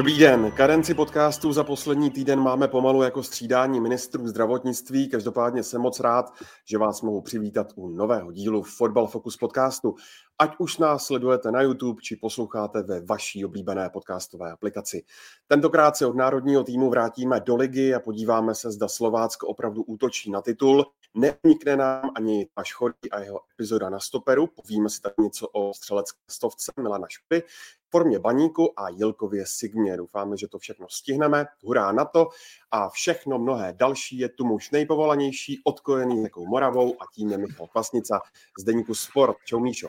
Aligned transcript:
Dobrý 0.00 0.18
den. 0.18 0.52
Karenci 0.56 0.94
podcastu 0.94 1.52
za 1.52 1.64
poslední 1.64 2.10
týden 2.10 2.40
máme 2.40 2.68
pomalu 2.68 3.02
jako 3.02 3.22
střídání 3.22 3.80
ministrů 3.80 4.28
zdravotnictví. 4.28 5.08
Každopádně 5.08 5.62
jsem 5.62 5.80
moc 5.80 6.00
rád, 6.00 6.32
že 6.64 6.78
vás 6.78 7.02
mohu 7.02 7.20
přivítat 7.20 7.66
u 7.76 7.88
nového 7.88 8.32
dílu 8.32 8.62
Fotbal 8.62 9.06
Focus 9.06 9.36
podcastu. 9.36 9.94
Ať 10.40 10.56
už 10.58 10.78
nás 10.78 11.06
sledujete 11.06 11.50
na 11.50 11.62
YouTube, 11.62 12.02
či 12.02 12.16
posloucháte 12.16 12.82
ve 12.82 13.00
vaší 13.00 13.44
oblíbené 13.44 13.90
podcastové 13.90 14.52
aplikaci. 14.52 15.04
Tentokrát 15.46 15.96
se 15.96 16.06
od 16.06 16.16
národního 16.16 16.64
týmu 16.64 16.90
vrátíme 16.90 17.40
do 17.40 17.56
ligy 17.56 17.94
a 17.94 18.00
podíváme 18.00 18.54
se, 18.54 18.70
zda 18.70 18.88
Slovácko 18.88 19.46
opravdu 19.46 19.82
útočí 19.82 20.30
na 20.30 20.42
titul. 20.42 20.86
Neunikne 21.14 21.76
nám 21.76 22.10
ani 22.16 22.46
Tomáš 22.46 22.72
Chorý 22.72 23.10
a 23.12 23.20
jeho 23.20 23.40
epizoda 23.54 23.90
na 23.90 24.00
stoperu. 24.00 24.46
Povíme 24.46 24.90
si 24.90 25.00
tak 25.00 25.18
něco 25.18 25.48
o 25.48 25.74
střelecké 25.74 26.18
stovce 26.30 26.72
Milana 26.80 27.06
Špy, 27.08 27.42
formě 27.90 28.18
baníku 28.18 28.80
a 28.80 28.88
Jilkově 28.88 29.44
Sigmě. 29.46 29.96
Doufáme, 29.96 30.36
že 30.36 30.48
to 30.48 30.58
všechno 30.58 30.86
stihneme. 30.90 31.46
Hurá 31.64 31.92
na 31.92 32.04
to. 32.04 32.28
A 32.70 32.88
všechno 32.88 33.38
mnohé 33.38 33.72
další 33.72 34.18
je 34.18 34.28
tu 34.28 34.44
muž 34.44 34.70
nejpovolanější, 34.70 35.60
odkojený 35.64 36.22
řekou 36.22 36.46
Moravou 36.46 37.02
a 37.02 37.04
tím 37.14 37.30
je 37.30 37.38
Michal 37.38 37.66
Kvasnica 37.66 38.20
z 38.60 38.64
deníku 38.64 38.94
Sport. 38.94 39.36
Čau 39.44 39.58
Míšo. 39.58 39.88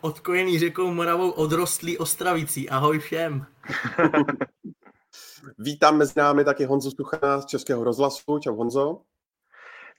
Odkojený 0.00 0.58
řekou 0.58 0.92
Moravou 0.92 1.30
odrostlý 1.30 1.98
Ostravicí. 1.98 2.70
Ahoj 2.70 2.98
všem. 2.98 3.46
Vítám 5.58 5.96
mezi 5.96 6.12
námi 6.16 6.44
taky 6.44 6.64
Honzo 6.64 6.90
Suchana 6.90 7.40
z 7.40 7.46
Českého 7.46 7.84
rozhlasu. 7.84 8.38
Čau 8.38 8.56
Honzo. 8.56 9.00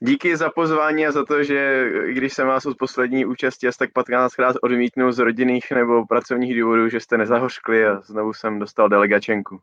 Díky 0.00 0.36
za 0.36 0.50
pozvání 0.50 1.06
a 1.06 1.12
za 1.12 1.24
to, 1.24 1.42
že 1.42 1.90
když 2.12 2.32
jsem 2.32 2.46
vás 2.46 2.66
od 2.66 2.78
poslední 2.78 3.24
účasti 3.26 3.68
asi 3.68 3.78
tak 3.78 3.90
15krát 3.90 4.54
odmítnul 4.62 5.12
z 5.12 5.18
rodinných 5.18 5.70
nebo 5.70 6.06
pracovních 6.06 6.60
důvodů, 6.60 6.88
že 6.88 7.00
jste 7.00 7.18
nezahořkli 7.18 7.86
a 7.86 8.00
znovu 8.00 8.32
jsem 8.32 8.58
dostal 8.58 8.88
delegačenku. 8.88 9.60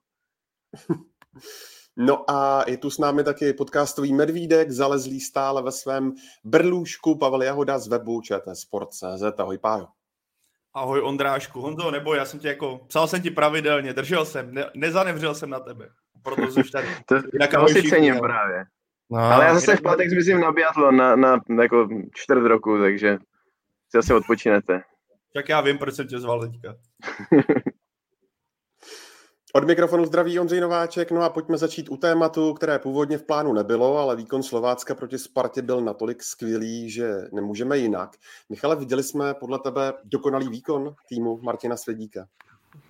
No 1.98 2.32
a 2.32 2.64
je 2.68 2.78
tu 2.78 2.90
s 2.90 2.98
námi 2.98 3.24
taky 3.24 3.54
podcastový 3.54 4.14
medvídek, 4.14 4.72
zalezlý 4.72 5.20
stále 5.20 5.64
ve 5.64 5.72
svém 5.72 6.14
brlůžku 6.44 7.18
Pavel 7.18 7.44
Jahoda 7.44 7.80
z 7.80 7.88
webu 7.88 8.22
ČT 8.22 8.56
Sport.cz. 8.58 9.40
Ahoj 9.40 9.58
Pájo. 9.58 9.88
Ahoj 10.80 11.02
Ondrášku, 11.02 11.62
Honzo, 11.62 11.92
nebo 11.92 12.14
já 12.14 12.26
jsem 12.26 12.40
tě 12.40 12.48
jako, 12.48 12.78
psal 12.88 13.08
jsem 13.08 13.22
ti 13.22 13.30
pravidelně, 13.30 13.94
držel 13.94 14.26
jsem, 14.26 14.54
ne, 14.54 14.66
nezanevřel 14.76 15.36
jsem 15.36 15.50
na 15.50 15.60
tebe, 15.60 15.90
proto 16.24 16.52
jsi 16.52 16.72
tady. 16.72 16.88
to, 17.06 17.16
Jinak 17.34 17.52
to 17.52 17.68
si 17.68 17.84
cením 17.84 18.14
ne? 18.14 18.20
právě. 18.20 18.66
No, 19.12 19.20
Ale 19.20 19.46
já 19.46 19.54
zase 19.54 19.76
v 19.76 19.82
pátek 19.82 20.10
zmizím 20.10 20.40
na 20.40 20.52
biatlon 20.52 20.98
na, 20.98 21.16
na, 21.16 21.40
na 21.50 21.64
jako 21.64 21.90
čtvrt 22.14 22.46
roku, 22.46 22.80
takže 22.80 23.18
si 23.90 23.98
asi 23.98 24.14
odpočinete. 24.14 24.82
Tak 25.34 25.50
já 25.50 25.62
vím, 25.62 25.78
proč 25.78 25.96
jsem 25.96 26.08
tě 26.08 26.20
zval 26.20 26.42
teďka. 26.42 26.76
Od 29.54 29.68
mikrofonu 29.68 30.06
zdraví 30.06 30.40
Ondřej 30.40 30.60
Nováček, 30.62 31.12
no 31.12 31.22
a 31.22 31.30
pojďme 31.30 31.58
začít 31.58 31.90
u 31.90 31.98
tématu, 31.98 32.54
které 32.54 32.80
původně 32.80 33.18
v 33.18 33.24
plánu 33.24 33.54
nebylo, 33.54 33.98
ale 33.98 34.16
výkon 34.16 34.44
Slovácka 34.44 34.96
proti 34.96 35.18
Spartě 35.18 35.62
byl 35.62 35.82
natolik 35.82 36.24
skvělý, 36.24 36.90
že 36.90 37.16
nemůžeme 37.34 37.78
jinak. 37.78 38.18
Michale, 38.50 38.76
viděli 38.76 39.04
jsme 39.04 39.34
podle 39.34 39.60
tebe 39.60 39.94
dokonalý 40.04 40.50
výkon 40.50 40.96
týmu 41.10 41.40
Martina 41.42 41.78
Svědíka? 41.78 42.28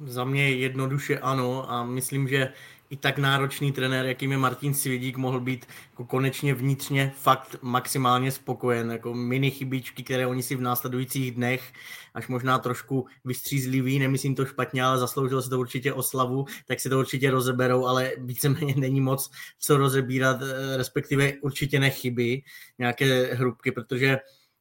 Za 0.05 0.23
mě 0.23 0.49
jednoduše 0.49 1.19
ano 1.19 1.71
a 1.71 1.83
myslím, 1.83 2.27
že 2.27 2.53
i 2.89 2.97
tak 2.97 3.17
náročný 3.17 3.71
trenér, 3.71 4.05
jakým 4.05 4.31
je 4.31 4.37
Martin 4.37 4.73
Svědík, 4.73 5.17
mohl 5.17 5.39
být 5.39 5.65
jako 5.91 6.05
konečně 6.05 6.53
vnitřně 6.53 7.11
fakt 7.15 7.55
maximálně 7.61 8.31
spokojen. 8.31 8.91
Jako 8.91 9.13
mini 9.13 9.51
chybičky, 9.51 10.03
které 10.03 10.27
oni 10.27 10.43
si 10.43 10.55
v 10.55 10.61
následujících 10.61 11.31
dnech 11.31 11.73
až 12.13 12.27
možná 12.27 12.59
trošku 12.59 13.05
vystřízlivý, 13.25 13.99
nemyslím 13.99 14.35
to 14.35 14.45
špatně, 14.45 14.83
ale 14.83 14.97
zasloužilo 14.97 15.41
se 15.41 15.49
to 15.49 15.59
určitě 15.59 15.93
oslavu, 15.93 16.45
tak 16.67 16.79
si 16.79 16.89
to 16.89 16.99
určitě 16.99 17.31
rozeberou, 17.31 17.85
ale 17.85 18.11
víceméně 18.17 18.73
není 18.77 19.01
moc 19.01 19.31
co 19.59 19.77
rozebírat, 19.77 20.41
eh, 20.41 20.77
respektive 20.77 21.33
určitě 21.41 21.79
nechyby 21.79 22.41
nějaké 22.79 23.35
hrubky, 23.35 23.71
protože 23.71 24.17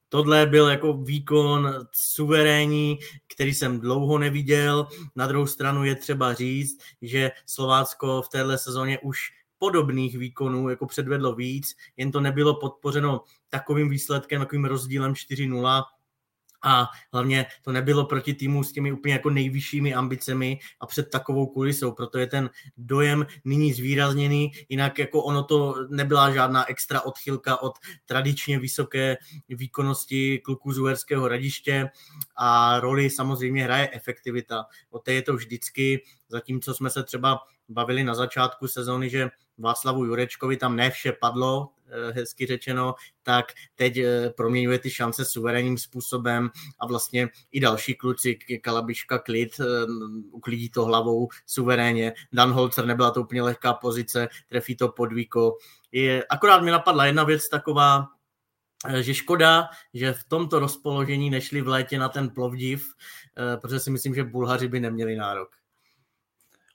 tohle 0.08 0.46
byl 0.46 0.68
jako 0.68 0.92
výkon 0.92 1.74
suverénní, 1.92 2.98
který 3.34 3.54
jsem 3.54 3.80
dlouho 3.80 4.18
neviděl. 4.18 4.88
Na 5.16 5.26
druhou 5.26 5.46
stranu 5.46 5.84
je 5.84 5.94
třeba 5.94 6.34
říct, 6.34 6.80
že 7.02 7.30
Slovácko 7.46 8.22
v 8.22 8.28
téhle 8.28 8.58
sezóně 8.58 8.98
už 8.98 9.18
podobných 9.58 10.18
výkonů 10.18 10.68
jako 10.68 10.86
předvedlo 10.86 11.34
víc, 11.34 11.76
jen 11.96 12.12
to 12.12 12.20
nebylo 12.20 12.54
podpořeno 12.54 13.20
takovým 13.48 13.88
výsledkem, 13.88 14.40
takovým 14.40 14.64
rozdílem 14.64 15.12
4-0, 15.12 15.82
a 16.62 16.88
hlavně 17.12 17.46
to 17.62 17.72
nebylo 17.72 18.04
proti 18.04 18.34
týmu 18.34 18.64
s 18.64 18.72
těmi 18.72 18.92
úplně 18.92 19.14
jako 19.14 19.30
nejvyššími 19.30 19.94
ambicemi 19.94 20.58
a 20.80 20.86
před 20.86 21.10
takovou 21.10 21.46
kulisou, 21.46 21.92
proto 21.92 22.18
je 22.18 22.26
ten 22.26 22.50
dojem 22.76 23.26
nyní 23.44 23.72
zvýrazněný, 23.72 24.52
jinak 24.68 24.98
jako 24.98 25.22
ono 25.22 25.42
to 25.42 25.74
nebyla 25.88 26.30
žádná 26.30 26.68
extra 26.68 27.00
odchylka 27.00 27.62
od 27.62 27.72
tradičně 28.06 28.58
vysoké 28.58 29.16
výkonnosti 29.48 30.38
kluků 30.38 30.72
z 30.72 30.78
Uherského 30.78 31.28
radiště 31.28 31.90
a 32.36 32.80
roli 32.80 33.10
samozřejmě 33.10 33.64
hraje 33.64 33.88
efektivita. 33.92 34.66
O 34.90 34.98
té 34.98 35.12
je 35.12 35.22
to 35.22 35.34
vždycky, 35.34 36.04
zatímco 36.28 36.74
jsme 36.74 36.90
se 36.90 37.02
třeba 37.02 37.40
bavili 37.68 38.04
na 38.04 38.14
začátku 38.14 38.68
sezóny, 38.68 39.10
že 39.10 39.28
Václavu 39.58 40.04
Jurečkovi 40.04 40.56
tam 40.56 40.76
ne 40.76 40.90
vše 40.90 41.12
padlo, 41.12 41.68
hezky 42.12 42.46
řečeno, 42.46 42.94
tak 43.22 43.52
teď 43.74 43.96
eh, 43.96 44.30
proměňuje 44.36 44.78
ty 44.78 44.90
šance 44.90 45.24
suverénním 45.24 45.78
způsobem 45.78 46.50
a 46.80 46.86
vlastně 46.86 47.28
i 47.52 47.60
další 47.60 47.94
kluci, 47.94 48.38
Kalabiška 48.62 49.18
klid, 49.18 49.60
eh, 49.60 49.64
uklidí 50.30 50.70
to 50.70 50.84
hlavou 50.84 51.28
suverénně. 51.46 52.12
Dan 52.32 52.52
Holzer 52.52 52.86
nebyla 52.86 53.10
to 53.10 53.20
úplně 53.20 53.42
lehká 53.42 53.72
pozice, 53.74 54.28
trefí 54.48 54.76
to 54.76 54.88
podvíko. 54.88 55.56
Je, 55.92 56.24
akorát 56.30 56.62
mi 56.62 56.70
napadla 56.70 57.06
jedna 57.06 57.24
věc 57.24 57.48
taková, 57.48 58.06
že 59.00 59.14
škoda, 59.14 59.68
že 59.94 60.12
v 60.12 60.24
tomto 60.24 60.58
rozpoložení 60.58 61.30
nešli 61.30 61.60
v 61.60 61.68
létě 61.68 61.98
na 61.98 62.08
ten 62.08 62.30
plovdiv, 62.30 62.94
protože 63.60 63.80
si 63.80 63.90
myslím, 63.90 64.14
že 64.14 64.24
Bulhaři 64.24 64.68
by 64.68 64.80
neměli 64.80 65.16
nárok. 65.16 65.48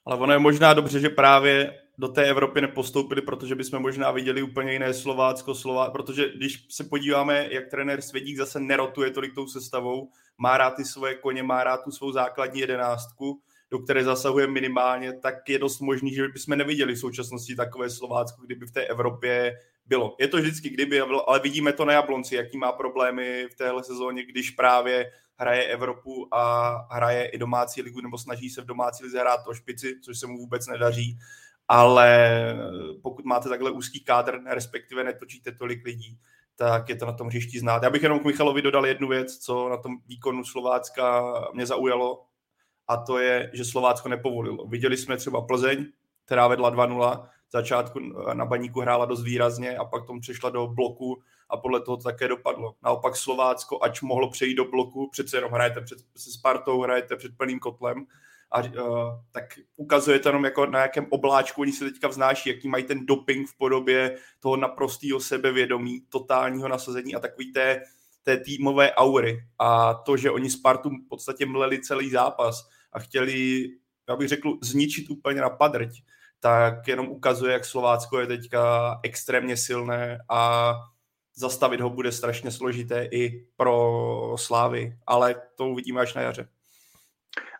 Ale 0.06 0.16
ono 0.16 0.32
je 0.32 0.38
možná 0.38 0.74
dobře, 0.74 1.00
že 1.00 1.08
právě 1.08 1.83
do 1.98 2.08
té 2.08 2.24
Evropy 2.24 2.60
nepostoupili, 2.60 3.22
protože 3.22 3.54
bychom 3.54 3.82
možná 3.82 4.10
viděli 4.10 4.42
úplně 4.42 4.72
jiné 4.72 4.94
Slovácko, 4.94 5.54
Slová, 5.54 5.90
protože 5.90 6.32
když 6.36 6.66
se 6.70 6.84
podíváme, 6.84 7.48
jak 7.50 7.70
trenér 7.70 8.02
Svědík 8.02 8.36
zase 8.36 8.60
nerotuje 8.60 9.10
tolik 9.10 9.34
tou 9.34 9.46
sestavou, 9.46 10.10
má 10.38 10.58
rád 10.58 10.70
ty 10.70 10.84
svoje 10.84 11.14
koně, 11.14 11.42
má 11.42 11.64
rád 11.64 11.84
tu 11.84 11.90
svou 11.90 12.12
základní 12.12 12.60
jedenáctku, 12.60 13.40
do 13.70 13.78
které 13.78 14.04
zasahuje 14.04 14.46
minimálně, 14.46 15.12
tak 15.12 15.48
je 15.48 15.58
dost 15.58 15.80
možný, 15.80 16.14
že 16.14 16.28
bychom 16.28 16.58
neviděli 16.58 16.94
v 16.94 16.98
současnosti 16.98 17.56
takové 17.56 17.90
Slovácko, 17.90 18.42
kdyby 18.42 18.66
v 18.66 18.70
té 18.70 18.86
Evropě 18.86 19.52
bylo. 19.86 20.16
Je 20.20 20.28
to 20.28 20.36
vždycky 20.36 20.70
kdyby, 20.70 21.00
ale 21.00 21.40
vidíme 21.40 21.72
to 21.72 21.84
na 21.84 21.92
Jablonci, 21.92 22.34
jaký 22.34 22.58
má 22.58 22.72
problémy 22.72 23.46
v 23.52 23.54
téhle 23.54 23.84
sezóně, 23.84 24.24
když 24.26 24.50
právě 24.50 25.10
hraje 25.38 25.64
Evropu 25.64 26.34
a 26.34 26.72
hraje 26.90 27.26
i 27.26 27.38
domácí 27.38 27.82
ligu, 27.82 28.00
nebo 28.00 28.18
snaží 28.18 28.50
se 28.50 28.62
v 28.62 28.66
domácí 28.66 29.04
lize 29.04 29.20
hrát 29.20 29.40
o 29.46 29.54
špici, 29.54 30.00
což 30.00 30.18
se 30.18 30.26
mu 30.26 30.38
vůbec 30.38 30.66
nedaří 30.66 31.18
ale 31.68 32.40
pokud 33.02 33.24
máte 33.24 33.48
takhle 33.48 33.70
úzký 33.70 34.04
kádr, 34.04 34.40
respektive 34.46 35.04
netočíte 35.04 35.52
tolik 35.52 35.84
lidí, 35.84 36.18
tak 36.56 36.88
je 36.88 36.96
to 36.96 37.06
na 37.06 37.12
tom 37.12 37.26
hřišti 37.26 37.58
znát. 37.58 37.82
Já 37.82 37.90
bych 37.90 38.02
jenom 38.02 38.20
k 38.20 38.24
Michalovi 38.24 38.62
dodal 38.62 38.86
jednu 38.86 39.08
věc, 39.08 39.38
co 39.38 39.68
na 39.68 39.76
tom 39.76 39.96
výkonu 40.06 40.44
Slovácka 40.44 41.34
mě 41.54 41.66
zaujalo, 41.66 42.24
a 42.88 42.96
to 42.96 43.18
je, 43.18 43.50
že 43.52 43.64
Slovácko 43.64 44.08
nepovolilo. 44.08 44.66
Viděli 44.66 44.96
jsme 44.96 45.16
třeba 45.16 45.40
Plzeň, 45.40 45.86
která 46.24 46.48
vedla 46.48 46.72
2-0, 46.74 47.28
začátku 47.52 48.00
na 48.32 48.44
baníku 48.44 48.80
hrála 48.80 49.04
dost 49.04 49.22
výrazně 49.22 49.76
a 49.76 49.84
pak 49.84 50.06
tom 50.06 50.20
přešla 50.20 50.50
do 50.50 50.66
bloku 50.66 51.22
a 51.50 51.56
podle 51.56 51.80
toho 51.80 51.96
to 51.96 52.02
také 52.02 52.28
dopadlo. 52.28 52.74
Naopak 52.82 53.16
Slovácko, 53.16 53.82
ač 53.82 54.00
mohlo 54.00 54.30
přejít 54.30 54.54
do 54.54 54.64
bloku, 54.64 55.08
přece 55.12 55.36
jenom 55.36 55.52
hrajete 55.52 55.80
před, 55.80 55.98
se 56.16 56.32
Spartou, 56.32 56.82
hrajete 56.82 57.16
před 57.16 57.36
plným 57.36 57.58
kotlem, 57.58 58.06
a 58.54 58.60
uh, 58.60 59.10
tak 59.32 59.44
ukazuje 59.76 60.18
to 60.18 60.28
jenom 60.28 60.44
jako 60.44 60.66
na 60.66 60.80
jakém 60.80 61.06
obláčku 61.10 61.60
oni 61.60 61.72
se 61.72 61.84
teďka 61.84 62.08
vznáší, 62.08 62.48
jaký 62.48 62.68
mají 62.68 62.84
ten 62.84 63.06
doping 63.06 63.48
v 63.48 63.56
podobě 63.56 64.16
toho 64.40 64.56
naprostého 64.56 65.20
sebevědomí, 65.20 66.00
totálního 66.08 66.68
nasazení 66.68 67.14
a 67.14 67.20
takový 67.20 67.52
té, 67.52 67.82
té 68.22 68.36
týmové 68.36 68.92
aury 68.92 69.44
a 69.58 69.94
to, 69.94 70.16
že 70.16 70.30
oni 70.30 70.50
Spartu 70.50 70.90
v 70.90 71.08
podstatě 71.08 71.46
mleli 71.46 71.82
celý 71.82 72.10
zápas 72.10 72.68
a 72.92 72.98
chtěli, 72.98 73.68
já 74.08 74.16
bych 74.16 74.28
řekl, 74.28 74.58
zničit 74.62 75.10
úplně 75.10 75.40
na 75.40 75.50
padrť, 75.50 75.90
tak 76.40 76.88
jenom 76.88 77.08
ukazuje, 77.08 77.52
jak 77.52 77.64
Slovácko 77.64 78.20
je 78.20 78.26
teďka 78.26 78.94
extrémně 79.02 79.56
silné 79.56 80.18
a 80.28 80.72
zastavit 81.34 81.80
ho 81.80 81.90
bude 81.90 82.12
strašně 82.12 82.50
složité 82.50 83.08
i 83.12 83.46
pro 83.56 84.34
Slávy, 84.38 84.98
ale 85.06 85.34
to 85.54 85.68
uvidíme 85.68 86.00
až 86.00 86.14
na 86.14 86.22
jaře. 86.22 86.48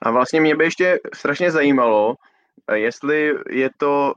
A 0.02 0.10
vlastně 0.10 0.40
mě 0.40 0.56
by 0.56 0.64
ještě 0.64 1.00
strašně 1.14 1.50
zajímalo, 1.50 2.14
jestli 2.74 3.34
je 3.50 3.70
to 3.78 4.14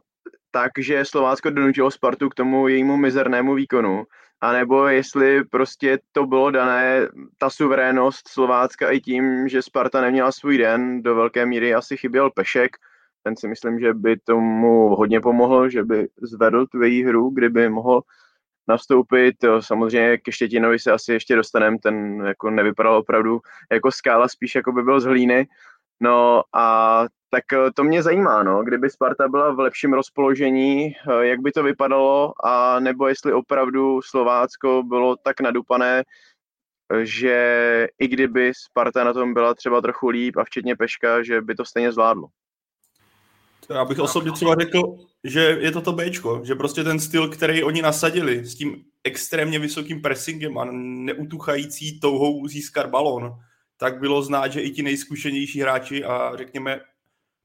tak, 0.52 0.72
že 0.80 1.06
Slovácko 1.06 1.50
donutilo 1.50 1.92
Spartu 1.92 2.30
k 2.30 2.36
tomu 2.36 2.68
jejímu 2.68 2.98
mizernému 2.98 3.56
výkonu, 3.56 4.04
anebo 4.42 4.88
jestli 4.88 5.44
prostě 5.44 6.00
to 6.12 6.26
bylo 6.26 6.52
dané, 6.52 7.08
ta 7.38 7.50
suverénnost 7.50 8.28
Slovácka 8.28 8.92
i 8.92 9.00
tím, 9.00 9.48
že 9.48 9.62
Sparta 9.62 10.02
neměla 10.02 10.32
svůj 10.32 10.58
den, 10.58 11.02
do 11.04 11.16
velké 11.16 11.46
míry 11.46 11.74
asi 11.74 11.98
chyběl 11.98 12.32
Pešek, 12.32 12.72
ten 13.24 13.36
si 13.36 13.48
myslím, 13.48 13.80
že 13.80 13.94
by 13.94 14.18
tomu 14.18 14.96
hodně 14.96 15.22
pomohl, 15.22 15.70
že 15.70 15.84
by 15.84 16.08
zvedl 16.22 16.66
tu 16.66 16.82
její 16.82 17.04
hru, 17.04 17.30
kdyby 17.30 17.70
mohl 17.70 18.02
nastoupit. 18.68 19.36
Samozřejmě 19.60 20.18
ke 20.18 20.32
Štětinovi 20.32 20.80
se 20.80 20.92
asi 20.92 21.14
ještě 21.14 21.36
dostaneme, 21.36 21.78
ten 21.84 22.26
jako 22.26 22.50
nevypadal 22.50 22.98
opravdu 22.98 23.40
jako 23.72 23.92
skála, 23.92 24.28
spíš 24.28 24.56
jako 24.56 24.72
by 24.72 24.84
byl 24.84 25.00
z 25.00 25.06
hlíny. 25.06 25.48
No 26.02 26.44
a 26.56 27.06
tak 27.30 27.44
to 27.76 27.84
mě 27.84 28.04
zajímá, 28.04 28.44
no, 28.44 28.64
kdyby 28.64 28.90
Sparta 28.90 29.28
byla 29.28 29.52
v 29.52 29.60
lepším 29.60 29.94
rozpoložení, 29.94 30.94
jak 31.22 31.40
by 31.40 31.52
to 31.52 31.64
vypadalo, 31.64 32.34
a 32.46 32.80
nebo 32.80 33.08
jestli 33.08 33.34
opravdu 33.34 34.02
Slovácko 34.02 34.84
bylo 34.84 35.16
tak 35.16 35.42
nadupané, 35.42 36.04
že 37.04 37.88
i 38.00 38.08
kdyby 38.08 38.52
Sparta 38.56 39.04
na 39.04 39.14
tom 39.14 39.34
byla 39.34 39.54
třeba 39.54 39.82
trochu 39.82 40.08
líp 40.08 40.38
a 40.38 40.44
včetně 40.44 40.76
Peška, 40.76 41.24
že 41.24 41.42
by 41.42 41.56
to 41.56 41.66
stejně 41.66 41.92
zvládlo. 41.92 42.28
Já 43.70 43.86
bych 43.86 44.00
osobně 44.00 44.32
třeba 44.32 44.56
řekl, 44.56 44.98
že 45.24 45.40
je 45.40 45.72
to 45.72 45.82
to 45.82 45.92
Bčko, 45.92 46.42
že 46.46 46.56
prostě 46.56 46.84
ten 46.84 47.00
styl, 47.00 47.30
který 47.30 47.64
oni 47.64 47.82
nasadili 47.82 48.46
s 48.46 48.56
tím 48.56 48.84
extrémně 49.04 49.60
vysokým 49.60 50.02
pressingem 50.02 50.58
a 50.58 50.68
neutuchající 50.72 52.00
touhou 52.00 52.48
získat 52.48 52.90
balón, 52.90 53.34
tak 53.78 54.00
bylo 54.00 54.22
znát, 54.22 54.48
že 54.48 54.62
i 54.62 54.70
ti 54.70 54.84
nejzkušenější 54.84 55.62
hráči 55.62 56.04
a 56.04 56.32
řekněme 56.36 56.80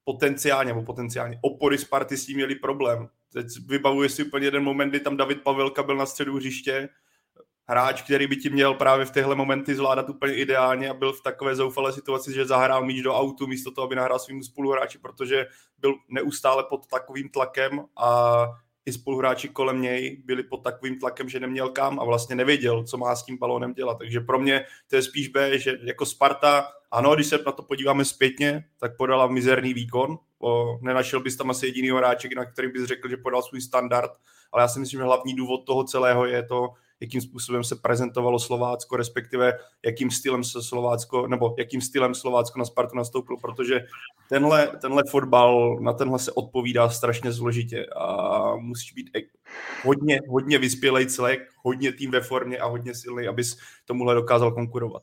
potenciálně, 0.04 0.68
nebo 0.68 0.82
potenciálně 0.82 1.38
opory 1.42 1.78
Sparty 1.78 2.16
s 2.16 2.26
tím 2.26 2.36
měli 2.36 2.54
problém. 2.54 3.08
Teď 3.32 3.46
vybavuje 3.66 4.08
si 4.08 4.24
úplně 4.24 4.46
jeden 4.46 4.64
moment, 4.64 4.90
kdy 4.90 5.00
tam 5.00 5.16
David 5.16 5.42
Pavelka 5.42 5.82
byl 5.82 5.96
na 5.96 6.06
středu 6.06 6.36
hřiště, 6.36 6.88
hráč, 7.68 8.02
který 8.02 8.26
by 8.26 8.36
ti 8.36 8.50
měl 8.50 8.74
právě 8.74 9.06
v 9.06 9.10
těchto 9.10 9.36
momenty 9.36 9.74
zvládat 9.74 10.08
úplně 10.08 10.34
ideálně 10.34 10.90
a 10.90 10.94
byl 10.94 11.12
v 11.12 11.22
takové 11.22 11.56
zoufalé 11.56 11.92
situaci, 11.92 12.32
že 12.32 12.46
zahrál 12.46 12.84
míč 12.84 13.02
do 13.02 13.14
autu 13.14 13.46
místo 13.46 13.70
toho, 13.70 13.84
aby 13.84 13.96
nahrál 13.96 14.18
svým 14.18 14.42
spoluhráči, 14.42 14.98
protože 14.98 15.46
byl 15.78 15.94
neustále 16.08 16.64
pod 16.68 16.86
takovým 16.86 17.28
tlakem 17.28 17.84
a 17.96 18.46
i 18.86 18.92
spoluhráči 18.92 19.48
kolem 19.48 19.82
něj 19.82 20.22
byli 20.24 20.42
pod 20.42 20.56
takovým 20.56 20.98
tlakem, 20.98 21.28
že 21.28 21.40
neměl 21.40 21.68
kam 21.68 22.00
a 22.00 22.04
vlastně 22.04 22.36
nevěděl, 22.36 22.84
co 22.84 22.96
má 22.98 23.16
s 23.16 23.24
tím 23.24 23.38
balónem 23.38 23.72
dělat. 23.72 23.98
Takže 23.98 24.20
pro 24.20 24.38
mě 24.38 24.64
to 24.90 24.96
je 24.96 25.02
spíš 25.02 25.28
B, 25.28 25.58
že 25.58 25.78
jako 25.82 26.06
Sparta, 26.06 26.68
ano, 26.90 27.14
když 27.14 27.26
se 27.26 27.38
na 27.46 27.52
to 27.52 27.62
podíváme 27.62 28.04
zpětně, 28.04 28.64
tak 28.78 28.96
podala 28.96 29.26
mizerný 29.26 29.74
výkon. 29.74 30.18
O, 30.38 30.78
nenašel 30.80 31.20
bys 31.20 31.36
tam 31.36 31.50
asi 31.50 31.66
jedinýho 31.66 31.98
hráče, 31.98 32.28
na 32.36 32.44
který 32.44 32.68
bys 32.68 32.84
řekl, 32.84 33.08
že 33.08 33.16
podal 33.16 33.42
svůj 33.42 33.60
standard, 33.60 34.10
ale 34.52 34.62
já 34.62 34.68
si 34.68 34.80
myslím, 34.80 35.00
že 35.00 35.04
hlavní 35.04 35.34
důvod 35.34 35.66
toho 35.66 35.84
celého 35.84 36.26
je 36.26 36.42
to, 36.42 36.68
jakým 37.02 37.20
způsobem 37.20 37.64
se 37.64 37.76
prezentovalo 37.76 38.38
Slovácko, 38.38 38.96
respektive 38.96 39.58
jakým 39.84 40.10
stylem 40.10 40.44
se 40.44 40.62
Slovácko, 40.62 41.26
nebo 41.26 41.54
jakým 41.58 41.80
stylem 41.80 42.14
Slovácko 42.14 42.58
na 42.58 42.64
Spartu 42.64 42.96
nastoupilo, 42.96 43.38
protože 43.40 43.80
tenhle, 44.28 44.66
tenhle 44.80 45.02
fotbal, 45.10 45.78
na 45.80 45.92
tenhle 45.92 46.18
se 46.18 46.32
odpovídá 46.32 46.88
strašně 46.88 47.32
zložitě 47.32 47.86
a 47.86 48.56
musíš 48.56 48.92
být 48.92 49.10
hodně, 49.84 50.20
hodně 50.28 50.58
vyspělej 50.58 51.06
celek, 51.06 51.40
hodně 51.62 51.92
tým 51.92 52.10
ve 52.10 52.20
formě 52.20 52.58
a 52.58 52.66
hodně 52.66 52.94
silný, 52.94 53.28
abys 53.28 53.58
tomuhle 53.84 54.14
dokázal 54.14 54.52
konkurovat. 54.52 55.02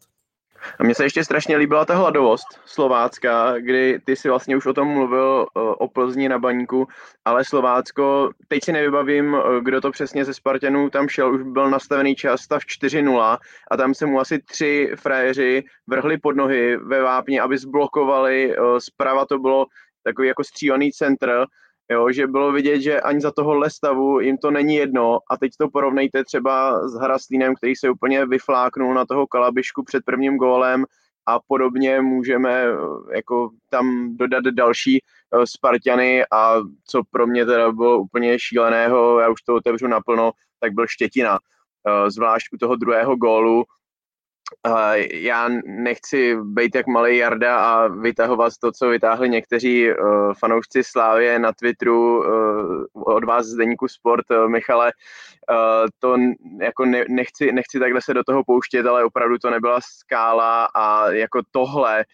A 0.79 0.83
mně 0.83 0.95
se 0.95 1.03
ještě 1.03 1.23
strašně 1.23 1.57
líbila 1.57 1.85
ta 1.85 1.95
hladovost 1.95 2.47
slovácká, 2.65 3.59
kdy 3.59 3.99
ty 4.05 4.15
si 4.15 4.29
vlastně 4.29 4.57
už 4.57 4.65
o 4.65 4.73
tom 4.73 4.87
mluvil 4.87 5.47
o 5.53 5.87
Plzni 5.87 6.29
na 6.29 6.39
baníku, 6.39 6.87
ale 7.25 7.45
Slovácko, 7.45 8.29
teď 8.47 8.63
si 8.63 8.71
nevybavím, 8.71 9.37
kdo 9.61 9.81
to 9.81 9.91
přesně 9.91 10.25
ze 10.25 10.33
Spartanů 10.33 10.89
tam 10.89 11.07
šel, 11.07 11.33
už 11.33 11.41
byl 11.43 11.69
nastavený 11.69 12.15
čas 12.15 12.41
stav 12.41 12.61
4-0 12.81 13.37
a 13.71 13.77
tam 13.77 13.93
se 13.93 14.05
mu 14.05 14.19
asi 14.19 14.39
tři 14.39 14.91
frajeři 14.95 15.63
vrhli 15.87 16.17
pod 16.17 16.35
nohy 16.35 16.77
ve 16.77 17.01
vápně, 17.01 17.41
aby 17.41 17.57
zblokovali, 17.57 18.55
zprava 18.77 19.25
to 19.25 19.39
bylo 19.39 19.65
takový 20.03 20.27
jako 20.27 20.43
střílený 20.43 20.91
centr, 20.91 21.45
Jo, 21.91 22.11
že 22.11 22.27
bylo 22.27 22.51
vidět, 22.51 22.81
že 22.81 23.01
ani 23.01 23.21
za 23.21 23.31
tohohle 23.31 23.69
stavu 23.69 24.19
jim 24.19 24.37
to 24.37 24.51
není 24.51 24.75
jedno. 24.75 25.19
A 25.29 25.37
teď 25.37 25.51
to 25.57 25.69
porovnejte 25.69 26.23
třeba 26.23 26.87
s 26.87 26.93
Haraslínem, 26.93 27.55
který 27.55 27.75
se 27.75 27.89
úplně 27.89 28.25
vyfláknul 28.25 28.93
na 28.93 29.05
toho 29.05 29.27
Kalabišku 29.27 29.83
před 29.83 30.05
prvním 30.05 30.37
gólem. 30.37 30.85
A 31.25 31.39
podobně 31.47 32.01
můžeme 32.01 32.63
eh, 32.63 32.75
jako 33.15 33.49
tam 33.69 34.17
dodat 34.17 34.43
další 34.43 35.01
uh, 35.35 35.43
Spartany. 35.43 36.23
A 36.31 36.55
co 36.87 37.01
pro 37.11 37.27
mě 37.27 37.45
teda 37.45 37.71
bylo 37.71 37.99
úplně 37.99 38.39
šíleného, 38.39 39.19
já 39.19 39.29
už 39.29 39.41
to 39.41 39.55
otevřu 39.55 39.87
naplno, 39.87 40.31
tak 40.59 40.73
byl 40.73 40.87
Štětina. 40.87 41.31
Uh, 41.39 42.09
zvlášť 42.09 42.47
u 42.53 42.57
toho 42.57 42.75
druhého 42.75 43.15
gólu, 43.15 43.63
já 45.11 45.49
nechci 45.65 46.37
být 46.43 46.75
jak 46.75 46.87
malý 46.87 47.17
Jarda 47.17 47.59
a 47.59 47.87
vytahovat 47.87 48.53
to, 48.61 48.71
co 48.71 48.89
vytáhli 48.89 49.29
někteří 49.29 49.89
uh, 49.89 50.33
fanoušci 50.39 50.83
Slávě 50.83 51.39
na 51.39 51.53
Twitteru 51.53 52.19
uh, 52.19 52.83
od 52.93 53.23
vás 53.23 53.45
z 53.45 53.55
Deníku 53.55 53.87
Sport, 53.87 54.31
uh, 54.31 54.49
Michale. 54.49 54.91
To 55.99 56.15
jako 56.61 56.85
ne, 56.85 57.05
nechci, 57.09 57.51
nechci 57.51 57.79
takhle 57.79 58.01
se 58.01 58.13
do 58.13 58.23
toho 58.23 58.43
pouštět, 58.43 58.85
ale 58.85 59.03
opravdu 59.03 59.37
to 59.37 59.49
nebyla 59.49 59.79
skála 59.81 60.67
a 60.75 61.11
jako 61.11 61.41
tohle 61.51 62.05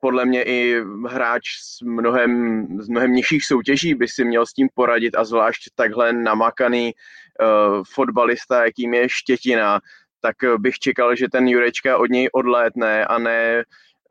podle 0.00 0.24
mě 0.24 0.42
i 0.42 0.82
hráč 1.08 1.42
z 1.48 1.82
mnohem, 1.82 2.66
z 2.80 2.88
mnohem 2.88 3.12
nižších 3.12 3.44
soutěží 3.44 3.94
by 3.94 4.08
si 4.08 4.24
měl 4.24 4.46
s 4.46 4.52
tím 4.52 4.68
poradit 4.74 5.16
a 5.16 5.24
zvlášť 5.24 5.62
takhle 5.74 6.12
namakaný 6.12 6.92
uh, 6.94 7.82
fotbalista, 7.94 8.64
jakým 8.64 8.94
je 8.94 9.08
Štětina, 9.08 9.80
tak 10.20 10.44
eh, 10.44 10.58
bych 10.58 10.78
čekal, 10.78 11.16
že 11.16 11.28
ten 11.28 11.48
Jurečka 11.48 11.98
od 11.98 12.10
něj 12.10 12.28
odlétne 12.32 13.04
a 13.04 13.18
ne, 13.18 13.64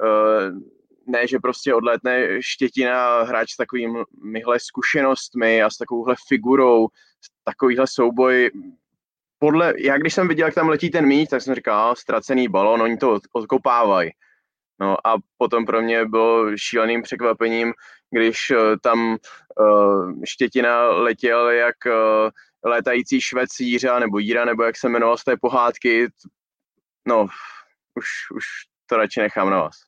eh, 0.04 0.52
ne 1.08 1.28
že 1.28 1.40
prostě 1.40 1.74
odlétne 1.74 2.42
Štětina 2.42 3.24
hráč 3.24 3.52
s 3.52 3.58
takovýmhle 3.58 4.58
zkušenostmi 4.58 5.64
a 5.64 5.70
s 5.70 5.78
takovouhle 5.78 6.16
figurou, 6.28 6.88
takovýhle 7.44 7.88
souboj. 7.88 8.52
Podle, 9.40 9.74
já 9.78 9.98
když 9.98 10.14
jsem 10.14 10.28
viděl, 10.28 10.48
jak 10.48 10.56
tam 10.56 10.70
letí 10.70 10.90
ten 10.90 11.06
míč, 11.06 11.30
tak 11.30 11.42
jsem 11.42 11.56
říkal, 11.56 11.96
ztracený 11.96 12.48
balon, 12.48 12.82
oni 12.82 12.98
to 12.98 13.20
odkopávají. 13.32 14.12
No 14.80 15.08
a 15.08 15.16
potom 15.38 15.66
pro 15.66 15.82
mě 15.82 16.06
bylo 16.06 16.58
šíleným 16.58 17.02
překvapením, 17.02 17.74
když 18.12 18.38
eh, 18.52 18.78
tam 18.82 19.18
Štětina 20.26 20.88
letěl 20.88 21.50
jak 21.50 21.76
létající 22.64 23.22
švec 23.22 23.50
Jíra, 23.60 24.00
nebo 24.00 24.20
Jíra, 24.20 24.46
nebo 24.46 24.64
jak 24.64 24.78
se 24.78 24.90
jmenoval 24.90 25.18
z 25.18 25.24
té 25.24 25.38
pohádky, 25.38 26.08
no, 27.08 27.28
už, 27.96 28.08
už 28.36 28.46
to 28.86 28.98
radši 28.98 29.20
nechám 29.20 29.50
na 29.50 29.62
vás. 29.62 29.88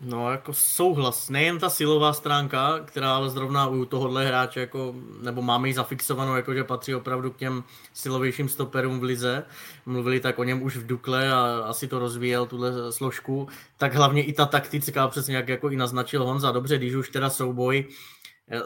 No, 0.00 0.30
jako 0.30 0.52
souhlas. 0.52 1.28
Nejen 1.28 1.58
ta 1.58 1.70
silová 1.70 2.12
stránka, 2.12 2.80
která 2.84 3.14
ale 3.14 3.30
zrovna 3.30 3.66
u 3.66 3.84
tohohle 3.84 4.26
hráče, 4.26 4.60
jako, 4.60 4.94
nebo 5.22 5.42
máme 5.42 5.68
ji 5.68 5.74
zafixovanou, 5.74 6.36
jako, 6.36 6.54
že 6.54 6.64
patří 6.64 6.94
opravdu 6.94 7.30
k 7.30 7.36
těm 7.36 7.64
silovějším 7.92 8.48
stoperům 8.48 9.00
v 9.00 9.02
lize. 9.02 9.44
Mluvili 9.86 10.20
tak 10.20 10.38
o 10.38 10.44
něm 10.44 10.62
už 10.62 10.76
v 10.76 10.86
Dukle 10.86 11.32
a 11.32 11.62
asi 11.66 11.88
to 11.88 11.98
rozvíjel, 11.98 12.46
tuhle 12.46 12.92
složku. 12.92 13.48
Tak 13.76 13.94
hlavně 13.94 14.24
i 14.24 14.32
ta 14.32 14.46
taktická, 14.46 15.08
přesně 15.08 15.36
jak 15.36 15.48
jako 15.48 15.70
i 15.70 15.76
naznačil 15.76 16.24
Honza. 16.24 16.52
Dobře, 16.52 16.78
když 16.78 16.94
už 16.94 17.10
teda 17.10 17.30
souboj 17.30 17.84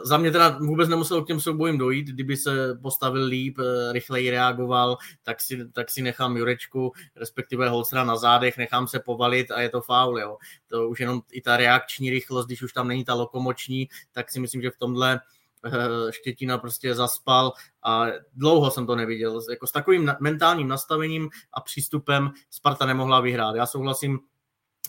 za 0.03 0.17
mě 0.17 0.31
teda 0.31 0.49
vůbec 0.49 0.89
nemusel 0.89 1.23
k 1.23 1.27
těm 1.27 1.39
soubojím 1.39 1.77
dojít, 1.77 2.07
kdyby 2.07 2.37
se 2.37 2.79
postavil 2.81 3.25
líp, 3.25 3.59
eh, 3.59 3.93
rychleji 3.93 4.29
reagoval, 4.29 4.97
tak 5.23 5.41
si, 5.41 5.69
tak 5.71 5.89
si 5.89 6.01
nechám 6.01 6.37
Jurečku, 6.37 6.91
respektive 7.15 7.69
Holcera 7.69 8.03
na 8.03 8.15
zádech, 8.15 8.57
nechám 8.57 8.87
se 8.87 8.99
povalit 8.99 9.51
a 9.51 9.61
je 9.61 9.69
to 9.69 9.81
faul, 9.81 10.19
jo. 10.19 10.37
To 10.67 10.89
už 10.89 10.99
jenom 10.99 11.21
i 11.31 11.41
ta 11.41 11.57
reakční 11.57 12.09
rychlost, 12.09 12.45
když 12.45 12.61
už 12.61 12.73
tam 12.73 12.87
není 12.87 13.05
ta 13.05 13.13
lokomoční, 13.13 13.87
tak 14.11 14.31
si 14.31 14.39
myslím, 14.39 14.61
že 14.61 14.71
v 14.71 14.77
tomhle 14.77 15.19
eh, 15.65 16.11
Štětina 16.11 16.57
prostě 16.57 16.95
zaspal 16.95 17.53
a 17.83 18.05
dlouho 18.33 18.71
jsem 18.71 18.87
to 18.87 18.95
neviděl. 18.95 19.41
Jako 19.49 19.67
s 19.67 19.71
takovým 19.71 20.11
mentálním 20.19 20.67
nastavením 20.67 21.29
a 21.53 21.61
přístupem 21.61 22.31
Sparta 22.49 22.85
nemohla 22.85 23.19
vyhrát. 23.21 23.55
Já 23.55 23.65
souhlasím 23.65 24.19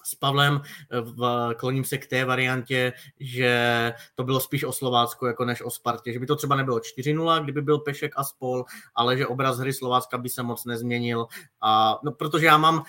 s 0.06 0.14
Pavlem 0.14 0.60
v, 0.90 1.50
kloním 1.56 1.84
se 1.84 1.98
k 1.98 2.06
té 2.06 2.24
variantě, 2.24 2.92
že 3.20 3.92
to 4.14 4.24
bylo 4.24 4.40
spíš 4.40 4.64
o 4.64 4.72
Slovácku 4.72 5.26
jako 5.26 5.44
než 5.44 5.62
o 5.62 5.70
Spartě, 5.70 6.12
že 6.12 6.18
by 6.18 6.26
to 6.26 6.36
třeba 6.36 6.56
nebylo 6.56 6.78
4-0, 6.78 7.42
kdyby 7.42 7.62
byl 7.62 7.78
Pešek 7.78 8.12
a 8.16 8.24
spol, 8.24 8.64
ale 8.94 9.16
že 9.16 9.26
obraz 9.26 9.58
hry 9.58 9.72
Slovácka 9.72 10.18
by 10.18 10.28
se 10.28 10.42
moc 10.42 10.64
nezměnil. 10.64 11.26
A, 11.60 11.98
no, 12.04 12.12
protože 12.12 12.46
já 12.46 12.58
mám 12.58 12.74
uh, 12.76 12.82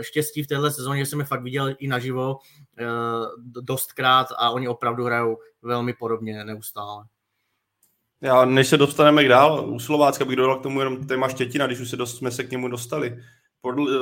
štěstí 0.00 0.42
v 0.42 0.46
téhle 0.46 0.70
sezóně, 0.70 1.04
že 1.04 1.06
jsem 1.06 1.18
je 1.18 1.24
fakt 1.24 1.42
viděl 1.42 1.74
i 1.78 1.88
naživo 1.88 2.34
uh, 2.34 3.60
dostkrát 3.62 4.26
a 4.38 4.50
oni 4.50 4.68
opravdu 4.68 5.04
hrajou 5.04 5.38
velmi 5.62 5.92
podobně 5.92 6.44
neustále. 6.44 7.04
Já, 8.20 8.44
než 8.44 8.68
se 8.68 8.76
dostaneme 8.76 9.24
k 9.24 9.28
dál, 9.28 9.70
u 9.70 9.78
Slovácka 9.78 10.24
bych 10.24 10.36
dodal 10.36 10.58
k 10.58 10.62
tomu 10.62 10.80
jenom 10.80 11.06
téma 11.06 11.28
Štětina, 11.28 11.66
když 11.66 11.80
už 11.80 11.90
se 11.90 11.96
dost, 11.96 12.16
jsme 12.16 12.30
se 12.30 12.44
k 12.44 12.50
němu 12.50 12.68
dostali. 12.68 13.22
Podle, 13.60 13.92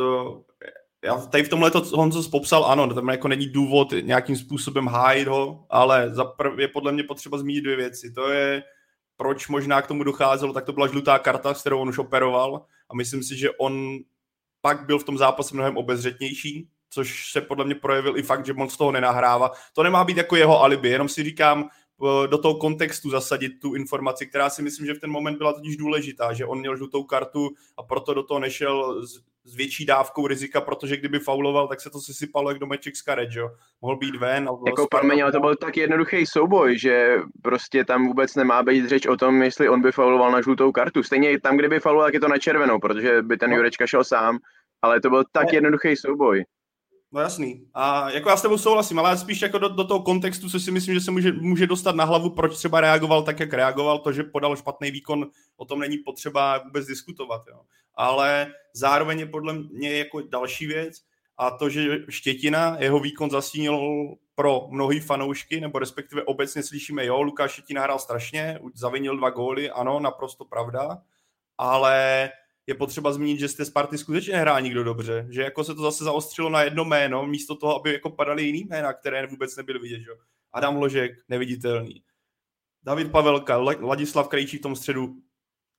já 1.05 1.17
tady 1.17 1.45
v 1.45 1.49
tomhle 1.49 1.71
to 1.71 1.81
Honzo 1.81 2.31
popsal, 2.31 2.65
ano, 2.65 2.95
tam 2.95 3.09
jako 3.09 3.29
není 3.29 3.47
důvod 3.47 3.89
nějakým 4.01 4.37
způsobem 4.37 4.87
hájit 4.87 5.29
ho, 5.29 5.67
ale 5.71 6.13
je 6.59 6.69
podle 6.69 6.93
mě 6.93 7.03
potřeba 7.03 7.39
zmínit 7.39 7.61
dvě 7.61 7.77
věci. 7.77 8.13
To 8.13 8.31
je, 8.31 8.63
proč 9.17 9.49
možná 9.49 9.83
k 9.83 9.87
tomu 9.87 10.05
docházelo, 10.05 10.53
tak 10.53 10.65
to 10.65 10.73
byla 10.73 10.87
žlutá 10.87 11.19
karta, 11.19 11.55
s 11.55 11.61
kterou 11.61 11.81
on 11.81 11.89
už 11.89 11.99
operoval 11.99 12.65
a 12.91 12.95
myslím 12.95 13.23
si, 13.23 13.37
že 13.37 13.51
on 13.51 13.99
pak 14.61 14.87
byl 14.87 14.99
v 14.99 15.05
tom 15.05 15.19
zápase 15.19 15.55
mnohem 15.55 15.77
obezřetnější, 15.77 16.69
což 16.91 17.33
se 17.33 17.41
podle 17.41 17.65
mě 17.65 17.75
projevil 17.75 18.19
i 18.19 18.23
fakt, 18.23 18.47
že 18.47 18.53
moc 18.53 18.77
toho 18.77 18.93
nenahrává. 18.93 19.51
To 19.73 19.83
nemá 19.83 20.05
být 20.05 20.17
jako 20.17 20.37
jeho 20.37 20.63
alibi, 20.63 20.89
jenom 20.89 21.09
si 21.09 21.25
říkám, 21.25 21.69
do 22.31 22.39
toho 22.39 22.55
kontextu 22.55 23.11
zasadit 23.11 23.53
tu 23.63 23.75
informaci, 23.75 24.27
která 24.27 24.51
si 24.51 24.63
myslím, 24.63 24.87
že 24.87 24.95
v 24.95 25.01
ten 25.01 25.11
moment 25.11 25.39
byla 25.39 25.53
totiž 25.53 25.77
důležitá, 25.77 26.33
že 26.33 26.47
on 26.47 26.59
měl 26.59 26.77
žlutou 26.77 27.05
kartu 27.05 27.51
a 27.77 27.83
proto 27.83 28.15
do 28.15 28.23
toho 28.23 28.41
nešel 28.41 29.07
s, 29.07 29.21
s 29.45 29.55
větší 29.55 29.87
dávkou 29.87 30.27
rizika, 30.27 30.61
protože 30.61 30.97
kdyby 30.97 31.19
fauloval, 31.19 31.69
tak 31.69 31.81
se 31.81 31.91
to 31.91 32.01
sesypalo 32.01 32.51
jak 32.51 32.59
domeček 32.59 32.97
z 32.97 33.03
karet, 33.03 33.31
že 33.31 33.41
jo? 33.41 33.51
Mohl 33.83 33.97
být 33.97 34.17
ven. 34.17 34.49
Jako 34.67 34.87
promiň, 34.91 35.23
ale 35.23 35.33
to 35.33 35.41
byl 35.41 35.57
tak 35.57 35.77
jednoduchý 35.77 36.27
souboj, 36.27 36.79
že 36.79 37.17
prostě 37.43 37.85
tam 37.85 38.07
vůbec 38.07 38.35
nemá 38.35 38.63
být 38.63 38.89
řeč 38.89 39.07
o 39.07 39.17
tom, 39.17 39.43
jestli 39.43 39.69
on 39.69 39.83
by 39.83 39.93
fauloval 39.93 40.33
na 40.33 40.41
žlutou 40.41 40.73
kartu. 40.73 41.03
Stejně 41.03 41.41
tam, 41.41 41.57
kdyby 41.57 41.81
fauloval, 41.81 42.07
tak 42.07 42.15
je 42.15 42.21
to 42.21 42.29
na 42.29 42.39
červenou, 42.39 42.79
protože 42.79 43.23
by 43.23 43.37
ten 43.37 43.51
no. 43.51 43.57
Jurečka 43.57 43.87
šel 43.87 44.05
sám, 44.05 44.39
ale 44.83 45.01
to 45.01 45.11
byl 45.11 45.25
tak 45.33 45.53
jednoduchý 45.53 45.97
souboj. 45.97 46.45
No 47.15 47.21
jasný. 47.21 47.67
A 47.75 48.11
jako 48.11 48.29
já 48.29 48.37
s 48.37 48.43
tebou 48.43 48.59
souhlasím, 48.59 48.99
ale 48.99 49.19
spíš 49.19 49.43
jako 49.43 49.59
do, 49.59 49.69
do 49.69 49.85
toho 49.85 50.03
kontextu, 50.03 50.51
co 50.51 50.61
si 50.61 50.71
myslím, 50.71 50.95
že 50.95 51.01
se 51.01 51.11
může, 51.11 51.33
může 51.33 51.67
dostat 51.67 51.95
na 51.95 52.05
hlavu, 52.05 52.31
proč 52.31 52.57
třeba 52.57 52.81
reagoval 52.81 53.23
tak, 53.23 53.41
jak 53.41 53.53
reagoval, 53.53 53.99
to, 53.99 54.13
že 54.13 54.23
podal 54.23 54.57
špatný 54.57 54.91
výkon, 54.91 55.27
o 55.57 55.65
tom 55.65 55.79
není 55.79 55.99
potřeba 55.99 56.59
vůbec 56.59 56.87
diskutovat. 56.87 57.43
Jo. 57.49 57.61
Ale 57.95 58.53
zároveň 58.73 59.19
je 59.19 59.27
podle 59.27 59.53
mě 59.53 59.99
jako 59.99 60.21
další 60.21 60.67
věc, 60.67 60.97
a 61.39 61.51
to, 61.51 61.69
že 61.69 61.99
Štětina, 62.09 62.77
jeho 62.79 63.01
výkon 63.01 63.31
zastínil 63.31 63.79
pro 64.35 64.67
mnohý 64.71 65.01
fanoušky, 65.01 65.61
nebo 65.61 65.79
respektive 65.79 66.23
obecně 66.23 66.63
slyšíme, 66.63 67.07
jo, 67.07 67.23
Lukáš 67.23 67.53
Štětina 67.53 67.83
hrál 67.83 67.99
strašně, 67.99 68.59
zavinil 68.75 69.17
dva 69.17 69.31
góly, 69.31 69.71
ano, 69.71 70.01
naprosto 70.01 70.45
pravda, 70.45 70.99
ale 71.59 72.31
je 72.67 72.75
potřeba 72.75 73.13
zmínit, 73.13 73.39
že 73.39 73.49
z 73.49 73.55
té 73.55 73.65
Sparty 73.65 73.99
skutečně 73.99 74.33
nehrá 74.33 74.61
nikdo 74.61 74.85
dobře, 74.85 75.27
že 75.31 75.43
jako 75.43 75.65
se 75.65 75.75
to 75.75 75.83
zase 75.83 76.05
zaostřilo 76.05 76.51
na 76.51 76.63
jedno 76.63 76.85
jméno, 76.85 77.27
místo 77.27 77.57
toho, 77.57 77.77
aby 77.77 77.93
jako 77.93 78.11
padaly 78.11 78.43
jiný 78.43 78.65
jména, 78.65 78.93
které 78.93 79.27
vůbec 79.27 79.57
nebyly 79.57 79.79
vidět. 79.79 80.01
Že? 80.01 80.11
Adam 80.53 80.77
Ložek, 80.77 81.13
neviditelný. 81.29 82.03
David 82.83 83.11
Pavelka, 83.11 83.57
Ladislav 83.81 84.29
Krejčí 84.29 84.59
v 84.59 84.63
tom 84.63 84.77
středu, 84.77 85.15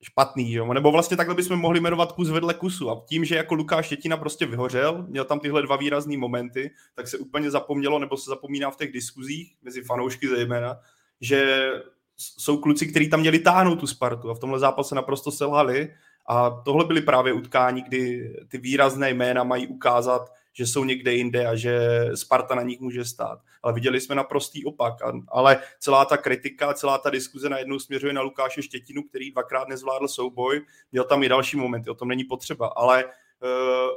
špatný, 0.02 0.52
jo? 0.52 0.72
nebo 0.74 0.92
vlastně 0.92 1.16
takhle 1.16 1.34
bychom 1.34 1.58
mohli 1.58 1.80
jmenovat 1.80 2.12
kus 2.12 2.30
vedle 2.30 2.54
kusu 2.54 2.90
a 2.90 3.04
tím, 3.08 3.24
že 3.24 3.36
jako 3.36 3.54
Lukáš 3.54 3.86
Štětina 3.86 4.16
prostě 4.16 4.46
vyhořel, 4.46 5.06
měl 5.08 5.24
tam 5.24 5.40
tyhle 5.40 5.62
dva 5.62 5.76
výrazné 5.76 6.16
momenty, 6.16 6.70
tak 6.94 7.08
se 7.08 7.18
úplně 7.18 7.50
zapomnělo, 7.50 7.98
nebo 7.98 8.16
se 8.16 8.30
zapomíná 8.30 8.70
v 8.70 8.76
těch 8.76 8.92
diskuzích, 8.92 9.56
mezi 9.62 9.82
fanoušky 9.82 10.28
zejména, 10.28 10.78
že 11.20 11.70
jsou 12.16 12.56
kluci, 12.56 12.86
kteří 12.86 13.10
tam 13.10 13.20
měli 13.20 13.38
táhnout 13.38 13.80
tu 13.80 13.86
Spartu 13.86 14.30
a 14.30 14.34
v 14.34 14.38
tomhle 14.38 14.58
zápase 14.58 14.94
naprosto 14.94 15.32
selhali 15.32 15.94
a 16.28 16.50
tohle 16.50 16.84
byly 16.84 17.00
právě 17.00 17.32
utkání, 17.32 17.82
kdy 17.82 18.32
ty 18.48 18.58
výrazné 18.58 19.10
jména 19.10 19.44
mají 19.44 19.66
ukázat, 19.66 20.32
že 20.52 20.66
jsou 20.66 20.84
někde 20.84 21.14
jinde 21.14 21.46
a 21.46 21.54
že 21.54 21.78
Sparta 22.14 22.54
na 22.54 22.62
nich 22.62 22.80
může 22.80 23.04
stát. 23.04 23.38
Ale 23.62 23.72
viděli 23.72 24.00
jsme 24.00 24.14
naprostý 24.14 24.64
opak. 24.64 24.94
Ale 25.28 25.58
celá 25.78 26.04
ta 26.04 26.16
kritika, 26.16 26.74
celá 26.74 26.98
ta 26.98 27.10
diskuze 27.10 27.48
najednou 27.48 27.78
směřuje 27.78 28.12
na 28.12 28.20
Lukáše 28.20 28.62
Štětinu, 28.62 29.02
který 29.02 29.30
dvakrát 29.30 29.68
nezvládl 29.68 30.08
souboj. 30.08 30.62
Měl 30.92 31.04
tam 31.04 31.22
i 31.22 31.28
další 31.28 31.56
momenty, 31.56 31.90
o 31.90 31.94
tom 31.94 32.08
není 32.08 32.24
potřeba. 32.24 32.66
Ale 32.66 33.04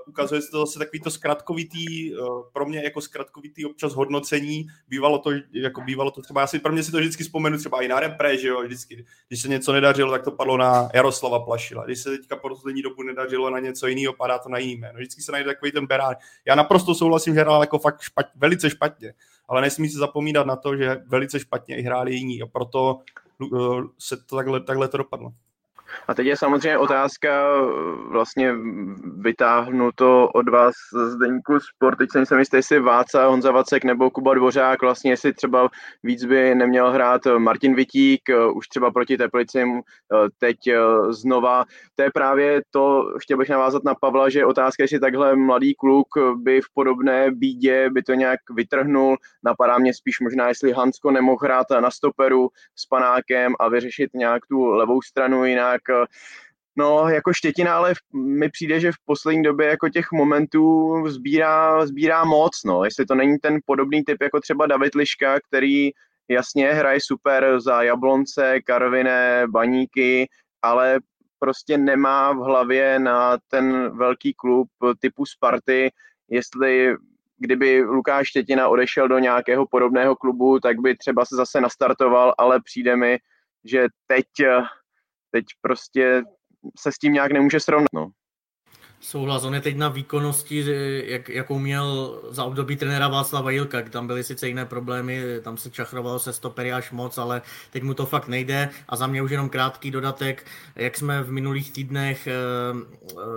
ukazuje 0.07 0.41
se 0.41 0.51
to 0.51 0.59
zase 0.59 0.79
takový 0.79 0.99
to 0.99 1.11
zkratkovitý, 1.11 2.15
uh, 2.15 2.43
pro 2.53 2.65
mě 2.65 2.83
jako 2.83 3.01
zkratkovitý 3.01 3.65
občas 3.65 3.93
hodnocení, 3.93 4.67
bývalo 4.87 5.19
to, 5.19 5.31
jako 5.53 5.81
bývalo 5.81 6.11
to 6.11 6.21
třeba, 6.21 6.41
já 6.41 6.47
si 6.47 6.59
pro 6.59 6.71
mě 6.71 6.83
si 6.83 6.91
to 6.91 6.97
vždycky 6.97 7.23
vzpomenu 7.23 7.57
třeba 7.57 7.81
i 7.81 7.87
na 7.87 7.99
repre, 7.99 8.37
že 8.37 8.47
jo, 8.47 8.63
vždycky, 8.63 9.05
když 9.27 9.41
se 9.41 9.47
něco 9.47 9.73
nedařilo, 9.73 10.11
tak 10.11 10.23
to 10.23 10.31
padlo 10.31 10.57
na 10.57 10.89
Jaroslava 10.93 11.39
Plašila, 11.39 11.85
když 11.85 11.99
se 11.99 12.17
teďka 12.17 12.35
po 12.35 12.49
poslední 12.49 12.81
dobu 12.81 13.03
nedařilo 13.03 13.49
na 13.49 13.59
něco 13.59 13.87
jiného, 13.87 14.13
padá 14.13 14.37
to 14.37 14.49
na 14.49 14.57
jiný 14.57 14.75
jméno, 14.75 14.97
vždycky 14.97 15.21
se 15.21 15.31
najde 15.31 15.49
takový 15.49 15.71
ten 15.71 15.87
berán. 15.87 16.15
Já 16.45 16.55
naprosto 16.55 16.95
souhlasím, 16.95 17.33
že 17.33 17.39
hrál 17.39 17.61
jako 17.61 17.79
fakt 17.79 18.01
špat, 18.01 18.25
velice 18.35 18.69
špatně, 18.69 19.13
ale 19.47 19.61
nesmí 19.61 19.89
se 19.89 19.99
zapomínat 19.99 20.47
na 20.47 20.55
to, 20.55 20.75
že 20.75 20.97
velice 21.07 21.39
špatně 21.39 21.77
i 21.77 21.81
hráli 21.81 22.15
jiní 22.15 22.41
a 22.41 22.45
proto 22.45 22.99
uh, 23.39 23.83
se 23.99 24.17
to 24.17 24.35
takhle, 24.35 24.59
takhle 24.59 24.87
to 24.87 24.97
dopadlo. 24.97 25.31
A 26.07 26.13
teď 26.13 26.27
je 26.27 26.37
samozřejmě 26.37 26.77
otázka, 26.77 27.29
vlastně 28.09 28.55
vytáhnu 29.17 29.89
to 29.95 30.29
od 30.35 30.49
vás 30.49 30.73
z 30.93 31.15
Deníku 31.15 31.59
Sport, 31.59 31.97
teď 31.97 32.09
jsem 32.11 32.25
si 32.25 32.35
jistý, 32.35 32.57
jestli 32.57 32.79
Váca, 32.79 33.27
Honza 33.27 33.51
Vacek 33.51 33.83
nebo 33.83 34.09
Kuba 34.09 34.33
Dvořák, 34.33 34.81
vlastně 34.81 35.11
jestli 35.11 35.33
třeba 35.33 35.69
víc 36.03 36.25
by 36.25 36.55
neměl 36.55 36.91
hrát 36.91 37.21
Martin 37.37 37.75
Vitík, 37.75 38.21
už 38.53 38.67
třeba 38.67 38.91
proti 38.91 39.17
Teplicím, 39.17 39.81
teď 40.37 40.57
znova. 41.09 41.65
To 41.95 42.03
je 42.03 42.11
právě 42.13 42.61
to, 42.71 43.13
chtěl 43.19 43.37
bych 43.37 43.49
navázat 43.49 43.83
na 43.83 43.95
Pavla, 43.95 44.29
že 44.29 44.45
otázka, 44.45 44.83
jestli 44.83 44.99
takhle 44.99 45.35
mladý 45.35 45.75
kluk 45.75 46.07
by 46.35 46.61
v 46.61 46.73
podobné 46.73 47.31
bídě 47.31 47.89
by 47.89 48.03
to 48.03 48.13
nějak 48.13 48.39
vytrhnul. 48.55 49.17
Napadá 49.43 49.77
mě 49.77 49.93
spíš 49.93 50.19
možná, 50.19 50.47
jestli 50.47 50.71
Hansko 50.71 51.11
nemohl 51.11 51.37
hrát 51.41 51.65
na 51.79 51.91
stoperu 51.91 52.49
s 52.75 52.85
panákem 52.85 53.53
a 53.59 53.69
vyřešit 53.69 54.09
nějak 54.13 54.45
tu 54.45 54.65
levou 54.65 55.01
stranu 55.01 55.45
jinak, 55.45 55.78
tak 55.79 55.95
eh, 56.03 56.05
No, 56.79 57.09
jako 57.09 57.33
štětina, 57.33 57.75
ale 57.77 57.93
mi 58.13 58.49
přijde, 58.49 58.79
že 58.79 58.91
v 58.91 59.05
poslední 59.05 59.43
době 59.43 59.67
jako 59.67 59.89
těch 59.89 60.11
momentů 60.11 60.93
sbírá, 61.07 61.85
sbírá 61.85 62.23
moc, 62.23 62.63
no. 62.65 62.83
Jestli 62.83 63.05
to 63.05 63.15
není 63.15 63.37
ten 63.37 63.59
podobný 63.65 64.03
typ 64.03 64.21
jako 64.21 64.39
třeba 64.39 64.67
David 64.67 64.95
Liška, 64.95 65.39
který 65.39 65.91
jasně 66.27 66.73
hraje 66.73 66.99
super 67.03 67.59
za 67.59 67.83
Jablonce, 67.83 68.61
Karviné, 68.61 69.43
Baníky, 69.47 70.29
ale 70.61 70.99
prostě 71.39 71.77
nemá 71.77 72.31
v 72.31 72.37
hlavě 72.37 72.99
na 72.99 73.37
ten 73.47 73.97
velký 73.97 74.33
klub 74.33 74.67
typu 74.99 75.25
Sparty, 75.25 75.91
jestli 76.29 76.95
kdyby 77.37 77.83
Lukáš 77.83 78.27
Štětina 78.27 78.67
odešel 78.67 79.07
do 79.07 79.19
nějakého 79.19 79.65
podobného 79.67 80.15
klubu, 80.15 80.59
tak 80.59 80.79
by 80.79 80.97
třeba 80.97 81.25
se 81.25 81.35
zase 81.35 81.61
nastartoval, 81.61 82.33
ale 82.37 82.61
přijde 82.61 82.95
mi, 82.95 83.17
že 83.63 83.87
teď 84.07 84.25
teď 85.31 85.45
prostě 85.61 86.23
se 86.79 86.91
s 86.91 86.97
tím 86.97 87.13
nějak 87.13 87.31
nemůže 87.31 87.59
srovnat. 87.59 87.89
No. 87.93 88.11
Souhlas, 89.01 89.43
on 89.43 89.53
je 89.53 89.61
teď 89.61 89.77
na 89.77 89.89
výkonnosti, 89.89 90.65
jak, 91.05 91.29
jakou 91.29 91.59
měl 91.59 92.19
za 92.29 92.43
období 92.43 92.75
trenéra 92.75 93.07
Václava 93.07 93.51
Jilka, 93.51 93.81
tam 93.81 94.07
byly 94.07 94.23
sice 94.23 94.47
jiné 94.47 94.65
problémy, 94.65 95.23
tam 95.41 95.57
se 95.57 95.69
čachrovalo 95.69 96.19
se 96.19 96.33
stopery 96.33 96.73
až 96.73 96.91
moc, 96.91 97.17
ale 97.17 97.41
teď 97.71 97.83
mu 97.83 97.93
to 97.93 98.05
fakt 98.05 98.27
nejde. 98.27 98.69
A 98.89 98.95
za 98.95 99.07
mě 99.07 99.21
už 99.21 99.31
jenom 99.31 99.49
krátký 99.49 99.91
dodatek, 99.91 100.45
jak 100.75 100.97
jsme 100.97 101.23
v 101.23 101.31
minulých 101.31 101.71
týdnech 101.71 102.27
eh, 102.27 102.33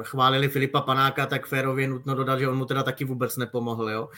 chválili 0.03 0.49
Filipa 0.49 0.81
Panáka, 0.81 1.27
tak 1.27 1.47
férově 1.47 1.89
nutno 1.89 2.15
dodat, 2.15 2.39
že 2.39 2.49
on 2.49 2.59
mu 2.59 2.65
teda 2.65 2.83
taky 2.83 3.05
vůbec 3.05 3.37
nepomohl, 3.37 3.91
jo. 3.91 4.09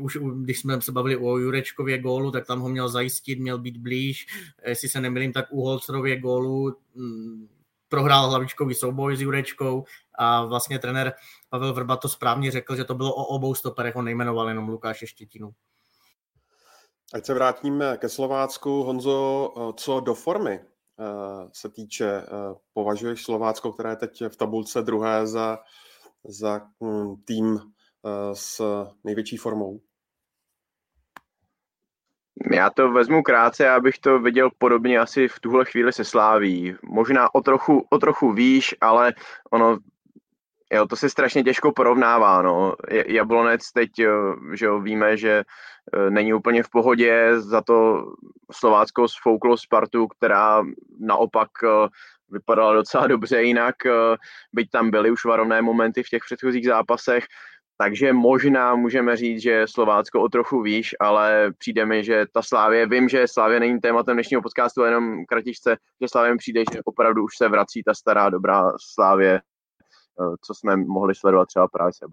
Už 0.00 0.18
když 0.36 0.58
jsme 0.58 0.80
se 0.80 0.92
bavili 0.92 1.16
o 1.16 1.38
Jurečkově 1.38 1.98
gólu, 1.98 2.30
tak 2.30 2.46
tam 2.46 2.60
ho 2.60 2.68
měl 2.68 2.88
zajistit, 2.88 3.38
měl 3.38 3.58
být 3.58 3.76
blíž, 3.76 4.26
jestli 4.66 4.88
se 4.88 5.00
nemýlím, 5.00 5.32
tak 5.32 5.46
u 5.50 5.62
Holcerově 5.62 6.20
gólu 6.20 6.76
mm, 6.94 7.48
prohrál 7.90 8.30
hlavičkový 8.30 8.74
souboj 8.74 9.16
s 9.16 9.20
Jurečkou 9.20 9.84
a 10.18 10.44
vlastně 10.44 10.78
trenér 10.78 11.12
Pavel 11.48 11.72
Vrba 11.72 11.96
to 11.96 12.08
správně 12.08 12.50
řekl, 12.50 12.76
že 12.76 12.84
to 12.84 12.94
bylo 12.94 13.14
o 13.14 13.24
obou 13.24 13.54
stoperech, 13.54 13.96
on 13.96 14.04
nejmenoval 14.04 14.48
jenom 14.48 14.68
Lukáše 14.68 15.06
Štětinu. 15.06 15.50
Ať 17.14 17.26
se 17.26 17.34
vrátíme 17.34 17.96
ke 17.96 18.08
Slovácku. 18.08 18.82
Honzo, 18.82 19.52
co 19.76 20.00
do 20.00 20.14
formy 20.14 20.60
eh, 20.60 21.04
se 21.52 21.68
týče, 21.68 22.06
eh, 22.06 22.26
považuješ 22.72 23.24
Slovácko, 23.24 23.72
které 23.72 23.90
je 23.90 23.96
teď 23.96 24.22
v 24.28 24.36
tabulce 24.36 24.82
druhé 24.82 25.26
za, 25.26 25.58
za 26.24 26.60
hm, 26.84 27.16
tým 27.24 27.58
eh, 27.58 28.34
s 28.34 28.62
největší 29.04 29.36
formou? 29.36 29.80
Já 32.52 32.70
to 32.70 32.90
vezmu 32.92 33.22
krátce, 33.22 33.70
abych 33.70 33.98
to 33.98 34.18
viděl 34.18 34.50
podobně 34.58 34.98
asi 34.98 35.28
v 35.28 35.40
tuhle 35.40 35.64
chvíli 35.64 35.92
se 35.92 36.04
sláví. 36.04 36.74
Možná 36.82 37.34
o 37.34 37.40
trochu, 37.40 37.86
o 37.90 37.98
trochu 37.98 38.32
výš, 38.32 38.74
ale 38.80 39.14
ono 39.50 39.78
Jo, 40.72 40.86
to 40.86 40.96
se 40.96 41.10
strašně 41.10 41.42
těžko 41.42 41.72
porovnává, 41.72 42.42
no. 42.42 42.74
Jablonec 43.06 43.72
teď, 43.72 43.90
že 44.54 44.66
jo, 44.66 44.80
víme, 44.80 45.16
že 45.16 45.42
není 46.08 46.34
úplně 46.34 46.62
v 46.62 46.70
pohodě, 46.70 47.40
za 47.40 47.60
to 47.60 48.06
Slovácko 48.52 49.08
sfouklo 49.08 49.56
Spartu, 49.56 50.06
která 50.06 50.62
naopak 51.00 51.48
vypadala 52.28 52.72
docela 52.72 53.06
dobře 53.06 53.42
jinak, 53.42 53.74
byť 54.52 54.70
tam 54.70 54.90
byly 54.90 55.10
už 55.10 55.24
varovné 55.24 55.62
momenty 55.62 56.02
v 56.02 56.08
těch 56.08 56.22
předchozích 56.26 56.66
zápasech, 56.66 57.24
takže 57.80 58.12
možná 58.12 58.74
můžeme 58.74 59.16
říct, 59.16 59.42
že 59.42 59.64
Slovácko 59.68 60.22
o 60.22 60.28
trochu 60.28 60.62
výš, 60.62 60.94
ale 61.00 61.52
přijde 61.58 61.86
mi, 61.86 62.04
že 62.04 62.26
ta 62.32 62.42
Slávě, 62.42 62.86
vím, 62.86 63.08
že 63.08 63.28
Slávě 63.28 63.60
není 63.60 63.80
tématem 63.80 64.16
dnešního 64.16 64.42
podcastu, 64.42 64.82
jenom 64.82 65.26
kratičce, 65.26 65.76
že 66.02 66.08
Slávě 66.08 66.36
přijde, 66.36 66.62
že 66.72 66.80
opravdu 66.84 67.24
už 67.24 67.36
se 67.36 67.48
vrací 67.48 67.82
ta 67.82 67.94
stará 67.94 68.30
dobrá 68.30 68.72
Slávě, 68.92 69.34
eh, 69.34 70.36
co 70.44 70.54
jsme 70.54 70.76
mohli 70.76 71.14
sledovat 71.14 71.46
třeba 71.46 71.68
právě 71.68 71.92
se 71.92 72.06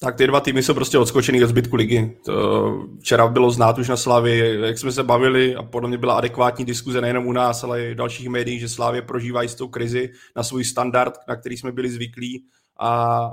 tak 0.00 0.16
ty 0.16 0.26
dva 0.26 0.40
týmy 0.40 0.62
jsou 0.62 0.74
prostě 0.74 0.98
odskočený 0.98 1.44
od 1.44 1.46
zbytku 1.46 1.76
ligy. 1.76 2.16
To 2.24 2.88
včera 3.00 3.28
bylo 3.28 3.50
znát 3.50 3.78
už 3.78 3.88
na 3.88 3.96
Slávě, 3.96 4.60
jak 4.66 4.78
jsme 4.78 4.92
se 4.92 5.02
bavili 5.02 5.56
a 5.56 5.62
podle 5.62 5.88
mě 5.88 5.98
byla 5.98 6.14
adekvátní 6.14 6.64
diskuze 6.64 7.00
nejenom 7.00 7.26
u 7.26 7.32
nás, 7.32 7.64
ale 7.64 7.82
i 7.82 7.94
dalších 7.94 8.28
médiích, 8.28 8.60
že 8.60 8.68
Slávě 8.68 9.02
prožívá 9.02 9.42
jistou 9.42 9.68
krizi 9.68 10.12
na 10.36 10.42
svůj 10.42 10.64
standard, 10.64 11.14
na 11.28 11.36
který 11.36 11.56
jsme 11.56 11.72
byli 11.72 11.90
zvyklí 11.90 12.46
a 12.78 13.30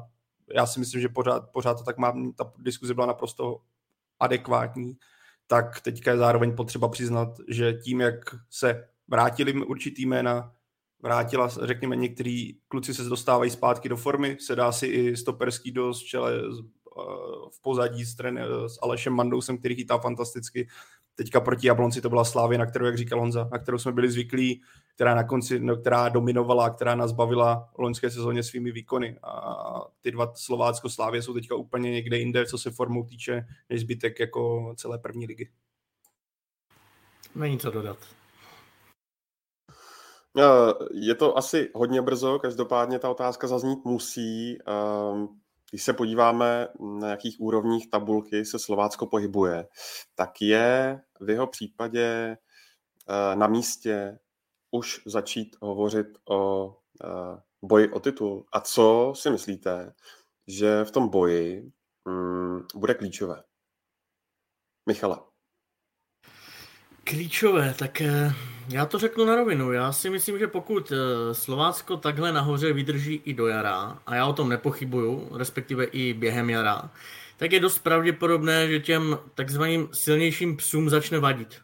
já 0.54 0.66
si 0.66 0.80
myslím, 0.80 1.02
že 1.02 1.10
pořád, 1.10 1.50
pořád 1.52 1.78
to 1.78 1.84
tak 1.84 1.98
má, 1.98 2.14
ta 2.36 2.54
diskuze 2.58 2.94
byla 2.94 3.08
naprosto 3.08 3.62
adekvátní, 4.20 4.98
tak 5.48 5.82
teďka 5.82 6.12
je 6.12 6.18
zároveň 6.18 6.56
potřeba 6.56 6.88
přiznat, 6.88 7.30
že 7.48 7.74
tím, 7.74 8.02
jak 8.02 8.36
se 8.50 8.88
vrátili 9.08 9.54
určitý 9.54 10.06
jména, 10.06 10.54
vrátila, 11.02 11.48
řekněme, 11.48 11.96
některý 11.96 12.54
kluci 12.68 12.94
se 12.94 13.04
dostávají 13.04 13.52
zpátky 13.52 13.90
do 13.90 13.98
formy, 13.98 14.38
se 14.40 14.56
dá 14.56 14.72
si 14.72 14.88
i 14.88 15.18
stoperský 15.18 15.72
dost 15.72 16.00
čele 16.04 16.42
v 17.52 17.62
pozadí 17.62 18.06
s, 18.06 18.16
trené, 18.16 18.42
s 18.68 18.80
Alešem 18.82 19.14
Mandousem, 19.14 19.58
který 19.58 19.76
chytá 19.76 19.98
fantasticky. 19.98 20.68
Teďka 21.20 21.42
proti 21.42 21.68
Jablonci 21.68 22.02
to 22.02 22.10
byla 22.10 22.26
Slávě, 22.26 22.58
na 22.58 22.66
kterou, 22.66 22.86
jak 22.86 22.98
říkal 22.98 23.20
Honza, 23.20 23.50
na 23.52 23.60
kterou 23.60 23.78
jsme 23.78 23.92
byli 23.92 24.12
zvyklí, 24.12 24.62
která 24.96 25.16
na 25.16 25.24
konci, 25.24 25.60
no, 25.60 25.76
která 25.76 26.10
dominovala, 26.10 26.70
která 26.70 26.96
nás 26.96 27.12
bavila 27.12 27.70
v 27.76 27.80
loňské 27.80 28.10
sezóně 28.10 28.44
svými 28.44 28.72
výkony. 28.72 29.20
A 29.24 29.64
ty 30.02 30.12
dva 30.12 30.32
Slovácko 30.36 30.90
Slávě 30.90 31.22
jsou 31.22 31.34
teďka 31.34 31.56
úplně 31.56 31.92
někde 31.92 32.18
jinde, 32.18 32.46
co 32.46 32.58
se 32.58 32.72
formou 32.72 33.04
týče, 33.04 33.46
než 33.70 33.82
zbytek 33.82 34.20
jako 34.20 34.74
celé 34.78 34.98
první 34.98 35.26
ligy. 35.26 35.50
Není 37.36 37.60
co 37.60 37.72
dodat. 37.72 37.98
Je 40.92 41.16
to 41.16 41.38
asi 41.38 41.72
hodně 41.76 42.02
brzo, 42.02 42.40
každopádně 42.40 43.00
ta 43.00 43.10
otázka 43.10 43.48
zaznít 43.48 43.86
musí. 43.86 44.58
Ehm, 44.68 45.28
když 45.70 45.84
se 45.84 45.94
podíváme, 45.94 46.68
na 47.00 47.10
jakých 47.10 47.40
úrovních 47.40 47.90
tabulky 47.90 48.46
se 48.46 48.60
Slovácko 48.60 49.06
pohybuje, 49.08 49.68
tak 50.16 50.42
je 50.42 51.02
v 51.20 51.30
jeho 51.30 51.48
případě 51.48 52.38
eh, 53.10 53.36
na 53.36 53.48
místě 53.48 54.20
už 54.72 55.02
začít 55.06 55.56
hovořit 55.62 56.08
o 56.30 56.76
eh, 57.04 57.42
boji 57.62 57.92
o 57.92 58.00
titul. 58.00 58.46
A 58.54 58.62
co 58.62 59.14
si 59.16 59.30
myslíte, 59.30 59.94
že 60.48 60.84
v 60.84 60.92
tom 60.92 61.10
boji 61.10 61.72
mm, 62.06 62.62
bude 62.76 62.94
klíčové? 62.94 63.44
Michale. 64.86 65.29
Klíčové, 67.10 67.76
tak 67.80 68.02
eh, 68.02 68.34
já 68.70 68.86
to 68.86 69.00
řeknu 69.00 69.26
na 69.26 69.36
rovinu. 69.36 69.72
Já 69.72 69.92
si 69.92 70.10
myslím, 70.10 70.40
že 70.40 70.48
pokud 70.48 70.92
eh, 70.92 71.34
Slovácko 71.34 71.98
takhle 71.98 72.32
nahoře 72.32 72.74
vydrží 72.74 73.22
i 73.26 73.34
do 73.34 73.48
jara, 73.48 74.00
a 74.06 74.16
já 74.16 74.26
o 74.26 74.34
tom 74.34 74.50
nepochybuju, 74.50 75.38
respektive 75.38 75.86
i 75.86 76.14
během 76.14 76.50
jara, 76.50 76.92
tak 77.38 77.52
je 77.52 77.60
dost 77.60 77.80
pravděpodobné, 77.80 78.68
že 78.68 78.80
těm 78.80 79.18
takzvaným 79.36 79.90
silnějším 79.94 80.58
psům 80.58 80.90
začne 80.90 81.20
vadit. 81.20 81.62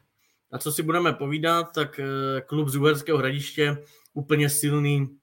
A 0.51 0.57
co 0.57 0.71
si 0.71 0.83
budeme 0.83 1.13
povídat, 1.13 1.73
tak 1.73 1.99
eh, 1.99 2.41
klub 2.41 2.69
z 2.69 2.75
Uherského 2.75 3.17
hradiště 3.17 3.77
úplně 4.13 4.49
silný 4.49 5.17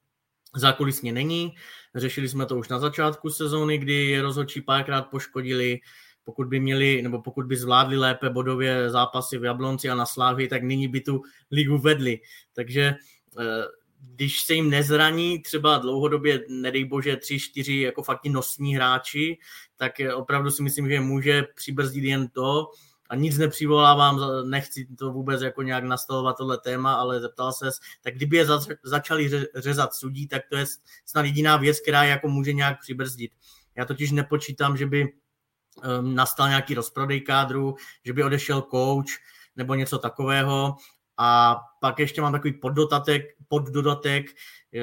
zákulisně 0.56 1.12
není. 1.12 1.54
Řešili 1.94 2.28
jsme 2.28 2.46
to 2.46 2.56
už 2.56 2.68
na 2.68 2.78
začátku 2.78 3.30
sezóny, 3.30 3.78
kdy 3.78 4.06
je 4.06 4.22
rozhodčí 4.22 4.60
párkrát 4.60 5.02
poškodili, 5.02 5.80
pokud 6.24 6.46
by 6.46 6.60
měli, 6.60 7.02
nebo 7.02 7.22
pokud 7.22 7.46
by 7.46 7.56
zvládli 7.56 7.96
lépe 7.96 8.30
bodově 8.30 8.90
zápasy 8.90 9.38
v 9.38 9.44
Jablonci 9.44 9.88
a 9.88 9.94
na 9.94 10.06
Slávii, 10.06 10.48
tak 10.48 10.62
nyní 10.62 10.88
by 10.88 11.00
tu 11.00 11.22
ligu 11.50 11.78
vedli. 11.78 12.20
Takže 12.54 12.94
eh, 13.38 13.64
když 14.14 14.42
se 14.42 14.54
jim 14.54 14.70
nezraní 14.70 15.42
třeba 15.42 15.78
dlouhodobě, 15.78 16.44
nedej 16.48 16.84
bože, 16.84 17.16
tři, 17.16 17.38
čtyři 17.38 17.76
jako 17.76 18.02
fakt 18.02 18.24
nosní 18.24 18.76
hráči, 18.76 19.38
tak 19.76 19.92
opravdu 20.14 20.50
si 20.50 20.62
myslím, 20.62 20.88
že 20.88 21.00
může 21.00 21.42
přibrzdit 21.54 22.04
jen 22.04 22.28
to, 22.28 22.66
a 23.12 23.16
nic 23.16 23.38
nepřivolávám, 23.38 24.20
nechci 24.44 24.86
to 24.98 25.12
vůbec 25.12 25.42
jako 25.42 25.62
nějak 25.62 25.84
nastavovat 25.84 26.36
tohle 26.36 26.58
téma, 26.58 26.94
ale 26.94 27.20
zeptal 27.20 27.52
ses, 27.52 27.78
tak 28.02 28.14
kdyby 28.14 28.36
je 28.36 28.46
začali 28.82 29.30
řezat 29.54 29.94
sudí, 29.94 30.28
tak 30.28 30.42
to 30.50 30.56
je 30.56 30.64
snad 31.06 31.24
jediná 31.24 31.56
věc, 31.56 31.80
která 31.80 32.04
jako 32.04 32.28
může 32.28 32.52
nějak 32.52 32.80
přibrzdit. 32.80 33.32
Já 33.76 33.84
totiž 33.84 34.10
nepočítám, 34.10 34.76
že 34.76 34.86
by 34.86 35.12
um, 35.76 36.14
nastal 36.14 36.48
nějaký 36.48 36.74
rozprodej 36.74 37.20
kádru, 37.20 37.76
že 38.04 38.12
by 38.12 38.24
odešel 38.24 38.62
coach 38.62 39.18
nebo 39.56 39.74
něco 39.74 39.98
takového. 39.98 40.76
A 41.18 41.60
pak 41.80 41.98
ještě 41.98 42.22
mám 42.22 42.32
takový 42.32 42.52
poddodatek, 42.52 43.22
poddodatek. 43.48 44.26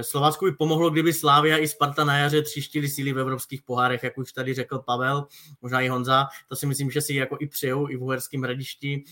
Slovácku 0.02 0.46
by 0.46 0.52
pomohlo, 0.52 0.90
kdyby 0.90 1.14
Slávia 1.14 1.58
i 1.58 1.68
Sparta 1.68 2.04
na 2.04 2.18
jaře 2.18 2.42
třištili 2.42 2.88
síly 2.88 3.14
v 3.14 3.20
evropských 3.20 3.62
pohárech, 3.62 4.04
jak 4.04 4.18
už 4.18 4.34
tady 4.34 4.54
řekl 4.54 4.80
Pavel, 4.80 5.28
možná 5.62 5.82
i 5.82 5.88
Honza. 5.88 6.28
To 6.48 6.56
si 6.56 6.66
myslím, 6.66 6.92
že 6.92 7.02
si 7.02 7.14
jako 7.14 7.38
i 7.40 7.48
přejou 7.48 7.90
i 7.90 7.96
v 7.96 8.04
Uherském 8.04 8.42
hradišti. 8.42 9.04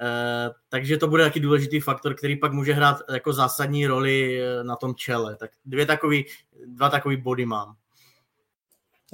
E, 0.00 0.50
takže 0.68 0.96
to 0.96 1.08
bude 1.08 1.24
taky 1.24 1.40
důležitý 1.40 1.80
faktor, 1.80 2.14
který 2.14 2.36
pak 2.36 2.52
může 2.52 2.72
hrát 2.72 2.96
jako 3.12 3.32
zásadní 3.32 3.86
roli 3.86 4.42
eh, 4.42 4.64
na 4.64 4.76
tom 4.76 4.94
čele. 4.94 5.36
Tak 5.36 5.50
dvě 5.64 5.86
takový, 5.86 6.24
dva 6.66 6.88
takový 6.88 7.16
body 7.16 7.46
mám. 7.46 7.76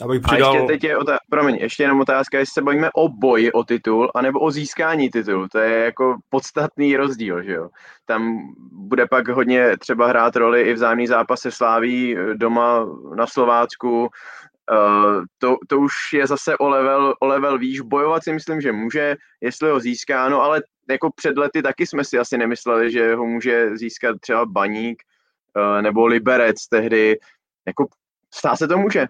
Já 0.03 0.09
bych 0.09 0.21
přidal... 0.21 0.51
A 0.51 0.55
ještě 0.55 0.67
teď 0.67 0.85
je, 0.85 0.97
otá... 0.99 1.19
promiň, 1.31 1.57
ještě 1.61 1.83
jenom 1.83 2.01
otázka, 2.01 2.39
jestli 2.39 2.53
se 2.53 2.63
bavíme 2.63 2.91
o 2.95 3.09
boji 3.09 3.53
o 3.53 3.65
titul, 3.65 4.11
anebo 4.15 4.41
o 4.41 4.51
získání 4.51 5.11
titulu. 5.11 5.49
To 5.49 5.59
je 5.59 5.85
jako 5.85 6.17
podstatný 6.29 6.97
rozdíl, 6.97 7.43
že 7.43 7.53
jo. 7.53 7.69
Tam 8.07 8.39
bude 8.73 9.07
pak 9.07 9.29
hodně 9.29 9.77
třeba 9.79 10.07
hrát 10.07 10.37
roli 10.37 10.63
i 10.63 10.75
vzájemný 10.75 11.07
zápas 11.07 11.41
se 11.41 11.51
Sláví 11.51 12.17
eh, 12.17 12.35
doma 12.35 12.87
na 13.15 13.27
Slovácku. 13.27 14.09
Uh, 14.73 15.25
to, 15.39 15.57
to 15.69 15.79
už 15.79 15.93
je 16.13 16.27
zase 16.27 16.59
o 16.59 16.69
level, 16.69 17.15
o 17.21 17.27
level 17.27 17.59
výš. 17.59 17.81
Bojovat 17.81 18.25
si 18.25 18.33
myslím, 18.33 18.61
že 18.61 18.73
může, 18.73 19.17
jestli 19.41 19.71
ho 19.71 19.81
získá, 19.81 20.29
no 20.29 20.43
ale 20.43 20.63
jako 20.91 21.11
před 21.17 21.39
lety 21.39 21.63
taky 21.63 21.87
jsme 21.87 22.05
si 22.05 22.19
asi 22.19 22.39
nemysleli, 22.39 22.93
že 22.93 23.15
ho 23.15 23.27
může 23.27 23.77
získat 23.77 24.17
třeba 24.21 24.47
Baník 24.47 25.03
uh, 25.57 25.83
nebo 25.83 26.07
Liberec 26.07 26.69
tehdy. 26.69 27.19
Jako 27.67 27.87
stát 28.35 28.57
se 28.57 28.69
to 28.69 28.79
může. 28.79 29.07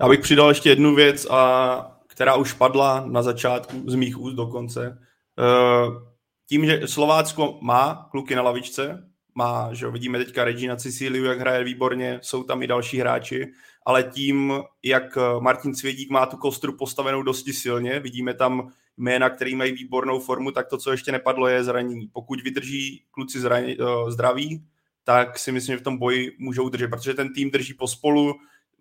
Já 0.00 0.08
bych 0.08 0.20
přidal 0.20 0.48
ještě 0.48 0.68
jednu 0.68 0.94
věc, 0.94 1.26
a, 1.30 2.00
která 2.06 2.36
už 2.36 2.52
padla 2.52 3.04
na 3.06 3.22
začátku 3.22 3.82
z 3.86 3.94
mých 3.94 4.18
úst 4.18 4.34
dokonce. 4.34 4.98
Eh, 5.38 6.14
tím, 6.48 6.66
že 6.66 6.88
Slovácko 6.88 7.58
má 7.62 8.08
kluky 8.10 8.34
na 8.34 8.42
lavičce, 8.42 9.10
má, 9.34 9.74
že 9.74 9.90
vidíme 9.90 10.18
teďka 10.18 10.44
Regina 10.44 10.76
Cecíliu, 10.76 11.24
jak 11.24 11.40
hraje 11.40 11.64
výborně, 11.64 12.18
jsou 12.22 12.42
tam 12.42 12.62
i 12.62 12.66
další 12.66 12.98
hráči, 12.98 13.46
ale 13.86 14.02
tím, 14.02 14.52
jak 14.82 15.18
Martin 15.40 15.74
Cvědík 15.74 16.10
má 16.10 16.26
tu 16.26 16.36
kostru 16.36 16.76
postavenou 16.76 17.22
dosti 17.22 17.52
silně, 17.52 18.00
vidíme 18.00 18.34
tam 18.34 18.72
jména, 18.96 19.30
který 19.30 19.56
mají 19.56 19.72
výbornou 19.72 20.20
formu, 20.20 20.50
tak 20.50 20.68
to, 20.68 20.78
co 20.78 20.90
ještě 20.90 21.12
nepadlo, 21.12 21.48
je 21.48 21.64
zranění. 21.64 22.08
Pokud 22.12 22.40
vydrží 22.40 23.04
kluci 23.10 23.40
zraně, 23.40 23.76
eh, 23.80 24.10
zdraví, 24.10 24.64
tak 25.04 25.38
si 25.38 25.52
myslím, 25.52 25.74
že 25.74 25.80
v 25.80 25.84
tom 25.84 25.98
boji 25.98 26.36
můžou 26.38 26.68
držet, 26.68 26.88
protože 26.88 27.14
ten 27.14 27.32
tým 27.32 27.50
drží 27.50 27.74
pospolu, 27.74 28.34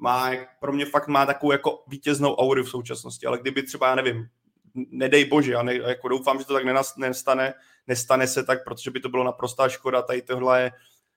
má, 0.04 0.32
pro 0.60 0.74
mě 0.74 0.86
fakt 0.86 1.08
má 1.08 1.26
takovou 1.26 1.52
jako 1.52 1.84
vítěznou 1.88 2.36
auru 2.36 2.64
v 2.64 2.70
současnosti, 2.70 3.26
ale 3.26 3.38
kdyby 3.38 3.64
třeba, 3.64 3.88
já 3.88 3.96
nevím, 3.96 4.28
nedej 4.92 5.26
bože, 5.26 5.56
a 5.56 5.64
ne, 5.64 5.76
jako 5.76 6.08
doufám, 6.08 6.40
že 6.40 6.46
to 6.46 6.54
tak 6.54 6.64
nestane, 6.98 7.54
nestane 7.88 8.28
se 8.28 8.44
tak, 8.44 8.64
protože 8.64 8.92
by 8.92 9.00
to 9.00 9.10
bylo 9.10 9.24
naprostá 9.24 9.70
škoda, 9.70 10.02
tady 10.02 10.22
tohle 10.22 10.72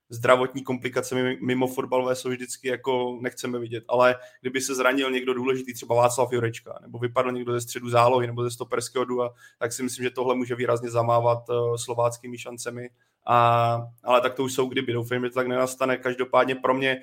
zdravotní 0.09 0.65
komplikace 0.65 1.37
mimo 1.41 1.67
fotbalové 1.67 2.15
jsou 2.15 2.29
vždycky 2.29 2.69
jako 2.69 3.19
nechceme 3.21 3.59
vidět, 3.59 3.85
ale 3.89 4.17
kdyby 4.41 4.61
se 4.61 4.75
zranil 4.75 5.11
někdo 5.11 5.35
důležitý, 5.35 5.75
třeba 5.75 5.95
Václav 5.95 6.33
Jurečka, 6.33 6.79
nebo 6.83 6.99
vypadl 6.99 7.33
někdo 7.33 7.53
ze 7.53 7.61
středu 7.61 7.91
zálohy, 7.91 8.27
nebo 8.27 8.45
ze 8.45 8.51
stoperského 8.51 9.05
dua, 9.05 9.35
tak 9.59 9.73
si 9.73 9.83
myslím, 9.83 10.05
že 10.05 10.11
tohle 10.11 10.35
může 10.35 10.55
výrazně 10.55 10.91
zamávat 10.91 11.49
uh, 11.49 11.77
slováckými 11.77 12.39
šancemi. 12.39 12.91
A, 13.27 13.83
ale 14.05 14.21
tak 14.21 14.35
to 14.35 14.45
už 14.45 14.53
jsou 14.53 14.69
kdyby. 14.69 14.93
Doufám, 14.93 15.25
že 15.25 15.31
to 15.31 15.35
tak 15.35 15.47
nenastane. 15.47 15.97
Každopádně 15.97 16.55
pro 16.55 16.75
mě 16.75 17.01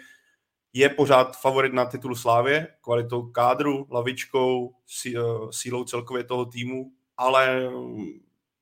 je 0.73 0.89
pořád 0.89 1.37
favorit 1.37 1.73
na 1.73 1.85
titul 1.85 2.15
Slávě, 2.15 2.67
kvalitou 2.81 3.21
kádru, 3.21 3.87
lavičkou, 3.91 4.65
uh, 4.65 5.49
sílou 5.51 5.83
celkově 5.83 6.23
toho 6.23 6.45
týmu, 6.45 6.91
ale 7.17 7.69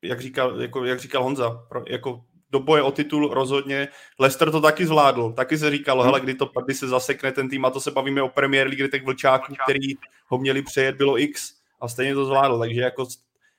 jak 0.02 0.20
říkal, 0.20 0.60
jako, 0.60 0.84
jak 0.84 1.00
říkal 1.00 1.22
Honza, 1.22 1.50
pro, 1.68 1.82
jako 1.88 2.24
do 2.52 2.60
boje 2.60 2.82
o 2.82 2.92
titul 2.92 3.34
rozhodně. 3.34 3.88
Leicester 4.18 4.50
to 4.50 4.60
taky 4.60 4.86
zvládl. 4.86 5.32
Taky 5.32 5.58
se 5.58 5.70
říkalo, 5.70 6.02
hele, 6.02 6.20
kdy 6.20 6.34
to 6.34 6.50
kdy 6.64 6.74
se 6.74 6.88
zasekne 6.88 7.32
ten 7.32 7.48
tým, 7.48 7.64
a 7.64 7.70
to 7.70 7.80
se 7.80 7.90
bavíme 7.90 8.22
o 8.22 8.28
Premier 8.28 8.66
League, 8.66 8.90
těch 8.90 9.04
vlčáků, 9.04 9.54
který 9.64 9.94
ho 10.26 10.38
měli 10.38 10.62
přejet, 10.62 10.96
bylo 10.96 11.18
X 11.18 11.54
a 11.80 11.88
stejně 11.88 12.14
to 12.14 12.24
zvládl. 12.24 12.58
Takže 12.58 12.80
jako 12.80 13.06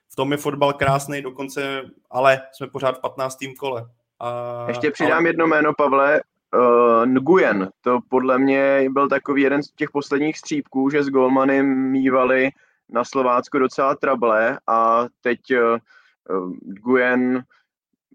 v 0.10 0.16
tom 0.16 0.32
je 0.32 0.38
fotbal 0.38 0.74
krásný 0.74 1.22
dokonce, 1.22 1.82
ale 2.10 2.42
jsme 2.52 2.68
pořád 2.68 2.98
v 2.98 3.02
15. 3.02 3.38
kole. 3.60 3.86
A, 4.20 4.66
Ještě 4.68 4.92
přidám 4.92 5.18
ale... 5.18 5.30
jedno 5.30 5.48
jméno, 5.48 5.74
Pavle, 5.78 6.22
uh, 6.54 7.06
Nguyen. 7.06 7.70
To 7.82 8.00
podle 8.10 8.40
mě 8.40 8.86
byl 8.90 9.10
takový 9.10 9.42
jeden 9.42 9.64
z 9.64 9.72
těch 9.72 9.92
posledních 9.92 10.38
střípků, 10.38 10.90
že 10.90 11.04
s 11.04 11.10
Golmany 11.10 11.64
mývali 11.64 12.50
na 12.90 13.04
Slovácku 13.04 13.60
docela 13.60 13.96
trable 13.96 14.60
a 14.68 15.06
teď 15.22 15.40
uh, 15.52 16.54
Nguyen 16.86 17.44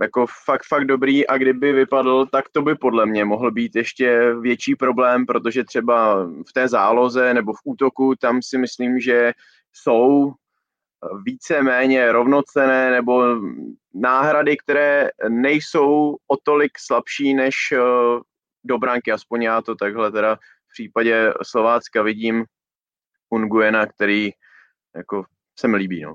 jako 0.00 0.26
fakt, 0.44 0.66
fakt 0.68 0.84
dobrý 0.84 1.26
a 1.26 1.38
kdyby 1.38 1.72
vypadl, 1.72 2.26
tak 2.26 2.48
to 2.48 2.62
by 2.62 2.74
podle 2.74 3.06
mě 3.06 3.24
mohl 3.24 3.50
být 3.50 3.76
ještě 3.76 4.34
větší 4.40 4.74
problém, 4.76 5.26
protože 5.26 5.64
třeba 5.64 6.24
v 6.24 6.52
té 6.52 6.68
záloze 6.68 7.34
nebo 7.34 7.52
v 7.52 7.60
útoku 7.64 8.14
tam 8.20 8.42
si 8.42 8.58
myslím, 8.58 9.00
že 9.00 9.32
jsou 9.72 10.32
více-méně 11.24 12.12
rovnocené 12.12 12.90
nebo 12.90 13.22
náhrady, 13.94 14.56
které 14.56 15.10
nejsou 15.28 16.16
o 16.26 16.36
tolik 16.42 16.78
slabší 16.78 17.34
než 17.34 17.54
eh, 17.72 17.78
do 18.64 18.78
branky, 18.78 19.12
aspoň 19.12 19.42
já 19.42 19.62
to 19.62 19.74
takhle 19.74 20.12
teda 20.12 20.36
v 20.36 20.72
případě 20.72 21.34
Slovácka 21.42 22.02
vidím 22.02 22.44
Unguena, 23.30 23.86
který 23.86 24.30
jako 24.96 25.24
se 25.58 25.68
mi 25.68 25.76
líbí. 25.76 26.02
No. 26.02 26.14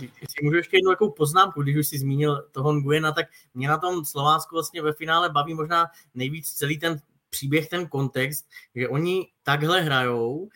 Jestli 0.00 0.42
můžu 0.42 0.56
ještě 0.56 0.76
jednu 0.76 0.90
takovou 0.90 1.10
poznámku, 1.10 1.62
když 1.62 1.76
už 1.76 1.88
si 1.88 1.98
zmínil 1.98 2.48
toho 2.52 2.72
Nguyena, 2.72 3.12
tak 3.12 3.26
mě 3.54 3.68
na 3.68 3.78
tom 3.78 4.04
Slovácku 4.04 4.54
vlastně 4.54 4.82
ve 4.82 4.92
finále 4.92 5.30
baví 5.30 5.54
možná 5.54 5.86
nejvíc 6.14 6.52
celý 6.52 6.78
ten 6.78 7.00
příběh, 7.30 7.68
ten 7.68 7.88
kontext, 7.88 8.48
že 8.74 8.88
oni 8.88 9.26
takhle 9.42 9.80
hrajou, 9.80 10.48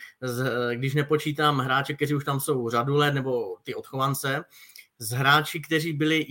když 0.74 0.94
nepočítám 0.94 1.58
hráče, 1.58 1.94
kteří 1.94 2.14
už 2.14 2.24
tam 2.24 2.40
jsou 2.40 2.70
řadu 2.70 2.94
let, 2.94 3.14
nebo 3.14 3.56
ty 3.62 3.74
odchovance, 3.74 4.44
z 4.98 5.10
hráči, 5.10 5.60
kteří 5.60 5.92
byli 5.92 6.26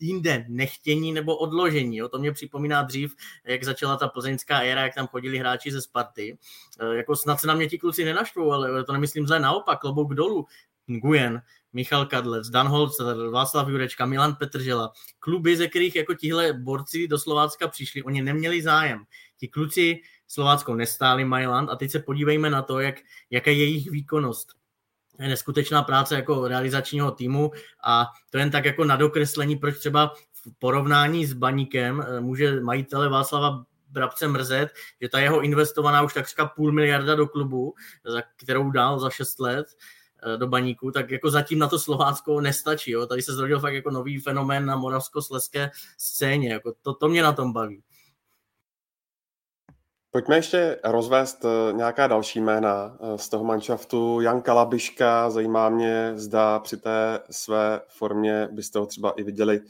jinde 0.00 0.44
nechtění 0.48 1.12
nebo 1.12 1.36
odložení. 1.36 1.96
Jo. 1.96 2.08
To 2.08 2.18
mě 2.18 2.32
připomíná 2.32 2.82
dřív, 2.82 3.14
jak 3.44 3.64
začala 3.64 3.96
ta 3.96 4.08
plzeňská 4.08 4.58
éra, 4.58 4.82
jak 4.82 4.94
tam 4.94 5.06
chodili 5.06 5.38
hráči 5.38 5.72
ze 5.72 5.82
Sparty. 5.82 6.38
E, 6.80 6.96
jako 6.96 7.16
snad 7.16 7.40
se 7.40 7.46
na 7.46 7.54
mě 7.54 7.68
ti 7.68 7.78
kluci 7.78 8.04
nenaštvou, 8.04 8.52
ale 8.52 8.84
to 8.84 8.92
nemyslím 8.92 9.26
zle, 9.26 9.40
naopak, 9.40 9.80
klobouk 9.80 10.14
dolů. 10.14 10.46
Nguyen, 10.88 11.42
Michal 11.74 12.06
Kadlec, 12.06 12.48
Dan 12.50 12.68
Holzer, 12.68 13.16
Václav 13.30 13.68
Jurečka, 13.68 14.06
Milan 14.06 14.34
Petržela. 14.34 14.92
Kluby, 15.18 15.56
ze 15.56 15.68
kterých 15.68 15.96
jako 15.96 16.14
tihle 16.14 16.52
borci 16.52 17.08
do 17.08 17.18
Slovácka 17.18 17.68
přišli, 17.68 18.02
oni 18.02 18.22
neměli 18.22 18.62
zájem. 18.62 19.04
Ti 19.38 19.48
kluci 19.48 20.00
Slovácko 20.28 20.74
nestáli 20.74 21.24
Mailand 21.24 21.70
a 21.70 21.76
teď 21.76 21.90
se 21.90 21.98
podívejme 21.98 22.50
na 22.50 22.62
to, 22.62 22.80
jak, 22.80 22.94
jaká 23.30 23.50
je 23.50 23.56
jejich 23.56 23.90
výkonnost. 23.90 24.48
Neskutečná 25.18 25.82
práce 25.82 26.14
jako 26.14 26.48
realizačního 26.48 27.10
týmu 27.10 27.50
a 27.84 28.06
to 28.30 28.38
jen 28.38 28.50
tak 28.50 28.64
jako 28.64 28.84
na 28.84 28.96
dokreslení, 28.96 29.56
proč 29.56 29.78
třeba 29.78 30.14
v 30.32 30.58
porovnání 30.58 31.26
s 31.26 31.32
Baníkem 31.32 32.04
eh, 32.06 32.20
může 32.20 32.60
majitele 32.60 33.08
Václava 33.08 33.64
Brabce 33.88 34.28
mrzet, 34.28 34.68
že 35.02 35.08
ta 35.08 35.18
jeho 35.18 35.40
investovaná 35.40 36.02
už 36.02 36.14
takřka 36.14 36.46
půl 36.46 36.72
miliarda 36.72 37.14
do 37.14 37.26
klubu, 37.26 37.74
za 38.04 38.22
kterou 38.36 38.70
dal 38.70 38.98
za 38.98 39.10
6 39.10 39.40
let, 39.40 39.66
do 40.36 40.46
baníku, 40.46 40.90
tak 40.90 41.10
jako 41.10 41.30
zatím 41.30 41.58
na 41.58 41.68
to 41.68 41.78
Slovácko 41.78 42.40
nestačí. 42.40 42.90
Jo. 42.90 43.06
Tady 43.06 43.22
se 43.22 43.32
zrodil 43.32 43.60
fakt 43.60 43.74
jako 43.74 43.90
nový 43.90 44.18
fenomén 44.18 44.66
na 44.66 44.76
moravskoslezské 44.76 45.70
scéně. 45.98 46.52
Jako 46.52 46.72
to, 46.82 46.94
to 46.94 47.08
mě 47.08 47.22
na 47.22 47.32
tom 47.32 47.52
baví. 47.52 47.82
Pojďme 50.10 50.36
ještě 50.36 50.80
rozvést 50.84 51.44
eh, 51.44 51.72
nějaká 51.72 52.06
další 52.06 52.40
jména 52.40 52.96
eh, 53.00 53.18
z 53.18 53.28
toho 53.28 53.44
manšaftu. 53.44 54.20
Jan 54.20 54.42
Kalabiška, 54.42 55.30
zajímá 55.30 55.68
mě, 55.68 56.12
zda 56.16 56.58
při 56.58 56.76
té 56.76 57.20
své 57.30 57.80
formě 57.88 58.48
byste 58.52 58.78
ho 58.78 58.86
třeba 58.86 59.10
i 59.10 59.22
viděli 59.22 59.60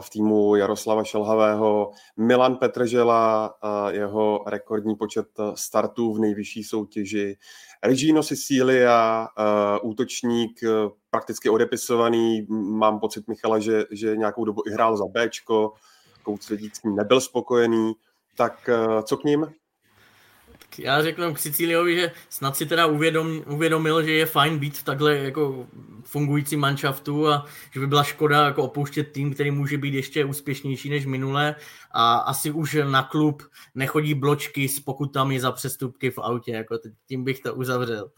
v 0.00 0.10
týmu 0.10 0.56
Jaroslava 0.56 1.04
Šelhavého. 1.04 1.90
Milan 2.16 2.56
Petržela, 2.56 3.54
jeho 3.88 4.44
rekordní 4.46 4.96
počet 4.96 5.26
startů 5.54 6.14
v 6.14 6.18
nejvyšší 6.18 6.64
soutěži. 6.64 7.36
Regino 7.82 8.22
Sicilia, 8.22 9.28
útočník, 9.82 10.60
prakticky 11.10 11.50
odepisovaný. 11.50 12.46
Mám 12.50 13.00
pocit, 13.00 13.28
Michala, 13.28 13.58
že, 13.58 13.84
že 13.90 14.16
nějakou 14.16 14.44
dobu 14.44 14.62
i 14.66 14.70
hrál 14.70 14.96
za 14.96 15.04
Bčko, 15.04 15.72
Kouc 16.22 16.52
nebyl 16.84 17.20
spokojený. 17.20 17.92
Tak 18.36 18.70
co 19.04 19.16
k 19.16 19.24
ním? 19.24 19.46
Já 20.78 21.02
řeknu 21.02 21.34
k 21.34 21.38
Sicíliovi, 21.38 21.94
že 21.94 22.12
snad 22.28 22.56
si 22.56 22.66
teda 22.66 22.86
uvědom, 22.86 23.42
uvědomil, 23.46 24.02
že 24.02 24.12
je 24.12 24.26
fajn 24.26 24.58
být 24.58 24.78
v 24.78 24.84
takhle 24.84 25.16
jako 25.16 25.66
fungující 26.04 26.56
manšaftu 26.56 27.28
a 27.28 27.46
že 27.70 27.80
by 27.80 27.86
byla 27.86 28.02
škoda 28.02 28.44
jako 28.44 28.62
opouštět 28.62 29.12
tým, 29.12 29.34
který 29.34 29.50
může 29.50 29.78
být 29.78 29.94
ještě 29.94 30.24
úspěšnější 30.24 30.90
než 30.90 31.06
minule 31.06 31.54
a 31.90 32.14
asi 32.14 32.50
už 32.50 32.76
na 32.90 33.02
klub 33.02 33.42
nechodí 33.74 34.14
bločky 34.14 34.68
s 34.68 34.80
pokutami 34.80 35.40
za 35.40 35.52
přestupky 35.52 36.10
v 36.10 36.18
autě, 36.18 36.52
jako 36.52 36.78
tím 37.08 37.24
bych 37.24 37.40
to 37.40 37.54
uzavřel. 37.54 38.10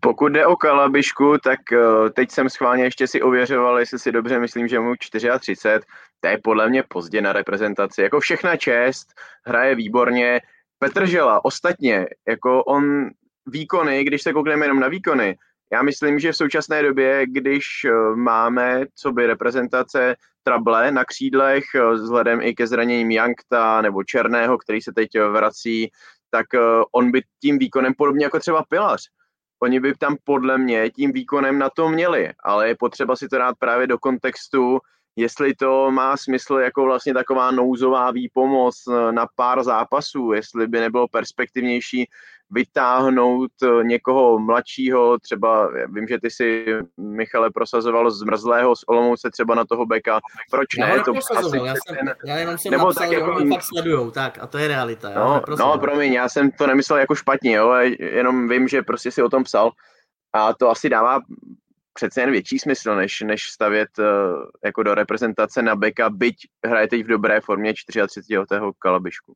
Pokud 0.00 0.28
jde 0.28 0.46
o 0.46 0.56
Kalabišku, 0.56 1.38
tak 1.44 1.60
uh, 1.72 2.08
teď 2.08 2.30
jsem 2.30 2.50
schválně 2.50 2.84
ještě 2.84 3.06
si 3.06 3.22
ověřoval, 3.22 3.78
jestli 3.78 3.98
si 3.98 4.12
dobře 4.12 4.38
myslím, 4.38 4.68
že 4.68 4.80
mu 4.80 4.94
34, 4.96 5.80
to 6.20 6.28
je 6.28 6.38
podle 6.44 6.68
mě 6.68 6.82
pozdě 6.82 7.20
na 7.20 7.32
reprezentaci. 7.32 8.02
Jako 8.02 8.20
všechna 8.20 8.56
čest, 8.56 9.14
hraje 9.44 9.74
výborně, 9.74 10.40
Petržela, 10.78 11.44
ostatně, 11.44 12.06
jako 12.28 12.64
on 12.64 13.10
výkony, 13.46 14.04
když 14.04 14.22
se 14.22 14.32
koukneme 14.32 14.64
jenom 14.64 14.80
na 14.80 14.88
výkony, 14.88 15.36
já 15.72 15.82
myslím, 15.82 16.18
že 16.18 16.32
v 16.32 16.36
současné 16.36 16.82
době, 16.82 17.26
když 17.26 17.64
eh, 17.84 18.16
máme, 18.16 18.86
co 18.94 19.12
by 19.12 19.26
reprezentace 19.26 20.16
trable 20.42 20.90
na 20.90 21.04
křídlech, 21.04 21.64
eh, 21.74 21.92
vzhledem 21.92 22.40
i 22.42 22.54
ke 22.54 22.66
zraněním 22.66 23.10
Jankta 23.10 23.82
nebo 23.82 24.04
Černého, 24.04 24.58
který 24.58 24.80
se 24.80 24.92
teď 24.92 25.14
eh, 25.14 25.28
vrací, 25.28 25.90
tak 26.30 26.46
on 26.92 27.10
by 27.10 27.22
tím 27.40 27.58
výkonem 27.58 27.94
podobně 27.94 28.24
jako 28.24 28.40
třeba 28.40 28.64
Pilař. 28.68 29.02
Oni 29.62 29.80
by 29.80 29.94
tam 29.94 30.16
podle 30.24 30.58
mě 30.58 30.90
tím 30.90 31.12
výkonem 31.12 31.58
na 31.58 31.70
to 31.70 31.88
měli, 31.88 32.32
ale 32.44 32.68
je 32.68 32.76
potřeba 32.78 33.16
si 33.16 33.28
to 33.28 33.38
dát 33.38 33.54
právě 33.58 33.86
do 33.86 33.98
kontextu, 33.98 34.78
jestli 35.18 35.54
to 35.54 35.90
má 35.90 36.16
smysl 36.16 36.54
jako 36.54 36.84
vlastně 36.84 37.14
taková 37.14 37.50
nouzová 37.50 38.10
výpomoc 38.10 38.82
eh, 38.88 39.12
na 39.12 39.26
pár 39.36 39.64
zápasů, 39.64 40.32
jestli 40.32 40.66
by 40.66 40.80
nebylo 40.80 41.08
perspektivnější 41.08 42.08
vytáhnout 42.50 43.50
eh, 43.62 43.84
někoho 43.84 44.38
mladšího, 44.38 45.18
třeba 45.18 45.70
vím, 45.88 46.08
že 46.08 46.18
ty 46.20 46.30
si, 46.30 46.66
Michale, 46.96 47.50
prosazoval 47.50 48.10
zmrzlého 48.10 48.76
z 48.76 48.84
Olomouce 48.86 49.30
třeba 49.30 49.54
na 49.54 49.64
toho 49.64 49.86
beka, 49.86 50.20
proč 50.50 50.66
já 50.78 50.86
ne? 50.86 51.02
To 51.04 51.12
asi 51.16 51.56
já, 51.56 51.74
jsem, 51.74 51.96
ten... 51.96 52.14
já 52.26 52.36
jenom 52.36 52.58
jsem 52.58 52.72
nebo 52.72 52.84
napsal, 52.84 53.02
tak 53.02 53.12
jako... 53.12 53.46
fakt 53.52 53.62
sledujou, 53.62 54.10
tak 54.10 54.38
a 54.40 54.46
to 54.46 54.58
je 54.58 54.68
realita. 54.68 55.10
No, 55.14 55.42
jo, 55.48 55.56
no, 55.58 55.78
promiň, 55.78 56.12
já 56.12 56.28
jsem 56.28 56.50
to 56.50 56.66
nemyslel 56.66 56.98
jako 56.98 57.14
špatně, 57.14 57.54
jo, 57.54 57.72
jenom 57.98 58.48
vím, 58.48 58.68
že 58.68 58.82
prostě 58.82 59.10
si 59.10 59.22
o 59.22 59.28
tom 59.28 59.44
psal 59.44 59.70
a 60.32 60.54
to 60.54 60.70
asi 60.70 60.88
dává 60.88 61.20
přece 61.98 62.20
jen 62.20 62.30
větší 62.30 62.58
smysl, 62.58 62.94
než, 62.94 63.20
než 63.20 63.42
stavět 63.50 63.88
uh, 63.98 64.04
jako 64.64 64.82
do 64.82 64.94
reprezentace 64.94 65.62
na 65.62 65.76
beka, 65.76 66.10
byť 66.10 66.36
hraje 66.66 66.88
teď 66.88 67.04
v 67.04 67.06
dobré 67.06 67.40
formě 67.40 67.74
34. 67.88 68.28
kalabišku. 68.78 69.34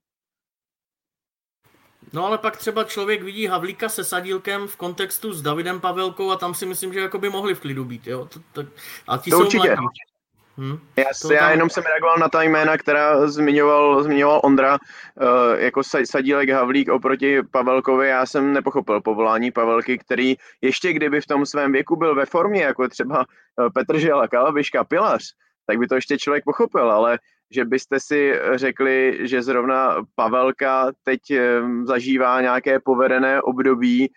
No 2.12 2.26
ale 2.26 2.38
pak 2.38 2.56
třeba 2.56 2.84
člověk 2.84 3.22
vidí 3.22 3.46
Havlíka 3.46 3.88
se 3.88 4.04
Sadílkem 4.04 4.66
v 4.66 4.76
kontextu 4.76 5.32
s 5.32 5.42
Davidem 5.42 5.80
Pavelkou 5.80 6.30
a 6.30 6.36
tam 6.36 6.54
si 6.54 6.66
myslím, 6.66 6.92
že 6.92 7.00
jako 7.00 7.18
by 7.18 7.28
mohli 7.28 7.54
v 7.54 7.60
klidu 7.60 7.84
být, 7.84 8.06
jo. 8.06 8.26
To, 8.26 8.40
to, 8.52 8.70
a 9.08 9.18
ti 9.18 9.30
to 9.30 9.36
jsou 9.36 9.44
určitě. 9.44 9.68
Mladí. 9.68 10.11
Hmm. 10.56 10.78
Já, 10.96 11.04
to 11.22 11.32
já 11.32 11.50
jenom 11.50 11.70
jsem 11.70 11.84
reagoval 11.84 12.16
na 12.18 12.28
ta 12.28 12.42
jména, 12.42 12.78
která 12.78 13.26
zmiňoval, 13.26 14.02
zmiňoval 14.02 14.40
Ondra, 14.44 14.78
uh, 14.78 15.58
jako 15.58 15.82
Sadílek 16.04 16.48
Havlík 16.48 16.88
oproti 16.88 17.42
Pavelkovi. 17.42 18.08
Já 18.08 18.26
jsem 18.26 18.52
nepochopil 18.52 19.00
povolání 19.00 19.50
Pavelky, 19.50 19.98
který 19.98 20.36
ještě 20.60 20.92
kdyby 20.92 21.20
v 21.20 21.26
tom 21.26 21.46
svém 21.46 21.72
věku 21.72 21.96
byl 21.96 22.14
ve 22.14 22.26
formě, 22.26 22.62
jako 22.62 22.88
třeba 22.88 23.18
uh, 23.18 23.68
Petr 23.74 23.98
Žela, 23.98 24.28
Kalabiška, 24.28 24.84
Pilař, 24.84 25.24
tak 25.66 25.78
by 25.78 25.86
to 25.86 25.94
ještě 25.94 26.18
člověk 26.18 26.44
pochopil, 26.44 26.92
ale 26.92 27.18
že 27.50 27.64
byste 27.64 28.00
si 28.00 28.34
řekli, 28.54 29.18
že 29.22 29.42
zrovna 29.42 29.96
Pavelka 30.14 30.92
teď 31.02 31.20
um, 31.30 31.86
zažívá 31.86 32.40
nějaké 32.40 32.80
povedené 32.80 33.42
období, 33.42 34.12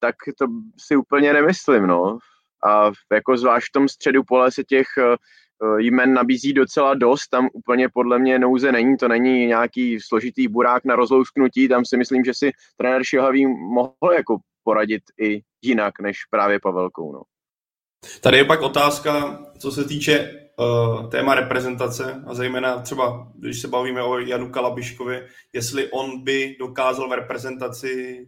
tak 0.00 0.14
to 0.38 0.46
si 0.78 0.96
úplně 0.96 1.32
nemyslím, 1.32 1.86
no. 1.86 2.18
A 2.64 2.90
jako 3.12 3.36
zvlášť 3.36 3.68
v 3.68 3.72
tom 3.72 3.88
středu 3.88 4.22
pole 4.24 4.52
se 4.52 4.64
těch 4.64 4.86
Eh, 4.98 5.16
jmen 5.78 6.14
nabízí 6.14 6.52
docela 6.52 6.94
dost, 6.94 7.28
tam 7.28 7.48
úplně 7.52 7.88
podle 7.88 8.18
mě 8.18 8.38
nouze 8.38 8.72
není, 8.72 8.96
to 8.96 9.08
není 9.08 9.46
nějaký 9.46 10.00
složitý 10.00 10.48
burák 10.48 10.84
na 10.84 10.96
rozlousknutí, 10.96 11.68
tam 11.68 11.84
si 11.84 11.96
myslím, 11.96 12.24
že 12.24 12.34
si 12.34 12.50
trenér 12.76 13.04
Šilhavý 13.04 13.46
mohl 13.46 14.12
jako 14.16 14.36
poradit 14.64 15.02
i 15.20 15.40
jinak, 15.62 16.00
než 16.00 16.16
právě 16.30 16.60
Pavelkou. 16.60 17.12
No. 17.12 17.22
Tady 18.20 18.36
je 18.36 18.44
pak 18.44 18.62
otázka, 18.62 19.42
co 19.58 19.70
se 19.70 19.84
týče 19.84 20.30
uh, 20.58 21.10
téma 21.10 21.34
reprezentace 21.34 22.24
a 22.26 22.34
zejména 22.34 22.78
třeba, 22.78 23.32
když 23.34 23.60
se 23.60 23.68
bavíme 23.68 24.02
o 24.02 24.18
Janu 24.18 24.50
Kalabiškovi, 24.50 25.26
jestli 25.52 25.90
on 25.90 26.24
by 26.24 26.56
dokázal 26.58 27.08
v 27.08 27.12
reprezentaci 27.12 28.26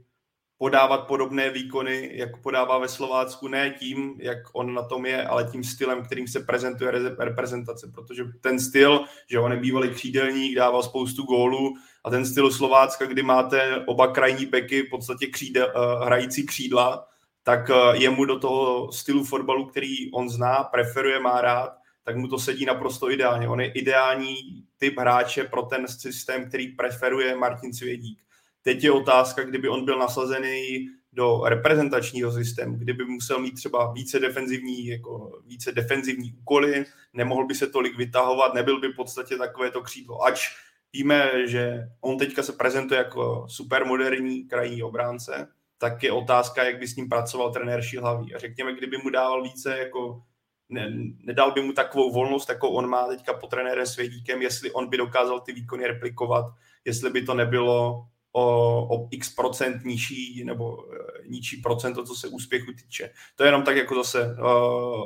podávat 0.58 1.06
podobné 1.06 1.50
výkony, 1.50 2.10
jak 2.12 2.42
podává 2.42 2.78
ve 2.78 2.88
Slovácku, 2.88 3.48
ne 3.48 3.70
tím, 3.70 4.14
jak 4.18 4.38
on 4.52 4.74
na 4.74 4.82
tom 4.82 5.06
je, 5.06 5.26
ale 5.26 5.44
tím 5.44 5.64
stylem, 5.64 6.04
kterým 6.04 6.28
se 6.28 6.40
prezentuje 6.40 6.92
reprezentace, 7.18 7.90
protože 7.94 8.24
ten 8.40 8.60
styl, 8.60 9.04
že 9.30 9.38
on 9.38 9.52
je 9.52 9.58
bývalý 9.58 9.90
křídelník, 9.90 10.56
dával 10.56 10.82
spoustu 10.82 11.22
gólů 11.22 11.74
a 12.04 12.10
ten 12.10 12.26
styl 12.26 12.50
Slovácka, 12.50 13.06
kdy 13.06 13.22
máte 13.22 13.84
oba 13.86 14.06
krajní 14.06 14.46
beky 14.46 14.82
v 14.82 14.90
podstatě 14.90 15.26
křídel, 15.26 15.72
uh, 15.76 16.06
hrající 16.06 16.46
křídla, 16.46 17.06
tak 17.42 17.68
uh, 17.68 17.94
jemu 17.94 18.24
do 18.24 18.38
toho 18.38 18.92
stylu 18.92 19.24
fotbalu, 19.24 19.66
který 19.66 20.12
on 20.12 20.30
zná, 20.30 20.64
preferuje, 20.64 21.20
má 21.20 21.40
rád, 21.40 21.76
tak 22.04 22.16
mu 22.16 22.28
to 22.28 22.38
sedí 22.38 22.64
naprosto 22.64 23.10
ideálně. 23.10 23.48
On 23.48 23.60
je 23.60 23.72
ideální 23.72 24.36
typ 24.78 24.98
hráče 24.98 25.44
pro 25.44 25.62
ten 25.62 25.88
systém, 25.88 26.48
který 26.48 26.68
preferuje 26.68 27.36
Martin 27.36 27.74
Svědík. 27.74 28.18
Teď 28.66 28.84
je 28.84 28.92
otázka, 28.92 29.44
kdyby 29.44 29.68
on 29.68 29.84
byl 29.84 29.98
nasazený 29.98 30.88
do 31.12 31.42
reprezentačního 31.44 32.32
systému, 32.32 32.76
kdyby 32.76 33.04
musel 33.04 33.38
mít 33.38 33.54
třeba 33.54 33.92
více 33.92 34.20
defenzivní, 34.20 34.86
jako 34.86 35.40
více 35.46 35.72
defenzivní 35.72 36.32
úkoly, 36.32 36.84
nemohl 37.12 37.46
by 37.46 37.54
se 37.54 37.66
tolik 37.66 37.96
vytahovat, 37.96 38.54
nebyl 38.54 38.80
by 38.80 38.88
v 38.88 38.96
podstatě 38.96 39.36
takové 39.36 39.70
to 39.70 39.82
křídlo. 39.82 40.22
Ač 40.22 40.48
víme, 40.92 41.48
že 41.48 41.88
on 42.00 42.18
teďka 42.18 42.42
se 42.42 42.52
prezentuje 42.52 42.98
jako 42.98 43.46
supermoderní 43.48 44.44
krajní 44.44 44.82
obránce, 44.82 45.48
tak 45.78 46.02
je 46.02 46.12
otázka, 46.12 46.64
jak 46.64 46.78
by 46.78 46.86
s 46.86 46.96
ním 46.96 47.08
pracoval 47.08 47.52
trenér 47.52 47.82
Šilhavý. 47.82 48.34
A 48.34 48.38
řekněme, 48.38 48.74
kdyby 48.74 48.98
mu 48.98 49.10
dával 49.10 49.42
více 49.42 49.78
jako 49.78 50.22
ne, 50.68 50.92
nedal 51.18 51.52
by 51.52 51.62
mu 51.62 51.72
takovou 51.72 52.12
volnost, 52.12 52.48
jako 52.48 52.70
on 52.70 52.88
má 52.88 53.06
teďka 53.06 53.32
po 53.34 53.46
trenérem 53.46 53.86
Svědíkem, 53.86 54.42
jestli 54.42 54.70
on 54.70 54.88
by 54.88 54.96
dokázal 54.96 55.40
ty 55.40 55.52
výkony 55.52 55.86
replikovat, 55.86 56.44
jestli 56.84 57.10
by 57.10 57.22
to 57.22 57.34
nebylo 57.34 58.06
o, 58.36 58.86
o 58.96 59.08
x 59.10 59.34
procent 59.34 59.84
nižší 59.84 60.44
nebo 60.44 60.76
uh, 60.76 60.84
nižší 61.26 61.56
procento, 61.56 62.04
co 62.04 62.14
se 62.14 62.28
úspěchu 62.28 62.72
týče. 62.72 63.10
To 63.36 63.44
je 63.44 63.48
jenom 63.48 63.62
tak 63.62 63.76
jako 63.76 63.94
zase 63.94 64.36
uh, 64.40 65.04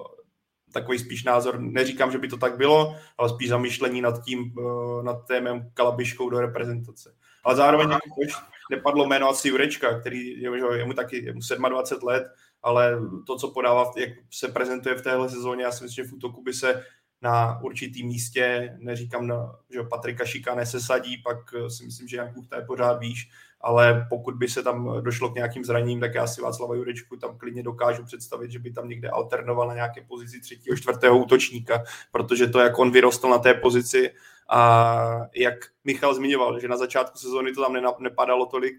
takový 0.72 0.98
spíš 0.98 1.24
názor. 1.24 1.60
Neříkám, 1.60 2.12
že 2.12 2.18
by 2.18 2.28
to 2.28 2.36
tak 2.36 2.56
bylo, 2.56 2.96
ale 3.18 3.28
spíš 3.28 3.48
zamýšlení 3.48 4.00
nad 4.00 4.24
tím, 4.24 4.52
uh, 4.58 5.02
nad 5.02 5.26
témem 5.26 5.70
Kalabiškou 5.74 6.30
do 6.30 6.40
reprezentace. 6.40 7.14
Ale 7.44 7.56
zároveň 7.56 7.90
jako 7.90 8.40
nepadlo 8.70 9.06
jméno 9.06 9.28
asi 9.28 9.48
Jurečka, 9.48 10.00
který 10.00 10.42
je, 10.42 10.50
je 10.76 10.84
mu 10.84 10.92
taky 10.92 11.24
je 11.24 11.32
mu 11.32 11.68
27 11.68 12.08
let, 12.08 12.24
ale 12.62 12.98
to, 13.26 13.36
co 13.36 13.50
podává, 13.50 13.92
jak 13.96 14.10
se 14.30 14.48
prezentuje 14.48 14.94
v 14.94 15.02
téhle 15.02 15.28
sezóně, 15.28 15.62
já 15.62 15.72
si 15.72 15.84
myslím, 15.84 16.04
že 16.04 16.10
v 16.10 16.14
útoku 16.14 16.42
by 16.42 16.52
se 16.52 16.84
na 17.22 17.60
určitým 17.62 18.06
místě, 18.06 18.76
neříkám, 18.78 19.26
na, 19.26 19.56
že 19.70 19.82
Patrika 19.82 20.24
Šika 20.24 20.54
nesesadí, 20.54 21.18
pak 21.18 21.54
eh, 21.54 21.70
si 21.70 21.84
myslím, 21.84 22.08
že 22.08 22.16
Jan 22.16 22.32
Kuchta 22.34 22.56
je 22.56 22.62
pořád 22.62 23.00
výš, 23.00 23.30
ale 23.60 24.06
pokud 24.08 24.34
by 24.34 24.48
se 24.48 24.62
tam 24.62 25.02
došlo 25.02 25.30
k 25.30 25.34
nějakým 25.34 25.64
zraněním, 25.64 26.00
tak 26.00 26.14
já 26.14 26.26
si 26.26 26.40
Václava 26.40 26.74
Jurečku 26.74 27.16
tam 27.16 27.38
klidně 27.38 27.62
dokážu 27.62 28.04
představit, 28.04 28.50
že 28.50 28.58
by 28.58 28.72
tam 28.72 28.88
někde 28.88 29.08
alternoval 29.10 29.68
na 29.68 29.74
nějaké 29.74 30.00
pozici 30.00 30.40
třetího, 30.40 30.76
čtvrtého 30.76 31.18
útočníka, 31.18 31.82
protože 32.12 32.46
to, 32.46 32.60
jak 32.60 32.78
on 32.78 32.90
vyrostl 32.90 33.28
na 33.28 33.38
té 33.38 33.54
pozici 33.54 34.10
a 34.48 35.28
jak 35.34 35.54
Michal 35.84 36.14
zmiňoval, 36.14 36.60
že 36.60 36.68
na 36.68 36.76
začátku 36.76 37.18
sezóny 37.18 37.52
to 37.52 37.62
tam 37.62 37.76
nepadalo 37.98 38.46
tolik, 38.46 38.74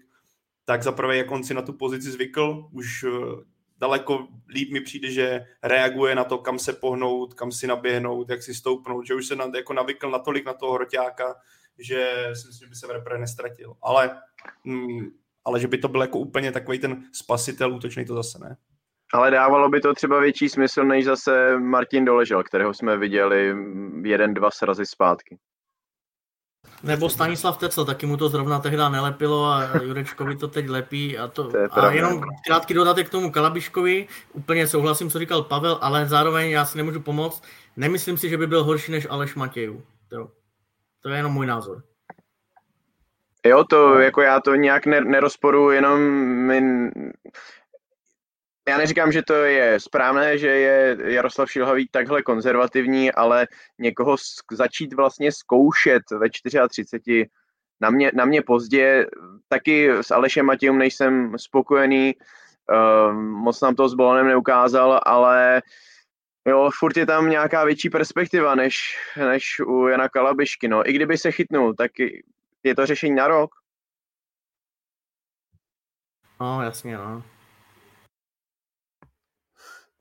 tak 0.64 0.82
zaprvé, 0.82 1.16
jak 1.16 1.30
on 1.30 1.44
si 1.44 1.54
na 1.54 1.62
tu 1.62 1.72
pozici 1.72 2.10
zvykl, 2.10 2.68
už 2.72 3.04
eh, 3.04 3.51
daleko 3.82 4.28
líp 4.48 4.72
mi 4.72 4.80
přijde, 4.80 5.10
že 5.10 5.46
reaguje 5.62 6.14
na 6.14 6.24
to, 6.24 6.38
kam 6.38 6.58
se 6.58 6.72
pohnout, 6.72 7.34
kam 7.34 7.52
si 7.52 7.66
naběhnout, 7.66 8.30
jak 8.30 8.42
si 8.42 8.54
stoupnout, 8.54 9.06
že 9.06 9.14
už 9.14 9.26
se 9.26 9.36
na, 9.36 9.50
jako 9.56 9.72
navykl 9.72 10.10
natolik 10.10 10.46
na 10.46 10.52
toho 10.52 10.72
hroťáka, 10.72 11.34
že 11.78 12.30
si 12.34 12.46
myslím, 12.46 12.66
že 12.66 12.70
by 12.70 12.74
se 12.74 12.86
v 12.86 12.90
repre 12.90 13.18
nestratil. 13.18 13.74
Ale, 13.82 14.20
mm, 14.64 15.10
ale 15.44 15.60
že 15.60 15.68
by 15.68 15.78
to 15.78 15.88
byl 15.88 16.00
jako 16.00 16.18
úplně 16.18 16.52
takový 16.52 16.78
ten 16.78 17.02
spasitel 17.12 17.72
útočný, 17.72 18.04
to 18.04 18.14
zase 18.14 18.38
ne. 18.38 18.56
Ale 19.14 19.30
dávalo 19.30 19.68
by 19.68 19.80
to 19.80 19.94
třeba 19.94 20.20
větší 20.20 20.48
smysl, 20.48 20.84
než 20.84 21.04
zase 21.04 21.58
Martin 21.58 22.04
Doležel, 22.04 22.42
kterého 22.42 22.74
jsme 22.74 22.96
viděli 22.96 23.54
jeden, 24.04 24.34
dva 24.34 24.50
srazy 24.50 24.86
zpátky. 24.86 25.38
Nebo 26.82 27.08
Stanislav 27.08 27.58
Tecel, 27.58 27.84
taky 27.84 28.06
mu 28.06 28.16
to 28.16 28.28
zrovna 28.28 28.58
tehdy 28.58 28.76
nelepilo 28.76 29.44
a 29.44 29.70
Jurečkovi 29.82 30.36
to 30.36 30.48
teď 30.48 30.68
lepí. 30.68 31.18
A, 31.18 31.28
to, 31.28 31.50
to 31.50 31.84
a 31.84 31.92
jenom 31.92 32.22
krátký 32.46 32.74
dodatek 32.74 33.08
k 33.08 33.10
tomu 33.10 33.30
Kalabiškovi, 33.30 34.08
úplně 34.32 34.66
souhlasím, 34.66 35.10
co 35.10 35.18
říkal 35.18 35.42
Pavel, 35.42 35.78
ale 35.80 36.08
zároveň 36.08 36.50
já 36.50 36.64
si 36.64 36.78
nemůžu 36.78 37.00
pomoct. 37.00 37.42
Nemyslím 37.76 38.18
si, 38.18 38.28
že 38.28 38.38
by 38.38 38.46
byl 38.46 38.64
horší 38.64 38.92
než 38.92 39.06
Aleš 39.10 39.34
Matějů. 39.34 39.82
To, 40.08 40.30
to 41.02 41.08
je 41.08 41.16
jenom 41.16 41.32
můj 41.32 41.46
názor. 41.46 41.82
Jo, 43.46 43.64
to 43.64 43.98
jako 43.98 44.22
já 44.22 44.40
to 44.40 44.54
nějak 44.54 44.86
nerozporu, 44.86 45.70
jenom 45.70 46.00
my, 46.46 46.90
já 48.68 48.78
neříkám, 48.78 49.12
že 49.12 49.22
to 49.22 49.34
je 49.34 49.80
správné, 49.80 50.38
že 50.38 50.48
je 50.48 50.96
Jaroslav 51.04 51.50
Šilhavý 51.50 51.88
takhle 51.90 52.22
konzervativní, 52.22 53.12
ale 53.12 53.46
někoho 53.78 54.16
začít 54.52 54.92
vlastně 54.92 55.32
zkoušet 55.32 56.02
ve 56.10 56.30
34 56.30 57.26
na 57.80 57.90
mě, 57.90 58.10
na 58.14 58.24
mě 58.24 58.42
pozdě, 58.42 59.06
taky 59.48 59.90
s 59.90 60.10
Alešem 60.10 60.46
Matějem 60.46 60.78
nejsem 60.78 61.38
spokojený, 61.38 62.14
uh, 62.14 63.14
moc 63.14 63.60
nám 63.60 63.74
to 63.74 63.88
s 63.88 63.94
Bolonem 63.94 64.26
neukázal, 64.26 65.00
ale 65.06 65.62
jo, 66.48 66.70
furt 66.78 66.96
je 66.96 67.06
tam 67.06 67.30
nějaká 67.30 67.64
větší 67.64 67.90
perspektiva 67.90 68.54
než, 68.54 68.96
než 69.16 69.60
u 69.66 69.86
Jana 69.86 70.08
Kalabišky. 70.08 70.68
No. 70.68 70.88
I 70.88 70.92
kdyby 70.92 71.18
se 71.18 71.32
chytnul, 71.32 71.74
tak 71.74 71.90
je 72.62 72.74
to 72.74 72.86
řešení 72.86 73.14
na 73.14 73.28
rok. 73.28 73.50
No, 76.40 76.62
jasně, 76.62 76.96
no. 76.96 77.22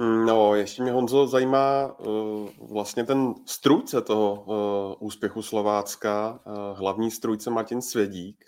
Mm, 0.01 0.25
no, 0.25 0.55
ještě 0.55 0.83
mě 0.83 0.91
Honzo 0.91 1.27
zajímá 1.27 1.99
uh, 1.99 2.49
vlastně 2.71 3.03
ten 3.03 3.33
strůjce 3.45 4.01
toho 4.01 4.43
uh, 4.43 5.07
úspěchu 5.07 5.41
Slovácka, 5.41 6.39
uh, 6.45 6.77
hlavní 6.79 7.11
strůjce 7.11 7.49
Martin 7.49 7.81
Svědík. 7.81 8.43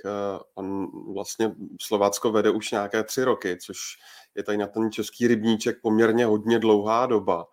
On 0.56 0.88
vlastně 1.14 1.56
Slovácko 1.82 2.32
vede 2.32 2.50
už 2.50 2.72
nějaké 2.72 3.04
tři 3.04 3.24
roky, 3.24 3.58
což 3.58 3.78
je 4.36 4.44
tady 4.44 4.58
na 4.58 4.68
ten 4.68 4.92
český 4.92 5.28
rybníček 5.28 5.82
poměrně 5.82 6.26
hodně 6.26 6.60
dlouhá 6.60 7.06
doba. 7.06 7.46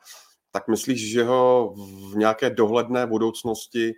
Tak 0.51 0.69
myslíš, 0.69 1.11
že 1.11 1.25
ho 1.25 1.75
v 2.13 2.17
nějaké 2.17 2.51
dohledné 2.51 3.07
budoucnosti 3.07 3.93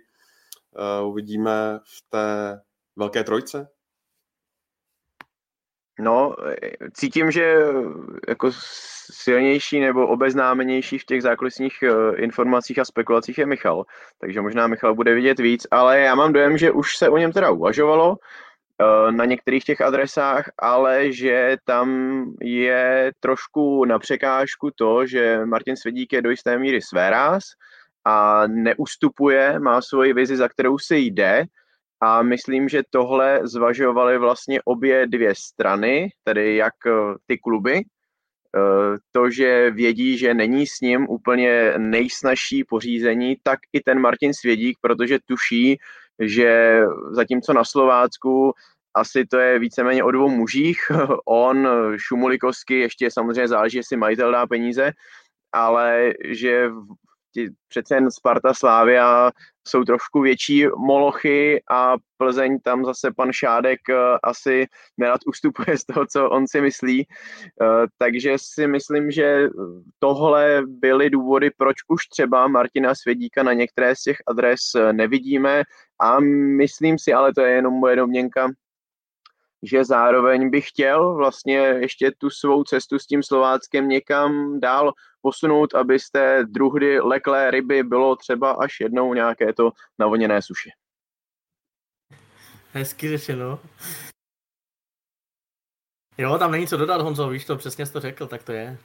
uvidíme 1.05 1.79
v 1.83 2.09
té 2.09 2.59
velké 2.95 3.23
trojce? 3.23 3.67
No, 5.99 6.35
cítím, 6.93 7.31
že 7.31 7.55
jako 8.27 8.49
silnější 9.11 9.79
nebo 9.79 10.07
obeznámenější 10.07 10.97
v 10.97 11.05
těch 11.05 11.21
zákulisních 11.21 11.83
eh, 11.83 12.15
informacích 12.15 12.79
a 12.79 12.85
spekulacích 12.85 13.37
je 13.37 13.45
Michal, 13.45 13.85
takže 14.19 14.41
možná 14.41 14.67
Michal 14.67 14.95
bude 14.95 15.13
vidět 15.15 15.39
víc, 15.39 15.67
ale 15.71 15.99
já 15.99 16.15
mám 16.15 16.33
dojem, 16.33 16.57
že 16.57 16.71
už 16.71 16.97
se 16.97 17.09
o 17.09 17.17
něm 17.17 17.31
teda 17.31 17.51
uvažovalo 17.51 18.17
na 19.11 19.25
některých 19.25 19.63
těch 19.63 19.81
adresách, 19.81 20.45
ale 20.59 21.11
že 21.11 21.57
tam 21.65 22.25
je 22.41 23.11
trošku 23.19 23.85
na 23.85 23.99
překážku 23.99 24.71
to, 24.75 25.05
že 25.05 25.45
Martin 25.45 25.77
Svědík 25.77 26.13
je 26.13 26.21
do 26.21 26.29
jisté 26.29 26.57
míry 26.57 26.81
svéráz 26.81 27.43
a 28.05 28.47
neustupuje, 28.47 29.59
má 29.59 29.81
svoji 29.81 30.13
vizi, 30.13 30.37
za 30.37 30.47
kterou 30.47 30.77
se 30.77 30.97
jde, 30.97 31.45
a 32.03 32.21
myslím, 32.21 32.69
že 32.69 32.83
tohle 32.89 33.39
zvažovaly 33.43 34.17
vlastně 34.17 34.61
obě 34.65 35.07
dvě 35.07 35.33
strany, 35.35 36.09
tedy 36.23 36.55
jak 36.55 36.73
eh, 36.87 36.91
ty 37.25 37.37
kluby, 37.37 37.75
eh, 37.75 38.97
to, 39.11 39.29
že 39.29 39.71
vědí, 39.71 40.17
že 40.17 40.33
není 40.33 40.67
s 40.67 40.81
ním 40.81 41.09
úplně 41.09 41.73
nejsnažší 41.77 42.63
pořízení, 42.63 43.37
tak 43.43 43.59
i 43.73 43.81
ten 43.81 43.99
Martin 43.99 44.33
Svědík, 44.33 44.77
protože 44.81 45.19
tuší, 45.25 45.77
že 46.19 46.81
zatímco 47.11 47.53
na 47.53 47.63
Slovácku 47.63 48.53
asi 48.95 49.25
to 49.25 49.37
je 49.37 49.59
víceméně 49.59 50.03
o 50.03 50.11
dvou 50.11 50.29
mužích, 50.29 50.77
on, 51.25 51.67
Šumulikovský, 51.97 52.79
ještě 52.79 53.11
samozřejmě 53.11 53.47
záleží, 53.47 53.77
jestli 53.77 53.97
majitel 53.97 54.31
dá 54.31 54.47
peníze, 54.47 54.91
ale 55.53 56.13
že 56.25 56.69
přece 57.69 57.95
jen 57.95 58.11
Sparta 58.11 58.53
Slávia 58.53 59.31
jsou 59.67 59.83
trošku 59.83 60.21
větší 60.21 60.65
molochy 60.77 61.63
a 61.71 61.95
Plzeň 62.17 62.59
tam 62.59 62.85
zase 62.85 63.11
pan 63.11 63.31
Šádek 63.31 63.79
eh, 63.89 63.95
asi 64.23 64.65
nerad 64.97 65.21
ustupuje 65.25 65.77
z 65.77 65.85
toho, 65.85 66.05
co 66.05 66.29
on 66.29 66.47
si 66.47 66.61
myslí. 66.61 67.07
Eh, 67.61 67.87
takže 67.97 68.35
si 68.37 68.67
myslím, 68.67 69.11
že 69.11 69.49
tohle 69.99 70.61
byly 70.67 71.09
důvody, 71.09 71.51
proč 71.57 71.75
už 71.87 72.07
třeba 72.07 72.47
Martina 72.47 72.95
Svědíka 72.95 73.43
na 73.43 73.53
některé 73.53 73.95
z 73.95 74.01
těch 74.01 74.17
adres 74.27 74.59
eh, 74.75 74.93
nevidíme 74.93 75.63
a 76.01 76.19
myslím 76.57 76.99
si, 76.99 77.13
ale 77.13 77.33
to 77.33 77.41
je 77.41 77.51
jenom 77.51 77.73
moje 77.73 77.95
domněnka, 77.95 78.49
že 79.63 79.85
zároveň 79.85 80.49
bych 80.49 80.69
chtěl 80.69 81.15
vlastně 81.15 81.57
ještě 81.57 82.11
tu 82.17 82.29
svou 82.29 82.63
cestu 82.63 82.99
s 82.99 83.07
tím 83.07 83.23
Slováckem 83.23 83.89
někam 83.89 84.59
dál 84.59 84.93
posunout, 85.23 85.75
abyste 85.75 86.43
druhdy 86.45 86.99
leklé 86.99 87.51
ryby 87.51 87.83
bylo 87.83 88.15
třeba 88.15 88.51
až 88.51 88.79
jednou 88.79 89.13
nějaké 89.13 89.53
to 89.53 89.71
navoněné 89.99 90.41
suši. 90.41 90.69
Hezky 92.71 93.09
řešeno. 93.09 93.59
Jo, 96.17 96.37
tam 96.37 96.51
není 96.51 96.67
co 96.67 96.77
dodat, 96.77 97.01
Honzo, 97.01 97.29
víš 97.29 97.45
to, 97.45 97.57
přesně 97.57 97.85
jsi 97.85 97.93
to 97.93 97.99
řekl, 97.99 98.27
tak 98.27 98.43
to 98.43 98.51
je. 98.51 98.77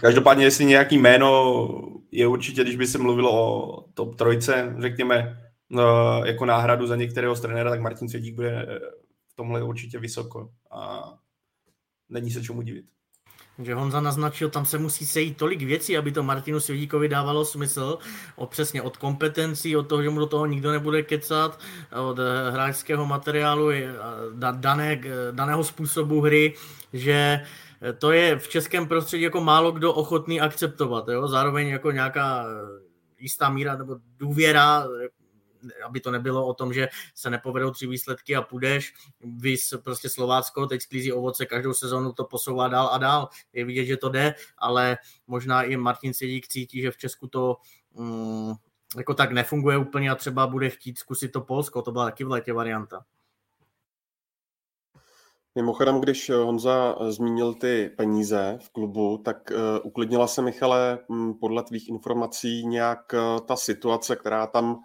Každopádně, 0.00 0.44
jestli 0.44 0.64
nějaký 0.64 0.98
jméno 0.98 1.56
je 2.10 2.26
určitě, 2.26 2.62
když 2.62 2.76
by 2.76 2.86
se 2.86 2.98
mluvilo 2.98 3.30
o 3.32 3.82
top 3.94 4.16
trojce, 4.16 4.76
řekněme, 4.78 5.42
no, 5.70 5.84
jako 6.24 6.44
náhradu 6.44 6.86
za 6.86 6.96
některého 6.96 7.36
z 7.36 7.40
trenéra, 7.40 7.70
tak 7.70 7.80
Martin 7.80 8.08
Svědík 8.08 8.34
bude 8.34 8.80
v 9.28 9.34
tomhle 9.34 9.62
určitě 9.62 9.98
vysoko 9.98 10.52
a 10.70 11.12
není 12.10 12.30
se 12.30 12.42
čemu 12.42 12.62
divit. 12.62 12.84
Že 13.58 13.74
Honza 13.74 14.00
naznačil, 14.00 14.50
tam 14.50 14.66
se 14.66 14.78
musí 14.78 15.06
sejít 15.06 15.36
tolik 15.36 15.62
věcí, 15.62 15.96
aby 15.96 16.12
to 16.12 16.22
Martinu 16.22 16.60
Svědíkovi 16.60 17.08
dávalo 17.08 17.44
smysl. 17.44 17.98
O, 18.36 18.46
přesně 18.46 18.82
od 18.82 18.96
kompetencí, 18.96 19.76
od 19.76 19.88
toho, 19.88 20.02
že 20.02 20.10
mu 20.10 20.20
do 20.20 20.26
toho 20.26 20.46
nikdo 20.46 20.72
nebude 20.72 21.02
kecat, 21.02 21.60
od 22.02 22.18
eh, 22.18 22.50
hráčského 22.50 23.06
materiálu, 23.06 23.68
dané, 24.52 25.00
daného 25.30 25.64
způsobu 25.64 26.20
hry, 26.20 26.54
že 26.92 27.40
to 27.98 28.12
je 28.12 28.38
v 28.38 28.48
českém 28.48 28.88
prostředí 28.88 29.22
jako 29.22 29.40
málo 29.40 29.72
kdo 29.72 29.92
ochotný 29.92 30.40
akceptovat. 30.40 31.08
Jo? 31.08 31.28
Zároveň 31.28 31.68
jako 31.68 31.90
nějaká 31.90 32.46
jistá 33.18 33.50
míra 33.50 33.76
nebo 33.76 33.96
důvěra 34.18 34.86
aby 35.84 36.00
to 36.00 36.10
nebylo 36.10 36.46
o 36.46 36.54
tom, 36.54 36.72
že 36.72 36.88
se 37.14 37.30
nepovedou 37.30 37.70
tři 37.70 37.86
výsledky 37.86 38.36
a 38.36 38.42
půjdeš, 38.42 38.94
vys 39.20 39.74
prostě 39.84 40.08
Slovácko, 40.08 40.66
teď 40.66 40.82
sklízí 40.82 41.12
ovoce, 41.12 41.46
každou 41.46 41.74
sezonu 41.74 42.12
to 42.12 42.24
posouvá 42.24 42.68
dál 42.68 42.88
a 42.92 42.98
dál. 42.98 43.28
Je 43.52 43.64
vidět, 43.64 43.84
že 43.84 43.96
to 43.96 44.08
jde, 44.08 44.34
ale 44.58 44.98
možná 45.26 45.62
i 45.62 45.76
Martin 45.76 46.14
Svědík 46.14 46.48
cítí, 46.48 46.82
že 46.82 46.90
v 46.90 46.96
Česku 46.96 47.26
to 47.26 47.56
mm, 47.94 48.52
jako 48.96 49.14
tak 49.14 49.32
nefunguje 49.32 49.78
úplně 49.78 50.10
a 50.10 50.14
třeba 50.14 50.46
bude 50.46 50.70
chtít 50.70 50.98
zkusit 50.98 51.28
to 51.28 51.40
Polsko, 51.40 51.82
to 51.82 51.92
byla 51.92 52.04
taky 52.04 52.24
v 52.24 52.30
létě 52.30 52.52
varianta. 52.52 53.04
Mimochodem, 55.54 56.00
když 56.00 56.30
Honza 56.30 56.96
zmínil 57.08 57.54
ty 57.54 57.90
peníze 57.96 58.58
v 58.62 58.70
klubu, 58.70 59.18
tak 59.18 59.50
uh, 59.50 59.56
uklidnila 59.82 60.26
se, 60.26 60.42
Michale, 60.42 60.98
podle 61.40 61.62
tvých 61.62 61.88
informací 61.88 62.66
nějak 62.66 63.14
ta 63.46 63.56
situace, 63.56 64.16
která 64.16 64.46
tam 64.46 64.76
Eh, 64.76 64.78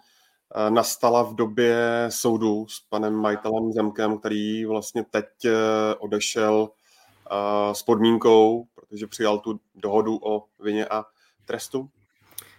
nastala 0.68 1.22
v 1.22 1.34
době 1.34 2.06
soudu 2.08 2.66
s 2.68 2.80
panem 2.80 3.14
majitelem 3.14 3.72
Zemkem, 3.72 4.18
který 4.18 4.64
vlastně 4.64 5.04
teď 5.10 5.26
eh, 5.44 5.52
odešel 5.98 6.68
eh, 6.70 7.74
s 7.74 7.82
podmínkou, 7.82 8.66
protože 8.74 9.06
přijal 9.06 9.38
tu 9.38 9.60
dohodu 9.74 10.18
o 10.22 10.44
vině 10.60 10.86
a 10.86 11.04
trestu? 11.44 11.90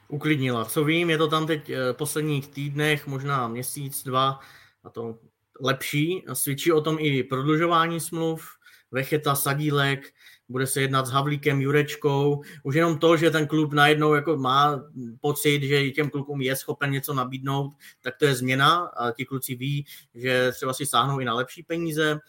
Uklidnila. 0.08 0.65
Co 0.65 0.84
vím, 0.84 1.10
je 1.10 1.17
to 1.17 1.28
tam 1.28 1.47
teď 1.47 1.71
posledních 1.91 2.47
týdnech, 2.47 3.08
možná 3.08 3.47
měsíc, 3.47 4.04
dva, 4.04 4.39
a 4.84 4.89
to 4.89 5.19
lepší. 5.62 6.26
Svědčí 6.34 6.71
o 6.71 6.82
tom 6.82 6.97
i 7.00 7.23
prodlužování 7.23 8.00
smluv, 8.00 8.50
Vecheta, 8.91 9.36
Sadílek, 9.36 10.13
bude 10.50 10.68
se 10.68 10.82
jednat 10.82 11.06
s 11.06 11.12
Havlíkem, 11.12 11.62
Jurečkou. 11.62 12.42
Už 12.64 12.76
jenom 12.76 13.00
to, 13.00 13.18
že 13.18 13.32
ten 13.32 13.48
klub 13.48 13.74
najednou 13.74 14.14
jako 14.14 14.38
má 14.38 14.84
pocit, 15.22 15.64
že 15.64 15.90
těm 15.90 16.10
klukům 16.10 16.42
je 16.42 16.56
schopen 16.56 16.92
něco 16.92 17.14
nabídnout, 17.14 17.74
tak 18.02 18.18
to 18.18 18.26
je 18.26 18.36
změna 18.36 18.78
a 18.78 19.12
ti 19.12 19.26
kluci 19.26 19.56
ví, 19.56 19.86
že 20.16 20.52
třeba 20.52 20.74
si 20.74 20.86
sáhnou 20.86 21.20
i 21.20 21.26
na 21.26 21.34
lepší 21.34 21.64
peníze. 21.64 22.12
E, 22.12 22.20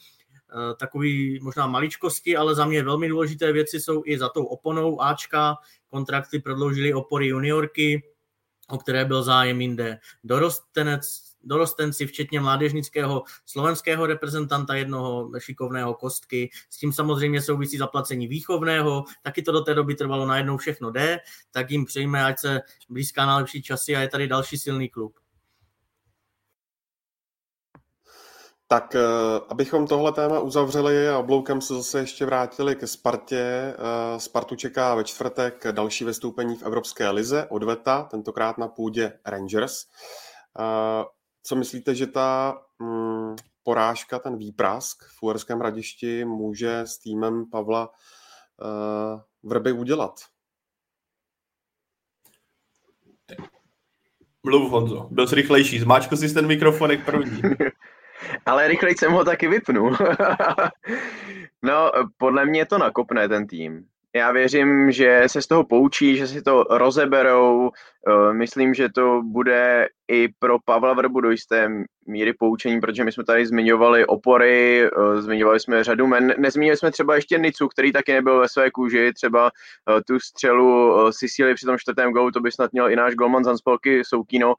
takový 0.75 1.39
možná 1.43 1.67
maličkosti, 1.67 2.37
ale 2.37 2.55
za 2.55 2.67
mě 2.67 2.83
velmi 2.83 3.09
důležité 3.09 3.53
věci 3.53 3.81
jsou 3.81 4.03
i 4.07 4.19
za 4.19 4.29
tou 4.29 4.45
oponou 4.45 5.03
Ačka. 5.03 5.57
Kontrakty 5.91 6.39
prodloužili 6.39 6.95
opory 6.95 7.27
juniorky, 7.27 8.03
o 8.69 8.79
které 8.79 9.05
byl 9.05 9.23
zájem 9.23 9.61
jinde. 9.61 9.99
Dorostenec 10.25 11.28
dorostenci, 11.45 12.07
včetně 12.07 12.41
mládežnického 12.41 13.23
slovenského 13.47 14.07
reprezentanta 14.07 14.75
jednoho 14.75 15.31
šikovného 15.39 15.95
kostky. 15.95 16.51
S 16.71 16.79
tím 16.79 16.93
samozřejmě 16.93 17.43
souvisí 17.43 17.79
zaplacení 17.79 18.27
výchovného, 18.29 19.05
taky 19.23 19.43
to 19.43 19.53
do 19.53 19.61
té 19.61 19.75
doby 19.75 19.95
trvalo 19.95 20.27
najednou 20.27 20.57
všechno 20.57 20.91
jde, 20.91 21.19
tak 21.51 21.71
jim 21.71 21.85
přejme, 21.85 22.25
ať 22.25 22.39
se 22.39 22.61
blízká 22.89 23.27
na 23.27 23.37
lepší 23.37 23.63
časy 23.63 23.97
a 23.97 24.01
je 24.01 24.09
tady 24.09 24.29
další 24.29 24.59
silný 24.59 24.89
klub. 24.89 25.13
Tak 28.71 28.95
eh, 28.95 29.01
abychom 29.49 29.87
tohle 29.87 30.13
téma 30.13 30.41
uzavřeli 30.41 31.09
a 31.09 31.19
obloukem 31.19 31.61
se 31.61 31.75
zase 31.75 31.99
ještě 31.99 32.27
vrátili 32.27 32.77
ke 32.77 32.87
Spartě. 32.87 33.39
Eh, 33.39 33.75
Spartu 34.21 34.57
čeká 34.57 34.95
ve 34.95 35.05
čtvrtek 35.05 35.67
další 35.71 36.05
vystoupení 36.05 36.57
v 36.57 36.63
Evropské 36.63 37.11
lize 37.11 37.47
odveta, 37.51 38.03
tentokrát 38.03 38.59
na 38.59 38.69
půdě 38.69 39.13
Rangers. 39.27 39.85
Co 41.49 41.57
myslíte, 41.57 41.95
že 41.95 42.07
ta 42.07 42.59
mm, 42.79 43.37
porážka, 43.63 44.19
ten 44.19 44.37
výprask 44.37 45.05
v 45.05 45.23
Uherském 45.23 45.61
radišti 45.61 46.25
může 46.25 46.79
s 46.81 46.99
týmem 46.99 47.51
Pavla 47.51 47.89
uh, 47.89 49.21
Vrby 49.51 49.73
udělat? 49.73 50.21
Mluv, 54.43 54.71
Honzo. 54.71 55.09
Byl 55.11 55.27
jsi 55.27 55.35
rychlejší. 55.35 55.79
Zmáčko 55.79 56.17
si 56.17 56.35
ten 56.35 56.47
mikrofonek 56.47 57.05
první. 57.05 57.43
Ale 58.47 58.69
rychleji 58.69 58.97
jsem 58.97 59.13
ho 59.13 59.25
taky 59.25 59.49
vypnul. 59.49 59.97
no, 61.63 61.91
podle 62.17 62.47
mě 62.47 62.67
to 62.67 62.79
nakopne 62.79 63.29
ten 63.29 63.47
tým. 63.47 63.89
Já 64.17 64.33
věřím, 64.33 64.93
že 64.93 65.23
se 65.27 65.43
z 65.43 65.47
toho 65.47 65.65
poučí, 65.65 66.17
že 66.17 66.27
si 66.27 66.43
to 66.43 66.65
rozeberou. 66.71 67.71
Eh, 68.09 68.33
myslím, 68.33 68.75
že 68.75 68.89
to 68.89 69.23
bude 69.25 69.89
i 70.09 70.29
pro 70.39 70.59
Pavla 70.65 70.93
Vrbu 70.93 71.21
do 71.21 71.31
jisté 71.31 71.69
míry 72.07 72.33
poučení, 72.33 72.81
protože 72.81 73.05
my 73.05 73.13
jsme 73.13 73.25
tady 73.25 73.47
zmiňovali 73.47 74.07
opory, 74.07 74.85
eh, 74.85 75.23
zmiňovali 75.23 75.61
jsme 75.61 75.85
řadu 75.85 76.07
men. 76.07 76.35
Nezmínili 76.39 76.77
jsme 76.77 76.91
třeba 76.91 77.15
ještě 77.15 77.39
Nicu, 77.39 77.69
který 77.69 77.93
taky 77.93 78.13
nebyl 78.13 78.41
ve 78.41 78.49
své 78.49 78.71
kůži, 78.71 79.13
třeba 79.13 79.51
eh, 79.91 80.01
tu 80.07 80.21
střelu 80.21 80.95
Sicily 81.13 81.55
při 81.55 81.67
tom 81.67 81.79
čtvrtém 81.79 82.13
golu, 82.13 82.31
to 82.31 82.41
by 82.41 82.53
snad 82.53 82.73
měl 82.73 82.91
i 82.91 82.97
náš 82.97 83.15
golman 83.15 83.45
Zanspolky 83.45 84.05
Soukino, 84.05 84.55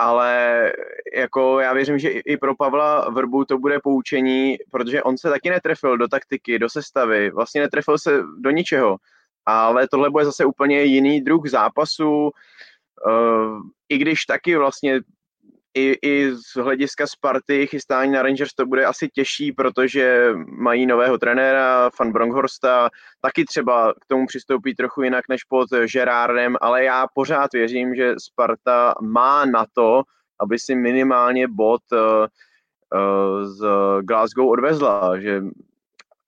ale 0.00 0.72
jako 1.16 1.60
já 1.60 1.72
věřím, 1.72 1.98
že 1.98 2.08
i 2.08 2.36
pro 2.36 2.56
Pavla 2.56 3.10
Vrbu 3.10 3.44
to 3.44 3.58
bude 3.58 3.80
poučení, 3.80 4.56
protože 4.70 5.02
on 5.02 5.18
se 5.18 5.30
taky 5.30 5.50
netrefil 5.50 5.98
do 5.98 6.08
taktiky, 6.08 6.58
do 6.58 6.68
sestavy, 6.68 7.30
vlastně 7.30 7.60
netrefil 7.60 7.98
se 7.98 8.22
do 8.38 8.50
ničeho, 8.50 8.96
ale 9.46 9.88
tohle 9.88 10.10
bude 10.10 10.24
zase 10.24 10.44
úplně 10.44 10.82
jiný 10.82 11.20
druh 11.20 11.48
zápasu, 11.48 12.30
uh, 13.06 13.60
i 13.88 13.98
když 13.98 14.24
taky 14.24 14.56
vlastně 14.56 15.00
i, 15.74 15.96
i 16.02 16.32
z 16.34 16.56
hlediska 16.56 17.06
Sparty 17.06 17.66
chystání 17.66 18.12
na 18.12 18.22
Rangers 18.22 18.54
to 18.54 18.66
bude 18.66 18.84
asi 18.84 19.08
těžší, 19.08 19.52
protože 19.52 20.32
mají 20.46 20.86
nového 20.86 21.18
trenéra, 21.18 21.90
Van 22.00 22.12
Bronkhorsta, 22.12 22.90
taky 23.20 23.44
třeba 23.44 23.92
k 23.92 24.06
tomu 24.06 24.26
přistoupí 24.26 24.74
trochu 24.74 25.02
jinak 25.02 25.24
než 25.28 25.44
pod 25.44 25.68
Gerardem, 25.92 26.56
ale 26.60 26.84
já 26.84 27.06
pořád 27.14 27.52
věřím, 27.52 27.94
že 27.94 28.14
Sparta 28.18 28.94
má 29.00 29.44
na 29.44 29.66
to, 29.72 30.02
aby 30.40 30.58
si 30.58 30.74
minimálně 30.74 31.48
bod 31.48 31.82
uh, 31.92 31.98
uh, 31.98 33.44
z 33.44 33.66
Glasgow 34.02 34.48
odvezla, 34.48 35.20
že 35.20 35.42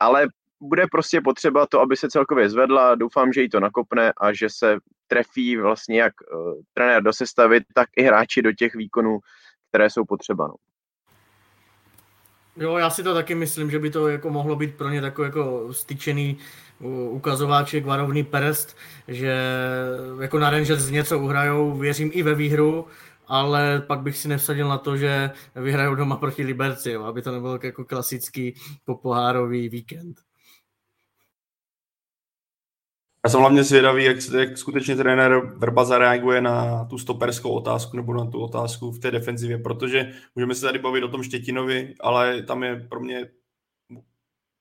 ale 0.00 0.26
bude 0.62 0.86
prostě 0.86 1.20
potřeba 1.20 1.66
to, 1.66 1.80
aby 1.80 1.96
se 1.96 2.10
celkově 2.10 2.50
zvedla. 2.50 2.94
Doufám, 2.94 3.32
že 3.32 3.42
jí 3.42 3.48
to 3.48 3.60
nakopne 3.60 4.12
a 4.16 4.32
že 4.32 4.48
se 4.50 4.76
trefí 5.06 5.56
vlastně 5.56 6.00
jak 6.00 6.12
uh, 6.20 6.54
trenér 6.74 7.02
do 7.02 7.12
sestavy, 7.12 7.60
tak 7.74 7.88
i 7.96 8.02
hráči 8.02 8.42
do 8.42 8.52
těch 8.52 8.74
výkonů, 8.74 9.18
které 9.68 9.90
jsou 9.90 10.04
potřeba. 10.04 10.46
No. 10.46 10.54
Jo, 12.56 12.76
já 12.76 12.90
si 12.90 13.02
to 13.02 13.14
taky 13.14 13.34
myslím, 13.34 13.70
že 13.70 13.78
by 13.78 13.90
to 13.90 14.08
jako 14.08 14.30
mohlo 14.30 14.56
být 14.56 14.76
pro 14.76 14.88
ně 14.88 15.00
takový 15.00 15.26
jako 15.26 15.74
styčený 15.74 16.38
ukazováček, 17.10 17.84
varovný 17.84 18.24
perest, 18.24 18.76
že 19.08 19.36
jako 20.20 20.38
na 20.38 20.50
Rangers 20.50 20.90
něco 20.90 21.18
uhrajou, 21.18 21.76
věřím 21.76 22.10
i 22.14 22.22
ve 22.22 22.34
výhru, 22.34 22.86
ale 23.26 23.80
pak 23.86 24.00
bych 24.00 24.16
si 24.16 24.28
nevsadil 24.28 24.68
na 24.68 24.78
to, 24.78 24.96
že 24.96 25.30
vyhrajou 25.56 25.94
doma 25.94 26.16
proti 26.16 26.42
Liberci, 26.42 26.90
jo, 26.90 27.04
aby 27.04 27.22
to 27.22 27.32
nebyl 27.32 27.58
jako 27.62 27.84
klasický 27.84 28.54
popohárový 28.84 29.68
víkend. 29.68 30.20
Já 33.24 33.30
jsem 33.30 33.40
hlavně 33.40 33.64
zvědavý, 33.64 34.04
jak, 34.04 34.16
jak 34.38 34.58
skutečně 34.58 34.96
trenér 34.96 35.40
Vrba 35.56 35.84
zareaguje 35.84 36.40
na 36.40 36.84
tu 36.84 36.98
stoperskou 36.98 37.50
otázku 37.50 37.96
nebo 37.96 38.14
na 38.14 38.26
tu 38.26 38.40
otázku 38.40 38.90
v 38.90 38.98
té 38.98 39.10
defenzivě, 39.10 39.58
protože 39.58 40.12
můžeme 40.34 40.54
se 40.54 40.66
tady 40.66 40.78
bavit 40.78 41.04
o 41.04 41.08
tom 41.08 41.22
Štětinovi, 41.22 41.94
ale 42.00 42.42
tam 42.42 42.62
je 42.62 42.76
pro 42.76 43.00
mě 43.00 43.28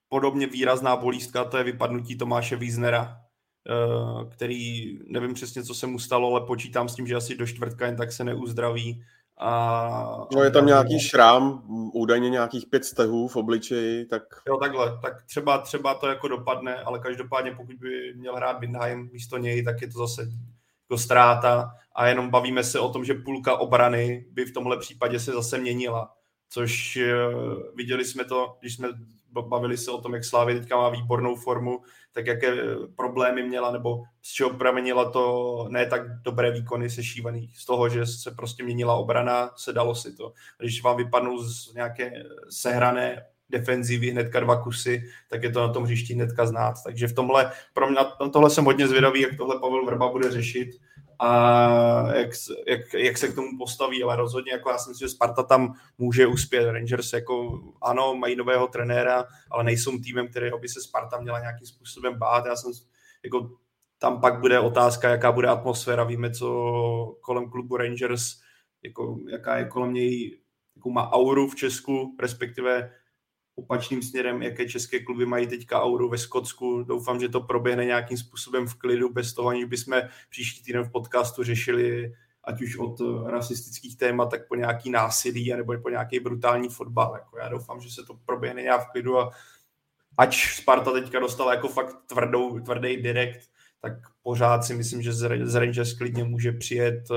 podobně 0.08 0.46
výrazná 0.46 0.96
bolístka, 0.96 1.44
to 1.44 1.56
je 1.56 1.64
vypadnutí 1.64 2.18
Tomáše 2.18 2.56
Wiesnera, 2.56 3.20
eh, 3.68 4.30
který 4.30 4.98
nevím 5.06 5.34
přesně, 5.34 5.62
co 5.62 5.74
se 5.74 5.86
mu 5.86 5.98
stalo, 5.98 6.34
ale 6.34 6.46
počítám 6.46 6.88
s 6.88 6.94
tím, 6.94 7.06
že 7.06 7.14
asi 7.14 7.36
do 7.36 7.46
čtvrtka 7.46 7.86
jen 7.86 7.96
tak 7.96 8.12
se 8.12 8.24
neuzdraví 8.24 9.04
A, 9.44 10.26
no 10.34 10.42
je 10.42 10.50
tam 10.50 10.66
nějaký 10.66 11.00
šrám, 11.00 11.62
údajně 11.92 12.30
nějakých 12.30 12.66
pět 12.66 12.84
stehů 12.84 13.28
v 13.28 13.36
obličeji, 13.36 14.06
tak... 14.06 14.22
Jo, 14.48 14.56
takhle, 14.56 14.98
tak 15.02 15.22
třeba, 15.22 15.58
třeba 15.58 15.94
to 15.94 16.08
jako 16.08 16.28
dopadne, 16.28 16.76
ale 16.76 16.98
každopádně 16.98 17.54
pokud 17.56 17.76
by 17.76 18.14
měl 18.16 18.36
hrát 18.36 18.60
Windheim 18.60 19.10
místo 19.12 19.38
něj, 19.38 19.64
tak 19.64 19.82
je 19.82 19.88
to 19.88 19.98
zase 19.98 20.22
jako 20.84 20.98
ztráta. 20.98 21.70
A 21.94 22.06
jenom 22.06 22.30
bavíme 22.30 22.64
se 22.64 22.80
o 22.80 22.88
tom, 22.88 23.04
že 23.04 23.14
půlka 23.14 23.56
obrany 23.56 24.26
by 24.30 24.44
v 24.44 24.52
tomhle 24.52 24.78
případě 24.78 25.20
se 25.20 25.32
zase 25.32 25.58
měnila, 25.58 26.14
což 26.48 26.96
uh, 26.96 27.76
viděli 27.76 28.04
jsme 28.04 28.24
to, 28.24 28.56
když 28.60 28.74
jsme 28.74 28.88
bavili 29.32 29.76
se 29.76 29.90
o 29.90 30.00
tom, 30.00 30.14
jak 30.14 30.24
Slávy 30.24 30.60
teďka 30.60 30.76
má 30.76 30.88
výbornou 30.88 31.36
formu, 31.36 31.82
tak 32.12 32.26
jaké 32.26 32.56
problémy 32.96 33.42
měla, 33.42 33.70
nebo 33.70 34.02
z 34.22 34.32
čeho 34.32 34.50
pramenila 34.50 35.10
to 35.10 35.66
ne 35.70 35.86
tak 35.86 36.22
dobré 36.22 36.50
výkony 36.50 36.90
sešívaných. 36.90 37.58
Z 37.58 37.66
toho, 37.66 37.88
že 37.88 38.06
se 38.06 38.30
prostě 38.30 38.62
měnila 38.64 38.94
obrana, 38.94 39.50
se 39.56 39.72
dalo 39.72 39.94
si 39.94 40.16
to. 40.16 40.32
Když 40.58 40.82
vám 40.82 40.96
vypadnou 40.96 41.42
z 41.42 41.74
nějaké 41.74 42.12
sehrané 42.50 43.22
defenzivy 43.50 44.10
hnedka 44.10 44.40
dva 44.40 44.62
kusy, 44.62 45.02
tak 45.30 45.42
je 45.42 45.50
to 45.50 45.60
na 45.60 45.72
tom 45.72 45.84
hřišti 45.84 46.14
hnedka 46.14 46.46
znát. 46.46 46.74
Takže 46.84 47.08
v 47.08 47.14
tomhle, 47.14 47.52
pro 47.74 47.86
mě, 47.86 47.94
na 47.94 48.28
tohle 48.28 48.50
jsem 48.50 48.64
hodně 48.64 48.88
zvědavý, 48.88 49.20
jak 49.20 49.36
tohle 49.36 49.60
Pavel 49.60 49.86
Vrba 49.86 50.08
bude 50.08 50.30
řešit 50.30 50.68
a 51.24 52.12
jak, 52.16 52.30
jak, 52.66 52.94
jak, 52.94 53.18
se 53.18 53.28
k 53.28 53.34
tomu 53.34 53.58
postaví, 53.58 54.02
ale 54.02 54.16
rozhodně 54.16 54.52
jako 54.52 54.70
já 54.70 54.78
si 54.78 54.90
myslím, 54.90 55.08
že 55.08 55.14
Sparta 55.14 55.42
tam 55.42 55.74
může 55.98 56.26
uspět. 56.26 56.72
Rangers 56.72 57.12
jako 57.12 57.60
ano, 57.82 58.14
mají 58.14 58.36
nového 58.36 58.68
trenéra, 58.68 59.24
ale 59.50 59.64
nejsou 59.64 59.98
týmem, 59.98 60.28
kterého 60.28 60.58
by 60.58 60.68
se 60.68 60.80
Sparta 60.80 61.20
měla 61.20 61.40
nějakým 61.40 61.66
způsobem 61.66 62.18
bát. 62.18 62.46
Já 62.46 62.56
jsem 62.56 62.72
jako 63.24 63.50
tam 63.98 64.20
pak 64.20 64.40
bude 64.40 64.60
otázka, 64.60 65.08
jaká 65.08 65.32
bude 65.32 65.48
atmosféra. 65.48 66.04
Víme, 66.04 66.30
co 66.30 67.16
kolem 67.20 67.50
klubu 67.50 67.76
Rangers, 67.76 68.40
jako, 68.82 69.18
jaká 69.30 69.56
je 69.56 69.64
kolem 69.64 69.92
něj, 69.92 70.38
jakou 70.76 70.90
má 70.90 71.12
auru 71.12 71.48
v 71.48 71.54
Česku, 71.54 72.16
respektive 72.20 72.90
opačným 73.54 74.02
směrem, 74.02 74.42
jaké 74.42 74.68
české 74.68 75.00
kluby 75.00 75.26
mají 75.26 75.46
teďka 75.46 75.82
auru 75.82 76.08
ve 76.08 76.18
Skotsku. 76.18 76.82
Doufám, 76.82 77.20
že 77.20 77.28
to 77.28 77.40
proběhne 77.40 77.84
nějakým 77.84 78.16
způsobem 78.16 78.66
v 78.66 78.74
klidu, 78.74 79.12
bez 79.12 79.32
toho, 79.32 79.48
aniž 79.48 79.64
bychom 79.64 80.02
příští 80.30 80.64
týden 80.64 80.82
v 80.82 80.92
podcastu 80.92 81.42
řešili 81.42 82.14
ať 82.44 82.62
už 82.62 82.76
od 82.76 83.00
rasistických 83.26 83.96
témat, 83.96 84.30
tak 84.30 84.48
po 84.48 84.54
nějaký 84.54 84.90
násilí, 84.90 85.52
nebo 85.52 85.78
po 85.78 85.88
nějaký 85.88 86.20
brutální 86.20 86.68
fotbal. 86.68 87.14
Jako 87.14 87.38
já 87.38 87.48
doufám, 87.48 87.80
že 87.80 87.90
se 87.90 88.02
to 88.02 88.14
proběhne 88.14 88.62
nějak 88.62 88.88
v 88.88 88.92
klidu 88.92 89.18
a 89.18 89.30
ať 90.18 90.36
Sparta 90.36 90.92
teďka 90.92 91.20
dostala 91.20 91.54
jako 91.54 91.68
fakt 91.68 91.96
tvrdou, 92.06 92.60
tvrdý 92.60 92.96
direkt, 92.96 93.48
tak 93.80 93.92
pořád 94.22 94.64
si 94.64 94.74
myslím, 94.74 95.02
že 95.02 95.12
z 95.44 95.54
Rangers 95.54 95.92
klidně 95.92 96.24
může 96.24 96.52
přijet 96.52 97.04
eh, 97.10 97.16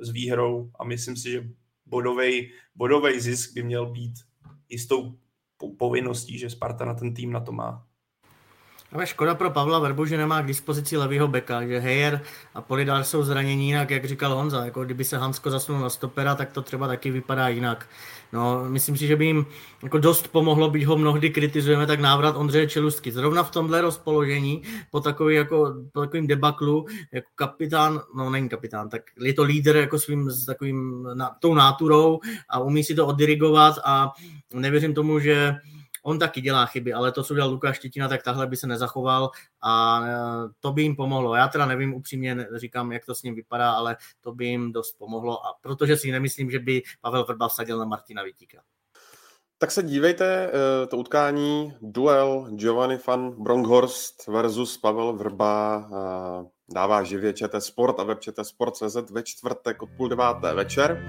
s 0.00 0.10
výhrou 0.10 0.70
a 0.78 0.84
myslím 0.84 1.16
si, 1.16 1.30
že 1.30 1.48
bodový 2.74 3.20
zisk 3.20 3.54
by 3.54 3.62
měl 3.62 3.86
být 3.86 4.14
jistou 4.68 5.18
povinností, 5.56 6.38
že 6.38 6.50
Sparta 6.50 6.84
na 6.84 6.94
ten 6.94 7.14
tým 7.14 7.32
na 7.32 7.40
to 7.40 7.52
má. 7.52 7.86
Ale 8.92 9.06
škoda 9.06 9.34
pro 9.34 9.50
Pavla 9.50 9.78
Verbu, 9.78 10.06
že 10.06 10.16
nemá 10.16 10.42
k 10.42 10.46
dispozici 10.46 10.96
levýho 10.96 11.28
beka, 11.28 11.66
že 11.66 11.78
Heyer 11.78 12.20
a 12.54 12.60
Polidar 12.62 13.04
jsou 13.04 13.22
zranění 13.22 13.66
jinak, 13.66 13.90
jak 13.90 14.04
říkal 14.04 14.34
Honza, 14.34 14.64
jako 14.64 14.84
kdyby 14.84 15.04
se 15.04 15.18
Hansko 15.18 15.50
zasunul 15.50 15.80
na 15.80 15.90
stopera, 15.90 16.34
tak 16.34 16.52
to 16.52 16.62
třeba 16.62 16.86
taky 16.86 17.10
vypadá 17.10 17.48
jinak. 17.48 17.88
No, 18.32 18.64
myslím 18.68 18.96
si, 18.96 19.06
že 19.06 19.16
by 19.16 19.26
jim 19.26 19.46
jako 19.82 19.98
dost 19.98 20.28
pomohlo, 20.28 20.70
byť 20.70 20.84
ho 20.84 20.96
mnohdy 20.96 21.30
kritizujeme, 21.30 21.86
tak 21.86 22.00
návrat 22.00 22.36
Ondřeje 22.36 22.68
Čelustky. 22.68 23.12
Zrovna 23.12 23.42
v 23.42 23.50
tomhle 23.50 23.80
rozpoložení, 23.80 24.62
po, 24.90 25.00
takový, 25.00 25.34
jako, 25.34 25.74
po 25.92 26.00
takovým 26.00 26.26
debaklu, 26.26 26.86
jako 27.12 27.28
kapitán, 27.34 28.00
no 28.16 28.30
není 28.30 28.48
kapitán, 28.48 28.88
tak 28.88 29.02
je 29.20 29.34
to 29.34 29.42
líder 29.42 29.76
jako 29.76 29.98
svým 29.98 30.30
s 30.30 30.46
takovým 30.46 31.08
na, 31.14 31.36
tou 31.40 31.54
náturou 31.54 32.20
a 32.48 32.58
umí 32.60 32.84
si 32.84 32.94
to 32.94 33.06
oddirigovat 33.06 33.74
a 33.84 34.12
nevěřím 34.54 34.94
tomu, 34.94 35.18
že 35.18 35.54
On 36.06 36.18
taky 36.18 36.40
dělá 36.40 36.66
chyby, 36.66 36.92
ale 36.92 37.12
to, 37.12 37.22
co 37.22 37.34
udělal 37.34 37.50
Lukáš 37.50 37.76
Štětina, 37.76 38.08
tak 38.08 38.22
tahle 38.22 38.46
by 38.46 38.56
se 38.56 38.66
nezachoval 38.66 39.30
a 39.62 40.00
e, 40.06 40.14
to 40.60 40.72
by 40.72 40.82
jim 40.82 40.96
pomohlo. 40.96 41.34
Já 41.34 41.48
teda 41.48 41.66
nevím 41.66 41.94
upřímně, 41.94 42.48
říkám, 42.56 42.92
jak 42.92 43.06
to 43.06 43.14
s 43.14 43.22
ním 43.22 43.34
vypadá, 43.34 43.72
ale 43.72 43.96
to 44.20 44.32
by 44.32 44.46
jim 44.46 44.72
dost 44.72 44.98
pomohlo, 44.98 45.46
a 45.46 45.54
protože 45.60 45.96
si 45.96 46.10
nemyslím, 46.10 46.50
že 46.50 46.58
by 46.58 46.82
Pavel 47.00 47.24
Vrba 47.24 47.48
vsadil 47.48 47.78
na 47.78 47.84
Martina 47.84 48.22
Vítíka. 48.22 48.62
Tak 49.58 49.70
se 49.70 49.82
dívejte, 49.82 50.50
e, 50.52 50.86
to 50.86 50.96
utkání, 50.96 51.72
duel 51.80 52.48
Giovanni 52.50 52.98
van 53.06 53.42
Bronkhorst 53.42 54.26
versus 54.26 54.78
Pavel 54.78 55.12
Vrba 55.12 55.88
dává 56.74 57.02
živě 57.02 57.32
ČT 57.32 57.62
Sport 57.62 58.00
a 58.00 58.04
web 58.04 58.20
ČT 58.20 58.46
Sport.cz 58.46 59.10
ve 59.10 59.22
čtvrtek 59.22 59.82
od 59.82 59.88
půl 59.96 60.08
deváté 60.08 60.54
večer. 60.54 61.02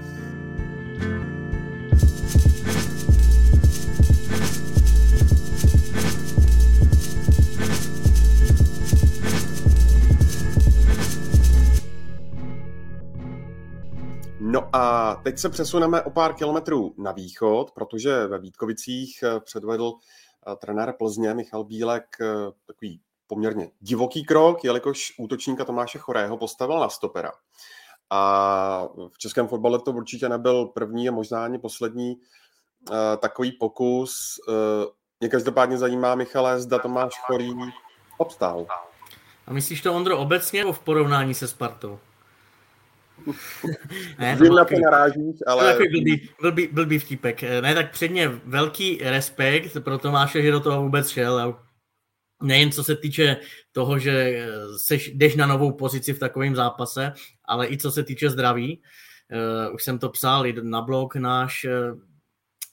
No 14.50 14.68
a 14.72 15.14
teď 15.22 15.38
se 15.38 15.48
přesuneme 15.48 16.02
o 16.02 16.10
pár 16.10 16.34
kilometrů 16.34 16.94
na 16.98 17.12
východ, 17.12 17.70
protože 17.70 18.26
ve 18.26 18.38
Vítkovicích 18.38 19.22
eh, 19.22 19.40
předvedl 19.40 19.92
eh, 19.92 20.56
trenér 20.56 20.94
Plzně 20.98 21.34
Michal 21.34 21.64
Bílek 21.64 22.04
eh, 22.20 22.26
takový 22.66 23.00
poměrně 23.26 23.70
divoký 23.80 24.24
krok, 24.24 24.64
jelikož 24.64 25.14
útočníka 25.18 25.64
Tomáše 25.64 25.98
Chorého 25.98 26.36
postavil 26.36 26.80
na 26.80 26.88
stopera. 26.88 27.32
A 28.10 28.88
v 29.12 29.18
českém 29.18 29.48
fotbale 29.48 29.78
to 29.78 29.92
určitě 29.92 30.28
nebyl 30.28 30.66
první 30.66 31.08
a 31.08 31.12
možná 31.12 31.44
ani 31.44 31.58
poslední 31.58 32.16
takový 33.20 33.52
pokus. 33.52 34.40
Mě 35.20 35.28
každopádně 35.28 35.78
zajímá, 35.78 36.14
Michale, 36.14 36.60
zda 36.60 36.78
Tomáš 36.78 37.20
Chorý 37.20 37.54
obstál. 38.18 38.66
A 39.46 39.52
myslíš 39.52 39.80
to, 39.80 39.94
Ondro, 39.94 40.18
obecně 40.18 40.60
nebo 40.60 40.72
v 40.72 40.78
porovnání 40.78 41.34
se 41.34 41.48
Spartou? 41.48 41.98
Ne, 44.18 44.36
Vím, 44.40 44.54
na 44.54 44.64
to 44.64 44.74
narážíš, 44.84 45.36
ale... 45.46 45.74
To 45.74 45.82
blbý, 45.90 46.28
blbý, 46.40 46.66
blbý 46.66 46.98
vtípek. 46.98 47.42
Ne, 47.42 47.74
tak 47.74 47.92
předně 47.92 48.28
velký 48.28 48.98
respekt 49.02 49.76
pro 49.80 49.98
Tomáše, 49.98 50.42
že 50.42 50.50
do 50.50 50.60
toho 50.60 50.82
vůbec 50.82 51.08
šel. 51.08 51.58
Nejen 52.42 52.72
co 52.72 52.84
se 52.84 52.96
týče 52.96 53.36
toho, 53.72 53.98
že 53.98 54.46
seš, 54.76 55.10
jdeš 55.14 55.36
na 55.36 55.46
novou 55.46 55.72
pozici 55.72 56.12
v 56.12 56.18
takovém 56.18 56.54
zápase, 56.56 57.12
ale 57.44 57.68
i 57.68 57.78
co 57.78 57.90
se 57.90 58.02
týče 58.02 58.30
zdraví. 58.30 58.82
Uh, 59.32 59.74
už 59.74 59.82
jsem 59.82 59.98
to 59.98 60.08
psal 60.08 60.46
i 60.46 60.54
na 60.62 60.82
blog 60.82 61.16
náš, 61.16 61.66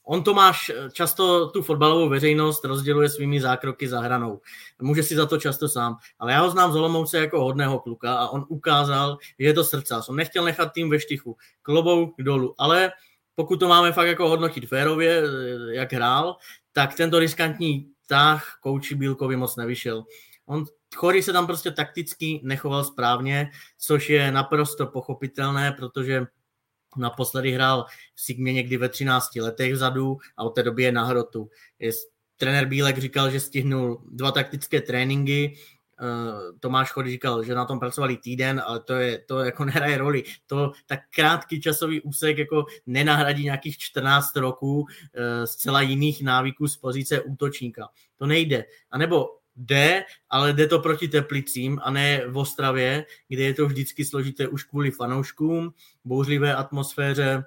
On 0.05 0.23
Tomáš 0.23 0.71
často 0.91 1.49
tu 1.49 1.61
fotbalovou 1.61 2.09
veřejnost 2.09 2.65
rozděluje 2.65 3.09
svými 3.09 3.41
zákroky 3.41 3.87
za 3.87 3.99
hranou. 3.99 4.41
Může 4.81 5.03
si 5.03 5.15
za 5.15 5.25
to 5.25 5.37
často 5.37 5.69
sám. 5.69 5.97
Ale 6.19 6.31
já 6.31 6.41
ho 6.41 6.49
znám 6.49 6.71
z 6.71 6.75
Olomouce 6.75 7.17
jako 7.17 7.43
hodného 7.43 7.79
kluka 7.79 8.15
a 8.15 8.27
on 8.27 8.45
ukázal, 8.47 9.17
že 9.39 9.45
je 9.45 9.53
to 9.53 9.63
srdcař. 9.63 10.09
On 10.09 10.15
nechtěl 10.15 10.43
nechat 10.43 10.71
tým 10.73 10.89
ve 10.89 10.99
štichu. 10.99 11.37
Klobou 11.61 12.13
dolů. 12.19 12.55
Ale 12.57 12.91
pokud 13.35 13.59
to 13.59 13.67
máme 13.67 13.91
fakt 13.91 14.07
jako 14.07 14.29
hodnotit 14.29 14.67
férově, 14.67 15.23
jak 15.71 15.93
hrál, 15.93 16.35
tak 16.71 16.95
tento 16.95 17.19
riskantní 17.19 17.87
tah 18.07 18.57
kouči 18.61 18.95
Bílkovi 18.95 19.35
moc 19.35 19.55
nevyšel. 19.55 20.03
On 20.45 20.65
Chory 20.95 21.23
se 21.23 21.33
tam 21.33 21.47
prostě 21.47 21.71
takticky 21.71 22.41
nechoval 22.43 22.83
správně, 22.83 23.51
což 23.77 24.09
je 24.09 24.31
naprosto 24.31 24.87
pochopitelné, 24.87 25.71
protože 25.71 26.25
Naposledy 26.97 27.51
hrál 27.51 27.85
v 28.15 28.21
Sigmě 28.21 28.53
někdy 28.53 28.77
ve 28.77 28.89
13 28.89 29.35
letech 29.35 29.73
vzadu 29.73 30.17
a 30.37 30.43
od 30.43 30.49
té 30.49 30.63
doby 30.63 30.83
je 30.83 30.91
na 30.91 31.05
hrotu. 31.05 31.49
Trenér 32.37 32.65
Bílek 32.65 32.97
říkal, 32.97 33.31
že 33.31 33.39
stihnul 33.39 34.01
dva 34.11 34.31
taktické 34.31 34.81
tréninky, 34.81 35.55
Uh, 36.01 36.59
Tomáš 36.59 36.91
Chody 36.91 37.11
říkal, 37.11 37.43
že 37.43 37.55
na 37.55 37.65
tom 37.65 37.79
pracovali 37.79 38.17
týden, 38.17 38.61
ale 38.65 38.79
to, 38.79 38.93
je, 38.93 39.17
to 39.17 39.39
jako 39.39 39.65
nehraje 39.65 39.97
roli. 39.97 40.23
To 40.47 40.71
tak 40.85 40.99
krátký 41.15 41.61
časový 41.61 42.01
úsek 42.01 42.37
jako 42.37 42.65
nenahradí 42.85 43.43
nějakých 43.43 43.77
14 43.77 44.35
roků 44.35 44.79
uh, 44.79 44.85
zcela 45.45 45.81
jiných 45.81 46.23
návyků 46.23 46.67
z 46.67 46.77
pozice 46.77 47.21
útočníka. 47.21 47.87
To 48.17 48.25
nejde. 48.25 48.65
A 48.91 48.97
nebo 48.97 49.27
jde, 49.55 50.03
ale 50.29 50.53
jde 50.53 50.67
to 50.67 50.79
proti 50.79 51.07
Teplicím 51.07 51.79
a 51.83 51.91
ne 51.91 52.21
v 52.27 52.37
Ostravě, 52.37 53.05
kde 53.27 53.43
je 53.43 53.53
to 53.53 53.65
vždycky 53.65 54.05
složité 54.05 54.47
už 54.47 54.63
kvůli 54.63 54.91
fanouškům, 54.91 55.73
bouřlivé 56.05 56.55
atmosféře, 56.55 57.43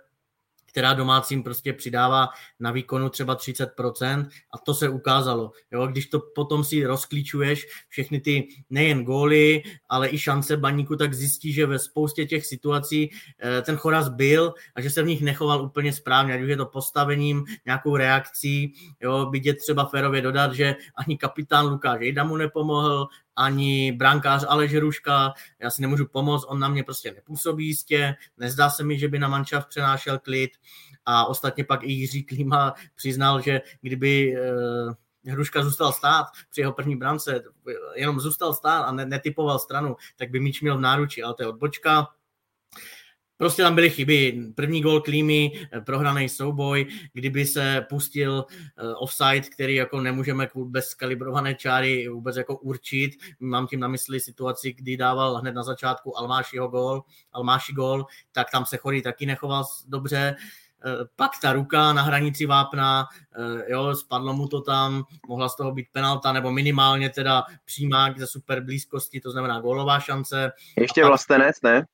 která 0.69 0.95
domácím 0.95 1.43
prostě 1.43 1.73
přidává 1.73 2.29
na 2.61 2.71
výkonu 2.71 3.09
třeba 3.09 3.37
30% 3.37 4.29
a 4.55 4.59
to 4.59 4.75
se 4.75 4.89
ukázalo. 4.89 5.53
Jo? 5.71 5.87
Když 5.87 6.07
to 6.07 6.21
potom 6.35 6.65
si 6.65 6.87
rozklíčuješ 6.87 7.67
všechny 7.89 8.21
ty 8.21 8.49
nejen 8.71 9.05
góly, 9.05 9.63
ale 9.89 10.11
i 10.11 10.19
šance 10.19 10.57
baníku, 10.57 10.97
tak 10.97 11.15
zjistí, 11.15 11.53
že 11.53 11.67
ve 11.67 11.79
spoustě 11.79 12.27
těch 12.27 12.47
situací 12.47 13.11
eh, 13.43 13.63
ten 13.63 13.77
Choraz 13.77 14.09
byl 14.09 14.55
a 14.75 14.81
že 14.81 14.91
se 14.91 15.03
v 15.03 15.07
nich 15.07 15.23
nechoval 15.23 15.63
úplně 15.63 15.93
správně, 15.93 16.35
ať 16.35 16.41
už 16.41 16.49
je 16.49 16.57
to 16.57 16.67
postavením, 16.67 17.45
nějakou 17.67 17.97
reakcí, 17.97 18.75
jo? 19.01 19.31
je 19.35 19.55
třeba 19.55 19.87
férově 19.87 20.23
dodat, 20.23 20.53
že 20.53 20.77
ani 20.97 21.19
kapitán 21.19 21.67
Lukáš 21.67 22.01
Jejda 22.01 22.25
mu 22.25 22.37
nepomohl, 22.37 23.09
ani 23.39 23.93
brankář 23.93 24.45
Aleš 24.49 24.75
Ruška, 24.75 25.33
já 25.59 25.71
si 25.71 25.83
nemůžu 25.83 26.07
pomoct, 26.07 26.45
on 26.49 26.59
na 26.59 26.69
mě 26.69 26.85
prostě 26.85 27.13
nepůsobí 27.13 27.67
jistě, 27.67 28.15
nezdá 28.37 28.71
se 28.71 28.85
mi, 28.85 28.99
že 28.99 29.09
by 29.09 29.19
na 29.19 29.29
mančav 29.29 29.67
přenášel 29.67 30.19
klid 30.19 30.51
a 31.07 31.25
ostatně 31.27 31.65
pak 31.65 31.83
i 31.83 31.93
Jiří 31.93 32.25
Klíma 32.25 32.75
přiznal, 32.95 33.41
že 33.41 33.61
kdyby 33.81 34.37
eh, 34.37 35.31
Hruška 35.31 35.63
zůstal 35.63 35.93
stát 35.93 36.27
při 36.51 36.61
jeho 36.61 36.73
první 36.73 36.97
brance, 36.97 37.43
jenom 37.95 38.21
zůstal 38.21 38.55
stát 38.55 38.83
a 38.83 38.93
netypoval 38.93 39.59
stranu, 39.59 39.97
tak 40.17 40.31
by 40.31 40.41
míč 40.41 40.61
měl 40.61 40.79
v 40.79 40.81
náruči, 40.81 41.23
ale 41.23 41.35
to 41.35 41.43
je 41.43 41.49
odbočka. 41.49 42.09
Prostě 43.39 43.63
tam 43.63 43.75
byly 43.75 43.91
chyby. 43.91 44.41
První 44.55 44.81
gol 44.81 45.01
Klímy, 45.01 45.53
eh, 45.73 45.81
prohraný 45.81 46.29
souboj, 46.29 46.87
kdyby 47.13 47.47
se 47.47 47.87
pustil 47.89 48.45
uh, 48.83 48.95
offside, 48.97 49.41
který 49.41 49.75
jako 49.75 50.01
nemůžeme 50.01 50.49
bez 50.65 50.95
kalibrované 50.95 51.55
čáry 51.55 52.09
vůbec 52.09 52.37
jako 52.37 52.57
určit. 52.57 53.11
Mám 53.41 53.67
tím 53.67 53.81
na 53.81 53.89
mysli 53.89 54.21
situaci, 54.21 54.73
kdy 54.73 54.97
dával 54.97 55.37
hned 55.37 55.55
na 55.55 55.63
začátku 55.63 56.19
Almášiho 56.19 56.69
gol, 56.69 57.03
Almáši 57.33 57.73
gol, 57.73 58.07
tak 58.33 58.51
tam 58.51 58.67
se 58.67 58.77
Chorý 58.77 59.03
taky 59.03 59.27
nechoval 59.27 59.65
dobře. 59.87 60.37
Uh, 60.85 61.07
pak 61.17 61.31
ta 61.43 61.53
ruka 61.53 61.93
na 61.93 62.03
hranici 62.03 62.47
vápna, 62.47 63.07
jo, 63.69 63.95
spadlo 63.95 64.33
mu 64.33 64.49
to 64.49 64.61
tam, 64.61 65.05
mohla 65.29 65.49
z 65.49 65.57
toho 65.57 65.73
být 65.73 65.87
penalta, 65.93 66.33
nebo 66.33 66.53
minimálně 66.53 67.11
teda 67.11 67.45
přímák 67.65 68.19
ze 68.19 68.27
super 68.27 68.61
blízkosti, 68.65 69.21
to 69.21 69.31
znamená 69.31 69.61
gólová 69.61 70.01
šance. 70.01 70.53
Ještě 70.81 71.05
vlastenec, 71.05 71.63
ne? 71.63 71.87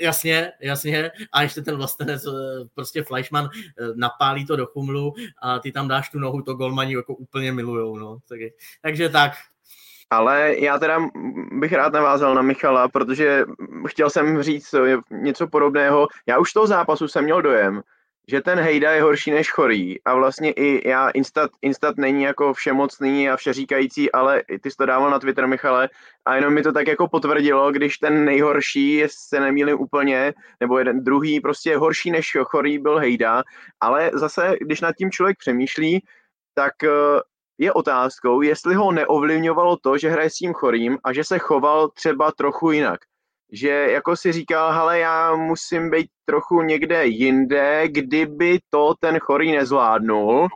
Jasně, 0.00 0.52
jasně. 0.60 1.10
A 1.32 1.42
ještě 1.42 1.62
ten 1.62 1.76
vlastenec, 1.76 2.26
eh, 2.26 2.30
prostě 2.74 3.02
Fleischmann 3.02 3.48
eh, 3.54 3.86
napálí 3.94 4.46
to 4.46 4.56
do 4.56 4.66
chumlu 4.66 5.14
a 5.42 5.58
ty 5.58 5.72
tam 5.72 5.88
dáš 5.88 6.10
tu 6.10 6.18
nohu, 6.18 6.42
to 6.42 6.54
golmani 6.54 6.94
jako 6.94 7.14
úplně 7.14 7.52
milujou. 7.52 7.96
No. 7.96 8.18
Takže 8.82 9.08
tak, 9.08 9.32
ale 10.10 10.54
já 10.58 10.78
teda 10.78 10.98
bych 11.52 11.72
rád 11.72 11.92
navázal 11.92 12.34
na 12.34 12.42
Michala, 12.42 12.88
protože 12.88 13.44
chtěl 13.88 14.10
jsem 14.10 14.42
říct 14.42 14.74
eh, 14.74 14.96
něco 15.10 15.46
podobného. 15.46 16.08
Já 16.26 16.38
už 16.38 16.52
toho 16.52 16.66
zápasu 16.66 17.08
jsem 17.08 17.24
měl 17.24 17.42
dojem, 17.42 17.82
že 18.28 18.40
ten 18.40 18.58
Hejda 18.58 18.92
je 18.92 19.02
horší 19.02 19.30
než 19.30 19.50
chorý. 19.50 20.02
A 20.04 20.14
vlastně 20.14 20.52
i 20.52 20.88
já 20.88 21.10
Instat, 21.10 21.50
Instat 21.62 21.96
není 21.96 22.22
jako 22.22 22.54
všemocný 22.54 23.30
a 23.30 23.36
všeříkající, 23.36 24.12
ale 24.12 24.42
ty 24.60 24.70
jsi 24.70 24.76
to 24.76 24.86
dával 24.86 25.10
na 25.10 25.18
Twitter, 25.18 25.46
Michale, 25.46 25.88
a 26.24 26.36
jenom 26.36 26.54
mi 26.54 26.62
to 26.62 26.72
tak 26.72 26.86
jako 26.86 27.08
potvrdilo, 27.08 27.72
když 27.72 27.98
ten 27.98 28.24
nejhorší, 28.24 29.04
se 29.06 29.40
nemýlím 29.40 29.80
úplně, 29.80 30.34
nebo 30.60 30.78
jeden 30.78 31.04
druhý, 31.04 31.40
prostě 31.40 31.76
horší 31.76 32.10
než 32.10 32.36
chorý 32.44 32.78
byl 32.78 32.98
Hejda, 32.98 33.42
ale 33.80 34.10
zase, 34.14 34.56
když 34.60 34.80
nad 34.80 34.96
tím 34.96 35.10
člověk 35.10 35.38
přemýšlí, 35.38 36.04
tak 36.54 36.84
eh, 36.84 36.88
je 37.58 37.72
otázkou, 37.72 38.42
jestli 38.42 38.74
ho 38.74 38.92
neovlivňovalo 38.92 39.76
to, 39.76 39.98
že 39.98 40.10
hraje 40.10 40.30
s 40.30 40.34
tím 40.34 40.52
chorým 40.52 40.98
a 41.04 41.12
že 41.12 41.24
se 41.24 41.38
choval 41.38 41.88
třeba 41.88 42.32
trochu 42.32 42.70
jinak 42.70 43.00
že 43.52 43.68
jako 43.68 44.16
si 44.16 44.32
říkal, 44.32 44.72
hele, 44.72 44.98
já 44.98 45.34
musím 45.34 45.90
být 45.90 46.06
trochu 46.24 46.62
někde 46.62 47.06
jinde, 47.06 47.82
kdyby 47.88 48.58
to 48.70 48.94
ten 49.00 49.18
chorý 49.18 49.52
nezvládnul, 49.52 50.48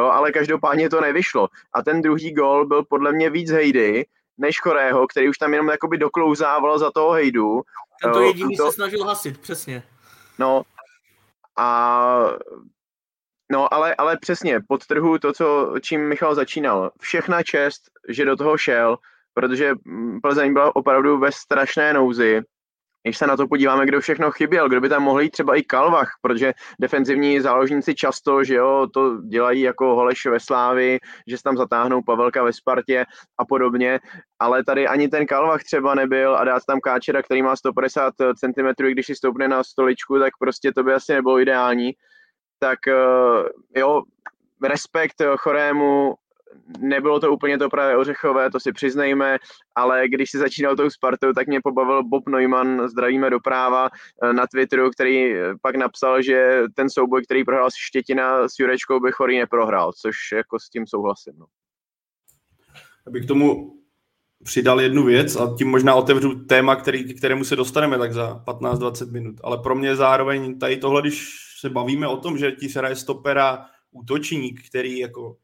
jo, 0.00 0.06
ale 0.06 0.32
každopádně 0.32 0.90
to 0.90 1.00
nevyšlo. 1.00 1.48
A 1.74 1.82
ten 1.82 2.02
druhý 2.02 2.34
gol 2.34 2.66
byl 2.66 2.84
podle 2.84 3.12
mě 3.12 3.30
víc 3.30 3.50
hejdy, 3.50 4.06
než 4.38 4.60
chorého, 4.60 5.06
který 5.06 5.28
už 5.28 5.38
tam 5.38 5.52
jenom 5.52 5.68
jakoby 5.68 5.98
doklouzával 5.98 6.78
za 6.78 6.90
toho 6.90 7.10
hejdu. 7.10 7.60
Ten 8.02 8.12
to 8.12 8.20
jediný 8.20 8.56
to... 8.56 8.66
se 8.66 8.72
snažil 8.72 9.04
hasit, 9.04 9.38
přesně. 9.38 9.82
No, 10.38 10.62
a 11.58 12.30
No, 13.52 13.74
ale, 13.74 13.94
ale 13.94 14.16
přesně, 14.20 14.60
podtrhu 14.68 15.18
to, 15.18 15.32
co, 15.32 15.74
čím 15.80 16.08
Michal 16.08 16.34
začínal. 16.34 16.90
Všechna 17.00 17.42
čest, 17.42 17.82
že 18.08 18.24
do 18.24 18.36
toho 18.36 18.58
šel, 18.58 18.96
protože 19.34 19.72
mm, 19.84 20.20
Plzeň 20.20 20.52
byla 20.52 20.76
opravdu 20.76 21.18
ve 21.18 21.32
strašné 21.32 21.92
nouzi. 21.92 22.42
Když 23.02 23.18
se 23.18 23.26
na 23.26 23.36
to 23.36 23.48
podíváme, 23.48 23.86
kdo 23.86 24.00
všechno 24.00 24.30
chyběl, 24.30 24.68
kdo 24.68 24.80
by 24.80 24.88
tam 24.88 25.02
mohl 25.02 25.20
jít 25.20 25.30
třeba 25.30 25.56
i 25.56 25.62
Kalvach, 25.62 26.08
protože 26.22 26.52
defenzivní 26.80 27.40
záložníci 27.40 27.94
často, 27.94 28.44
že 28.44 28.54
jo, 28.54 28.86
to 28.94 29.22
dělají 29.22 29.60
jako 29.60 29.94
Holeš 29.94 30.26
ve 30.26 30.40
Slávi, 30.40 30.98
že 31.26 31.36
se 31.36 31.42
tam 31.42 31.56
zatáhnou 31.56 32.02
Pavelka 32.02 32.42
ve 32.42 32.52
Spartě 32.52 33.04
a 33.38 33.44
podobně, 33.44 34.00
ale 34.38 34.64
tady 34.64 34.88
ani 34.88 35.08
ten 35.08 35.26
Kalvach 35.26 35.62
třeba 35.62 35.94
nebyl 35.94 36.36
a 36.36 36.44
dát 36.44 36.62
tam 36.66 36.80
Káčera, 36.80 37.22
který 37.22 37.42
má 37.42 37.56
150 37.56 38.14
cm, 38.38 38.84
když 38.90 39.06
si 39.06 39.14
stoupne 39.14 39.48
na 39.48 39.64
stoličku, 39.64 40.18
tak 40.18 40.32
prostě 40.38 40.72
to 40.72 40.82
by 40.82 40.94
asi 40.94 41.12
nebylo 41.12 41.40
ideální. 41.40 41.92
Tak 42.58 42.78
eh, 42.88 43.80
jo, 43.80 44.02
respekt 44.62 45.22
chorému, 45.36 46.14
nebylo 46.78 47.20
to 47.20 47.32
úplně 47.32 47.58
to 47.58 47.68
právě 47.68 47.96
ořechové, 47.96 48.50
to 48.50 48.60
si 48.60 48.72
přiznejme, 48.72 49.38
ale 49.74 50.08
když 50.08 50.30
si 50.30 50.38
začínal 50.38 50.76
tou 50.76 50.90
Spartou, 50.90 51.32
tak 51.32 51.46
mě 51.46 51.60
pobavil 51.60 52.04
Bob 52.04 52.28
Neumann, 52.28 52.88
zdravíme 52.88 53.30
doprava, 53.30 53.88
eh, 54.22 54.32
na 54.32 54.46
Twitteru, 54.46 54.90
který 54.90 55.34
eh, 55.34 55.54
pak 55.62 55.76
napsal, 55.76 56.22
že 56.22 56.62
ten 56.74 56.90
souboj, 56.90 57.24
který 57.24 57.44
prohrál 57.44 57.70
s 57.70 57.74
Štětina 57.76 58.48
s 58.48 58.58
Jurečkou, 58.58 59.00
by 59.00 59.12
Chorý 59.12 59.38
neprohrál, 59.38 59.92
což 59.92 60.16
jako 60.32 60.58
s 60.58 60.70
tím 60.70 60.86
souhlasím. 60.86 61.34
No. 61.38 61.46
Abych 63.06 63.26
tomu 63.26 63.74
přidal 64.44 64.80
jednu 64.80 65.04
věc 65.04 65.36
a 65.36 65.54
tím 65.58 65.68
možná 65.68 65.94
otevřu 65.94 66.44
téma, 66.44 66.76
který, 66.76 67.14
kterému 67.14 67.44
se 67.44 67.56
dostaneme 67.56 67.98
tak 67.98 68.12
za 68.12 68.42
15-20 68.46 69.12
minut. 69.12 69.36
Ale 69.44 69.58
pro 69.58 69.74
mě 69.74 69.96
zároveň 69.96 70.58
tady 70.58 70.76
tohle, 70.76 71.00
když 71.02 71.36
se 71.60 71.70
bavíme 71.70 72.08
o 72.08 72.16
tom, 72.16 72.38
že 72.38 72.52
ti 72.52 72.68
se 72.68 72.78
hraje 72.78 72.96
stopera 72.96 73.66
útočník, 73.90 74.68
který 74.68 74.98
jako 74.98 75.36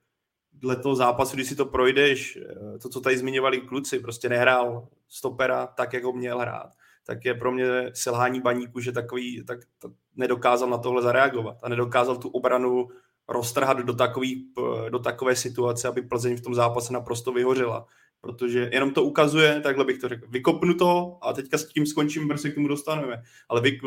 toho 0.82 0.94
zápasu, 0.94 1.36
když 1.36 1.48
si 1.48 1.56
to 1.56 1.66
projdeš, 1.66 2.36
eh, 2.36 2.78
to, 2.78 2.88
co 2.88 3.00
tady 3.00 3.18
zmiňovali 3.18 3.60
kluci, 3.60 3.98
prostě 3.98 4.28
nehrál 4.28 4.88
stopera 5.08 5.66
tak, 5.66 5.92
jak 5.92 6.04
ho 6.04 6.12
měl 6.12 6.38
hrát, 6.38 6.70
tak 7.06 7.24
je 7.24 7.34
pro 7.34 7.52
mě 7.52 7.66
selhání 7.94 8.40
baníku, 8.40 8.80
že 8.80 8.92
takový, 8.92 9.44
tak, 9.44 9.58
tak 9.78 9.90
nedokázal 10.16 10.70
na 10.70 10.78
tohle 10.78 11.02
zareagovat 11.02 11.56
a 11.62 11.68
nedokázal 11.68 12.16
tu 12.16 12.28
obranu 12.28 12.88
roztrhat 13.28 13.78
do, 13.78 13.94
takový, 13.94 14.46
do 14.88 14.98
takové 14.98 15.36
situace, 15.36 15.88
aby 15.88 16.02
Plzeň 16.02 16.36
v 16.36 16.40
tom 16.40 16.54
zápase 16.54 16.92
naprosto 16.92 17.32
vyhořela. 17.32 17.86
Protože 18.20 18.70
jenom 18.72 18.90
to 18.90 19.04
ukazuje, 19.04 19.60
takhle 19.60 19.84
bych 19.84 19.98
to 19.98 20.08
řekl, 20.08 20.26
vykopnu 20.28 20.74
to 20.74 21.18
a 21.22 21.32
teďka 21.32 21.58
s 21.58 21.64
tím 21.64 21.86
skončím, 21.86 22.28
brzy 22.28 22.50
k 22.50 22.54
tomu 22.54 22.68
dostaneme. 22.68 23.22
Ale 23.48 23.60
vy, 23.60 23.80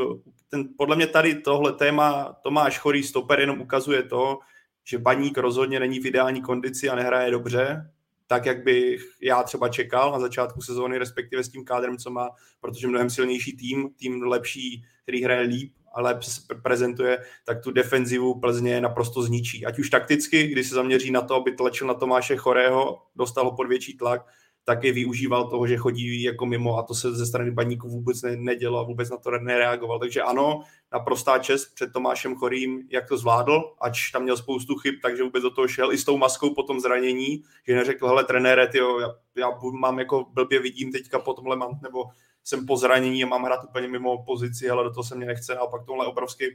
ten, 0.50 0.70
podle 0.78 0.96
mě 0.96 1.08
tady 1.08 1.36
tohle 1.36 1.74
téma 1.74 2.36
Tomáš 2.44 2.80
Chorý 2.80 3.04
stoper 3.04 3.40
jenom 3.40 3.62
ukazuje 3.62 4.04
to, 4.04 4.40
že 4.88 4.98
Baník 4.98 5.38
rozhodně 5.38 5.80
není 5.80 6.00
v 6.00 6.06
ideální 6.06 6.42
kondici 6.42 6.90
a 6.90 6.96
nehraje 6.96 7.32
dobře, 7.32 7.92
tak, 8.28 8.46
jak 8.46 8.64
bych 8.64 9.02
já 9.22 9.44
třeba 9.44 9.70
čekal 9.70 10.12
na 10.12 10.20
začátku 10.20 10.62
sezóny, 10.62 10.98
respektive 10.98 11.44
s 11.44 11.50
tím 11.50 11.66
kádrem, 11.66 11.98
co 11.98 12.10
má, 12.10 12.30
protože 12.60 12.88
mnohem 12.88 13.10
silnější 13.10 13.58
tým, 13.58 13.90
tým 14.00 14.24
lepší, 14.24 14.84
který 15.04 15.24
hraje 15.24 15.42
líp 15.42 15.74
a 15.94 16.02
lépe 16.02 16.26
prezentuje, 16.64 17.18
tak 17.46 17.64
tu 17.64 17.72
defenzivu 17.72 18.40
Plzně 18.40 18.82
naprosto 18.82 19.22
zničí. 19.22 19.66
Ať 19.66 19.80
už 19.80 19.90
takticky, 19.90 20.48
kdy 20.48 20.64
se 20.64 20.76
zaměří 20.76 21.12
na 21.12 21.22
to, 21.22 21.36
aby 21.36 21.52
tlačil 21.52 21.88
na 21.88 21.94
Tomáše 21.94 22.38
Chorého, 22.38 23.02
dostal 23.16 23.46
ho 23.46 23.56
pod 23.56 23.68
větší 23.68 23.98
tlak, 23.98 24.26
taky 24.68 24.92
využíval 24.92 25.50
toho, 25.50 25.68
že 25.68 25.78
chodí 25.78 26.24
jako 26.24 26.46
mimo 26.46 26.78
a 26.78 26.84
to 26.84 26.94
se 26.94 27.16
ze 27.16 27.26
strany 27.26 27.52
baníků 27.52 27.90
vůbec 27.90 28.22
ne, 28.22 28.36
nedělo 28.36 28.80
a 28.80 28.84
vůbec 28.84 29.10
na 29.10 29.18
to 29.18 29.32
nereagoval. 29.32 30.00
Takže 30.00 30.22
ano, 30.22 30.62
naprostá 30.92 31.40
čest 31.40 31.74
před 31.76 31.94
Tomášem 31.94 32.36
Chorým, 32.36 32.88
jak 32.90 33.08
to 33.08 33.18
zvládl, 33.18 33.64
ač 33.82 34.12
tam 34.12 34.24
měl 34.24 34.38
spoustu 34.38 34.76
chyb, 34.76 34.96
takže 35.02 35.24
vůbec 35.24 35.44
do 35.44 35.50
toho 35.50 35.68
šel 35.68 35.92
i 35.92 35.98
s 35.98 36.06
tou 36.06 36.18
maskou 36.18 36.54
po 36.54 36.64
tom 36.64 36.80
zranění, 36.80 37.44
že 37.68 37.76
neřekl, 37.76 38.08
hele 38.08 38.24
trenére, 38.24 38.68
tyjo, 38.68 39.00
já, 39.00 39.16
já 39.36 39.50
mám 39.72 40.00
jako 40.00 40.26
blbě 40.34 40.60
vidím 40.60 40.92
teďka 40.92 41.20
po 41.20 41.34
tomhle, 41.34 41.56
mám, 41.56 41.80
nebo 41.82 42.04
jsem 42.48 42.66
po 42.66 42.78
zranění 42.78 43.24
a 43.24 43.28
mám 43.28 43.44
hrát 43.44 43.64
úplně 43.64 43.88
mimo 43.88 44.24
pozici, 44.24 44.70
ale 44.70 44.84
do 44.84 44.90
toho 44.90 45.04
se 45.04 45.16
mě 45.16 45.26
nechce 45.26 45.56
a 45.56 45.68
pak 45.68 45.86
tohle 45.86 46.06
obrovský 46.06 46.46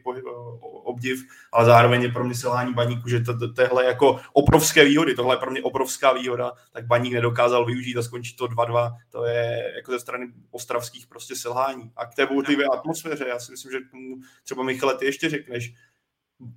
obdiv, 0.63 1.25
ale 1.53 1.65
zároveň 1.65 2.03
je 2.03 2.13
pro 2.13 2.25
mě 2.25 2.35
selhání 2.35 2.75
baníku, 2.75 3.09
že 3.09 3.21
to, 3.21 3.39
to, 3.39 3.53
tohle 3.53 3.85
jako 3.85 4.21
obrovské 4.33 4.85
výhody, 4.85 5.15
tohle 5.15 5.35
je 5.35 5.39
pro 5.39 5.51
mě 5.51 5.63
obrovská 5.63 6.13
výhoda, 6.13 6.53
tak 6.73 6.87
baník 6.87 7.13
nedokázal 7.13 7.65
využít 7.65 7.97
a 7.97 8.03
skončit 8.03 8.37
to 8.37 8.47
2-2, 8.47 8.97
to 9.11 9.25
je 9.25 9.73
jako 9.77 9.93
ze 9.93 10.01
strany 10.01 10.33
ostravských 10.51 11.07
prostě 11.07 11.37
selhání. 11.37 11.93
A 11.97 12.07
k 12.07 12.15
té 12.15 12.27
bouřlivé 12.27 12.65
atmosféře, 12.65 13.29
já 13.29 13.39
si 13.39 13.53
myslím, 13.53 13.73
že 13.73 13.79
tomu 13.91 14.17
třeba 14.45 14.63
Michale, 14.63 14.99
ty 14.99 15.05
ještě 15.05 15.29
řekneš, 15.29 15.75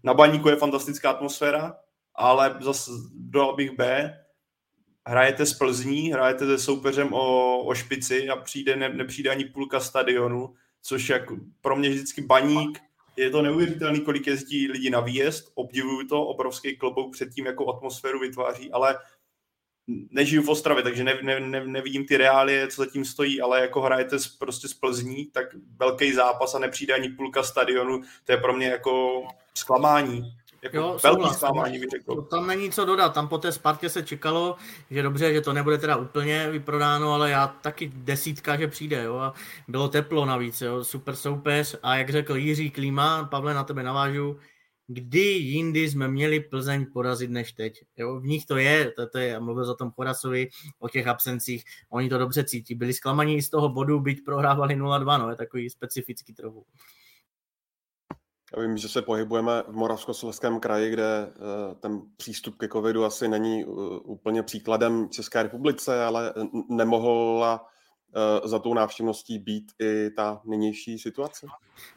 na 0.03 0.13
baníku 0.13 0.49
je 0.49 0.55
fantastická 0.55 1.11
atmosféra, 1.11 1.75
ale 2.15 2.57
zase 2.61 2.91
dodal 3.13 3.55
bych 3.55 3.71
B, 3.71 4.13
hrajete 5.07 5.45
s 5.45 5.53
Plzní, 5.53 6.11
hrajete 6.11 6.45
se 6.45 6.57
soupeřem 6.57 7.13
o, 7.13 7.57
o 7.59 7.75
špici 7.75 8.29
a 8.29 8.35
přijde, 8.35 8.75
ne, 8.75 8.89
nepřijde 8.89 9.29
ani 9.29 9.45
půlka 9.45 9.79
stadionu, 9.79 10.55
což 10.81 11.09
jako 11.09 11.37
pro 11.61 11.75
mě 11.75 11.89
vždycky 11.89 12.21
baník, 12.21 12.79
je 13.17 13.29
to 13.29 13.41
neuvěřitelný, 13.41 14.01
kolik 14.01 14.27
jezdí 14.27 14.67
lidi 14.67 14.89
na 14.89 14.99
výjezd, 14.99 15.51
obdivuju 15.55 16.07
to, 16.07 16.25
obrovský 16.25 16.77
klobouk 16.77 17.13
před 17.13 17.29
tím, 17.33 17.45
jakou 17.45 17.75
atmosféru 17.75 18.19
vytváří, 18.19 18.71
ale 18.71 18.97
nežiju 19.87 20.41
v 20.41 20.49
Ostravě, 20.49 20.83
takže 20.83 21.03
ne, 21.03 21.19
ne, 21.21 21.39
ne, 21.39 21.65
nevidím 21.65 22.05
ty 22.05 22.17
reálie, 22.17 22.67
co 22.67 22.83
zatím 22.83 23.05
stojí, 23.05 23.41
ale 23.41 23.61
jako 23.61 23.81
hrajete 23.81 24.19
s, 24.19 24.27
prostě 24.27 24.67
z 24.67 24.73
Plzní, 24.73 25.25
tak 25.25 25.45
velký 25.77 26.13
zápas 26.13 26.55
a 26.55 26.59
nepřijde 26.59 26.93
ani 26.93 27.09
půlka 27.09 27.43
stadionu, 27.43 28.01
to 28.23 28.31
je 28.31 28.37
pro 28.37 28.53
mě 28.53 28.67
jako 28.67 29.23
zklamání. 29.53 30.37
Jako 30.65 30.77
jo, 30.77 30.97
velký 31.03 31.33
zklamání 31.33 31.79
bych 31.79 31.89
řekl. 31.89 32.21
Tam 32.21 32.47
není 32.47 32.71
co 32.71 32.85
dodat, 32.85 33.13
tam 33.13 33.27
po 33.27 33.37
té 33.37 33.51
Spartě 33.51 33.89
se 33.89 34.03
čekalo, 34.03 34.55
že 34.91 35.01
dobře, 35.01 35.33
že 35.33 35.41
to 35.41 35.53
nebude 35.53 35.77
teda 35.77 35.95
úplně 35.95 36.49
vyprodáno, 36.51 37.13
ale 37.13 37.29
já 37.29 37.47
taky 37.47 37.91
desítka, 37.95 38.57
že 38.57 38.67
přijde, 38.67 39.03
jo, 39.03 39.15
a 39.15 39.33
bylo 39.67 39.87
teplo 39.87 40.25
navíc, 40.25 40.61
jo, 40.61 40.83
super 40.83 41.15
soupeř 41.15 41.75
a 41.83 41.95
jak 41.95 42.09
řekl 42.09 42.35
Jiří 42.35 42.71
Klíma, 42.71 43.23
Pavle, 43.23 43.53
na 43.53 43.63
tebe 43.63 43.83
navážu, 43.83 44.37
kdy 44.87 45.19
jindy 45.19 45.89
jsme 45.89 46.07
měli 46.07 46.39
Plzeň 46.39 46.85
porazit 46.93 47.29
než 47.29 47.51
teď. 47.51 47.83
Jo? 47.97 48.19
V 48.19 48.25
nich 48.25 48.45
to 48.45 48.57
je, 48.57 48.91
to, 48.91 49.07
to 49.07 49.17
je, 49.17 49.39
mluvil 49.39 49.71
o 49.71 49.75
tom 49.75 49.91
Chorasovi, 49.91 50.49
o 50.79 50.89
těch 50.89 51.07
absencích, 51.07 51.63
oni 51.89 52.09
to 52.09 52.17
dobře 52.17 52.43
cítí. 52.43 52.75
Byli 52.75 52.93
zklamaní 52.93 53.41
z 53.41 53.49
toho 53.49 53.69
bodu, 53.69 53.99
byť 53.99 54.25
prohrávali 54.25 54.75
0-2, 54.75 55.19
no, 55.19 55.29
je 55.29 55.35
takový 55.35 55.69
specifický 55.69 56.33
trochu. 56.33 56.65
Vím, 58.57 58.77
že 58.77 58.89
se 58.89 59.01
pohybujeme 59.01 59.63
v 59.67 59.75
Moravskoslezském 59.75 60.59
kraji, 60.59 60.91
kde 60.91 61.27
eh, 61.27 61.75
ten 61.75 62.01
přístup 62.17 62.57
ke 62.57 62.67
covidu 62.67 63.05
asi 63.05 63.27
není 63.27 63.63
eh, 63.63 63.67
úplně 64.03 64.43
příkladem 64.43 65.09
České 65.09 65.43
republice, 65.43 66.05
ale 66.05 66.33
nemohla 66.69 67.67
za 68.43 68.59
tou 68.59 68.73
návštěvností 68.73 69.39
být 69.39 69.71
i 69.79 70.09
ta 70.09 70.41
nynější 70.45 70.99
situace? 70.99 71.47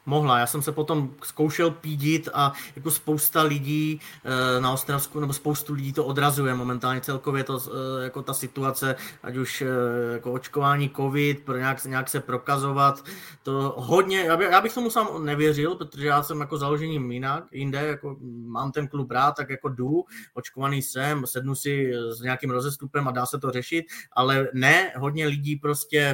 Mohla, 0.07 0.39
já 0.39 0.47
jsem 0.47 0.63
se 0.63 0.73
potom 0.73 1.15
zkoušel 1.23 1.71
pídit 1.71 2.29
a 2.35 2.53
jako 2.77 2.91
spousta 2.91 3.43
lidí 3.43 4.01
eh, 4.25 4.61
na 4.61 4.73
Ostravsku, 4.73 5.21
nebo 5.21 5.33
spoustu 5.33 5.73
lidí 5.73 5.93
to 5.93 6.05
odrazuje 6.05 6.55
momentálně 6.55 7.01
celkově 7.01 7.45
to, 7.45 7.59
eh, 7.59 8.05
jako 8.05 8.23
ta 8.23 8.35
situace, 8.35 8.97
ať 9.23 9.37
už 9.37 9.65
jako 10.13 10.33
očkování 10.33 10.91
covid, 10.97 11.45
pro 11.45 11.57
nějak, 11.57 11.85
nějak 11.85 12.09
se 12.09 12.21
prokazovat, 12.21 13.05
to 13.43 13.75
hodně, 13.77 14.21
já, 14.21 14.37
by, 14.37 14.45
já 14.45 14.61
bych 14.61 14.75
tomu 14.75 14.91
sám 14.91 15.25
nevěřil, 15.25 15.75
protože 15.75 16.07
já 16.07 16.23
jsem 16.23 16.41
jako 16.41 16.59
založením 16.59 17.13
jinak, 17.13 17.45
jinde, 17.53 17.79
jako 17.79 18.17
mám 18.47 18.73
ten 18.73 18.89
klub 18.89 19.11
rád, 19.11 19.33
tak 19.33 19.51
jako 19.51 19.69
jdu, 19.69 20.05
očkovaný 20.35 20.83
jsem, 20.83 21.27
sednu 21.27 21.55
si 21.55 21.93
s 22.11 22.21
nějakým 22.21 22.51
rozestupem 22.51 23.09
a 23.09 23.11
dá 23.11 23.27
se 23.27 23.39
to 23.39 23.51
řešit, 23.51 23.85
ale 24.13 24.49
ne, 24.55 24.93
hodně 24.97 25.27
lidí 25.27 25.57
prostě 25.57 26.08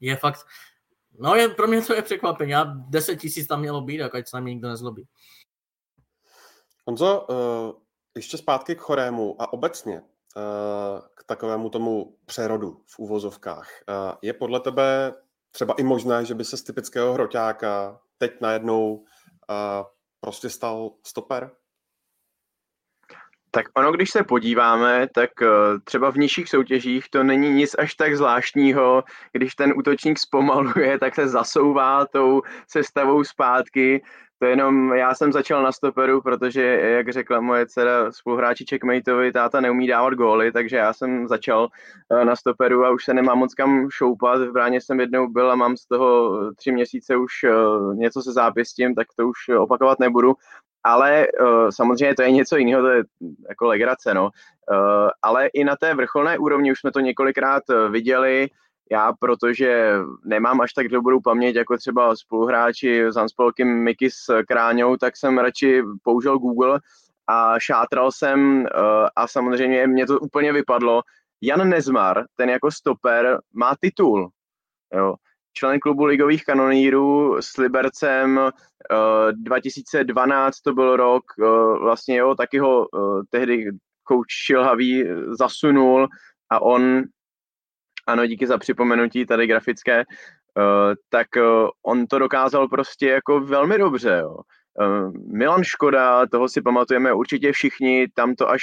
je 0.00 0.16
fakt, 0.16 0.46
no 1.18 1.34
je, 1.34 1.48
pro 1.48 1.66
mě 1.66 1.82
to 1.82 1.94
je 1.94 2.02
překvapení. 2.02 2.50
Já 2.50 2.64
10 2.88 3.16
tisíc 3.16 3.46
tam 3.46 3.60
mělo 3.60 3.80
být, 3.80 4.02
ať 4.02 4.28
se 4.28 4.36
na 4.36 4.40
mě 4.40 4.54
nikdo 4.54 4.68
nezlobí. 4.68 5.08
Honzo, 6.86 7.26
uh, 7.30 7.36
ještě 8.16 8.36
zpátky 8.38 8.74
k 8.74 8.80
chorému 8.80 9.42
a 9.42 9.52
obecně 9.52 10.00
uh, 10.00 11.00
k 11.14 11.24
takovému 11.24 11.70
tomu 11.70 12.16
přerodu 12.26 12.82
v 12.86 12.98
úvozovkách. 12.98 13.68
Uh, 13.88 14.14
je 14.22 14.32
podle 14.32 14.60
tebe 14.60 15.14
třeba 15.50 15.74
i 15.74 15.82
možné, 15.82 16.24
že 16.24 16.34
by 16.34 16.44
se 16.44 16.56
z 16.56 16.62
typického 16.62 17.12
hroťáka 17.12 18.00
teď 18.18 18.40
najednou 18.40 18.94
uh, 18.94 19.06
prostě 20.20 20.50
stal 20.50 20.90
stoper? 21.06 21.50
Tak 23.56 23.66
ono, 23.74 23.92
když 23.92 24.10
se 24.10 24.24
podíváme, 24.24 25.08
tak 25.14 25.30
eh, 25.42 25.46
třeba 25.84 26.10
v 26.10 26.16
nižších 26.16 26.48
soutěžích 26.48 27.08
to 27.10 27.22
není 27.22 27.50
nic 27.50 27.74
až 27.78 27.94
tak 27.94 28.16
zvláštního. 28.16 29.04
Když 29.32 29.54
ten 29.54 29.72
útočník 29.76 30.18
zpomaluje, 30.18 30.98
tak 30.98 31.14
se 31.14 31.28
zasouvá 31.28 32.06
tou 32.06 32.42
sestavou 32.68 33.24
zpátky. 33.24 34.02
To 34.38 34.46
jenom, 34.46 34.92
já 34.92 35.14
jsem 35.14 35.32
začal 35.32 35.62
na 35.62 35.72
stoperu, 35.72 36.22
protože, 36.22 36.62
jak 36.80 37.12
řekla 37.12 37.40
moje 37.40 37.66
dcera 37.66 38.12
spoluhráči 38.12 38.64
Checkmateovi, 38.68 39.32
táta 39.32 39.60
neumí 39.60 39.86
dávat 39.86 40.14
góly, 40.14 40.52
takže 40.52 40.76
já 40.76 40.92
jsem 40.92 41.28
začal 41.28 41.68
eh, 42.12 42.24
na 42.24 42.36
stoperu 42.36 42.84
a 42.84 42.90
už 42.90 43.04
se 43.04 43.14
nemám 43.14 43.38
moc 43.38 43.54
kam 43.54 43.90
šoupat. 43.90 44.40
V 44.40 44.52
bráně 44.52 44.80
jsem 44.80 45.00
jednou 45.00 45.28
byl 45.28 45.50
a 45.50 45.54
mám 45.54 45.76
z 45.76 45.86
toho 45.86 46.38
tři 46.54 46.72
měsíce 46.72 47.16
už 47.16 47.32
eh, 47.44 47.50
něco 47.94 48.22
se 48.22 48.32
zápěstím, 48.32 48.94
tak 48.94 49.06
to 49.16 49.28
už 49.28 49.48
opakovat 49.58 49.98
nebudu 49.98 50.34
ale 50.86 51.26
uh, 51.26 51.68
samozřejmě 51.70 52.14
to 52.14 52.22
je 52.22 52.30
něco 52.30 52.56
jiného, 52.56 52.82
to 52.82 52.88
je 52.88 53.02
jako 53.48 53.66
legrace, 53.66 54.14
no. 54.14 54.24
Uh, 54.24 55.10
ale 55.22 55.46
i 55.46 55.64
na 55.64 55.76
té 55.76 55.94
vrcholné 55.94 56.38
úrovni 56.38 56.72
už 56.72 56.80
jsme 56.80 56.92
to 56.92 57.00
několikrát 57.00 57.62
uh, 57.68 57.92
viděli, 57.92 58.48
já, 58.90 59.12
protože 59.12 59.92
nemám 60.24 60.60
až 60.60 60.72
tak 60.72 60.88
dobrou 60.88 61.20
paměť 61.20 61.56
jako 61.56 61.76
třeba 61.76 62.16
spoluhráči 62.16 63.04
s 63.04 63.16
Anspolkem 63.16 63.68
Miky 63.68 64.10
s 64.10 64.42
Kráňou, 64.48 64.96
tak 64.96 65.16
jsem 65.16 65.38
radši 65.38 65.82
použil 66.02 66.38
Google 66.38 66.80
a 67.26 67.58
šátral 67.58 68.12
jsem 68.12 68.66
a 69.16 69.26
samozřejmě 69.26 69.86
mě 69.86 70.06
to 70.06 70.20
úplně 70.20 70.52
vypadlo. 70.52 71.02
Jan 71.42 71.68
Nezmar, 71.68 72.24
ten 72.36 72.50
jako 72.50 72.70
stoper, 72.70 73.38
má 73.52 73.74
titul. 73.80 74.30
Jo 74.94 75.14
člen 75.56 75.80
klubu 75.80 76.04
ligových 76.04 76.44
kanonírů 76.44 77.36
s 77.40 77.56
Libercem. 77.56 78.40
2012 79.32 80.56
eh, 80.56 80.60
to 80.64 80.72
byl 80.72 80.96
rok, 80.96 81.24
eh, 81.38 81.78
vlastně 81.78 82.16
jo, 82.16 82.34
taky 82.34 82.58
ho 82.58 82.86
eh, 82.86 83.22
tehdy 83.30 83.70
kouč 84.04 84.26
Šilhavý 84.46 85.04
zasunul 85.38 86.08
a 86.50 86.62
on, 86.62 87.02
ano, 88.06 88.26
díky 88.26 88.46
za 88.46 88.58
připomenutí 88.58 89.26
tady 89.26 89.46
grafické, 89.46 90.04
tak 91.08 91.26
on 91.82 92.06
to 92.06 92.18
dokázal 92.18 92.68
prostě 92.68 93.08
jako 93.08 93.40
velmi 93.40 93.78
dobře, 93.78 94.18
jo. 94.22 94.36
Milan 95.32 95.64
Škoda, 95.64 96.26
toho 96.26 96.48
si 96.48 96.62
pamatujeme 96.62 97.12
určitě 97.12 97.52
všichni, 97.52 98.08
tam 98.14 98.34
to 98.34 98.50
až 98.50 98.62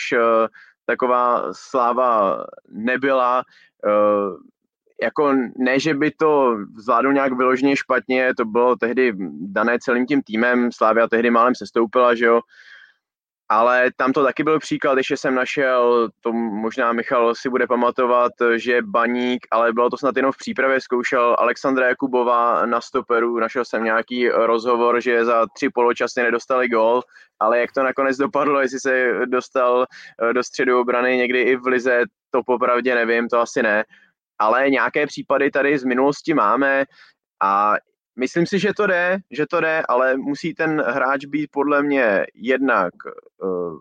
taková 0.85 1.53
sláva 1.53 2.45
nebyla 2.69 3.43
jako 5.01 5.33
ne, 5.57 5.79
že 5.79 5.93
by 5.93 6.11
to 6.11 6.57
zvládl 6.77 7.13
nějak 7.13 7.33
vyloženě 7.33 7.75
špatně, 7.75 8.35
to 8.35 8.45
bylo 8.45 8.75
tehdy 8.75 9.13
dané 9.41 9.77
celým 9.79 10.05
tím 10.05 10.21
týmem, 10.21 10.71
Slávia 10.71 11.07
tehdy 11.07 11.29
málem 11.29 11.55
sestoupila, 11.55 12.15
že 12.15 12.25
jo, 12.25 12.41
ale 13.49 13.91
tam 13.95 14.13
to 14.13 14.23
taky 14.23 14.43
byl 14.43 14.59
příklad, 14.59 14.93
když 14.93 15.13
jsem 15.15 15.35
našel, 15.35 16.09
to 16.21 16.33
možná 16.33 16.93
Michal 16.93 17.35
si 17.35 17.49
bude 17.49 17.67
pamatovat, 17.67 18.31
že 18.55 18.81
Baník, 18.81 19.47
ale 19.51 19.73
bylo 19.73 19.89
to 19.89 19.97
snad 19.97 20.15
jenom 20.15 20.31
v 20.31 20.37
přípravě, 20.37 20.81
zkoušel 20.81 21.35
Alexandra 21.39 21.87
Jakubova 21.87 22.65
na 22.65 22.81
stoperu, 22.81 23.39
našel 23.39 23.65
jsem 23.65 23.83
nějaký 23.83 24.29
rozhovor, 24.29 25.01
že 25.01 25.25
za 25.25 25.45
tři 25.55 25.69
poločasy 25.69 26.21
nedostali 26.21 26.69
gol, 26.69 27.01
ale 27.39 27.59
jak 27.59 27.71
to 27.71 27.83
nakonec 27.83 28.17
dopadlo, 28.17 28.61
jestli 28.61 28.79
se 28.79 29.11
dostal 29.25 29.85
do 30.33 30.43
středu 30.43 30.79
obrany 30.79 31.17
někdy 31.17 31.41
i 31.41 31.55
v 31.55 31.67
Lize, 31.67 32.03
to 32.31 32.41
popravdě 32.43 32.95
nevím, 32.95 33.27
to 33.27 33.39
asi 33.39 33.63
ne, 33.63 33.83
ale 34.43 34.69
nějaké 34.69 35.07
případy 35.07 35.51
tady 35.51 35.77
z 35.77 35.83
minulosti 35.83 36.33
máme 36.33 36.85
a 37.41 37.73
myslím 38.15 38.45
si, 38.47 38.59
že 38.59 38.73
to 38.73 38.87
jde, 38.87 39.17
že 39.31 39.45
to 39.45 39.61
jde, 39.61 39.83
ale 39.89 40.17
musí 40.17 40.53
ten 40.53 40.81
hráč 40.81 41.25
být 41.25 41.47
podle 41.51 41.83
mě 41.83 42.25
jednak 42.35 42.93
uh, 43.43 43.79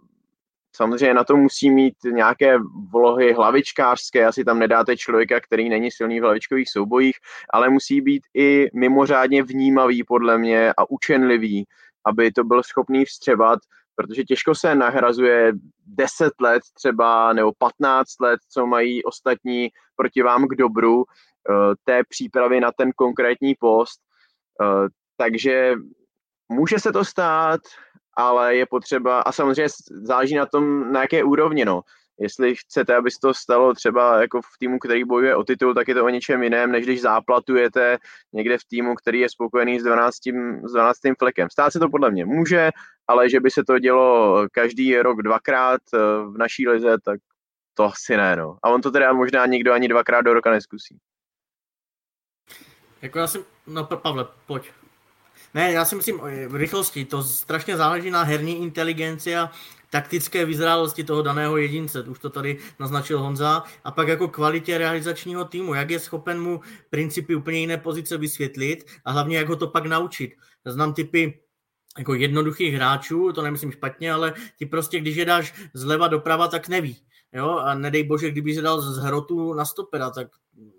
samozřejmě 0.77 1.15
na 1.15 1.25
to 1.25 1.37
musí 1.37 1.71
mít 1.71 1.95
nějaké 2.05 2.59
vlohy 2.93 3.33
hlavičkářské, 3.33 4.27
asi 4.27 4.45
tam 4.45 4.59
nedáte 4.59 4.97
člověka, 4.97 5.41
který 5.41 5.69
není 5.69 5.91
silný 5.91 6.21
v 6.21 6.23
hlavičkových 6.23 6.71
soubojích, 6.71 7.17
ale 7.51 7.69
musí 7.69 8.01
být 8.01 8.23
i 8.35 8.69
mimořádně 8.75 9.43
vnímavý 9.43 10.05
podle 10.05 10.39
mě 10.39 10.73
a 10.77 10.91
učenlivý, 10.91 11.65
aby 12.05 12.33
to 12.33 12.45
byl 12.45 12.63
schopný 12.63 13.05
vstřebat, 13.05 13.59
protože 13.95 14.25
těžko 14.25 14.55
se 14.55 14.75
nahrazuje 14.75 15.53
10 15.87 16.33
let 16.41 16.63
třeba 16.75 17.33
nebo 17.33 17.53
15 17.59 18.21
let, 18.21 18.41
co 18.49 18.67
mají 18.67 19.05
ostatní 19.05 19.69
proti 19.97 20.23
vám 20.23 20.49
k 20.49 20.55
dobru 20.55 21.05
eh, 21.05 21.53
té 21.85 22.05
přípravy 22.09 22.61
na 22.61 22.73
ten 22.73 22.93
konkrétní 22.97 23.55
post. 23.55 24.01
Eh, 24.63 24.89
takže 25.17 25.75
může 26.49 26.79
se 26.79 26.93
to 26.93 27.05
stát, 27.05 27.61
ale 28.15 28.57
je 28.57 28.67
potřeba, 28.67 29.21
a 29.21 29.33
samozřejmě 29.33 29.69
záleží 30.03 30.35
na 30.35 30.47
tom, 30.47 30.93
na 30.93 31.01
jaké 31.01 31.25
úrovni, 31.25 31.65
no. 31.65 31.83
Jestli 32.21 32.55
chcete, 32.57 32.97
aby 32.97 33.11
se 33.11 33.19
to 33.23 33.35
stalo 33.35 33.75
třeba 33.75 34.21
jako 34.21 34.43
v 34.43 34.59
týmu, 34.59 34.79
který 34.79 35.05
bojuje 35.05 35.37
o 35.37 35.45
titul, 35.45 35.75
tak 35.75 35.89
je 35.89 35.95
to 35.95 36.05
o 36.05 36.09
něčem 36.09 36.43
jiném, 36.43 36.73
než 36.73 36.85
když 36.85 37.01
záplatujete 37.01 37.99
někde 38.33 38.59
v 38.59 38.65
týmu, 38.65 38.95
který 38.95 39.21
je 39.21 39.29
spokojený 39.29 39.81
s 39.81 39.83
12, 39.83 40.15
s 40.65 40.73
12 40.73 40.99
flekem. 41.19 41.51
Stát 41.51 41.73
se 41.73 41.79
to 41.79 41.89
podle 41.89 42.11
mě 42.11 42.25
může, 42.25 42.71
ale 43.09 43.31
že 43.31 43.41
by 43.41 43.51
se 43.51 43.65
to 43.65 43.79
dělo 43.79 44.47
každý 44.53 44.97
rok 44.97 45.23
dvakrát 45.23 45.81
eh, 45.95 45.99
v 46.25 46.39
naší 46.39 46.69
lize, 46.69 46.97
tak 47.05 47.21
to 47.75 47.85
asi 47.85 48.17
ne, 48.17 48.37
no. 48.37 48.59
A 48.63 48.71
on 48.71 48.81
to 48.83 48.91
teda 48.91 49.13
možná 49.13 49.47
nikdo 49.47 49.73
ani 49.73 49.89
dvakrát 49.89 50.21
do 50.21 50.35
roka 50.35 50.51
neskusí. 50.51 50.99
Jako 53.03 53.19
já 53.19 53.27
si, 53.27 53.45
no 53.67 53.85
Pavle, 53.85 54.27
pojď. 54.47 54.71
Ne, 55.55 55.73
já 55.73 55.85
si 55.85 55.97
myslím, 55.97 56.21
v 56.49 56.55
rychlosti, 56.55 57.05
to 57.05 57.23
strašně 57.23 57.77
záleží 57.77 58.11
na 58.11 58.23
herní 58.23 58.63
inteligenci 58.63 59.37
a 59.37 59.51
taktické 59.93 60.45
vyzrálosti 60.45 61.05
toho 61.05 61.23
daného 61.23 61.57
jedince, 61.57 62.03
už 62.03 62.19
to 62.19 62.31
tady 62.31 62.59
naznačil 62.81 63.21
Honza, 63.21 63.63
a 63.85 63.91
pak 63.91 64.09
jako 64.09 64.29
kvalitě 64.29 64.79
realizačního 64.79 65.45
týmu, 65.45 65.75
jak 65.75 65.91
je 65.91 66.01
schopen 66.01 66.41
mu 66.41 66.61
principy 66.91 67.35
úplně 67.35 67.59
jiné 67.59 67.77
pozice 67.77 68.17
vysvětlit 68.17 68.87
a 69.05 69.13
hlavně 69.13 69.37
jak 69.37 69.49
ho 69.49 69.57
to 69.57 69.67
pak 69.67 69.87
naučit. 69.87 70.33
Znám 70.65 70.95
typy 70.95 71.41
jako 71.99 72.15
jednoduchých 72.15 72.75
hráčů, 72.75 73.33
to 73.33 73.43
nemyslím 73.43 73.73
špatně, 73.73 74.13
ale 74.13 74.35
ti 74.59 74.67
prostě, 74.67 75.01
když 75.01 75.17
je 75.17 75.25
dáš 75.25 75.55
zleva 75.75 76.09
doprava, 76.09 76.49
tak 76.49 76.69
neví. 76.69 76.97
Jo? 77.33 77.49
A 77.49 77.75
nedej 77.75 78.05
bože, 78.05 78.31
kdyby 78.31 78.55
se 78.55 78.63
dal 78.63 78.81
z 78.81 78.99
hrotu 78.99 79.55
na 79.55 79.65
stopera, 79.65 80.11
tak 80.11 80.29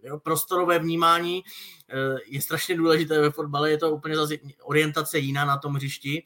jo, 0.03 0.19
prostorové 0.19 0.79
vnímání 0.79 1.43
eh, 1.89 2.17
je 2.27 2.41
strašně 2.41 2.77
důležité 2.77 3.21
ve 3.21 3.31
fotbale, 3.31 3.71
je 3.71 3.77
to 3.77 3.91
úplně 3.91 4.15
zase 4.15 4.35
orientace 4.63 5.19
jiná 5.19 5.45
na 5.45 5.57
tom 5.57 5.73
hřišti 5.73 6.23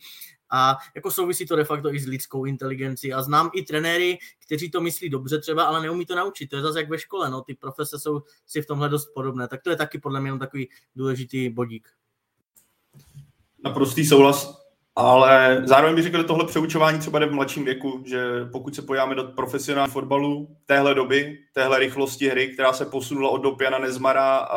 A 0.50 0.78
jako 0.96 1.12
souvisí 1.12 1.46
to 1.46 1.56
de 1.56 1.64
facto 1.64 1.94
i 1.94 2.00
s 2.00 2.08
lidskou 2.08 2.46
inteligencí. 2.46 3.14
A 3.14 3.22
znám 3.22 3.50
i 3.54 3.64
trenéry, 3.64 4.18
kteří 4.46 4.72
to 4.72 4.82
myslí 4.82 5.10
dobře 5.10 5.40
třeba, 5.40 5.64
ale 5.64 5.82
neumí 5.82 6.06
to 6.06 6.16
naučit. 6.16 6.48
To 6.48 6.56
je 6.56 6.62
zase 6.62 6.80
jak 6.80 6.90
ve 6.90 7.00
škole, 7.00 7.30
no. 7.30 7.42
ty 7.42 7.54
profese 7.54 8.00
jsou 8.00 8.22
si 8.48 8.62
v 8.62 8.66
tomhle 8.66 8.90
dost 8.90 9.06
podobné. 9.14 9.48
Tak 9.48 9.62
to 9.62 9.70
je 9.70 9.76
taky 9.76 10.00
podle 10.00 10.22
mě 10.22 10.40
takový 10.40 10.70
důležitý 10.96 11.50
bodík. 11.50 11.90
Naprostý 13.64 14.06
souhlas 14.06 14.68
ale 15.00 15.62
zároveň 15.66 15.96
bych 15.96 16.04
řekl, 16.04 16.18
že 16.18 16.24
tohle 16.24 16.46
přeučování 16.46 17.00
třeba 17.00 17.20
jde 17.20 17.26
v 17.26 17.32
mladším 17.32 17.66
věku, 17.66 18.04
že 18.06 18.46
pokud 18.52 18.76
se 18.76 18.82
pojáme 18.82 19.16
do 19.16 19.24
profesionálního 19.24 19.94
fotbalu 19.94 20.58
téhle 20.66 20.96
doby, 20.96 21.40
téhle 21.54 21.80
rychlosti 21.80 22.28
hry, 22.28 22.48
která 22.48 22.74
se 22.74 22.86
posunula 22.86 23.30
od 23.30 23.38
doby 23.38 23.66
Jana 23.66 23.80
Nezmara 23.80 24.48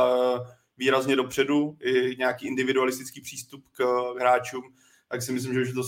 výrazně 0.78 1.16
dopředu, 1.16 1.76
i 1.80 2.16
nějaký 2.18 2.46
individualistický 2.46 3.20
přístup 3.20 3.64
k 3.72 3.84
hráčům, 4.18 4.62
tak 5.10 5.22
si 5.22 5.32
myslím, 5.32 5.54
že 5.54 5.60
už 5.60 5.72
to 5.72 5.82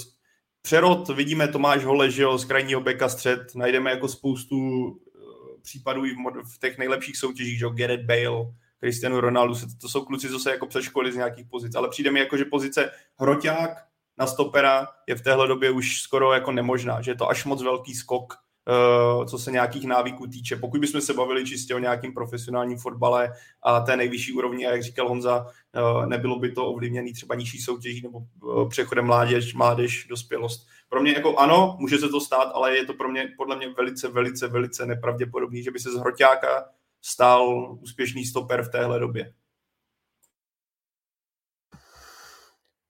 přerod. 0.62 1.08
Vidíme 1.08 1.48
Tomáš 1.48 1.84
Hole, 1.84 2.10
že 2.10 2.22
jo, 2.22 2.38
z 2.38 2.44
krajního 2.44 2.80
beka 2.80 3.08
střed, 3.08 3.54
najdeme 3.54 3.90
jako 3.90 4.08
spoustu 4.08 4.56
eh, 4.88 5.60
případů 5.62 6.04
i 6.04 6.14
v 6.54 6.58
těch 6.60 6.78
nejlepších 6.78 7.16
soutěžích, 7.16 7.58
že 7.58 7.64
jo, 7.64 7.70
Gareth 7.70 8.04
Bale, 8.04 8.52
Cristiano 8.80 9.20
Ronaldo, 9.20 9.54
to 9.80 9.88
jsou 9.88 10.04
kluci, 10.04 10.28
co 10.28 10.38
se 10.38 10.50
jako 10.50 10.66
přeškolili 10.66 11.12
z 11.12 11.16
nějakých 11.16 11.46
pozic, 11.46 11.74
ale 11.74 11.88
přijde 11.88 12.10
mi 12.10 12.20
jako, 12.20 12.36
že 12.36 12.44
pozice 12.44 12.90
hroťák, 13.18 13.70
na 14.18 14.26
stopera 14.26 14.88
je 15.06 15.14
v 15.14 15.20
téhle 15.20 15.48
době 15.48 15.70
už 15.70 16.00
skoro 16.00 16.32
jako 16.32 16.52
nemožná, 16.52 17.00
že 17.00 17.10
je 17.10 17.14
to 17.14 17.28
až 17.28 17.44
moc 17.44 17.62
velký 17.62 17.94
skok, 17.94 18.34
co 19.28 19.38
se 19.38 19.52
nějakých 19.52 19.84
návyků 19.86 20.26
týče. 20.26 20.56
Pokud 20.56 20.80
bychom 20.80 21.00
se 21.00 21.14
bavili 21.14 21.44
čistě 21.44 21.74
o 21.74 21.78
nějakým 21.78 22.14
profesionálním 22.14 22.78
fotbale 22.78 23.32
a 23.62 23.80
té 23.80 23.96
nejvyšší 23.96 24.32
úrovni, 24.32 24.66
a 24.66 24.70
jak 24.70 24.82
říkal 24.82 25.08
Honza, 25.08 25.46
uh, 25.46 26.06
nebylo 26.06 26.38
by 26.38 26.52
to 26.52 26.66
ovlivněné 26.66 27.12
třeba 27.12 27.34
nižší 27.34 27.58
soutěží 27.58 28.02
nebo 28.02 28.18
uh, 28.18 28.68
přechodem 28.68 29.06
mládež, 29.06 29.54
mládež, 29.54 30.06
dospělost. 30.08 30.66
Pro 30.88 31.02
mě 31.02 31.12
jako 31.12 31.36
ano, 31.38 31.76
může 31.80 31.98
se 31.98 32.08
to 32.08 32.20
stát, 32.20 32.50
ale 32.54 32.76
je 32.76 32.86
to 32.86 32.94
pro 32.94 33.08
mě 33.08 33.28
podle 33.36 33.56
mě 33.56 33.68
velice, 33.68 34.08
velice, 34.08 34.48
velice 34.48 34.86
nepravděpodobný, 34.86 35.62
že 35.62 35.70
by 35.70 35.78
se 35.78 35.92
z 35.92 35.94
hroťáka 35.94 36.64
stal 37.02 37.72
úspěšný 37.80 38.24
stoper 38.24 38.62
v 38.62 38.68
téhle 38.68 38.98
době. 38.98 39.32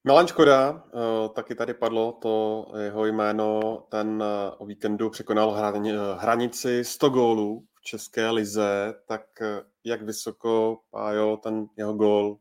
Milan 0.05 0.27
Škoda, 0.27 0.85
eh, 0.87 1.29
taky 1.29 1.55
tady 1.55 1.75
padlo 1.75 2.13
to 2.13 2.67
jeho 2.79 3.07
jméno, 3.07 3.61
ten 3.91 4.23
eh, 4.23 4.51
o 4.59 4.67
víkendu 4.67 5.11
překonal 5.11 5.51
hranici 6.19 6.85
100 6.85 7.09
gólů 7.09 7.67
v 7.75 7.83
České 7.83 8.31
lize, 8.31 8.95
tak 9.07 9.43
eh, 9.43 9.61
jak 9.85 10.03
vysoko, 10.03 10.81
Pájo, 10.91 11.37
ten 11.37 11.67
jeho 11.77 11.95
gól, 11.95 12.39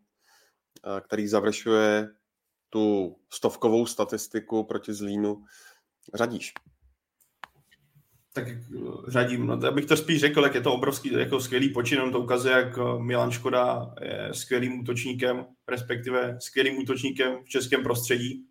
který 1.02 1.28
završuje 1.28 2.08
tu 2.70 3.16
stovkovou 3.30 3.86
statistiku 3.86 4.64
proti 4.64 4.94
Zlínu, 4.94 5.44
řadíš? 6.14 6.54
Tak 8.34 8.48
eh, 8.48 8.58
řadím. 9.08 9.48
No, 9.48 9.60
já 9.64 9.72
bych 9.72 9.86
to 9.86 9.98
spíš 9.98 10.20
řekl, 10.20 10.44
jak 10.44 10.56
je 10.56 10.62
to 10.62 10.74
obrovský, 10.74 11.14
jako 11.14 11.40
skvělý 11.40 11.70
počin, 11.70 12.12
to 12.12 12.20
ukazuje, 12.20 12.54
jak 12.54 12.78
eh, 12.78 13.04
Milan 13.04 13.32
Škoda 13.32 13.94
je 14.02 14.30
skvělým 14.32 14.80
útočníkem, 14.80 15.46
respektive 15.68 16.38
skvělým 16.40 16.78
útočníkem 16.78 17.38
v 17.44 17.50
českém 17.50 17.84
prostředí. 17.84 18.46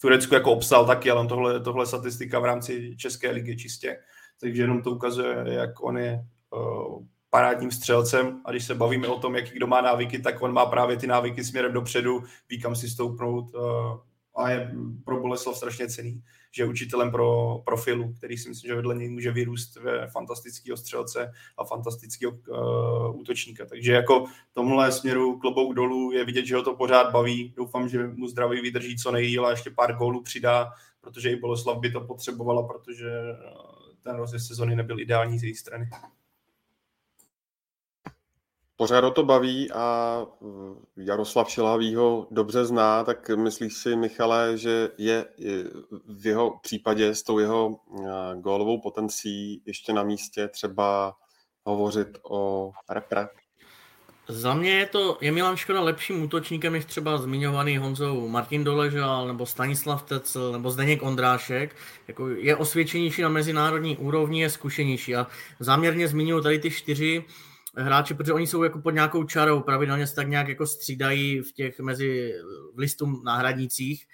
Turecku 0.00 0.34
jako 0.34 0.52
obstal 0.52 0.86
taky, 0.86 1.10
ale 1.10 1.26
tohle, 1.26 1.60
tohle 1.60 1.86
statistika 1.86 2.40
v 2.40 2.44
rámci 2.44 2.96
České 2.96 3.30
ligy 3.30 3.56
čistě. 3.56 3.96
Takže 4.40 4.62
jenom 4.62 4.82
to 4.82 4.90
ukazuje, 4.90 5.44
jak 5.46 5.82
on 5.82 5.98
je 5.98 6.20
uh, 6.50 7.04
parádním 7.30 7.70
střelcem 7.70 8.40
a 8.44 8.50
když 8.50 8.64
se 8.64 8.74
bavíme 8.74 9.08
o 9.08 9.18
tom, 9.18 9.36
jaký 9.36 9.50
kdo 9.50 9.66
má 9.66 9.80
návyky, 9.80 10.18
tak 10.18 10.42
on 10.42 10.52
má 10.52 10.66
právě 10.66 10.96
ty 10.96 11.06
návyky 11.06 11.44
směrem 11.44 11.72
dopředu, 11.72 12.22
ví 12.48 12.60
kam 12.60 12.76
si 12.76 12.88
stoupnout 12.88 13.54
uh, 13.54 13.60
a 14.38 14.50
je 14.50 14.72
pro 15.04 15.20
Boleslav 15.20 15.56
strašně 15.56 15.88
cený 15.88 16.22
že 16.50 16.62
je 16.62 16.68
učitelem 16.68 17.10
pro 17.10 17.58
profilu, 17.64 18.12
který 18.12 18.38
si 18.38 18.48
myslím, 18.48 18.68
že 18.68 18.74
vedle 18.74 18.94
něj 18.94 19.08
může 19.08 19.30
vyrůst 19.30 19.76
ve 19.76 20.06
fantastického 20.06 20.76
střelce 20.76 21.32
a 21.58 21.64
fantastického 21.64 22.32
uh, 22.32 23.20
útočníka. 23.20 23.66
Takže 23.66 23.92
jako 23.92 24.24
tomhle 24.52 24.92
směru 24.92 25.38
klobouk 25.38 25.74
dolů 25.74 26.12
je 26.12 26.24
vidět, 26.24 26.46
že 26.46 26.56
ho 26.56 26.62
to 26.62 26.74
pořád 26.74 27.12
baví. 27.12 27.54
Doufám, 27.56 27.88
že 27.88 28.06
mu 28.06 28.28
zdraví 28.28 28.60
vydrží 28.60 28.96
co 28.96 29.10
nejdíl 29.10 29.46
a 29.46 29.50
ještě 29.50 29.70
pár 29.70 29.96
gólů 29.96 30.22
přidá, 30.22 30.70
protože 31.00 31.30
i 31.30 31.36
Boleslav 31.36 31.78
by 31.78 31.90
to 31.90 32.00
potřebovala, 32.00 32.62
protože 32.62 33.10
eh, 33.10 33.36
ten 34.02 34.16
rozjezd 34.16 34.46
sezony 34.46 34.76
nebyl 34.76 35.00
ideální 35.00 35.38
z 35.38 35.44
její 35.44 35.54
strany 35.54 35.90
pořád 38.78 39.04
o 39.04 39.10
to 39.10 39.22
baví 39.22 39.70
a 39.70 40.26
mm, 40.40 40.74
Jaroslav 40.96 41.50
Šilhavý 41.50 41.94
ho 41.94 42.26
dobře 42.30 42.64
zná, 42.64 43.04
tak 43.04 43.28
myslíš 43.28 43.74
si, 43.74 43.96
Michale, 43.96 44.58
že 44.58 44.90
je 44.98 45.26
v 46.08 46.26
jeho 46.26 46.58
případě 46.62 47.14
s 47.14 47.22
tou 47.22 47.38
jeho 47.38 47.80
gólovou 48.34 48.80
potencí 48.80 49.62
ještě 49.66 49.92
na 49.92 50.02
místě 50.02 50.48
třeba 50.48 51.14
hovořit 51.64 52.18
o 52.30 52.70
repre? 52.90 53.28
Za 54.28 54.54
mě 54.54 54.70
je 54.70 54.86
to, 54.86 55.18
je 55.20 55.32
Milan 55.32 55.56
Škoda 55.56 55.80
lepším 55.80 56.22
útočníkem 56.22 56.72
než 56.72 56.84
třeba 56.84 57.18
zmiňovaný 57.18 57.78
Honzou 57.78 58.28
Martin 58.28 58.64
Doležal, 58.64 59.26
nebo 59.26 59.46
Stanislav 59.46 60.02
Tecel, 60.02 60.52
nebo 60.52 60.70
Zdeněk 60.70 61.02
Ondrášek. 61.02 61.76
Jako 62.08 62.28
je 62.28 62.56
osvědčenější 62.56 63.22
na 63.22 63.28
mezinárodní 63.28 63.96
úrovni, 63.96 64.40
je 64.40 64.50
zkušenější. 64.50 65.16
A 65.16 65.26
záměrně 65.60 66.08
zmiňuji 66.08 66.42
tady 66.42 66.58
ty 66.58 66.70
čtyři, 66.70 67.24
hráči, 67.78 68.14
protože 68.14 68.32
oni 68.32 68.46
jsou 68.46 68.62
jako 68.62 68.80
pod 68.80 68.90
nějakou 68.90 69.24
čarou, 69.24 69.60
pravidelně 69.60 70.06
se 70.06 70.14
tak 70.14 70.28
nějak 70.28 70.48
jako 70.48 70.66
střídají 70.66 71.40
v 71.40 71.52
těch 71.52 71.80
mezi 71.80 72.34
v 72.74 72.78
listu 72.78 73.22
náhradnicích, 73.24 74.06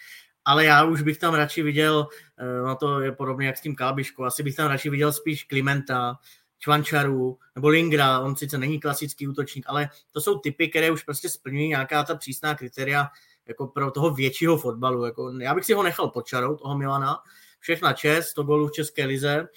ale 0.44 0.64
já 0.64 0.84
už 0.84 1.02
bych 1.02 1.18
tam 1.18 1.34
radši 1.34 1.62
viděl, 1.62 2.06
eh, 2.38 2.62
no 2.66 2.76
to 2.76 3.00
je 3.00 3.12
podobně 3.12 3.46
jak 3.46 3.56
s 3.56 3.60
tím 3.60 3.74
Kábiškou, 3.74 4.24
asi 4.24 4.42
bych 4.42 4.56
tam 4.56 4.68
radši 4.68 4.90
viděl 4.90 5.12
spíš 5.12 5.44
Klimenta, 5.44 6.18
Čvančaru 6.58 7.38
nebo 7.54 7.68
Lingra, 7.68 8.20
on 8.20 8.36
sice 8.36 8.58
není 8.58 8.80
klasický 8.80 9.28
útočník, 9.28 9.64
ale 9.68 9.88
to 10.12 10.20
jsou 10.20 10.38
typy, 10.38 10.68
které 10.68 10.90
už 10.90 11.02
prostě 11.02 11.28
splňují 11.28 11.68
nějaká 11.68 12.04
ta 12.04 12.14
přísná 12.14 12.54
kritéria 12.54 13.08
jako 13.46 13.66
pro 13.66 13.90
toho 13.90 14.10
většího 14.10 14.56
fotbalu. 14.56 15.04
Jako, 15.04 15.32
já 15.38 15.54
bych 15.54 15.64
si 15.64 15.72
ho 15.72 15.82
nechal 15.82 16.08
pod 16.08 16.26
čarou, 16.26 16.56
toho 16.56 16.78
Milana, 16.78 17.16
všechna 17.60 17.92
čest, 17.92 18.34
to 18.34 18.42
gólů 18.42 18.68
v 18.68 18.72
České 18.72 19.04
lize, 19.04 19.48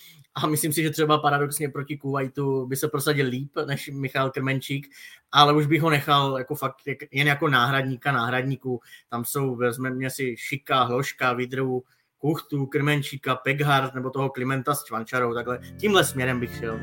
a 0.43 0.47
myslím 0.47 0.73
si, 0.73 0.83
že 0.83 0.89
třeba 0.89 1.17
paradoxně 1.17 1.69
proti 1.69 1.97
Kuwaitu 1.97 2.65
by 2.65 2.75
se 2.75 2.88
prosadil 2.88 3.27
líp 3.27 3.51
než 3.65 3.89
Michal 3.93 4.31
Krmenčík, 4.31 4.88
ale 5.31 5.53
už 5.53 5.65
bych 5.65 5.81
ho 5.81 5.89
nechal 5.89 6.38
jako 6.38 6.55
fakt 6.55 6.75
jen 7.11 7.27
jako 7.27 7.47
náhradníka 7.47 8.11
náhradníků. 8.11 8.81
Tam 9.09 9.25
jsou, 9.25 9.55
vezmeme 9.55 10.09
si 10.09 10.35
Šika, 10.38 10.83
Hloška, 10.83 11.33
Vidru, 11.33 11.83
Kuchtu, 12.17 12.65
Krmenčíka, 12.65 13.35
Peghard 13.35 13.93
nebo 13.93 14.09
toho 14.09 14.29
Klimenta 14.29 14.75
s 14.75 14.83
Čvančarou. 14.83 15.33
Takhle 15.33 15.59
tímhle 15.79 16.03
směrem 16.03 16.39
bych 16.39 16.57
šel. 16.57 16.79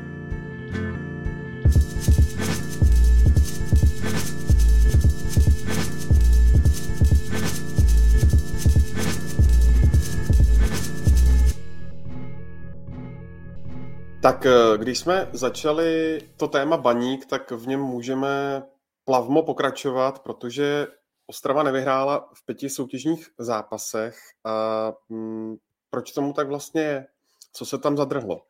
Tak 14.25 14.45
eh, 14.45 14.77
když 14.77 14.99
jsme 14.99 15.29
začali 15.33 16.21
to 16.37 16.47
téma 16.47 16.77
baník, 16.77 17.25
tak 17.25 17.51
v 17.51 17.67
něm 17.67 17.79
můžeme 17.79 18.63
plavmo 19.05 19.43
pokračovat, 19.43 20.19
protože 20.19 20.87
Ostrava 21.27 21.63
nevyhrála 21.63 22.29
v 22.33 22.45
pěti 22.45 22.69
soutěžních 22.69 23.29
zápasech. 23.39 24.17
A 24.45 24.93
hm, 25.09 25.55
proč 25.89 26.11
tomu 26.11 26.33
tak 26.33 26.47
vlastně 26.47 26.81
je? 26.81 27.05
Co 27.53 27.65
se 27.65 27.77
tam 27.77 27.97
zadrhlo? 27.97 28.41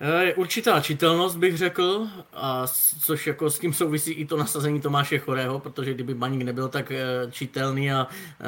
Je 0.00 0.34
určitá 0.34 0.80
čitelnost, 0.80 1.36
bych 1.36 1.58
řekl, 1.58 2.08
a 2.32 2.66
což 3.00 3.26
jako 3.26 3.50
s 3.50 3.58
tím 3.58 3.72
souvisí 3.72 4.12
i 4.12 4.26
to 4.26 4.36
nasazení 4.36 4.80
Tomáše 4.80 5.18
Chorého, 5.18 5.60
protože 5.60 5.94
kdyby 5.94 6.14
Baník 6.14 6.42
nebyl 6.42 6.68
tak 6.68 6.90
eh, 6.90 7.04
čitelný 7.30 7.92
a 7.92 8.06
e, 8.40 8.46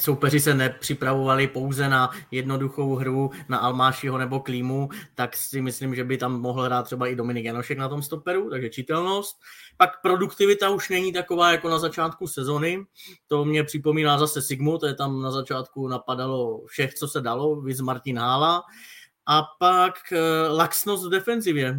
soupeři 0.00 0.40
se 0.40 0.54
nepřipravovali 0.54 1.46
pouze 1.46 1.88
na 1.88 2.10
jednoduchou 2.30 2.94
hru 2.94 3.30
na 3.48 3.58
Almášiho 3.58 4.18
nebo 4.18 4.40
Klímu, 4.40 4.88
tak 5.14 5.36
si 5.36 5.60
myslím, 5.60 5.94
že 5.94 6.04
by 6.04 6.18
tam 6.18 6.40
mohl 6.40 6.62
hrát 6.62 6.82
třeba 6.82 7.06
i 7.06 7.16
Dominik 7.16 7.44
Janošek 7.44 7.78
na 7.78 7.88
tom 7.88 8.02
stoperu, 8.02 8.50
takže 8.50 8.70
čitelnost. 8.70 9.36
Pak 9.76 9.90
produktivita 10.02 10.70
už 10.70 10.88
není 10.88 11.12
taková 11.12 11.52
jako 11.52 11.68
na 11.68 11.78
začátku 11.78 12.26
sezony, 12.26 12.84
to 13.26 13.44
mě 13.44 13.64
připomíná 13.64 14.18
zase 14.18 14.42
Sigmu, 14.42 14.78
to 14.78 14.86
je 14.86 14.94
tam 14.94 15.22
na 15.22 15.30
začátku 15.30 15.88
napadalo 15.88 16.66
všech, 16.66 16.94
co 16.94 17.08
se 17.08 17.20
dalo, 17.20 17.60
viz 17.60 17.80
Martin 17.80 18.18
Hála. 18.18 18.62
A 19.26 19.42
pak 19.58 19.94
eh, 20.12 20.48
laxnost 20.48 21.06
v 21.06 21.10
defenzivě. 21.10 21.76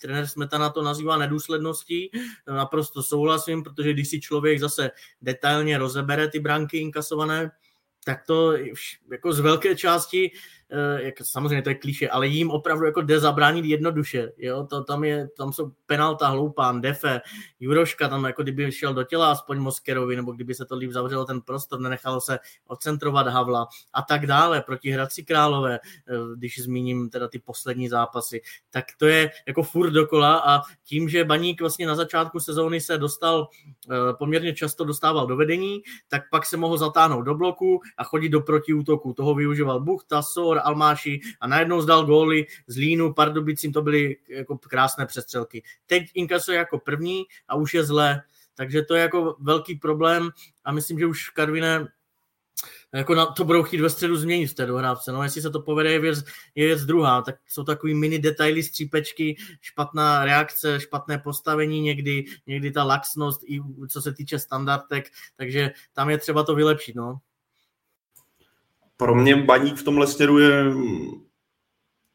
Trenér 0.00 0.26
Smetana 0.26 0.70
to 0.70 0.82
nazývá 0.82 1.16
nedůsledností. 1.16 2.10
Naprosto 2.46 3.02
souhlasím, 3.02 3.62
protože 3.62 3.92
když 3.92 4.08
si 4.08 4.20
člověk 4.20 4.60
zase 4.60 4.90
detailně 5.22 5.78
rozebere 5.78 6.28
ty 6.28 6.40
branky 6.40 6.78
inkasované, 6.78 7.50
tak 8.04 8.22
to 8.26 8.52
jako 9.10 9.32
z 9.32 9.40
velké 9.40 9.76
části 9.76 10.30
jak, 10.98 11.14
samozřejmě 11.22 11.62
to 11.62 11.68
je 11.68 11.74
klíše, 11.74 12.08
ale 12.08 12.26
jim 12.26 12.50
opravdu 12.50 12.86
jako 12.86 13.02
jde 13.02 13.20
zabránit 13.20 13.64
jednoduše, 13.64 14.32
jo, 14.38 14.66
to, 14.70 14.84
tam, 14.84 15.04
je, 15.04 15.28
tam 15.36 15.52
jsou 15.52 15.72
penalta 15.86 16.28
hloupán, 16.28 16.80
defe, 16.80 17.20
Juroška 17.60 18.08
tam 18.08 18.24
jako 18.24 18.42
kdyby 18.42 18.72
šel 18.72 18.94
do 18.94 19.04
těla 19.04 19.32
aspoň 19.32 19.58
Moskerovi, 19.58 20.16
nebo 20.16 20.32
kdyby 20.32 20.54
se 20.54 20.64
to 20.64 20.76
líp 20.76 20.90
zavřelo 20.90 21.24
ten 21.24 21.40
prostor, 21.40 21.80
nenechalo 21.80 22.20
se 22.20 22.38
odcentrovat 22.66 23.26
Havla 23.26 23.68
a 23.92 24.02
tak 24.02 24.26
dále, 24.26 24.62
proti 24.62 24.90
Hradci 24.90 25.24
Králové, 25.24 25.74
eh, 25.74 26.14
když 26.36 26.62
zmíním 26.62 27.10
teda 27.10 27.28
ty 27.28 27.38
poslední 27.38 27.88
zápasy, 27.88 28.42
tak 28.70 28.84
to 28.98 29.06
je 29.06 29.30
jako 29.46 29.62
furt 29.62 29.90
dokola 29.90 30.42
a 30.46 30.62
tím, 30.84 31.08
že 31.08 31.24
Baník 31.24 31.60
vlastně 31.60 31.86
na 31.86 31.94
začátku 31.94 32.40
sezóny 32.40 32.80
se 32.80 32.98
dostal, 32.98 33.48
eh, 33.90 33.94
poměrně 34.18 34.54
často 34.54 34.84
dostával 34.84 35.26
do 35.26 35.36
vedení, 35.36 35.82
tak 36.08 36.22
pak 36.30 36.46
se 36.46 36.56
mohl 36.56 36.78
zatáhnout 36.78 37.22
do 37.22 37.34
bloku 37.34 37.80
a 37.96 38.04
chodit 38.04 38.28
do 38.28 38.40
protiútoku. 38.40 39.12
Toho 39.12 39.34
využíval 39.34 39.80
Buchta, 39.80 40.22
Sor, 40.22 40.55
Almáši 40.60 41.20
a 41.40 41.46
najednou 41.46 41.80
zdal 41.80 42.06
góly 42.06 42.46
z 42.66 42.76
Línu, 42.76 43.12
Pardubicím, 43.12 43.72
to 43.72 43.82
byly 43.82 44.16
jako 44.28 44.58
krásné 44.58 45.06
přestřelky. 45.06 45.62
Teď 45.86 46.04
inkasuje 46.14 46.58
jako 46.58 46.78
první 46.78 47.24
a 47.48 47.54
už 47.54 47.74
je 47.74 47.84
zle. 47.84 48.22
Takže 48.54 48.82
to 48.82 48.94
je 48.94 49.02
jako 49.02 49.36
velký 49.40 49.74
problém 49.74 50.30
a 50.64 50.72
myslím, 50.72 50.98
že 50.98 51.06
už 51.06 51.30
Karvine 51.30 51.88
jako 52.94 53.14
na, 53.14 53.26
to 53.26 53.44
budou 53.44 53.62
chtít 53.62 53.80
ve 53.80 53.90
středu 53.90 54.16
změnit 54.16 54.46
v 54.46 54.54
té 54.54 54.66
dohrávce. 54.66 55.12
No, 55.12 55.22
jestli 55.22 55.42
se 55.42 55.50
to 55.50 55.60
povede, 55.60 55.92
je 55.92 55.98
věc, 55.98 56.24
je 56.54 56.66
věc 56.66 56.84
druhá. 56.84 57.22
Tak 57.22 57.36
jsou 57.48 57.64
takový 57.64 57.94
mini 57.94 58.18
detaily, 58.18 58.62
střípečky, 58.62 59.36
špatná 59.60 60.24
reakce, 60.24 60.80
špatné 60.80 61.18
postavení 61.18 61.80
někdy, 61.80 62.24
někdy 62.46 62.70
ta 62.70 62.84
laxnost, 62.84 63.40
i 63.46 63.60
co 63.88 64.02
se 64.02 64.12
týče 64.12 64.38
standardek, 64.38 65.10
takže 65.36 65.70
tam 65.92 66.10
je 66.10 66.18
třeba 66.18 66.42
to 66.42 66.54
vylepšit. 66.54 66.96
No. 66.96 67.18
Pro 68.96 69.14
mě 69.14 69.36
baník 69.36 69.76
v 69.76 69.84
tomhle 69.84 70.06
směru 70.06 70.38
je 70.38 70.64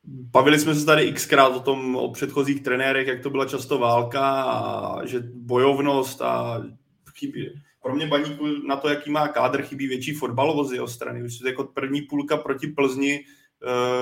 Bavili 0.03 0.59
jsme 0.59 0.75
se 0.75 0.86
tady 0.86 1.13
xkrát 1.13 1.55
o 1.55 1.59
tom, 1.59 1.95
o 1.95 2.11
předchozích 2.11 2.63
trenérech, 2.63 3.07
jak 3.07 3.23
to 3.23 3.29
byla 3.29 3.45
často 3.45 3.79
válka 3.79 4.43
a 4.43 5.05
že 5.05 5.19
bojovnost 5.34 6.21
a 6.21 6.63
chybí, 7.17 7.49
pro 7.82 7.95
mě 7.95 8.07
baníku 8.07 8.47
na 8.67 8.75
to, 8.75 8.89
jaký 8.89 9.11
má 9.11 9.27
kádr, 9.27 9.61
chybí 9.61 9.88
větší 9.88 10.13
fotbalovost 10.13 10.69
z 10.69 10.73
jeho 10.73 10.88
strany. 10.88 11.23
Už 11.23 11.41
jako 11.45 11.63
první 11.63 12.01
půlka 12.01 12.38
proti 12.38 12.67
Plzni 12.67 13.19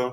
uh, 0.06 0.12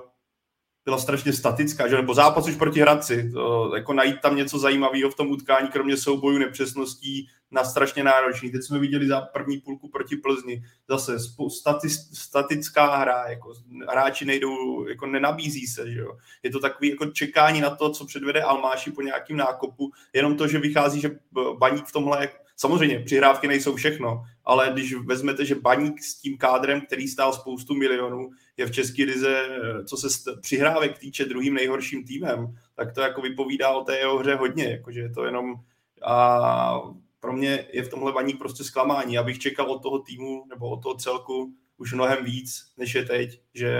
byla 0.87 0.99
strašně 0.99 1.33
statická, 1.33 1.89
že? 1.89 1.97
nebo 1.97 2.15
zápas 2.15 2.49
už 2.49 2.57
proti 2.57 2.81
Hradci. 2.81 3.31
To, 3.33 3.73
jako 3.77 3.93
najít 3.93 4.21
tam 4.21 4.37
něco 4.37 4.59
zajímavého 4.59 5.11
v 5.11 5.15
tom 5.15 5.31
utkání, 5.31 5.69
kromě 5.69 5.97
soubojů, 5.97 6.39
nepřesností, 6.39 7.29
na 7.51 7.65
strašně 7.65 8.05
náročný. 8.05 8.51
Teď 8.51 8.63
jsme 8.63 8.79
viděli 8.79 9.09
za 9.09 9.21
první 9.21 9.59
půlku 9.59 9.89
proti 9.89 10.17
Plzni. 10.17 10.63
Zase 10.89 11.17
stati, 11.49 11.89
statická 12.13 12.97
hra, 12.97 13.25
jako 13.29 13.55
hráči 13.89 14.25
nejdou, 14.25 14.87
jako 14.89 15.07
nenabízí 15.07 15.67
se, 15.67 15.91
že 15.93 15.99
jo. 16.01 16.17
Je 16.43 16.51
to 16.51 16.61
takový 16.61 16.91
jako 16.91 17.07
čekání 17.07 17.61
na 17.61 17.71
to, 17.71 17.91
co 17.91 18.07
předvede 18.07 18.43
Almáši 18.43 18.91
po 18.91 19.03
nějakým 19.03 19.37
nákopu, 19.37 19.91
jenom 20.13 20.37
to, 20.37 20.49
že 20.49 20.59
vychází, 20.59 21.01
že 21.01 21.11
baník 21.59 21.87
v 21.87 21.93
tomhle 21.93 22.29
Samozřejmě, 22.59 23.01
přihrávky 23.01 23.49
nejsou 23.49 23.77
všechno, 23.77 24.25
ale 24.45 24.71
když 24.73 24.95
vezmete, 24.95 25.45
že 25.45 25.55
baník 25.55 26.03
s 26.03 26.15
tím 26.15 26.39
kádrem, 26.39 26.81
který 26.81 27.09
stál 27.09 27.33
spoustu 27.33 27.75
milionů, 27.75 28.31
je 28.57 28.67
v 28.67 28.71
České 28.71 29.05
lize, 29.05 29.49
co 29.87 29.97
se 29.97 30.09
přihrávek 30.41 30.99
týče 30.99 31.25
druhým 31.25 31.55
nejhorším 31.55 32.05
týmem, 32.05 32.59
tak 32.75 32.95
to 32.95 33.01
jako 33.01 33.21
vypovídá 33.21 33.71
o 33.71 33.85
té 33.85 33.99
jeho 33.99 34.19
hře 34.19 34.35
hodně, 34.35 34.65
jakože 34.71 35.01
je 35.01 35.11
to 35.11 35.25
jenom 35.25 35.55
a 36.03 36.81
pro 37.21 37.33
mě 37.33 37.67
je 37.73 37.83
v 37.83 37.89
tomhle 37.89 38.13
baník 38.13 38.39
prostě 38.39 38.65
zklamání. 38.65 39.15
Já 39.15 39.23
bych 39.23 39.39
čekal 39.39 39.67
od 39.71 39.83
toho 39.83 39.99
týmu 39.99 40.45
nebo 40.49 40.71
od 40.71 40.83
toho 40.83 40.95
celku 40.95 41.53
už 41.77 41.93
mnohem 41.93 42.25
víc, 42.25 42.73
než 42.77 42.95
je 42.95 43.05
teď, 43.05 43.41
že 43.55 43.73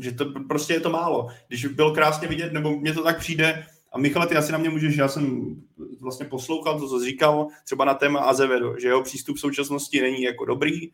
že 0.00 0.12
to 0.12 0.24
prostě 0.48 0.72
je 0.72 0.80
to 0.80 0.90
málo. 0.90 1.28
Když 1.48 1.66
byl 1.66 1.94
krásně 1.94 2.28
vidět, 2.28 2.52
nebo 2.52 2.80
mně 2.80 2.94
to 2.94 3.02
tak 3.02 3.18
přijde, 3.18 3.66
a 3.92 3.98
Michale, 3.98 4.26
ty 4.26 4.36
asi 4.36 4.52
na 4.52 4.58
mě 4.58 4.70
můžeš, 4.70 4.96
já 4.96 5.08
jsem 5.08 5.56
vlastně 6.00 6.26
poslouchal 6.26 6.80
to, 6.80 6.88
co 6.88 7.00
jsi 7.00 7.06
říkal, 7.06 7.48
třeba 7.64 7.84
na 7.84 7.94
téma 7.94 8.20
Azevedo, 8.20 8.74
že 8.78 8.88
jeho 8.88 9.02
přístup 9.02 9.36
v 9.36 9.40
současnosti 9.40 10.00
není 10.00 10.22
jako 10.22 10.44
dobrý, 10.44 10.88
eh, 10.88 10.92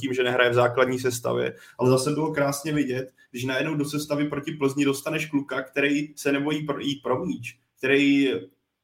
tím, 0.00 0.14
že 0.14 0.22
nehraje 0.22 0.50
v 0.50 0.54
základní 0.54 0.98
sestavě, 0.98 1.54
ale 1.78 1.90
zase 1.90 2.10
bylo 2.10 2.32
krásně 2.32 2.72
vidět, 2.72 3.14
když 3.30 3.44
najednou 3.44 3.74
do 3.74 3.84
sestavy 3.84 4.28
proti 4.28 4.52
Plzni 4.52 4.84
dostaneš 4.84 5.26
kluka, 5.26 5.62
který 5.62 6.14
se 6.16 6.32
nebojí 6.32 6.66
jít 6.80 7.02
pro 7.02 7.24
míč, 7.24 7.58
který 7.78 8.32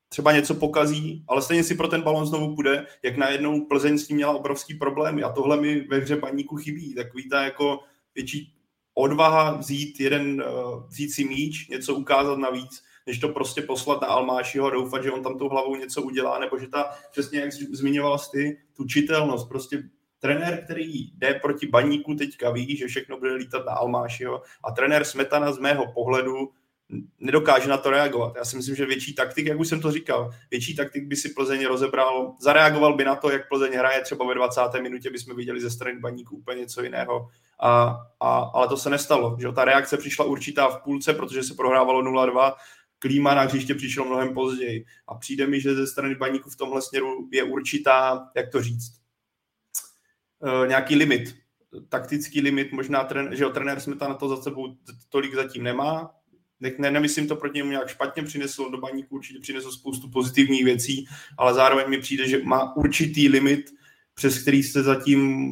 třeba 0.09 0.33
něco 0.33 0.55
pokazí, 0.55 1.25
ale 1.29 1.43
stejně 1.43 1.65
si 1.65 1.75
pro 1.75 1.89
ten 1.89 2.03
balon 2.03 2.27
znovu 2.27 2.55
půjde, 2.55 2.87
jak 3.03 3.17
najednou 3.17 3.61
Plzeň 3.61 3.99
s 3.99 4.07
tím 4.07 4.17
měla 4.17 4.33
obrovský 4.33 4.75
problémy. 4.75 5.23
A 5.23 5.33
tohle 5.33 5.61
mi 5.61 5.81
ve 5.81 5.99
hře 5.99 6.17
baníku 6.17 6.57
chybí, 6.57 6.95
takový 6.95 7.29
ta 7.29 7.45
jako 7.45 7.81
větší 8.15 8.55
odvaha 8.95 9.57
vzít 9.57 10.01
jeden, 10.01 10.45
eh, 10.47 10.51
vzít 10.89 11.11
si 11.11 11.25
míč, 11.25 11.69
něco 11.69 11.95
ukázat 11.95 12.39
navíc, 12.39 12.83
než 13.07 13.19
to 13.19 13.29
prostě 13.29 13.63
poslat 13.63 14.01
na 14.01 14.09
Almášiho 14.09 14.67
a 14.67 14.71
doufat, 14.71 15.03
že 15.03 15.11
on 15.11 15.23
tam 15.23 15.39
tou 15.39 15.49
hlavou 15.49 15.77
něco 15.77 16.03
udělá, 16.03 16.39
nebo 16.39 16.59
že 16.59 16.69
ta, 16.69 16.91
přesně 17.11 17.41
jak 17.41 17.53
zmiňoval 17.53 18.19
ty, 18.33 18.59
tu 18.77 18.85
čitelnost, 18.85 19.49
prostě 19.49 19.83
trenér, 20.25 20.65
který 20.65 21.11
jde 21.13 21.35
proti 21.35 21.67
baníku 21.67 22.15
teďka 22.15 22.51
ví, 22.51 22.77
že 22.77 22.87
všechno 22.87 23.19
bude 23.19 23.35
lítat 23.35 23.67
na 23.67 23.73
Almášiho 23.73 24.43
a 24.65 24.71
trenér 24.71 25.05
Smetana 25.05 25.53
z 25.53 25.59
mého 25.59 25.93
pohledu 25.93 26.51
nedokáže 27.21 27.69
na 27.69 27.77
to 27.77 27.91
reagovat. 27.91 28.37
Já 28.37 28.45
si 28.45 28.57
myslím, 28.57 28.77
že 28.77 28.87
větší 28.87 29.15
taktik, 29.15 29.47
jak 29.47 29.61
už 29.61 29.69
jsem 29.69 29.81
to 29.81 29.93
říkal, 29.93 30.31
větší 30.51 30.77
taktik 30.77 31.05
by 31.05 31.17
si 31.17 31.29
Plzeň 31.29 31.67
rozebral, 31.67 32.35
zareagoval 32.41 32.97
by 32.97 33.05
na 33.05 33.17
to, 33.17 33.31
jak 33.31 33.49
Plzeň 33.49 33.73
hraje, 33.73 34.01
třeba 34.01 34.27
ve 34.27 34.35
20. 34.35 34.61
minutě 34.83 35.11
bychom 35.11 35.37
viděli 35.37 35.61
ze 35.61 35.71
strany 35.71 36.01
baníku 36.01 36.37
úplně 36.37 36.61
něco 36.61 36.83
jiného. 36.83 37.29
A, 37.61 37.97
a, 38.21 38.39
ale 38.39 38.69
to 38.69 38.77
se 38.77 38.91
nestalo. 38.91 39.37
Že? 39.41 39.53
Ta 39.53 39.65
reakce 39.65 39.97
přišla 39.97 40.25
určitá 40.25 40.69
v 40.69 40.83
půlce, 40.83 41.15
protože 41.15 41.43
se 41.43 41.55
prohrávalo 41.55 42.03
0-2 42.03 42.53
klíma 42.99 43.35
na 43.35 43.43
hřiště 43.43 43.75
přišlo 43.75 44.05
mnohem 44.05 44.35
později. 44.35 44.85
A 45.09 45.15
přijde 45.15 45.47
mi, 45.47 45.61
že 45.61 45.75
ze 45.75 45.87
strany 45.87 46.15
baníku 46.15 46.51
v 46.51 46.57
tomhle 46.57 46.83
směru 46.83 47.29
je 47.33 47.43
určitá, 47.43 48.29
jak 48.37 48.51
to 48.51 48.63
říct, 48.63 49.04
e, 50.45 50.69
nějaký 50.69 50.97
limit, 50.97 51.35
taktický 51.89 52.41
limit, 52.41 52.73
možná 52.73 53.05
tren, 53.05 53.29
že 53.33 53.45
jo, 53.45 53.51
trenér 53.51 53.81
Smeta 53.81 54.09
na 54.09 54.15
to 54.15 54.29
za 54.29 54.37
sebou 54.37 54.77
tolik 55.09 55.35
zatím 55.35 55.63
nemá, 55.63 56.11
ne, 56.61 56.91
nemyslím 56.91 57.29
to 57.29 57.37
proti 57.37 57.59
němu 57.59 57.71
nějak 57.71 57.89
špatně, 57.89 58.23
přinesl 58.23 58.71
do 58.71 58.79
baníku, 58.79 59.15
určitě 59.15 59.41
přinesl 59.41 59.73
spoustu 59.73 60.11
pozitivních 60.11 60.65
věcí, 60.65 61.07
ale 61.39 61.55
zároveň 61.55 61.89
mi 61.89 61.99
přijde, 61.99 62.29
že 62.29 62.45
má 62.45 62.77
určitý 62.77 63.29
limit, 63.29 63.71
přes 64.15 64.43
který 64.43 64.63
se 64.63 64.83
zatím 64.83 65.47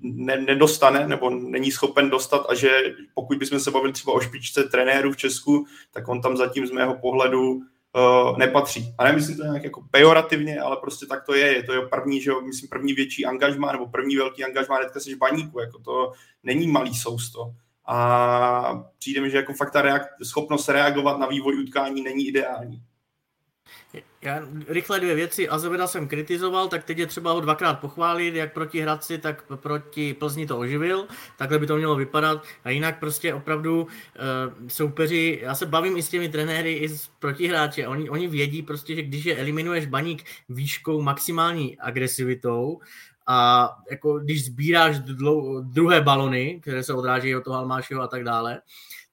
ne, 0.00 0.36
nedostane 0.36 1.08
nebo 1.08 1.30
není 1.30 1.70
schopen 1.70 2.10
dostat 2.10 2.46
a 2.48 2.54
že 2.54 2.94
pokud 3.14 3.38
bychom 3.38 3.60
se 3.60 3.70
bavili 3.70 3.92
třeba 3.92 4.12
o 4.12 4.20
špičce 4.20 4.64
trenéru 4.64 5.12
v 5.12 5.16
Česku, 5.16 5.66
tak 5.90 6.08
on 6.08 6.20
tam 6.20 6.36
zatím 6.36 6.66
z 6.66 6.70
mého 6.70 6.94
pohledu 6.94 7.60
uh, 7.96 8.38
nepatří. 8.38 8.94
A 8.98 9.04
nemyslím 9.04 9.36
to 9.36 9.42
nějak 9.42 9.64
jako 9.64 9.84
pejorativně, 9.90 10.60
ale 10.60 10.76
prostě 10.76 11.06
tak 11.06 11.26
to 11.26 11.34
je. 11.34 11.46
Je 11.46 11.62
to 11.62 11.72
je 11.72 11.88
první, 11.88 12.20
že 12.20 12.32
myslím 12.46 12.68
první 12.68 12.92
větší 12.92 13.26
angažmá 13.26 13.72
nebo 13.72 13.86
první 13.86 14.16
velký 14.16 14.44
angažmá 14.44 14.76
hnedka 14.76 15.00
seš 15.00 15.14
baníku, 15.14 15.60
jako 15.60 15.78
to 15.78 16.12
není 16.42 16.66
malý 16.66 16.94
sousto. 16.94 17.52
A 17.86 18.84
přijde 18.98 19.20
mi, 19.20 19.30
že 19.30 19.36
jako 19.36 19.52
fakt 19.52 19.70
ta 19.70 19.82
reak- 19.82 20.08
schopnost 20.22 20.68
reagovat 20.68 21.18
na 21.18 21.26
vývoj 21.26 21.62
utkání 21.62 22.02
není 22.02 22.26
ideální. 22.28 22.82
Já 24.22 24.40
rychle 24.68 25.00
dvě 25.00 25.14
věci. 25.14 25.48
Azoveda 25.48 25.86
jsem 25.86 26.08
kritizoval, 26.08 26.68
tak 26.68 26.84
teď 26.84 26.98
je 26.98 27.06
třeba 27.06 27.32
ho 27.32 27.40
dvakrát 27.40 27.74
pochválit, 27.74 28.34
jak 28.34 28.52
proti 28.52 28.80
Hradci, 28.80 29.18
tak 29.18 29.44
proti 29.56 30.14
Plzni 30.14 30.46
to 30.46 30.58
oživil. 30.58 31.06
Takhle 31.38 31.58
by 31.58 31.66
to 31.66 31.76
mělo 31.76 31.96
vypadat. 31.96 32.44
A 32.64 32.70
jinak 32.70 32.98
prostě 32.98 33.34
opravdu 33.34 33.82
uh, 33.82 33.88
soupeři, 34.68 35.38
já 35.42 35.54
se 35.54 35.66
bavím 35.66 35.96
i 35.96 36.02
s 36.02 36.08
těmi 36.08 36.28
trenéry, 36.28 36.72
i 36.72 36.88
s 36.88 37.08
protihráči. 37.18 37.86
Oni, 37.86 38.10
oni 38.10 38.28
vědí 38.28 38.62
prostě, 38.62 38.94
že 38.94 39.02
když 39.02 39.24
je 39.24 39.36
eliminuješ 39.36 39.86
baník 39.86 40.24
výškou 40.48 41.02
maximální 41.02 41.78
agresivitou, 41.78 42.80
a 43.26 43.70
jako 43.90 44.18
když 44.18 44.44
sbíráš 44.44 44.98
dlou, 44.98 45.60
druhé 45.60 46.00
balony, 46.00 46.58
které 46.62 46.82
se 46.82 46.94
odrážejí 46.94 47.36
od 47.36 47.44
toho 47.44 47.56
Almášeho 47.56 48.02
a 48.02 48.06
tak 48.06 48.24
dále, 48.24 48.60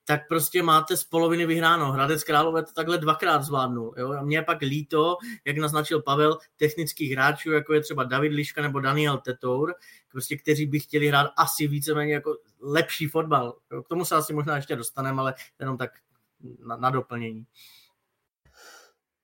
tak 0.09 0.27
prostě 0.27 0.63
máte 0.63 0.97
z 0.97 1.03
poloviny 1.03 1.45
vyhráno. 1.45 1.91
Hradec 1.91 2.23
Králové 2.23 2.63
to 2.63 2.73
takhle 2.73 2.97
dvakrát 2.97 3.43
zvládnul. 3.43 3.93
Jo? 3.97 4.11
A 4.11 4.21
mě 4.21 4.37
je 4.37 4.41
pak 4.41 4.61
líto, 4.61 5.17
jak 5.45 5.57
naznačil 5.57 6.01
Pavel, 6.01 6.37
technických 6.57 7.11
hráčů, 7.11 7.51
jako 7.51 7.73
je 7.73 7.81
třeba 7.81 8.03
David 8.03 8.31
Liška 8.31 8.61
nebo 8.61 8.79
Daniel 8.79 9.17
Tetour, 9.17 9.75
prostě, 10.11 10.37
kteří 10.37 10.65
by 10.65 10.79
chtěli 10.79 11.07
hrát 11.07 11.31
asi 11.37 11.67
víceméně 11.67 12.13
jako 12.13 12.37
lepší 12.61 13.07
fotbal. 13.07 13.55
Jo? 13.71 13.83
K 13.83 13.87
tomu 13.87 14.05
se 14.05 14.15
asi 14.15 14.33
možná 14.33 14.55
ještě 14.55 14.75
dostaneme, 14.75 15.21
ale 15.21 15.33
jenom 15.59 15.77
tak 15.77 15.91
na, 16.59 16.77
na 16.77 16.89
doplnění. 16.89 17.45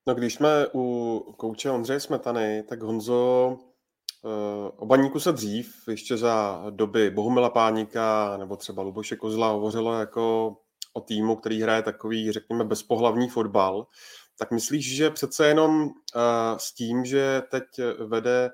No 0.06 0.14
když 0.14 0.34
jsme 0.34 0.66
u 0.74 1.34
kouče 1.36 1.70
Ondřeje 1.70 2.00
Smetany, 2.00 2.62
tak 2.68 2.82
Honzo, 2.82 3.56
eh, 4.24 4.70
o 4.76 4.86
baníku 4.86 5.20
se 5.20 5.32
dřív, 5.32 5.88
ještě 5.88 6.16
za 6.16 6.64
doby 6.70 7.10
Bohumila 7.10 7.50
Páníka 7.50 8.36
nebo 8.36 8.56
třeba 8.56 8.82
Luboše 8.82 9.16
Kozla 9.16 9.50
hovořilo 9.50 10.00
jako 10.00 10.56
o 10.96 11.00
týmu, 11.00 11.36
který 11.36 11.62
hraje 11.62 11.82
takový, 11.82 12.32
řekněme, 12.32 12.64
bezpohlavní 12.64 13.28
fotbal, 13.28 13.86
tak 14.38 14.50
myslíš, 14.50 14.96
že 14.96 15.10
přece 15.10 15.46
jenom 15.48 15.82
uh, 15.82 15.90
s 16.56 16.74
tím, 16.74 17.04
že 17.04 17.42
teď 17.50 17.64
vede 18.06 18.50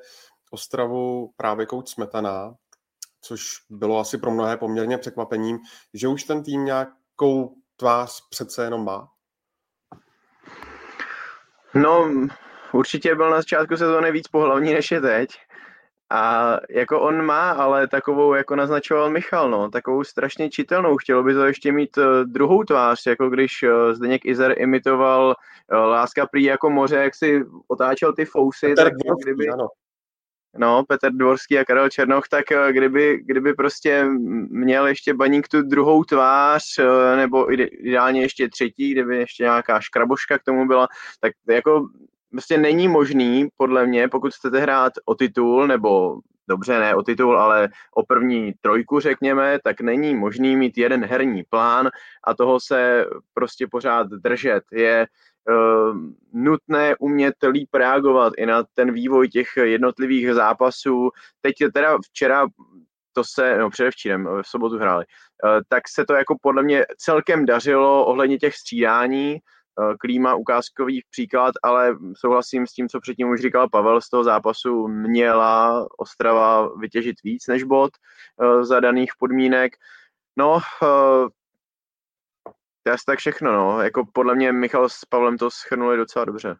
Ostravu 0.51 1.33
právě 1.37 1.67
kouč 1.67 1.89
Smetana, 1.89 2.55
což 3.21 3.43
bylo 3.71 3.99
asi 3.99 4.19
pro 4.19 4.31
mnohé 4.31 4.57
poměrně 4.57 4.99
překvapením, 4.99 5.59
že 5.95 6.09
už 6.09 6.25
ten 6.25 6.43
tým 6.43 6.65
nějakou 6.65 7.55
tvář 7.77 8.29
přece 8.31 8.65
jenom 8.65 8.85
má? 8.85 9.09
No, 11.75 12.11
určitě 12.73 13.15
byl 13.15 13.31
na 13.31 13.37
začátku 13.37 13.77
sezóny 13.77 14.13
víc 14.13 14.29
pohlavní, 14.29 14.73
než 14.73 14.91
je 14.91 15.01
teď. 15.01 15.31
A 16.15 16.59
jako 16.71 17.01
on 17.01 17.25
má, 17.25 17.51
ale 17.51 17.89
takovou, 17.89 18.35
jako 18.35 18.57
naznačoval 18.57 19.11
Michal, 19.11 19.51
no, 19.51 19.71
takovou 19.71 20.05
strašně 20.05 20.51
čitelnou. 20.51 20.97
Chtělo 20.97 21.23
by 21.23 21.35
to 21.35 21.47
ještě 21.47 21.73
mít 21.73 21.99
uh, 21.99 22.05
druhou 22.25 22.65
tvář, 22.65 23.07
jako 23.07 23.31
když 23.31 23.63
uh, 23.63 23.93
Zdeněk 23.93 24.25
Izer 24.25 24.55
imitoval 24.59 25.27
uh, 25.73 25.79
Láska 25.79 26.27
prý 26.27 26.43
jako 26.43 26.71
moře, 26.71 26.97
jak 26.97 27.15
si 27.15 27.45
otáčel 27.69 28.13
ty 28.13 28.25
fousy, 28.25 28.69
Petr 28.69 28.83
tak 28.83 28.93
Dvorský, 29.05 29.31
kdyby... 29.31 29.49
ano. 29.49 29.69
No, 30.59 30.85
Petr 30.89 31.11
Dvorský 31.11 31.59
a 31.59 31.65
Karel 31.65 31.89
Černoch, 31.89 32.29
tak 32.29 32.45
kdyby, 32.71 33.21
kdyby 33.25 33.55
prostě 33.55 34.05
měl 34.51 34.87
ještě 34.87 35.15
baník 35.15 35.49
tu 35.49 35.63
druhou 35.63 36.05
tvář, 36.05 36.63
nebo 37.17 37.53
ideálně 37.53 38.23
ještě 38.23 38.49
třetí, 38.49 38.93
kdyby 38.93 39.17
ještě 39.17 39.43
nějaká 39.43 39.81
škraboška 39.81 40.39
k 40.39 40.43
tomu 40.43 40.67
byla, 40.67 40.89
tak 41.21 41.33
jako 41.49 41.89
prostě 42.33 42.59
není 42.59 42.89
možný, 42.89 43.49
podle 43.57 43.87
mě, 43.87 44.09
pokud 44.09 44.35
chcete 44.35 44.61
hrát 44.61 44.93
o 45.05 45.15
titul, 45.15 45.67
nebo 45.67 46.21
dobře, 46.49 46.79
ne 46.79 46.95
o 46.95 47.03
titul, 47.03 47.39
ale 47.39 47.69
o 47.95 48.07
první 48.07 48.53
trojku, 48.61 49.01
řekněme, 49.01 49.59
tak 49.65 49.81
není 49.81 50.15
možný 50.15 50.57
mít 50.57 50.79
jeden 50.79 51.05
herní 51.05 51.43
plán 51.51 51.91
a 52.25 52.35
toho 52.35 52.61
se 52.61 53.07
prostě 53.35 53.67
pořád 53.67 54.07
držet. 54.07 54.63
Je 54.73 55.07
uh, 55.49 55.97
nutné 56.33 56.97
umět 56.97 57.35
líp 57.51 57.75
reagovat 57.75 58.33
i 58.37 58.47
na 58.47 58.65
ten 58.75 58.93
vývoj 58.93 59.29
těch 59.29 59.49
jednotlivých 59.57 60.35
zápasů. 60.35 61.11
Teď 61.41 61.55
teda 61.75 61.99
včera 62.05 62.47
to 63.13 63.25
se, 63.25 63.59
no 63.59 63.71
předevčírem, 63.71 64.29
v 64.43 64.49
sobotu 64.49 64.79
hráli, 64.79 65.05
uh, 65.45 65.61
tak 65.69 65.89
se 65.89 66.05
to 66.05 66.15
jako 66.15 66.37
podle 66.43 66.63
mě 66.63 66.87
celkem 66.99 67.47
dařilo 67.47 68.07
ohledně 68.07 68.39
těch 68.39 68.55
střídání, 68.55 69.39
Eh, 69.39 69.62
klíma 70.01 70.35
ukázkový 70.35 71.03
příklad, 71.11 71.55
ale 71.63 71.97
souhlasím 72.17 72.67
s 72.67 72.73
tím, 72.73 72.89
co 72.89 73.01
předtím 73.01 73.29
už 73.29 73.41
říkal 73.41 73.69
Pavel, 73.69 74.01
z 74.01 74.09
toho 74.09 74.25
zápasu 74.25 74.89
měla 74.89 75.87
Ostrava 75.99 76.75
vytěžit 76.75 77.17
víc 77.25 77.47
než 77.47 77.63
bod 77.63 77.91
eh, 78.43 78.65
za 78.65 78.81
daných 78.81 79.13
podmínek. 79.19 79.73
No, 80.37 80.61
eh, 80.83 81.29
to 82.83 82.91
je 82.91 82.97
tak 83.07 83.19
všechno, 83.19 83.53
no. 83.53 83.83
Jako 83.83 84.07
podle 84.13 84.35
mě 84.35 84.53
Michal 84.53 84.89
s 84.89 85.05
Pavlem 85.09 85.39
to 85.39 85.51
schrnuli 85.51 85.97
docela 85.97 86.25
dobře. 86.25 86.57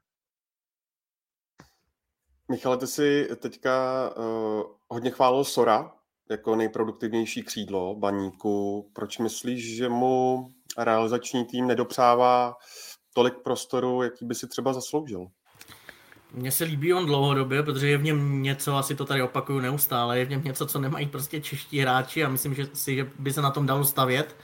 Michale, 2.49 2.77
ty 2.77 2.87
si 2.87 3.29
teďka 3.37 3.73
uh, 4.17 4.63
hodně 4.89 5.11
chválil 5.11 5.45
Sora 5.45 5.93
jako 6.31 6.57
nejproduktivnější 6.57 7.43
křídlo 7.43 7.95
baníku. 7.95 8.91
Proč 8.93 9.19
myslíš, 9.19 9.77
že 9.77 9.89
mu 9.89 10.49
realizační 10.79 11.45
tým 11.45 11.67
nedopřává 11.67 12.57
tolik 13.13 13.35
prostoru, 13.35 14.03
jaký 14.03 14.25
by 14.25 14.35
si 14.35 14.49
třeba 14.49 14.73
zasloužil. 14.73 15.27
Mně 16.35 16.51
se 16.51 16.65
líbí 16.65 16.95
on 16.95 17.07
dlouhodobě, 17.07 17.63
protože 17.63 17.89
je 17.89 17.99
v 17.99 18.03
něm 18.03 18.43
něco, 18.43 18.77
asi 18.77 18.95
to 18.95 19.05
tady 19.05 19.23
opakuju 19.23 19.61
neustále, 19.61 20.19
je 20.19 20.25
v 20.25 20.31
něm 20.31 20.45
něco, 20.45 20.67
co 20.67 20.79
nemají 20.79 21.07
prostě 21.07 21.41
čeští 21.41 21.79
hráči 21.79 22.25
a 22.25 22.29
myslím 22.29 22.55
že 22.55 22.69
si, 22.73 22.95
že 22.95 23.11
by 23.19 23.33
se 23.33 23.43
na 23.43 23.51
tom 23.51 23.67
dalo 23.67 23.85
stavět, 23.85 24.37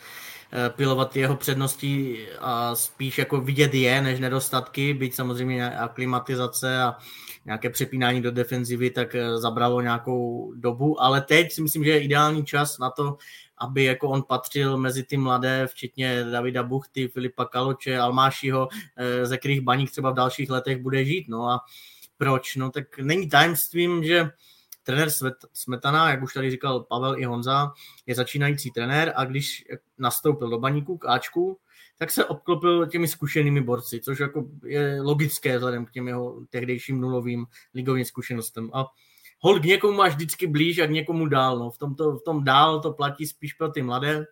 eh, 0.52 0.70
pilovat 0.70 1.16
jeho 1.16 1.36
přednosti 1.36 2.26
a 2.40 2.74
spíš 2.74 3.18
jako 3.18 3.40
vidět 3.40 3.74
je, 3.74 4.02
než 4.02 4.20
nedostatky, 4.20 4.94
byť 4.94 5.14
samozřejmě 5.14 5.70
aklimatizace 5.70 6.82
a 6.82 6.96
nějaké 7.44 7.70
přepínání 7.70 8.22
do 8.22 8.30
defenzivy, 8.30 8.90
tak 8.90 9.14
eh, 9.14 9.38
zabralo 9.38 9.80
nějakou 9.80 10.52
dobu, 10.56 11.02
ale 11.02 11.20
teď 11.20 11.52
si 11.52 11.62
myslím, 11.62 11.84
že 11.84 11.90
je 11.90 12.00
ideální 12.00 12.44
čas 12.44 12.78
na 12.78 12.90
to, 12.90 13.16
aby 13.60 13.84
jako 13.84 14.08
on 14.08 14.22
patřil 14.22 14.76
mezi 14.76 15.02
ty 15.02 15.16
mladé, 15.16 15.66
včetně 15.66 16.24
Davida 16.24 16.62
Buchty, 16.62 17.08
Filipa 17.08 17.44
Kaloče, 17.44 17.98
Almášiho, 17.98 18.68
eh, 18.96 19.26
ze 19.26 19.38
kterých 19.38 19.60
baník 19.60 19.90
třeba 19.90 20.10
v 20.10 20.14
dalších 20.14 20.50
letech 20.50 20.82
bude 20.82 21.04
žít. 21.04 21.28
No 21.28 21.50
a 21.50 21.60
proč? 22.16 22.56
No 22.56 22.70
tak 22.70 22.98
není 22.98 23.28
tajemstvím, 23.28 24.04
že 24.04 24.30
trenér 24.82 25.08
Smetana, 25.52 26.10
jak 26.10 26.22
už 26.22 26.34
tady 26.34 26.50
říkal 26.50 26.80
Pavel 26.80 27.18
i 27.18 27.24
Honza, 27.24 27.72
je 28.06 28.14
začínající 28.14 28.70
trenér 28.70 29.12
a 29.16 29.24
když 29.24 29.64
nastoupil 29.98 30.50
do 30.50 30.58
baníku 30.58 30.98
k 30.98 31.08
Ačku, 31.08 31.58
tak 31.98 32.10
se 32.10 32.24
obklopil 32.24 32.86
těmi 32.86 33.08
zkušenými 33.08 33.60
borci, 33.60 34.00
což 34.00 34.18
jako 34.18 34.44
je 34.64 35.02
logické 35.02 35.56
vzhledem 35.56 35.86
k 35.86 35.90
těm 35.90 36.08
jeho 36.08 36.40
tehdejším 36.50 37.00
nulovým 37.00 37.46
ligovým 37.74 38.04
zkušenostem. 38.04 38.70
A 38.72 38.86
hold 39.38 39.62
k 39.62 39.64
někomu 39.64 39.96
máš 39.96 40.14
vždycky 40.14 40.46
blíž 40.46 40.78
a 40.78 40.86
k 40.86 40.90
někomu 40.90 41.26
dál. 41.26 41.58
No. 41.58 41.70
V, 41.70 41.78
tom 41.78 41.94
to, 41.94 42.12
v 42.12 42.22
tom 42.24 42.44
dál 42.44 42.80
to 42.80 42.92
platí 42.92 43.26
spíš 43.26 43.52
pro 43.52 43.68
ty 43.68 43.82
mladé. 43.82 44.26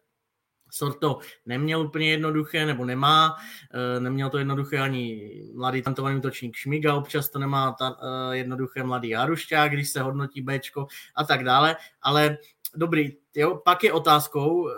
Sorto 0.70 1.18
neměl 1.46 1.80
úplně 1.80 2.10
jednoduché, 2.10 2.66
nebo 2.66 2.84
nemá, 2.84 3.36
e, 3.74 4.00
neměl 4.00 4.30
to 4.30 4.38
jednoduché 4.38 4.78
ani 4.78 5.32
mladý 5.54 5.82
tantovaný 5.82 6.16
útočník 6.16 6.56
Šmiga, 6.56 6.94
občas 6.94 7.28
to 7.28 7.38
nemá 7.38 7.72
ta, 7.72 7.96
e, 8.02 8.36
jednoduché 8.36 8.82
mladý 8.82 9.12
Harušťák, 9.12 9.72
když 9.72 9.90
se 9.90 10.02
hodnotí 10.02 10.40
Bčko 10.42 10.86
a 11.16 11.24
tak 11.24 11.44
dále, 11.44 11.76
ale 12.02 12.38
dobrý, 12.74 13.16
jo, 13.34 13.60
pak 13.64 13.84
je 13.84 13.92
otázkou, 13.92 14.68
e, 14.68 14.72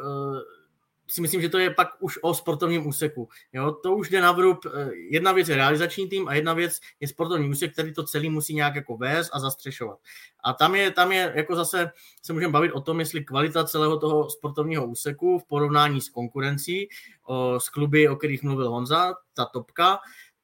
si 1.11 1.21
myslím, 1.21 1.41
že 1.41 1.49
to 1.49 1.59
je 1.59 1.71
pak 1.71 1.89
už 2.01 2.19
o 2.23 2.35
sportovním 2.35 2.87
úseku. 2.87 3.29
Jo, 3.53 3.73
to 3.73 3.97
už 3.97 4.11
jde 4.11 4.21
na 4.21 4.33
vrub. 4.33 4.59
Eh, 4.67 4.91
jedna 5.11 5.33
věc 5.33 5.49
je 5.49 5.57
realizační 5.57 6.09
tým 6.09 6.29
a 6.29 6.35
jedna 6.35 6.55
věc 6.55 6.81
je 7.01 7.09
sportovní 7.09 7.51
úsek, 7.51 7.73
který 7.73 7.95
to 7.95 8.05
celý 8.05 8.31
musí 8.31 8.55
nějak 8.55 8.75
jako 8.75 8.97
vést 8.97 9.31
a 9.33 9.41
zastřešovat. 9.41 9.99
A 10.45 10.53
tam 10.53 10.75
je, 10.75 10.91
tam 10.91 11.13
je 11.13 11.33
jako 11.37 11.57
zase 11.57 11.91
se 12.23 12.33
můžeme 12.33 12.53
bavit 12.53 12.73
o 12.73 12.81
tom, 12.81 13.01
jestli 13.01 13.25
kvalita 13.25 13.65
celého 13.65 13.99
toho 13.99 14.31
sportovního 14.31 14.87
úseku 14.87 15.39
v 15.39 15.45
porovnání 15.45 16.01
s 16.01 16.09
konkurencí, 16.09 16.89
o, 17.27 17.61
s 17.61 17.69
kluby, 17.69 18.09
o 18.09 18.17
kterých 18.17 18.43
mluvil 18.43 18.71
Honza, 18.71 19.15
ta 19.35 19.45
topka, 19.45 19.99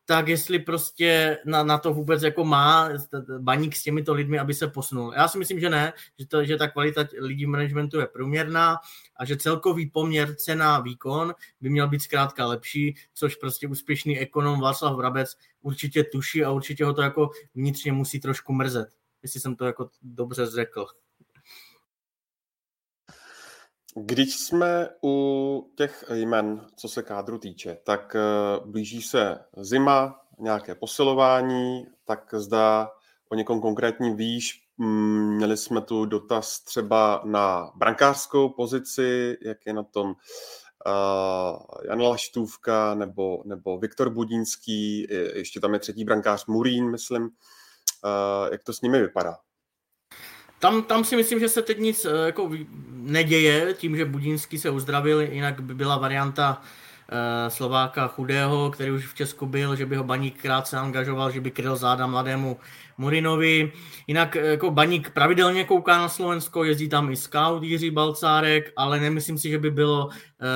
tak 0.07 0.29
jestli 0.29 0.59
prostě 0.59 1.39
na, 1.45 1.65
na 1.65 1.79
to 1.79 1.95
vůbec 1.95 2.23
jako 2.23 2.45
má 2.45 2.89
baník 3.39 3.77
s 3.77 3.83
těmito 3.83 4.15
lidmi, 4.15 4.39
aby 4.39 4.55
se 4.55 4.69
posunul. 4.69 5.13
Já 5.17 5.29
si 5.29 5.39
myslím, 5.39 5.61
že 5.61 5.71
ne, 5.71 5.93
že, 6.19 6.27
to, 6.27 6.45
že 6.45 6.57
ta 6.57 6.69
kvalita 6.69 7.05
lidí 7.21 7.47
v 7.47 7.49
managementu 7.49 8.01
je 8.01 8.07
průměrná 8.07 8.77
a 9.17 9.25
že 9.25 9.37
celkový 9.37 9.91
poměr 9.91 10.35
cena 10.35 10.81
výkon 10.81 11.35
by 11.61 11.71
měl 11.71 11.89
být 11.89 12.03
zkrátka 12.03 12.47
lepší, 12.47 12.97
což 13.15 13.37
prostě 13.37 13.69
úspěšný 13.69 14.19
ekonom 14.19 14.61
Václav 14.61 14.97
Vrabec 14.97 15.37
určitě 15.63 16.05
tuší 16.05 16.45
a 16.45 16.51
určitě 16.51 16.85
ho 16.85 16.95
to 16.95 17.03
jako 17.03 17.31
vnitřně 17.55 17.93
musí 17.93 18.21
trošku 18.21 18.53
mrzet, 18.53 18.89
jestli 19.23 19.41
jsem 19.41 19.57
to 19.57 19.65
jako 19.65 19.91
dobře 20.03 20.47
řekl. 20.47 20.87
Když 23.97 24.37
jsme 24.37 24.89
u 25.05 25.71
těch 25.77 26.05
jmen, 26.15 26.67
co 26.77 26.89
se 26.89 27.03
kádru 27.03 27.39
týče, 27.39 27.79
tak 27.85 28.17
eh, 28.17 28.21
blíží 28.65 29.03
se 29.03 29.39
zima, 29.57 30.21
nějaké 30.39 30.75
posilování, 30.75 31.87
tak 32.05 32.35
zdá 32.35 32.91
o 33.29 33.35
někom 33.35 33.61
konkrétním 33.61 34.17
výš. 34.17 34.65
Mm, 34.79 35.37
měli 35.37 35.57
jsme 35.57 35.81
tu 35.81 36.07
dotaz 36.07 36.61
třeba 36.61 37.23
na 37.25 37.71
brankářskou 37.77 38.49
pozici, 38.49 39.37
jak 39.43 39.67
je 39.67 39.73
na 39.73 39.83
tom 39.83 40.07
uh, 40.11 41.59
Jan 41.89 42.01
Laštůvka 42.01 42.95
nebo, 42.95 43.43
nebo 43.45 43.79
Viktor 43.79 44.11
Budínský, 44.11 45.07
ještě 45.35 45.61
tam 45.61 45.75
je 45.75 45.81
třetí 45.81 46.05
brankář 46.05 46.47
Murín, 46.47 46.91
myslím. 46.91 47.23
Uh, 47.23 47.31
jak 48.53 48.65
to 48.65 48.73
s 48.73 48.81
nimi 48.81 49.01
vypadá? 49.01 49.37
Tam, 50.65 50.83
tam 50.83 51.05
si 51.05 51.17
myslím, 51.17 51.41
že 51.41 51.49
se 51.49 51.63
teď 51.63 51.79
nic 51.79 52.05
eh, 52.05 52.27
jako 52.27 52.51
neděje, 52.91 53.75
tím, 53.75 53.97
že 53.97 54.05
Budínský 54.05 54.59
se 54.59 54.71
uzdravil, 54.71 55.21
jinak 55.21 55.61
by 55.61 55.75
byla 55.75 55.99
varianta 55.99 56.63
Slováka 57.49 58.09
chudého, 58.09 58.71
který 58.71 58.91
už 58.91 59.07
v 59.07 59.15
Česku 59.15 59.47
byl, 59.47 59.77
že 59.77 59.87
by 59.87 59.97
ho 59.97 60.05
Baník 60.05 60.43
krátce 60.43 60.79
angažoval, 60.79 61.31
že 61.31 61.41
by 61.41 61.51
kryl 61.51 61.77
záda 61.77 62.07
mladému 62.07 62.57
Murinovi. 62.99 63.73
Jinak 64.07 64.37
eh, 64.37 64.47
jako 64.47 64.71
Baník 64.71 65.11
pravidelně 65.11 65.65
kouká 65.65 65.99
na 65.99 66.09
Slovensko, 66.09 66.65
jezdí 66.65 66.89
tam 66.89 67.11
i 67.11 67.17
scout 67.17 67.63
Jiří 67.63 67.91
Balcárek, 67.91 68.73
ale 68.77 69.01
nemyslím 69.01 69.39
si, 69.39 69.51
že 69.51 69.59
by 69.59 69.71
bylo 69.71 70.09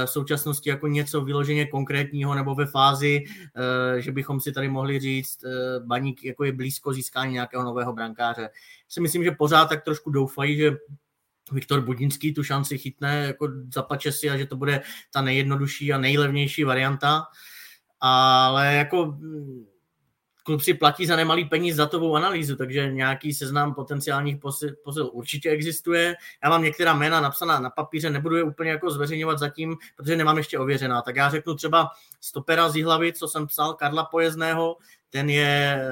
v 0.05 0.11
současnosti 0.11 0.71
jako 0.71 0.87
něco 0.87 1.21
vyloženě 1.21 1.67
konkrétního 1.67 2.35
nebo 2.35 2.55
ve 2.55 2.67
fázi, 2.67 3.25
že 3.99 4.13
bychom 4.13 4.41
si 4.41 4.53
tady 4.53 4.69
mohli 4.69 5.01
říct, 5.01 5.39
Baník 5.87 6.25
jako 6.25 6.45
je 6.45 6.53
blízko 6.53 6.93
získání 6.93 7.33
nějakého 7.33 7.65
nového 7.65 7.93
brankáře 7.93 8.51
si 8.89 9.01
myslím, 9.01 9.25
že 9.25 9.31
pořád 9.31 9.69
tak 9.69 9.85
trošku 9.85 10.11
doufají, 10.11 10.57
že 10.57 10.77
Viktor 11.53 11.81
Budinský 11.81 12.35
tu 12.35 12.45
šanci 12.45 12.79
chytne, 12.79 13.25
jako 13.27 13.49
zapače 13.75 14.13
si 14.13 14.31
a 14.31 14.37
že 14.37 14.47
to 14.47 14.57
bude 14.57 14.81
ta 15.11 15.23
nejjednodušší 15.23 15.93
a 15.93 15.99
nejlevnější 15.99 16.65
varianta. 16.65 17.25
Ale 18.01 18.75
jako 18.75 19.07
mm, 19.07 19.67
klub 20.49 20.61
si 20.61 20.75
platí 20.75 21.07
za 21.07 21.17
nemalý 21.17 21.45
peníz 21.45 21.77
datovou 21.77 22.17
analýzu, 22.17 22.57
takže 22.57 22.93
nějaký 22.93 23.35
seznam 23.35 23.75
potenciálních 23.75 24.37
posil, 24.37 24.71
posil 24.85 25.11
určitě 25.13 25.51
existuje. 25.51 26.17
Já 26.45 26.51
mám 26.51 26.63
některá 26.63 26.95
jména 26.95 27.21
napsaná 27.21 27.61
na 27.61 27.71
papíře, 27.71 28.11
nebudu 28.11 28.37
je 28.37 28.43
úplně 28.43 28.71
jako 28.71 28.91
zveřejňovat 28.91 29.39
zatím, 29.39 29.77
protože 29.97 30.17
nemám 30.17 30.39
ještě 30.39 30.59
ověřená. 30.59 31.03
Tak 31.03 31.17
já 31.17 31.31
řeknu 31.31 31.55
třeba 31.55 31.91
stopera 32.21 32.69
z 32.69 32.83
hlavy, 32.83 33.13
co 33.13 33.29
jsem 33.29 33.47
psal, 33.47 33.75
Karla 33.75 34.05
Pojezdného, 34.05 34.77
ten 35.11 35.31
je, 35.31 35.83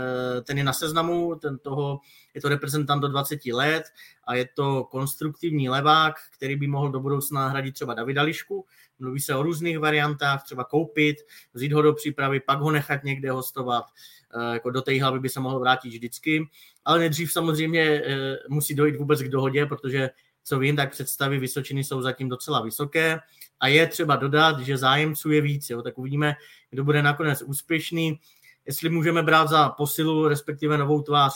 ten 0.44 0.58
je 0.58 0.64
na 0.64 0.72
seznamu, 0.72 1.34
ten 1.34 1.58
toho, 1.58 2.00
je 2.36 2.42
to 2.42 2.48
reprezentant 2.48 3.02
do 3.02 3.08
20 3.08 3.46
let 3.46 3.84
a 4.24 4.34
je 4.34 4.48
to 4.54 4.84
konstruktivní 4.84 5.68
levák, 5.68 6.14
který 6.36 6.56
by 6.56 6.66
mohl 6.66 6.90
do 6.90 7.00
budoucna 7.00 7.40
nahradit 7.40 7.74
třeba 7.74 7.94
Davida 7.94 8.22
Lišku. 8.22 8.66
Mluví 8.98 9.20
se 9.20 9.34
o 9.34 9.42
různých 9.42 9.78
variantách, 9.78 10.44
třeba 10.44 10.64
koupit, 10.64 11.16
vzít 11.54 11.72
ho 11.72 11.82
do 11.82 11.92
přípravy, 11.92 12.40
pak 12.40 12.58
ho 12.58 12.70
nechat 12.70 13.04
někde 13.04 13.30
hostovat. 13.30 13.84
Jako 14.52 14.70
do 14.70 14.82
té 14.82 15.02
hlavy 15.02 15.20
by 15.20 15.28
se 15.28 15.40
mohl 15.40 15.60
vrátit 15.60 15.88
vždycky. 15.88 16.48
Ale 16.84 16.98
nejdřív 16.98 17.32
samozřejmě 17.32 18.02
musí 18.48 18.74
dojít 18.74 18.96
vůbec 18.96 19.22
k 19.22 19.28
dohodě, 19.28 19.66
protože 19.66 20.10
co 20.44 20.58
vím, 20.58 20.76
tak 20.76 20.90
představy 20.90 21.38
Vysočiny 21.38 21.84
jsou 21.84 22.02
zatím 22.02 22.28
docela 22.28 22.62
vysoké 22.62 23.18
a 23.60 23.68
je 23.68 23.86
třeba 23.86 24.16
dodat, 24.16 24.60
že 24.60 24.78
zájemců 24.78 25.30
je 25.30 25.40
víc, 25.40 25.70
jo? 25.70 25.82
tak 25.82 25.98
uvidíme, 25.98 26.34
kdo 26.70 26.84
bude 26.84 27.02
nakonec 27.02 27.42
úspěšný, 27.42 28.20
jestli 28.66 28.88
můžeme 28.88 29.22
brát 29.22 29.48
za 29.48 29.68
posilu, 29.68 30.28
respektive 30.28 30.78
novou 30.78 31.02
tvář 31.02 31.32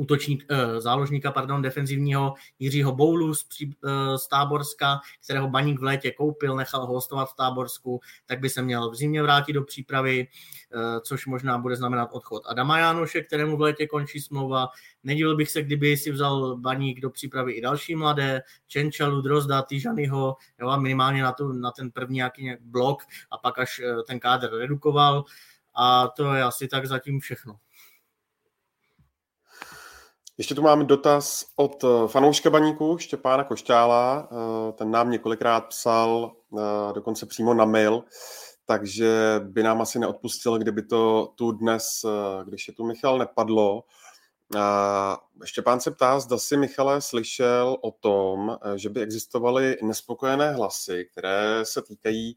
útočník, 0.00 0.44
eh, 0.48 0.80
záložníka 0.80 1.32
pardon, 1.32 1.62
defenzivního 1.62 2.34
Jiřího 2.58 2.92
Boulu 2.92 3.34
z, 3.34 3.44
pří, 3.44 3.76
eh, 3.84 4.18
z 4.18 4.28
Táborska, 4.28 5.00
kterého 5.24 5.48
Baník 5.48 5.80
v 5.80 5.82
létě 5.82 6.10
koupil, 6.10 6.56
nechal 6.56 6.86
ho 6.86 6.92
hostovat 6.92 7.30
v 7.30 7.36
Táborsku, 7.36 8.00
tak 8.26 8.40
by 8.40 8.50
se 8.50 8.62
měl 8.62 8.90
v 8.90 8.94
zimě 8.94 9.22
vrátit 9.22 9.52
do 9.52 9.62
přípravy, 9.62 10.28
eh, 10.72 11.00
což 11.00 11.26
možná 11.26 11.58
bude 11.58 11.76
znamenat 11.76 12.08
odchod 12.12 12.42
Adama 12.46 12.78
Jánoše, 12.78 13.22
kterému 13.22 13.56
v 13.56 13.60
létě 13.60 13.86
končí 13.86 14.20
smlouva. 14.20 14.68
Nedivil 15.04 15.36
bych 15.36 15.50
se, 15.50 15.62
kdyby 15.62 15.96
si 15.96 16.10
vzal 16.10 16.56
Baník 16.56 17.00
do 17.00 17.10
přípravy 17.10 17.52
i 17.52 17.60
další 17.60 17.94
mladé, 17.94 18.42
Čenčalu, 18.66 19.20
Drozda, 19.20 19.62
Tyžanyho, 19.62 20.36
jo, 20.60 20.80
minimálně 20.80 21.22
na, 21.22 21.32
tu, 21.32 21.52
na 21.52 21.70
ten 21.70 21.90
první 21.90 22.16
nějaký 22.16 22.50
blok 22.60 23.02
a 23.30 23.38
pak 23.38 23.58
až 23.58 23.80
ten 24.06 24.20
kádr 24.20 24.50
redukoval. 24.50 25.24
A 25.74 26.08
to 26.08 26.34
je 26.34 26.42
asi 26.42 26.68
tak 26.68 26.86
zatím 26.86 27.20
všechno. 27.20 27.56
Ještě 30.40 30.54
tu 30.54 30.62
máme 30.62 30.84
dotaz 30.84 31.46
od 31.56 31.84
eh, 31.84 32.08
fanouška 32.08 32.50
baníku 32.50 32.98
Štěpána 32.98 33.44
Košťála. 33.44 34.28
Eh, 34.32 34.72
ten 34.72 34.90
nám 34.90 35.10
několikrát 35.10 35.60
psal, 35.60 36.32
eh, 36.58 36.92
dokonce 36.92 37.26
přímo 37.26 37.54
na 37.54 37.64
mail, 37.64 38.04
takže 38.66 39.40
by 39.44 39.62
nám 39.62 39.80
asi 39.80 39.98
neodpustil, 39.98 40.58
kdyby 40.58 40.82
to 40.82 41.32
tu 41.34 41.52
dnes, 41.52 42.04
když 42.44 42.68
je 42.68 42.74
tu 42.74 42.86
Michal, 42.86 43.18
nepadlo. 43.18 43.84
Štěpán 45.44 45.80
se 45.80 45.90
ptá, 45.90 46.20
zda 46.20 46.38
si 46.38 46.56
Michale 46.56 47.00
slyšel 47.00 47.76
o 47.82 47.90
tom, 47.90 48.58
že 48.76 48.88
by 48.88 49.00
existovaly 49.00 49.76
nespokojené 49.82 50.52
hlasy, 50.52 51.08
které 51.12 51.60
se 51.62 51.82
týkají 51.82 52.36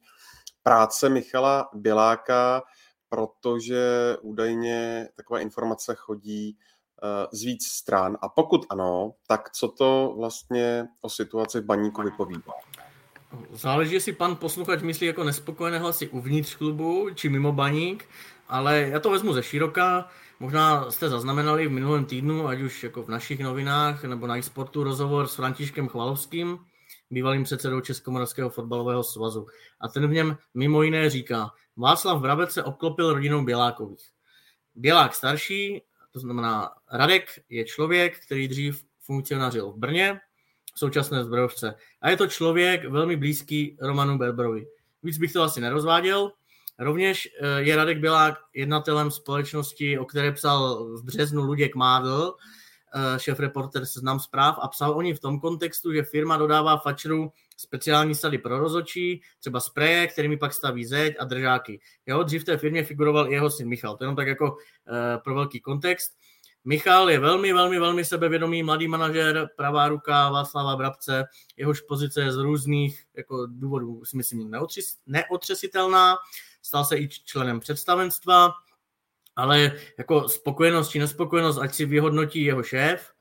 práce 0.63 1.09
Michala 1.09 1.69
Běláka, 1.73 2.63
protože 3.09 4.17
údajně 4.21 5.09
takové 5.15 5.41
informace 5.41 5.95
chodí 5.95 6.57
z 7.31 7.43
víc 7.43 7.67
stran? 7.67 8.17
A 8.21 8.29
pokud 8.29 8.65
ano, 8.69 9.13
tak 9.27 9.49
co 9.49 9.67
to 9.67 10.13
vlastně 10.17 10.87
o 11.01 11.09
situaci 11.09 11.59
v 11.59 11.65
baníku 11.65 12.01
vypovídá? 12.01 12.53
Záleží, 13.51 13.93
jestli 13.93 14.13
pan 14.13 14.35
posluchač 14.35 14.81
myslí 14.81 15.07
jako 15.07 15.23
nespokojené 15.23 15.79
hlasy 15.79 16.07
uvnitř 16.09 16.55
klubu 16.55 17.09
či 17.15 17.29
mimo 17.29 17.51
baník, 17.51 18.05
ale 18.47 18.79
já 18.79 18.99
to 18.99 19.09
vezmu 19.09 19.33
ze 19.33 19.43
široka. 19.43 20.07
Možná 20.39 20.91
jste 20.91 21.09
zaznamenali 21.09 21.67
v 21.67 21.71
minulém 21.71 22.05
týdnu, 22.05 22.47
ať 22.47 22.61
už 22.61 22.83
jako 22.83 23.03
v 23.03 23.09
našich 23.09 23.39
novinách 23.39 24.03
nebo 24.03 24.27
na 24.27 24.37
e-sportu, 24.37 24.83
rozhovor 24.83 25.27
s 25.27 25.35
Františkem 25.35 25.87
Chvalovským, 25.87 26.59
bývalým 27.11 27.43
předsedou 27.43 27.81
Českomoravského 27.81 28.49
fotbalového 28.49 29.03
svazu. 29.03 29.47
A 29.81 29.87
ten 29.87 30.07
v 30.07 30.11
něm 30.11 30.37
mimo 30.53 30.83
jiné 30.83 31.09
říká, 31.09 31.51
Václav 31.77 32.21
Brabec 32.21 32.51
se 32.51 32.63
obklopil 32.63 33.13
rodinou 33.13 33.43
Bělákových. 33.43 34.09
Bělák 34.75 35.15
starší 35.15 35.81
to 36.13 36.19
znamená, 36.19 36.69
Radek 36.91 37.39
je 37.49 37.65
člověk, 37.65 38.25
který 38.25 38.47
dřív 38.47 38.83
funkcionařil 38.99 39.71
v 39.71 39.77
Brně, 39.77 40.19
v 40.75 40.79
současné 40.79 41.23
zbrojovce. 41.23 41.75
A 42.01 42.09
je 42.09 42.17
to 42.17 42.27
člověk 42.27 42.89
velmi 42.89 43.15
blízký 43.15 43.77
Romanu 43.81 44.17
Berberovi. 44.17 44.65
Víc 45.03 45.17
bych 45.17 45.33
to 45.33 45.43
asi 45.43 45.61
nerozváděl. 45.61 46.31
Rovněž 46.79 47.29
eh, 47.41 47.61
je 47.61 47.75
Radek 47.75 47.97
Bělák 47.97 48.35
jednatelem 48.53 49.11
společnosti, 49.11 49.99
o 49.99 50.05
které 50.05 50.31
psal 50.31 50.85
v 50.97 51.03
březnu 51.03 51.43
Luděk 51.43 51.75
Mádl, 51.75 52.35
eh, 52.95 53.19
šéf-reporter 53.19 53.85
Seznam 53.85 54.19
zpráv 54.19 54.55
a 54.61 54.67
psal 54.67 54.97
o 54.97 55.01
ní 55.01 55.13
v 55.13 55.19
tom 55.19 55.39
kontextu, 55.39 55.93
že 55.93 56.03
firma 56.03 56.37
dodává 56.37 56.77
fačru 56.77 57.31
speciální 57.57 58.15
sady 58.15 58.37
pro 58.37 58.59
rozočí, 58.59 59.21
třeba 59.39 59.59
spreje, 59.59 60.07
kterými 60.07 60.37
pak 60.37 60.53
staví 60.53 60.85
zeď 60.85 61.15
a 61.19 61.25
držáky. 61.25 61.79
Jo, 62.05 62.23
dřív 62.23 62.41
v 62.41 62.45
té 62.45 62.57
firmě 62.57 62.83
figuroval 62.83 63.27
i 63.27 63.33
jeho 63.33 63.49
syn 63.49 63.69
Michal. 63.69 63.97
To 63.97 64.03
jenom 64.03 64.15
tak 64.15 64.27
jako 64.27 64.51
uh, 64.51 64.57
pro 65.23 65.35
velký 65.35 65.59
kontext. 65.59 66.11
Michal 66.65 67.09
je 67.09 67.19
velmi, 67.19 67.53
velmi, 67.53 67.79
velmi 67.79 68.05
sebevědomý 68.05 68.63
mladý 68.63 68.87
manažer, 68.87 69.49
pravá 69.55 69.87
ruka 69.87 70.29
Václava 70.29 70.75
Brabce, 70.75 71.25
jehož 71.57 71.81
pozice 71.81 72.21
je 72.21 72.31
z 72.31 72.37
různých 72.37 73.03
jako 73.17 73.47
důvodů, 73.47 74.05
si 74.05 74.17
myslím, 74.17 74.51
neotřesitelná. 75.05 76.15
Stal 76.61 76.85
se 76.85 76.97
i 76.97 77.09
členem 77.09 77.59
představenstva, 77.59 78.51
ale 79.35 79.71
jako 79.97 80.29
spokojenost 80.29 80.89
či 80.89 80.99
nespokojenost, 80.99 81.57
ať 81.57 81.73
si 81.73 81.85
vyhodnotí 81.85 82.43
jeho 82.43 82.63
šéf, 82.63 83.12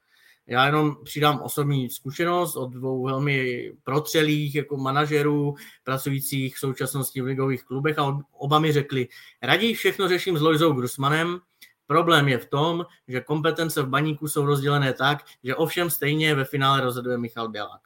já 0.47 0.67
jenom 0.67 0.97
přidám 1.05 1.41
osobní 1.41 1.91
zkušenost 1.91 2.57
od 2.57 2.71
dvou 2.71 3.05
velmi 3.05 3.71
protřelých 3.85 4.55
jako 4.55 4.77
manažerů, 4.77 5.55
pracujících 5.85 6.57
v 6.57 6.59
současnosti 6.59 7.21
v 7.21 7.25
ligových 7.25 7.65
klubech 7.65 7.99
a 7.99 8.19
oba 8.33 8.59
mi 8.59 8.73
řekli, 8.73 9.09
raději 9.43 9.75
všechno 9.75 10.09
řeším 10.09 10.39
s 10.39 10.41
Lojzou 10.41 10.73
Grusmanem, 10.73 11.41
Problém 11.87 12.29
je 12.29 12.39
v 12.39 12.47
tom, 12.47 12.87
že 13.09 13.21
kompetence 13.21 13.83
v 13.83 13.89
baníku 13.89 14.29
jsou 14.29 14.47
rozdělené 14.47 14.93
tak, 14.93 15.25
že 15.45 15.57
ovšem 15.57 15.91
stejně 15.91 16.35
ve 16.35 16.45
finále 16.45 16.81
rozhoduje 16.81 17.19
Michal 17.19 17.49
Bělák. 17.49 17.81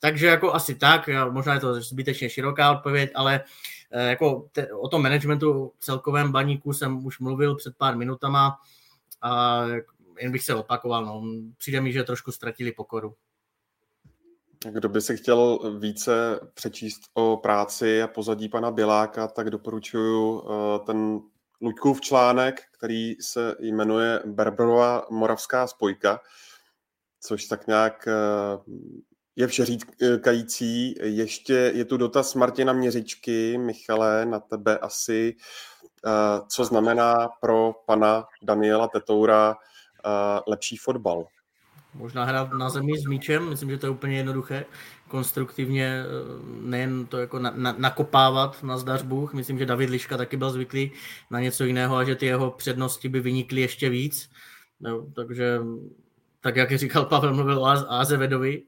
Takže 0.00 0.26
jako 0.26 0.54
asi 0.54 0.74
tak, 0.74 1.08
možná 1.30 1.54
je 1.54 1.60
to 1.60 1.80
zbytečně 1.80 2.30
široká 2.30 2.72
odpověď, 2.72 3.10
ale 3.14 3.40
eh, 3.90 4.08
jako 4.08 4.48
te, 4.52 4.72
o 4.72 4.88
tom 4.88 5.02
managementu 5.02 5.72
celkovém 5.80 6.32
baníku 6.32 6.72
jsem 6.72 7.06
už 7.06 7.18
mluvil 7.18 7.54
před 7.54 7.76
pár 7.76 7.96
minutama 7.96 8.58
a 9.22 9.64
jen 10.20 10.32
bych 10.32 10.44
se 10.44 10.54
opakoval, 10.54 11.04
no, 11.04 11.22
přijde 11.58 11.80
mi, 11.80 11.92
že 11.92 12.04
trošku 12.04 12.32
ztratili 12.32 12.72
pokoru. 12.72 13.14
Kdo 14.70 14.88
by 14.88 15.00
se 15.00 15.16
chtěl 15.16 15.58
více 15.78 16.40
přečíst 16.54 17.00
o 17.14 17.36
práci 17.36 18.02
a 18.02 18.06
pozadí 18.06 18.48
pana 18.48 18.70
Běláka, 18.70 19.28
tak 19.28 19.50
doporučuji 19.50 20.42
eh, 20.42 20.78
ten 20.86 21.20
Luďkův 21.62 22.00
článek, 22.00 22.60
který 22.78 23.14
se 23.20 23.54
jmenuje 23.60 24.22
Berberová 24.26 25.06
moravská 25.10 25.66
spojka, 25.66 26.20
což 27.20 27.44
tak 27.44 27.66
nějak 27.66 28.08
eh, 28.08 28.72
je 29.36 29.46
vše 29.46 29.64
říkající. 29.64 30.94
Ještě 31.02 31.54
je 31.54 31.84
tu 31.84 31.96
dotaz 31.96 32.34
Martina 32.34 32.72
Měřičky. 32.72 33.58
Michale, 33.58 34.26
na 34.26 34.40
tebe 34.40 34.78
asi. 34.78 35.36
Eh, 36.06 36.40
co 36.48 36.64
znamená 36.64 37.28
pro 37.40 37.72
pana 37.86 38.24
Daniela 38.42 38.88
Tetoura 38.88 39.56
lepší 40.46 40.76
fotbal. 40.76 41.26
Možná 41.94 42.24
hrát 42.24 42.52
na 42.52 42.70
zemi 42.70 42.98
s 42.98 43.06
míčem, 43.06 43.48
myslím, 43.48 43.70
že 43.70 43.78
to 43.78 43.86
je 43.86 43.90
úplně 43.90 44.16
jednoduché. 44.16 44.64
Konstruktivně 45.08 46.02
eh, 46.04 46.06
nejen 46.62 47.06
to 47.06 47.18
jako 47.18 47.38
na, 47.38 47.52
na, 47.56 47.74
nakopávat 47.78 48.62
na 48.62 48.78
zdař 48.78 49.02
Bůh. 49.02 49.34
Myslím, 49.34 49.58
že 49.58 49.66
David 49.66 49.90
Liška 49.90 50.16
taky 50.16 50.36
byl 50.36 50.50
zvyklý 50.50 50.90
na 51.30 51.40
něco 51.40 51.64
jiného 51.64 51.96
a 51.96 52.04
že 52.04 52.14
ty 52.14 52.26
jeho 52.26 52.50
přednosti 52.50 53.08
by 53.08 53.20
vynikly 53.20 53.60
ještě 53.60 53.88
víc. 53.88 54.30
No, 54.80 55.06
takže 55.14 55.60
tak 56.40 56.56
jak 56.56 56.78
říkal 56.78 57.04
Pavel, 57.04 57.34
mluvil 57.34 57.58
o 57.58 57.66
Azevedovi, 57.92 58.62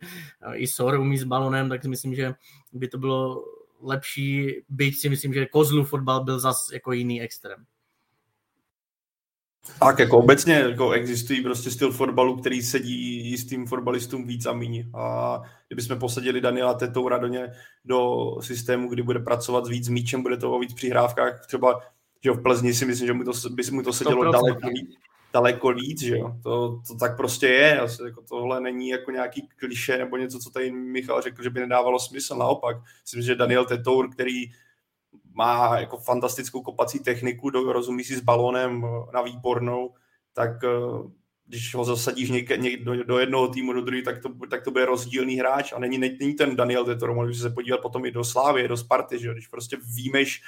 i 0.54 0.66
Sor 0.66 1.00
umí 1.00 1.18
s 1.18 1.24
balonem, 1.24 1.68
tak 1.68 1.82
si 1.82 1.88
myslím, 1.88 2.14
že 2.14 2.34
by 2.72 2.88
to 2.88 2.98
bylo 2.98 3.44
lepší, 3.82 4.62
byť 4.68 4.98
si 5.00 5.08
myslím, 5.08 5.34
že 5.34 5.46
Kozlu 5.46 5.84
fotbal 5.84 6.24
byl 6.24 6.40
zas 6.40 6.70
jako 6.72 6.92
jiný 6.92 7.22
extrém. 7.22 7.64
Tak 9.78 9.98
jako 9.98 10.18
obecně 10.18 10.54
jako 10.54 10.90
existují 10.90 11.42
prostě 11.42 11.70
styl 11.70 11.92
fotbalu, 11.92 12.36
který 12.36 12.62
sedí 12.62 13.30
jistým 13.30 13.66
fotbalistům 13.66 14.26
víc 14.26 14.46
a 14.46 14.52
míň. 14.52 14.90
A 14.94 15.40
kdybychom 15.68 15.98
posadili 15.98 16.40
Daniela 16.40 16.74
Tetoura 16.74 17.18
do, 17.18 17.26
ně, 17.26 17.52
do 17.84 18.30
systému, 18.40 18.88
kdy 18.88 19.02
bude 19.02 19.18
pracovat 19.18 19.66
s 19.66 19.68
víc 19.68 19.88
míčem, 19.88 20.22
bude 20.22 20.36
to 20.36 20.52
o 20.52 20.58
víc 20.58 20.74
přihrávkách, 20.74 21.46
třeba 21.46 21.80
že 22.24 22.30
v 22.30 22.42
Plzni 22.42 22.74
si 22.74 22.86
myslím, 22.86 23.06
že 23.06 23.12
mu 23.12 23.24
to, 23.24 23.32
by 23.50 23.62
mu 23.70 23.82
to 23.82 23.92
sedělo 23.92 24.32
daleko, 24.32 24.68
daleko 25.32 25.72
víc, 25.72 26.00
že 26.00 26.18
jo. 26.18 26.36
To, 26.42 26.80
to 26.86 26.94
tak 26.94 27.16
prostě 27.16 27.46
je. 27.46 27.80
Asi, 27.80 28.02
jako 28.02 28.22
tohle 28.28 28.60
není 28.60 28.88
jako 28.88 29.10
nějaký 29.10 29.48
kliše 29.56 29.98
nebo 29.98 30.16
něco, 30.16 30.38
co 30.38 30.50
tady 30.50 30.72
Michal 30.72 31.22
řekl, 31.22 31.42
že 31.42 31.50
by 31.50 31.60
nedávalo 31.60 31.98
smysl. 31.98 32.36
Naopak, 32.36 32.76
myslím, 33.02 33.22
že 33.22 33.34
Daniel 33.34 33.64
Tetour, 33.64 34.10
který 34.10 34.44
má 35.34 35.78
jako 35.78 35.96
fantastickou 35.96 36.62
kopací 36.62 36.98
techniku, 36.98 37.50
rozumí 37.50 38.04
si 38.04 38.16
s 38.16 38.20
balónem 38.20 38.86
na 39.12 39.22
výbornou, 39.22 39.94
tak 40.32 40.64
eh, 40.64 40.68
když 41.46 41.74
ho 41.74 41.84
zasadíš 41.84 42.30
něk, 42.30 42.60
něk, 42.60 42.84
do, 42.84 43.04
do 43.04 43.18
jednoho 43.18 43.48
týmu, 43.48 43.72
do 43.72 43.80
druhého, 43.80 44.04
tak 44.04 44.22
to, 44.22 44.28
tak 44.50 44.62
to 44.62 44.70
bude 44.70 44.84
rozdílný 44.84 45.36
hráč 45.36 45.72
a 45.72 45.78
není, 45.78 45.98
není 45.98 46.34
ten 46.34 46.56
Daniel 46.56 46.84
Tetor, 46.84 47.14
můžeš 47.14 47.38
se 47.38 47.50
podívat 47.50 47.80
potom 47.80 48.04
i 48.04 48.10
do 48.10 48.24
Slávy, 48.24 48.68
do 48.68 48.76
Sparty, 48.76 49.18
že 49.18 49.32
když 49.32 49.46
prostě 49.46 49.76
výjmeš 49.96 50.42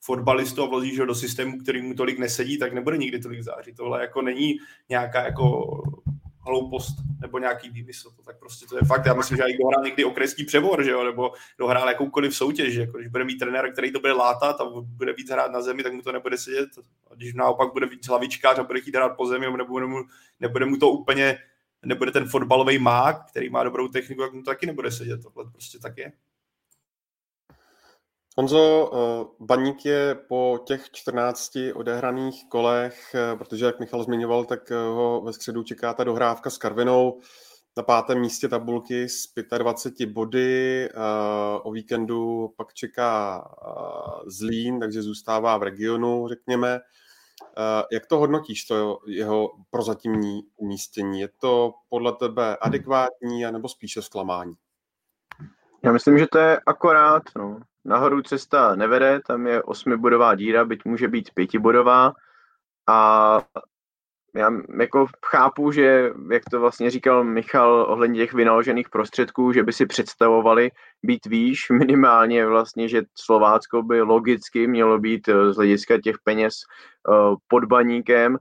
fotbalistu 0.00 0.62
a 0.62 0.66
vložíš 0.66 0.98
ho 0.98 1.06
do 1.06 1.14
systému, 1.14 1.58
který 1.58 1.82
mu 1.82 1.94
tolik 1.94 2.18
nesedí, 2.18 2.58
tak 2.58 2.72
nebude 2.72 2.96
nikdy 2.96 3.18
tolik 3.18 3.42
zářit. 3.42 3.76
Tohle 3.76 4.00
jako 4.00 4.22
není 4.22 4.58
nějaká 4.88 5.24
jako 5.24 5.66
hloupost 6.46 6.96
nebo 7.20 7.38
nějaký 7.38 7.70
výmysl. 7.70 8.10
To 8.16 8.22
tak 8.22 8.38
prostě 8.38 8.66
to 8.66 8.76
je 8.76 8.82
fakt. 8.86 9.06
Já 9.06 9.14
myslím, 9.14 9.36
že 9.36 9.42
i 9.42 9.58
dohrál 9.58 9.84
někdy 9.84 10.04
okresní 10.04 10.44
přebor, 10.44 10.84
že 10.84 10.90
jo? 10.90 11.04
nebo 11.04 11.32
dohrál 11.58 11.88
jakoukoliv 11.88 12.36
soutěž. 12.36 12.74
Že? 12.74 12.86
Když 12.96 13.08
bude 13.08 13.24
mít 13.24 13.38
trenér, 13.38 13.72
který 13.72 13.92
to 13.92 14.00
bude 14.00 14.12
látat 14.12 14.60
a 14.60 14.64
bude 14.80 15.12
víc 15.12 15.30
hrát 15.30 15.52
na 15.52 15.62
zemi, 15.62 15.82
tak 15.82 15.92
mu 15.92 16.02
to 16.02 16.12
nebude 16.12 16.38
sedět. 16.38 16.68
A 17.10 17.14
když 17.14 17.34
naopak 17.34 17.72
bude 17.72 17.86
víc 17.86 18.08
hlavičkář 18.08 18.58
a 18.58 18.62
bude 18.62 18.80
chtít 18.80 18.96
hrát 18.96 19.16
po 19.16 19.26
zemi, 19.26 19.46
nebude 19.56 19.86
mu, 19.86 20.04
nebude 20.40 20.66
mu 20.66 20.76
to 20.76 20.90
úplně 20.90 21.38
nebude 21.86 22.10
ten 22.10 22.28
fotbalový 22.28 22.78
mák, 22.78 23.30
který 23.30 23.50
má 23.50 23.64
dobrou 23.64 23.88
techniku, 23.88 24.22
tak 24.22 24.32
mu 24.32 24.42
to 24.42 24.50
taky 24.50 24.66
nebude 24.66 24.90
sedět. 24.90 25.22
Tohle 25.22 25.50
prostě 25.50 25.78
tak 25.78 25.98
je. 25.98 26.12
Honzo, 28.38 28.90
eh, 28.92 29.26
Baník 29.40 29.84
je 29.84 30.14
po 30.14 30.58
těch 30.66 30.90
14 30.90 31.72
odehraných 31.72 32.48
kolech, 32.48 33.14
eh, 33.14 33.36
protože 33.36 33.66
jak 33.66 33.80
Michal 33.80 34.02
zmiňoval, 34.02 34.44
tak 34.44 34.70
eh, 34.70 34.74
ho 34.74 35.22
ve 35.24 35.32
středu 35.32 35.62
čeká 35.62 35.94
ta 35.94 36.04
dohrávka 36.04 36.50
s 36.50 36.58
Karvinou 36.58 37.20
na 37.76 37.82
pátém 37.82 38.20
místě 38.20 38.48
tabulky 38.48 39.08
s 39.08 39.32
25 39.58 40.10
body. 40.10 40.88
O 41.62 41.72
víkendu 41.72 42.48
pak 42.56 42.74
čeká 42.74 43.44
Zlín, 44.26 44.80
takže 44.80 45.02
zůstává 45.02 45.58
v 45.58 45.62
regionu, 45.62 46.28
řekněme. 46.28 46.80
Jak 47.92 48.06
to 48.06 48.18
hodnotíš, 48.18 48.64
to 48.64 48.98
jeho 49.06 49.50
prozatímní 49.70 50.42
umístění? 50.56 51.20
Je 51.20 51.28
to 51.40 51.72
podle 51.88 52.12
tebe 52.12 52.56
adekvátní, 52.56 53.46
anebo 53.46 53.68
spíše 53.68 54.02
zklamání? 54.02 54.54
Já 55.84 55.92
myslím, 55.92 56.18
že 56.18 56.26
to 56.32 56.38
je 56.38 56.60
akorát. 56.66 57.22
No. 57.36 57.60
Nahoru 57.86 58.22
cesta 58.22 58.74
nevede, 58.74 59.20
tam 59.26 59.46
je 59.46 59.62
osmibodová 59.62 60.34
díra, 60.34 60.64
byť 60.64 60.84
může 60.84 61.08
být 61.08 61.30
pětibodová. 61.34 62.12
A 62.88 63.40
já 64.36 64.50
jako 64.80 65.06
chápu, 65.26 65.72
že, 65.72 66.10
jak 66.32 66.42
to 66.50 66.60
vlastně 66.60 66.90
říkal 66.90 67.24
Michal 67.24 67.86
ohledně 67.88 68.20
těch 68.20 68.32
vynaložených 68.34 68.88
prostředků, 68.88 69.52
že 69.52 69.62
by 69.62 69.72
si 69.72 69.86
představovali 69.86 70.70
být 71.02 71.26
výš, 71.26 71.70
minimálně 71.78 72.46
vlastně, 72.46 72.88
že 72.88 73.02
Slovácko 73.14 73.82
by 73.82 74.00
logicky 74.00 74.66
mělo 74.66 74.98
být 74.98 75.28
eh, 75.28 75.52
z 75.52 75.56
hlediska 75.56 76.00
těch 76.00 76.16
peněz 76.24 76.54
eh, 76.54 77.34
pod 77.48 77.64
baníkem, 77.64 78.38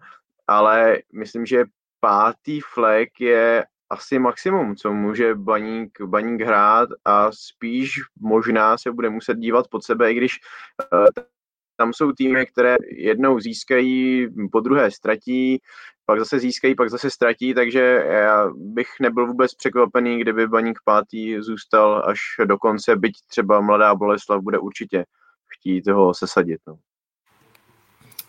ale 0.47 0.97
myslím, 1.13 1.45
že 1.45 1.65
pátý 1.99 2.61
flek 2.61 3.09
je 3.19 3.65
asi 3.95 4.19
maximum, 4.19 4.75
co 4.75 4.93
může 4.93 5.35
baník, 5.35 6.01
baník 6.01 6.41
hrát 6.41 6.89
a 7.05 7.31
spíš 7.31 7.91
možná 8.19 8.77
se 8.77 8.91
bude 8.91 9.09
muset 9.09 9.37
dívat 9.37 9.67
pod 9.67 9.83
sebe, 9.83 10.11
i 10.11 10.15
když 10.15 10.39
uh, 10.93 11.05
tam 11.77 11.93
jsou 11.93 12.11
týmy, 12.11 12.45
které 12.45 12.75
jednou 12.97 13.39
získají, 13.39 14.27
po 14.51 14.59
druhé 14.59 14.91
ztratí, 14.91 15.61
pak 16.05 16.19
zase 16.19 16.39
získají, 16.39 16.75
pak 16.75 16.89
zase 16.89 17.09
ztratí, 17.09 17.53
takže 17.53 18.03
já 18.07 18.49
bych 18.55 18.87
nebyl 19.01 19.27
vůbec 19.27 19.55
překvapený, 19.55 20.19
kdyby 20.19 20.47
baník 20.47 20.79
pátý 20.85 21.41
zůstal 21.41 22.03
až 22.05 22.19
do 22.45 22.57
konce, 22.57 22.95
byť 22.95 23.13
třeba 23.27 23.61
mladá 23.61 23.95
Boleslav 23.95 24.41
bude 24.41 24.59
určitě 24.59 25.05
chtít 25.57 25.87
ho 25.87 26.13
sesadit. 26.13 26.59
No. 26.67 26.77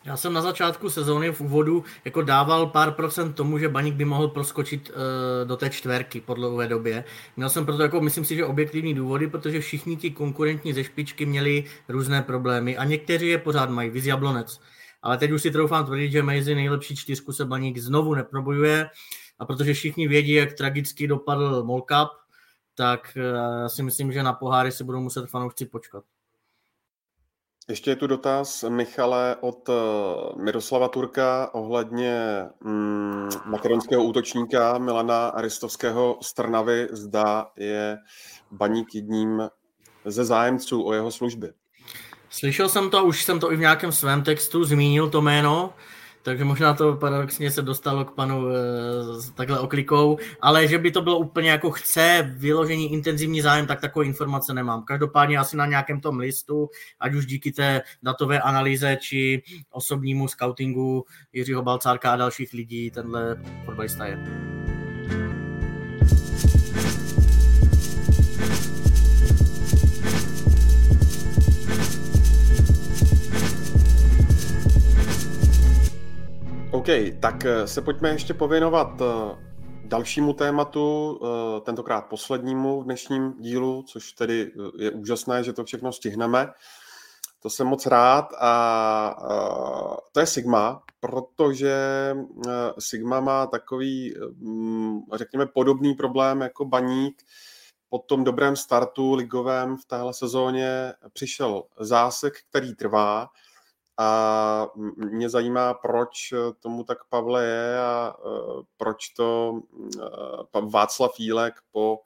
Já 0.06 0.16
jsem 0.16 0.32
na 0.32 0.42
začátku 0.42 0.90
sezóny 0.90 1.32
v 1.32 1.40
úvodu 1.40 1.84
jako 2.04 2.22
dával 2.22 2.66
pár 2.66 2.92
procent 2.92 3.32
tomu, 3.32 3.58
že 3.58 3.68
Baník 3.68 3.94
by 3.94 4.04
mohl 4.04 4.28
proskočit 4.28 4.90
uh, 4.90 5.48
do 5.48 5.56
té 5.56 5.70
čtverky 5.70 6.20
po 6.20 6.34
dlouhé 6.34 6.68
době. 6.68 7.04
Měl 7.36 7.50
jsem 7.50 7.66
proto 7.66 7.82
jako, 7.82 8.00
myslím 8.00 8.24
si, 8.24 8.36
že 8.36 8.44
objektivní 8.44 8.94
důvody, 8.94 9.28
protože 9.28 9.60
všichni 9.60 9.96
ti 9.96 10.10
konkurentní 10.10 10.72
ze 10.72 10.84
špičky 10.84 11.26
měli 11.26 11.64
různé 11.88 12.22
problémy 12.22 12.76
a 12.76 12.84
někteří 12.84 13.28
je 13.28 13.38
pořád 13.38 13.70
mají, 13.70 13.90
viz 13.90 14.06
Jablonec. 14.06 14.60
Ale 15.02 15.18
teď 15.18 15.30
už 15.30 15.42
si 15.42 15.50
troufám 15.50 15.86
tvrdit, 15.86 16.10
že 16.10 16.22
mezi 16.22 16.54
nejlepší 16.54 16.96
čtyřku 16.96 17.32
se 17.32 17.44
Baník 17.44 17.78
znovu 17.78 18.14
neprobojuje 18.14 18.90
a 19.38 19.44
protože 19.44 19.74
všichni 19.74 20.08
vědí, 20.08 20.32
jak 20.32 20.52
tragicky 20.52 21.06
dopadl 21.06 21.64
Molkap, 21.64 22.08
tak 22.74 23.16
uh, 23.16 23.66
si 23.66 23.82
myslím, 23.82 24.12
že 24.12 24.22
na 24.22 24.32
poháry 24.32 24.72
se 24.72 24.84
budou 24.84 25.00
muset 25.00 25.30
fanoušci 25.30 25.66
počkat. 25.66 26.04
Ještě 27.68 27.90
je 27.90 27.96
tu 27.96 28.06
dotaz, 28.06 28.64
Michale, 28.68 29.36
od 29.40 29.68
eh, 29.68 29.72
Miroslava 30.42 30.88
Turka 30.88 31.50
ohledně 31.52 32.42
mm, 32.60 33.28
makedonského 33.44 34.04
útočníka 34.04 34.78
Milana 34.78 35.28
Aristovského 35.28 36.18
z 36.22 36.34
Trnavy. 36.34 36.88
Zda 36.90 37.46
je 37.56 37.98
Baník 38.50 38.94
jedním 38.94 39.42
ze 40.04 40.24
zájemců 40.24 40.86
o 40.86 40.92
jeho 40.92 41.10
služby. 41.10 41.52
Slyšel 42.30 42.68
jsem 42.68 42.90
to, 42.90 43.04
už 43.04 43.24
jsem 43.24 43.40
to 43.40 43.52
i 43.52 43.56
v 43.56 43.60
nějakém 43.60 43.92
svém 43.92 44.22
textu 44.22 44.64
zmínil 44.64 45.10
to 45.10 45.22
jméno. 45.22 45.74
Takže 46.26 46.44
možná 46.44 46.74
to 46.74 46.96
paradoxně 46.96 47.50
se 47.50 47.62
dostalo 47.62 48.04
k 48.04 48.14
panu 48.14 48.48
e, 48.48 48.52
takhle 49.34 49.58
oklikou, 49.60 50.18
ale 50.40 50.68
že 50.68 50.78
by 50.78 50.90
to 50.90 51.02
bylo 51.02 51.18
úplně 51.18 51.50
jako 51.50 51.70
chce 51.70 52.34
vyložení 52.36 52.92
intenzivní 52.92 53.40
zájem, 53.40 53.66
tak 53.66 53.80
takové 53.80 54.06
informace 54.06 54.54
nemám. 54.54 54.84
Každopádně 54.84 55.38
asi 55.38 55.56
na 55.56 55.66
nějakém 55.66 56.00
tom 56.00 56.18
listu, 56.18 56.68
ať 57.00 57.14
už 57.14 57.26
díky 57.26 57.52
té 57.52 57.82
datové 58.02 58.40
analýze 58.40 58.96
či 59.00 59.42
osobnímu 59.70 60.28
scoutingu 60.28 61.04
Jiřího 61.32 61.62
Balcárka 61.62 62.12
a 62.12 62.16
dalších 62.16 62.52
lidí, 62.52 62.90
tenhle 62.90 63.36
fotbalista 63.64 64.06
je. 64.06 64.65
OK, 76.86 77.20
tak 77.20 77.44
eh, 77.44 77.66
se 77.66 77.82
pojďme 77.82 78.08
ještě 78.08 78.34
pověnovat 78.34 78.88
eh, 79.00 79.36
dalšímu 79.84 80.32
tématu, 80.32 81.18
eh, 81.22 81.60
tentokrát 81.60 82.00
poslednímu 82.00 82.80
v 82.80 82.84
dnešním 82.84 83.34
dílu, 83.38 83.82
což 83.82 84.12
tedy 84.12 84.52
je 84.78 84.90
úžasné, 84.90 85.44
že 85.44 85.52
to 85.52 85.64
všechno 85.64 85.92
stihneme. 85.92 86.48
To 87.42 87.50
jsem 87.50 87.66
moc 87.66 87.86
rád 87.86 88.32
a 88.40 89.16
to 90.12 90.20
je 90.20 90.26
Sigma, 90.26 90.82
protože 91.00 91.76
Sigma 92.78 93.20
má 93.20 93.46
takový, 93.46 94.14
mm, 94.36 95.00
řekněme, 95.12 95.46
podobný 95.46 95.94
problém 95.94 96.40
jako 96.40 96.64
Baník. 96.64 97.22
Po 97.88 97.98
tom 97.98 98.24
dobrém 98.24 98.56
startu 98.56 99.14
ligovém 99.14 99.76
v 99.76 99.84
téhle 99.84 100.14
sezóně 100.14 100.92
přišel 101.12 101.62
zásek, 101.80 102.34
který 102.50 102.74
trvá, 102.74 103.28
a 103.98 104.68
mě 104.96 105.28
zajímá, 105.28 105.74
proč 105.74 106.34
tomu 106.60 106.84
tak 106.84 106.98
Pavle 107.08 107.44
je 107.44 107.78
a 107.78 108.14
e, 108.18 108.30
proč 108.76 109.08
to 109.08 109.60
e, 110.56 110.60
Václav 110.70 111.20
Jílek 111.20 111.54
po, 111.72 111.98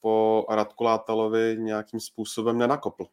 po 0.00 0.46
Radku 0.50 0.84
Látalovi 0.84 1.56
nějakým 1.58 2.00
způsobem 2.00 2.58
nenakopl. 2.58 3.06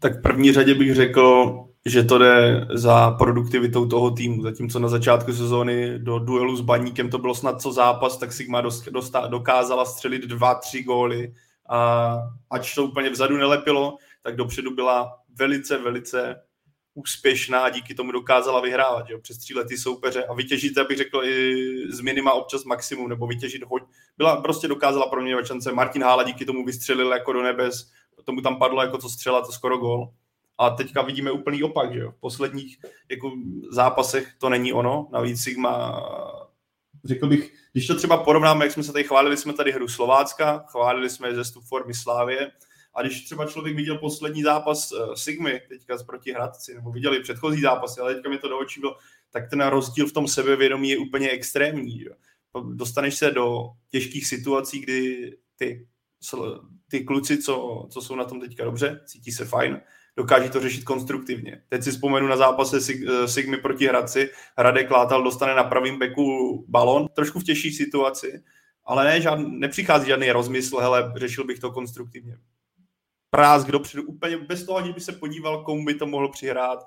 Tak 0.00 0.18
v 0.18 0.22
první 0.22 0.52
řadě 0.52 0.74
bych 0.74 0.94
řekl, 0.94 1.54
že 1.86 2.02
to 2.02 2.18
jde 2.18 2.66
za 2.74 3.10
produktivitou 3.10 3.86
toho 3.86 4.10
týmu. 4.10 4.42
Zatímco 4.42 4.78
na 4.78 4.88
začátku 4.88 5.32
sezóny 5.32 5.98
do 5.98 6.18
duelu 6.18 6.56
s 6.56 6.60
Baníkem 6.60 7.10
to 7.10 7.18
bylo 7.18 7.34
snad 7.34 7.62
co 7.62 7.72
zápas, 7.72 8.16
tak 8.16 8.32
Sigma 8.32 8.60
dost, 8.60 8.84
dostá, 8.84 9.26
dokázala 9.26 9.84
střelit 9.84 10.22
dva, 10.22 10.54
tři 10.54 10.82
góly 10.82 11.34
a 11.68 12.18
ač 12.50 12.74
to 12.74 12.84
úplně 12.84 13.10
vzadu 13.10 13.36
nelepilo, 13.36 13.96
tak 14.22 14.36
dopředu 14.36 14.74
byla 14.74 15.18
velice, 15.38 15.78
velice 15.78 16.45
úspěšná 16.96 17.68
díky 17.70 17.94
tomu 17.94 18.12
dokázala 18.12 18.60
vyhrávat, 18.60 19.10
jo, 19.10 19.18
přestřílet 19.18 19.68
ty 19.68 19.78
soupeře 19.78 20.24
a 20.24 20.34
vytěžit, 20.34 20.78
abych 20.78 20.98
řekl, 20.98 21.24
i 21.24 21.64
z 21.88 22.00
minima 22.00 22.32
občas 22.32 22.64
maximum, 22.64 23.08
nebo 23.08 23.26
vytěžit 23.26 23.62
hoď. 23.64 23.82
Byla, 24.18 24.40
prostě 24.40 24.68
dokázala 24.68 25.06
pro 25.06 25.22
mě 25.22 25.36
šance. 25.44 25.72
Martin 25.72 26.02
Hála 26.02 26.22
díky 26.22 26.44
tomu 26.44 26.64
vystřelil 26.64 27.12
jako 27.12 27.32
do 27.32 27.42
nebes, 27.42 27.90
tomu 28.24 28.40
tam 28.40 28.58
padlo 28.58 28.82
jako 28.82 28.98
co 28.98 29.08
střela, 29.08 29.46
to 29.46 29.52
skoro 29.52 29.78
gol. 29.78 30.08
A 30.58 30.70
teďka 30.70 31.02
vidíme 31.02 31.30
úplný 31.30 31.62
opak, 31.62 31.92
že 31.92 32.00
jo. 32.00 32.10
V 32.10 32.20
posledních 32.20 32.78
jako, 33.10 33.32
zápasech 33.70 34.32
to 34.38 34.48
není 34.48 34.72
ono, 34.72 35.08
navíc 35.12 35.42
Sigma 35.42 36.02
řekl 37.04 37.26
bych, 37.26 37.52
když 37.72 37.86
to 37.86 37.96
třeba 37.96 38.16
porovnáme, 38.16 38.64
jak 38.64 38.72
jsme 38.72 38.82
se 38.82 38.92
tady 38.92 39.04
chválili, 39.04 39.36
jsme 39.36 39.52
tady 39.52 39.72
hru 39.72 39.88
Slovácka, 39.88 40.64
chválili 40.68 41.10
jsme 41.10 41.34
zestup 41.34 41.64
formy 41.64 41.94
Slávě, 41.94 42.50
a 42.96 43.02
když 43.02 43.24
třeba 43.24 43.46
člověk 43.46 43.76
viděl 43.76 43.98
poslední 43.98 44.42
zápas 44.42 44.92
uh, 44.92 45.14
Sigmy, 45.14 45.60
teďka 45.68 45.96
proti 46.06 46.32
Hradci, 46.32 46.74
nebo 46.74 46.92
viděli 46.92 47.20
předchozí 47.20 47.60
zápasy, 47.60 48.00
ale 48.00 48.14
teďka 48.14 48.28
mi 48.30 48.38
to 48.38 48.48
do 48.48 48.58
očí 48.58 48.80
bylo, 48.80 48.96
tak 49.30 49.50
ten 49.50 49.66
rozdíl 49.66 50.06
v 50.06 50.12
tom 50.12 50.28
sebevědomí 50.28 50.90
je 50.90 50.98
úplně 50.98 51.30
extrémní. 51.30 52.00
Jo. 52.00 52.12
Dostaneš 52.74 53.14
se 53.14 53.30
do 53.30 53.64
těžkých 53.90 54.26
situací, 54.26 54.80
kdy 54.80 55.32
ty, 55.56 55.86
ty 56.88 57.04
kluci, 57.04 57.38
co, 57.38 57.86
co 57.90 58.00
jsou 58.00 58.16
na 58.16 58.24
tom 58.24 58.40
teďka 58.40 58.64
dobře, 58.64 59.00
cítí 59.06 59.32
se 59.32 59.44
fajn, 59.44 59.80
dokáží 60.16 60.50
to 60.50 60.60
řešit 60.60 60.84
konstruktivně. 60.84 61.62
Teď 61.68 61.82
si 61.82 61.90
vzpomenu 61.90 62.26
na 62.26 62.36
zápase 62.36 62.78
eh, 62.92 63.28
Sigmy 63.28 63.56
proti 63.56 63.86
Hradci. 63.86 64.30
Hradek 64.58 64.90
Látal 64.90 65.22
dostane 65.22 65.54
na 65.54 65.64
pravým 65.64 65.98
beku 65.98 66.64
balon, 66.68 67.08
trošku 67.08 67.40
v 67.40 67.44
těžší 67.44 67.72
situaci, 67.72 68.42
ale 68.84 69.04
ne, 69.04 69.20
žád, 69.20 69.38
nepřichází 69.38 70.06
žádný 70.06 70.30
rozmysl, 70.30 70.78
hele, 70.78 71.12
řešil 71.16 71.44
bych 71.44 71.58
to 71.58 71.70
konstruktivně 71.70 72.38
prásk 73.30 73.68
dopředu, 73.68 74.02
úplně 74.02 74.36
bez 74.36 74.64
toho, 74.64 74.78
aniž 74.78 74.94
by 74.94 75.00
se 75.00 75.12
podíval, 75.12 75.64
komu 75.64 75.84
by 75.84 75.94
to 75.94 76.06
mohl 76.06 76.28
přihrát. 76.28 76.86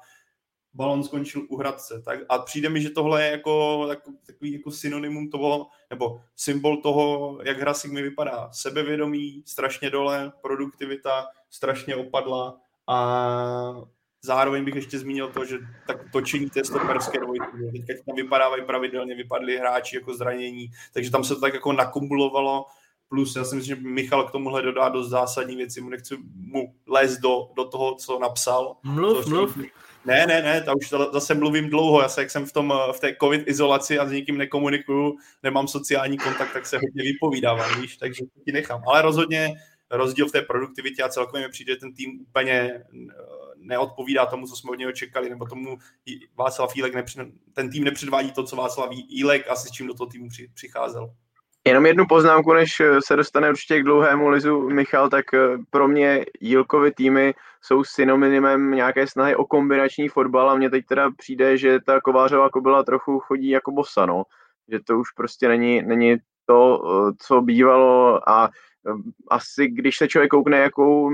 Balon 0.73 1.03
skončil 1.03 1.45
u 1.49 1.57
Hradce. 1.57 2.01
Tak, 2.05 2.19
a 2.29 2.39
přijde 2.39 2.69
mi, 2.69 2.81
že 2.81 2.89
tohle 2.89 3.23
je 3.23 3.31
jako, 3.31 3.87
takový 4.25 4.53
jako 4.53 4.71
synonymum 4.71 5.29
toho, 5.29 5.67
nebo 5.89 6.21
symbol 6.35 6.77
toho, 6.77 7.37
jak 7.43 7.59
hra 7.59 7.73
Sigmy 7.73 8.01
vypadá. 8.01 8.49
Sebevědomí, 8.51 9.43
strašně 9.45 9.89
dole, 9.89 10.31
produktivita, 10.41 11.27
strašně 11.49 11.95
opadla 11.95 12.57
a 12.87 13.75
zároveň 14.21 14.65
bych 14.65 14.75
ještě 14.75 14.99
zmínil 14.99 15.27
to, 15.27 15.45
že 15.45 15.57
tak 15.87 16.11
točení 16.11 16.49
té 16.49 16.63
stoperské 16.63 17.19
dvojky, 17.19 17.45
teďka 17.71 18.03
tam 18.05 18.15
vypadávají 18.15 18.65
pravidelně, 18.65 19.15
vypadli 19.15 19.57
hráči 19.57 19.95
jako 19.95 20.13
zranění, 20.13 20.67
takže 20.93 21.11
tam 21.11 21.23
se 21.23 21.35
to 21.35 21.41
tak 21.41 21.53
jako 21.53 21.73
nakumulovalo 21.73 22.65
Plus 23.09 23.35
já 23.35 23.43
si 23.43 23.55
myslím, 23.55 23.75
že 23.75 23.81
Michal 23.81 24.23
k 24.23 24.31
tomuhle 24.31 24.61
dodá 24.61 24.89
dost 24.89 25.09
zásadní 25.09 25.55
věci, 25.55 25.81
mu 25.81 25.89
nechci 25.89 26.17
mu 26.35 26.75
lézt 26.87 27.19
do, 27.19 27.49
do 27.55 27.65
toho, 27.65 27.95
co 27.95 28.19
napsal. 28.19 28.75
Mluv, 28.83 29.23
to, 29.23 29.29
mluv. 29.29 29.57
Ne, 30.05 30.27
ne, 30.27 30.41
ne, 30.41 30.61
to 30.61 30.73
už 30.73 30.89
zase 30.89 31.33
mluvím 31.33 31.69
dlouho, 31.69 32.01
já 32.01 32.09
se, 32.09 32.21
jak 32.21 32.31
jsem 32.31 32.45
v, 32.45 32.51
tom, 32.51 32.73
v 32.91 32.99
té 32.99 33.15
covid 33.21 33.47
izolaci 33.47 33.99
a 33.99 34.07
s 34.07 34.11
nikým 34.11 34.37
nekomunikuju, 34.37 35.17
nemám 35.43 35.67
sociální 35.67 36.17
kontakt, 36.17 36.53
tak 36.53 36.65
se 36.65 36.77
hodně 36.77 37.03
vypovídávám, 37.03 37.81
víš, 37.81 37.97
takže 37.97 38.25
to 38.33 38.41
ti 38.45 38.51
nechám. 38.51 38.81
Ale 38.87 39.01
rozhodně 39.01 39.55
rozdíl 39.91 40.27
v 40.27 40.31
té 40.31 40.41
produktivitě 40.41 41.03
a 41.03 41.09
celkově 41.09 41.47
mi 41.47 41.51
přijde, 41.51 41.73
že 41.73 41.79
ten 41.79 41.93
tým 41.93 42.21
úplně 42.21 42.51
eh, 42.53 42.83
neodpovídá 43.57 44.25
tomu, 44.25 44.47
co 44.47 44.55
jsme 44.55 44.71
od 44.71 44.75
něho 44.75 44.91
čekali, 44.91 45.29
nebo 45.29 45.45
tomu 45.45 45.77
Václav 46.35 46.75
Jílek, 46.75 46.95
nepři, 46.95 47.19
ten 47.53 47.69
tým 47.69 47.83
nepředvádí 47.83 48.31
to, 48.31 48.43
co 48.43 48.55
Václav 48.55 48.89
Jílek 48.91 49.47
asi 49.49 49.67
s 49.67 49.71
čím 49.71 49.87
do 49.87 49.93
toho 49.93 50.09
týmu 50.09 50.27
přicházel. 50.53 51.13
Jenom 51.67 51.85
jednu 51.85 52.05
poznámku, 52.07 52.53
než 52.53 52.79
eh, 52.79 53.01
se 53.05 53.15
dostane 53.15 53.49
určitě 53.49 53.79
k 53.79 53.83
dlouhému 53.83 54.29
lizu 54.29 54.69
Michal, 54.69 55.09
tak 55.09 55.33
eh, 55.33 55.39
pro 55.69 55.87
mě 55.87 56.25
Jílkovy 56.39 56.91
týmy 56.91 57.33
jsou 57.61 57.83
synonymem 57.83 58.71
nějaké 58.71 59.07
snahy 59.07 59.35
o 59.35 59.45
kombinační 59.45 60.07
fotbal 60.07 60.49
a 60.49 60.55
mně 60.55 60.69
teď 60.69 60.85
teda 60.85 61.11
přijde, 61.17 61.57
že 61.57 61.79
ta 61.85 62.01
Kovářová 62.01 62.49
kobila 62.49 62.83
trochu 62.83 63.19
chodí 63.19 63.49
jako 63.49 63.71
bosa, 63.71 64.05
no. 64.05 64.23
Že 64.71 64.79
to 64.87 64.99
už 64.99 65.11
prostě 65.11 65.47
není, 65.47 65.81
není 65.81 66.17
to, 66.45 66.81
eh, 66.83 67.13
co 67.21 67.41
bývalo 67.41 68.29
a 68.29 68.49
asi 69.27 69.67
když 69.67 69.97
se 69.97 70.07
člověk 70.07 70.31
koukne, 70.31 70.57
jakou, 70.57 71.11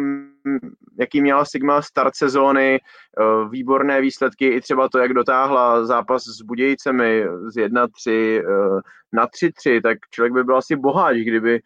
jaký 1.00 1.22
měla 1.22 1.46
Sigma 1.46 1.82
start 1.82 2.16
sezóny, 2.16 2.80
eh, 2.80 3.50
výborné 3.50 4.02
výsledky, 4.02 4.48
i 4.48 4.62
třeba 4.62 4.90
to, 4.90 5.00
jak 5.00 5.14
dotáhla 5.14 5.86
zápas 5.86 6.24
s 6.24 6.42
Budějcemi 6.42 7.26
z 7.48 7.56
1-3 7.56 8.40
eh, 8.40 8.82
na 9.14 9.28
3-3, 9.28 9.82
tak 9.82 9.98
člověk 10.12 10.34
by 10.34 10.44
byl 10.44 10.58
asi 10.58 10.76
boháč, 10.76 11.18
kdyby 11.18 11.62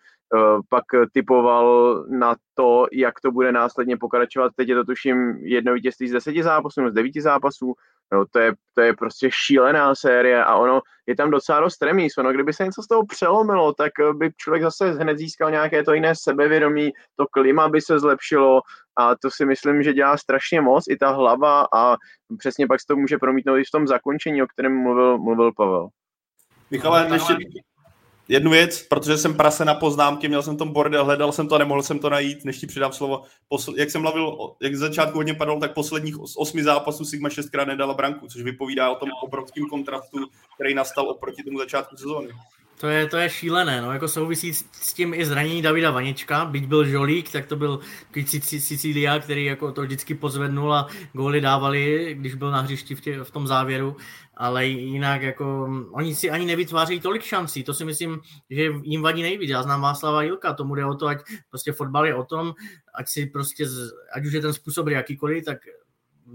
pak 0.70 0.84
typoval 1.14 1.96
na 2.10 2.36
to, 2.56 2.88
jak 2.92 3.20
to 3.20 3.32
bude 3.32 3.52
následně 3.52 3.98
pokračovat. 3.98 4.52
Teď 4.56 4.70
je 4.70 4.76
to 4.76 4.84
tuším 4.84 5.38
jedno 5.42 5.74
vítězství 5.74 6.08
z 6.08 6.12
deseti 6.12 6.44
zápasů, 6.44 6.90
z 6.90 6.94
devíti 6.94 7.22
zápasů, 7.22 7.74
No, 8.12 8.26
to, 8.32 8.40
je, 8.40 8.54
to 8.74 8.82
je 8.82 8.94
prostě 8.94 9.30
šílená 9.32 9.96
série 9.96 10.44
a 10.44 10.56
ono 10.56 10.82
je 11.08 11.16
tam 11.16 11.32
docela 11.32 11.60
dost 11.60 11.82
remíz. 11.82 12.18
Ono, 12.18 12.34
kdyby 12.34 12.54
se 12.54 12.66
něco 12.66 12.84
z 12.84 12.88
toho 12.88 13.06
přelomilo, 13.06 13.74
tak 13.74 13.92
eh, 14.00 14.14
by 14.14 14.32
člověk 14.38 14.64
zase 14.64 14.92
hned 14.92 15.18
získal 15.18 15.52
nějaké 15.52 15.84
to 15.84 15.94
jiné 15.94 16.14
sebevědomí, 16.16 16.92
to 17.16 17.28
klima 17.28 17.70
by 17.70 17.82
se 17.82 18.00
zlepšilo 18.00 18.62
a 18.98 19.16
to 19.16 19.32
si 19.32 19.46
myslím, 19.46 19.84
že 19.84 19.94
dělá 19.94 20.18
strašně 20.18 20.62
moc 20.62 20.86
i 20.90 20.98
ta 20.98 21.10
hlava 21.10 21.68
a 21.74 21.96
přesně 22.38 22.68
pak 22.68 22.82
se 22.82 22.88
to 22.88 22.96
může 22.96 23.18
promítnout 23.18 23.56
i 23.56 23.64
v 23.64 23.72
tom 23.72 23.88
zakončení, 23.88 24.44
o 24.44 24.48
kterém 24.48 24.84
mluvil, 24.84 25.18
mluvil 25.18 25.52
Pavel. 25.54 25.88
Michale, 26.72 27.10
ještě, 27.14 27.36
jednu 28.30 28.52
věc, 28.52 28.82
protože 28.82 29.18
jsem 29.18 29.34
prase 29.34 29.66
na 29.66 29.76
poznámky, 29.76 30.28
měl 30.28 30.44
jsem 30.44 30.58
tom 30.58 30.74
bordel, 30.74 31.06
hledal 31.06 31.32
jsem 31.32 31.48
to 31.48 31.56
a 31.56 31.58
nemohl 31.58 31.84
jsem 31.84 32.00
to 32.00 32.10
najít, 32.10 32.46
než 32.46 32.60
ti 32.60 32.68
přidám 32.68 32.94
slovo. 32.94 33.24
Posl- 33.52 33.74
jak 33.78 33.92
jsem 33.92 34.02
mluvil, 34.02 34.38
jak 34.62 34.76
z 34.76 34.80
začátku 34.80 35.18
hodně 35.18 35.34
padlo, 35.34 35.60
tak 35.60 35.74
posledních 35.74 36.16
z 36.16 36.38
osmi 36.38 36.64
zápasů 36.64 37.06
Sigma 37.06 37.30
šestkrát 37.30 37.68
nedala 37.68 37.94
branku, 37.94 38.28
což 38.28 38.42
vypovídá 38.42 38.92
o 38.92 38.96
tom 38.96 39.10
obrovském 39.24 39.66
kontrastu, 39.66 40.18
který 40.56 40.74
nastal 40.74 41.10
oproti 41.10 41.44
tomu 41.44 41.58
začátku 41.58 41.98
sezóny. 41.98 42.30
To 42.80 42.88
je, 42.88 43.08
to 43.08 43.18
je 43.18 43.30
šílené, 43.30 43.82
no, 43.82 43.92
jako 43.92 44.08
souvisí 44.08 44.54
s 44.54 44.94
tím 44.94 45.14
i 45.14 45.26
zranění 45.26 45.62
Davida 45.62 45.92
Vanička, 45.92 46.46
byť 46.46 46.66
byl 46.66 46.86
žolík, 46.86 47.32
tak 47.32 47.46
to 47.46 47.56
byl 47.56 47.80
Sicilia, 48.40 49.20
který 49.20 49.46
jako 49.46 49.72
to 49.72 49.82
vždycky 49.82 50.16
pozvednul 50.16 50.74
a 50.74 50.88
góly 51.14 51.42
dávali, 51.42 52.16
když 52.20 52.36
byl 52.36 52.52
na 52.52 52.62
hřišti 52.62 52.96
v, 52.96 53.02
tě, 53.02 53.24
v 53.24 53.32
tom 53.32 53.48
závěru, 53.48 53.96
ale 54.38 54.68
jinak 54.68 55.22
jako 55.22 55.70
oni 55.92 56.16
si 56.16 56.30
ani 56.30 56.46
nevytváří 56.46 57.00
tolik 57.00 57.22
šancí, 57.24 57.64
to 57.64 57.74
si 57.74 57.86
myslím, 57.86 58.22
že 58.50 58.64
jim 58.84 59.02
vadí 59.02 59.22
nejvíc. 59.22 59.50
Já 59.50 59.64
znám 59.64 59.82
Václava 59.82 60.24
Jilka, 60.24 60.54
tomu 60.54 60.76
jde 60.76 60.86
o 60.86 60.96
to, 60.96 61.08
ať 61.08 61.18
prostě 61.50 61.72
fotbal 61.72 62.06
je 62.06 62.16
o 62.16 62.24
tom, 62.24 62.54
ať 62.96 63.10
si 63.10 63.26
prostě, 63.26 63.66
ať 64.14 64.26
už 64.26 64.34
je 64.34 64.42
ten 64.42 64.54
způsob 64.54 64.88
jakýkoliv, 64.88 65.46
tak 65.46 65.58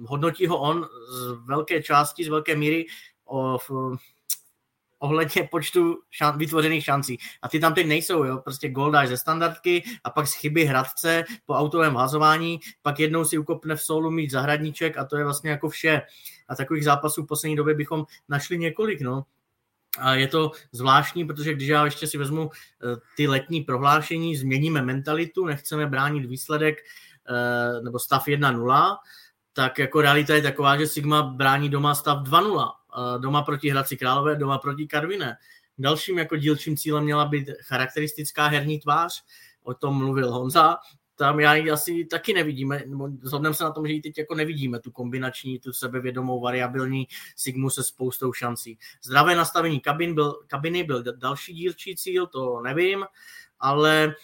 hodnotí 0.07 0.47
ho 0.47 0.59
on 0.59 0.87
z 1.11 1.47
velké 1.47 1.83
části, 1.83 2.25
z 2.25 2.29
velké 2.29 2.57
míry. 2.57 2.87
O, 3.25 3.59
v, 3.59 3.71
ohledně 5.05 5.49
počtu 5.51 5.99
šan, 6.11 6.39
vytvořených 6.39 6.85
šancí. 6.85 7.19
A 7.43 7.49
ty 7.49 7.61
tam 7.61 7.75
teď 7.75 7.87
nejsou, 7.87 8.25
jo? 8.25 8.39
prostě 8.39 8.69
gol 8.69 8.91
dáš 8.91 9.09
ze 9.09 9.17
standardky 9.17 9.85
a 10.05 10.11
pak 10.11 10.27
z 10.27 10.35
chyby 10.35 10.65
Hradce 10.65 11.25
po 11.47 11.55
autovém 11.55 11.95
hazování, 11.95 12.61
pak 12.83 13.01
jednou 13.01 13.25
si 13.25 13.39
ukopne 13.39 13.77
v 13.77 13.83
solu 13.83 14.11
mít 14.11 14.31
zahradníček 14.31 14.99
a 14.99 15.05
to 15.05 15.17
je 15.17 15.25
vlastně 15.25 15.51
jako 15.51 15.69
vše. 15.69 16.03
A 16.49 16.57
takových 16.57 16.85
zápasů 16.85 17.23
v 17.23 17.27
poslední 17.27 17.57
době 17.57 17.75
bychom 17.75 18.05
našli 18.29 18.59
několik, 18.59 19.01
no. 19.01 19.25
A 19.99 20.15
je 20.15 20.29
to 20.29 20.51
zvláštní, 20.73 21.25
protože 21.25 21.55
když 21.55 21.69
já 21.69 21.85
ještě 21.85 22.07
si 22.07 22.19
vezmu 22.19 22.51
eh, 22.51 22.97
ty 23.17 23.29
letní 23.29 23.61
prohlášení, 23.61 24.37
změníme 24.37 24.83
mentalitu, 24.83 25.45
nechceme 25.45 25.87
bránit 25.87 26.27
výsledek 26.27 26.79
eh, 26.79 27.83
nebo 27.83 27.99
stav 27.99 28.27
1-0, 28.27 28.97
tak 29.53 29.79
jako 29.79 30.01
realita 30.01 30.35
je 30.35 30.43
taková, 30.43 30.77
že 30.77 30.87
Sigma 30.87 31.23
brání 31.23 31.69
doma 31.69 31.95
stav 31.95 32.19
2-0 32.19 32.73
doma 33.19 33.43
proti 33.43 33.71
Hradci 33.71 33.97
Králové, 33.97 34.37
doma 34.37 34.59
proti 34.59 34.87
Karviné. 34.87 35.37
Dalším 35.79 36.19
jako 36.19 36.37
dílčím 36.37 36.77
cílem 36.77 37.05
měla 37.05 37.25
být 37.25 37.51
charakteristická 37.61 38.47
herní 38.47 38.81
tvář, 38.81 39.25
o 39.63 39.75
tom 39.75 39.99
mluvil 39.99 40.31
Honza, 40.31 40.77
tam 41.17 41.41
já 41.41 41.55
ji 41.55 41.71
asi 41.71 42.05
taky 42.05 42.33
nevidíme, 42.33 42.83
zhodneme 43.23 43.55
se 43.55 43.65
na 43.65 43.71
tom, 43.71 43.87
že 43.87 43.93
ji 43.93 44.03
teď 44.03 44.19
jako 44.19 44.35
nevidíme, 44.35 44.81
tu 44.81 44.91
kombinační, 44.91 45.59
tu 45.59 45.73
sebevědomou, 45.73 46.41
variabilní 46.41 47.07
Sigmu 47.37 47.71
se 47.71 47.85
spoustou 47.85 48.33
šancí. 48.33 48.79
Zdravé 49.03 49.35
nastavení 49.35 49.81
kabin 49.81 50.15
byl, 50.15 50.35
kabiny 50.47 50.85
byl 50.85 51.03
další 51.17 51.55
dílčí 51.55 51.97
cíl, 51.97 52.27
to 52.27 52.61
nevím, 52.61 53.05
ale 53.61 54.15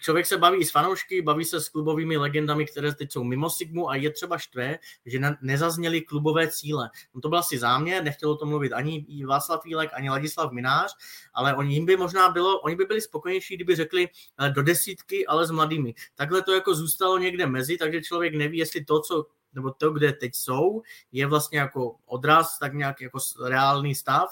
člověk 0.00 0.26
se 0.26 0.38
baví 0.38 0.64
s 0.64 0.70
fanoušky, 0.70 1.22
baví 1.22 1.44
se 1.44 1.60
s 1.60 1.68
klubovými 1.68 2.16
legendami, 2.16 2.66
které 2.66 2.94
teď 2.94 3.12
jsou 3.12 3.24
mimo 3.24 3.50
Sigmu 3.50 3.90
a 3.90 3.96
je 3.96 4.10
třeba 4.10 4.38
štve, 4.38 4.78
že 5.06 5.20
nezazněly 5.42 6.00
klubové 6.00 6.48
cíle. 6.48 6.90
No 7.14 7.20
to 7.20 7.28
byl 7.28 7.38
asi 7.38 7.58
záměr, 7.58 8.04
nechtělo 8.04 8.36
to 8.36 8.46
mluvit 8.46 8.72
ani 8.72 9.06
Václav 9.26 9.62
Fílek, 9.62 9.90
ani 9.92 10.10
Ladislav 10.10 10.52
Minář, 10.52 10.96
ale 11.34 11.54
oni 11.54 11.84
by 11.84 11.96
možná 11.96 12.28
bylo, 12.28 12.60
oni 12.60 12.76
by 12.76 12.84
byli 12.84 13.00
spokojenější, 13.00 13.56
kdyby 13.56 13.76
řekli 13.76 14.08
eh, 14.40 14.50
do 14.50 14.62
desítky, 14.62 15.26
ale 15.26 15.46
s 15.46 15.50
mladými. 15.50 15.94
Takhle 16.14 16.42
to 16.42 16.52
jako 16.52 16.74
zůstalo 16.74 17.18
někde 17.18 17.46
mezi, 17.46 17.76
takže 17.76 18.02
člověk 18.02 18.34
neví, 18.34 18.58
jestli 18.58 18.84
to, 18.84 19.00
co 19.00 19.26
nebo 19.54 19.70
to, 19.70 19.90
kde 19.90 20.12
teď 20.12 20.34
jsou, 20.34 20.82
je 21.12 21.26
vlastně 21.26 21.58
jako 21.58 21.96
odraz, 22.06 22.58
tak 22.58 22.74
nějak 22.74 23.00
jako 23.00 23.18
reálný 23.44 23.94
stav, 23.94 24.28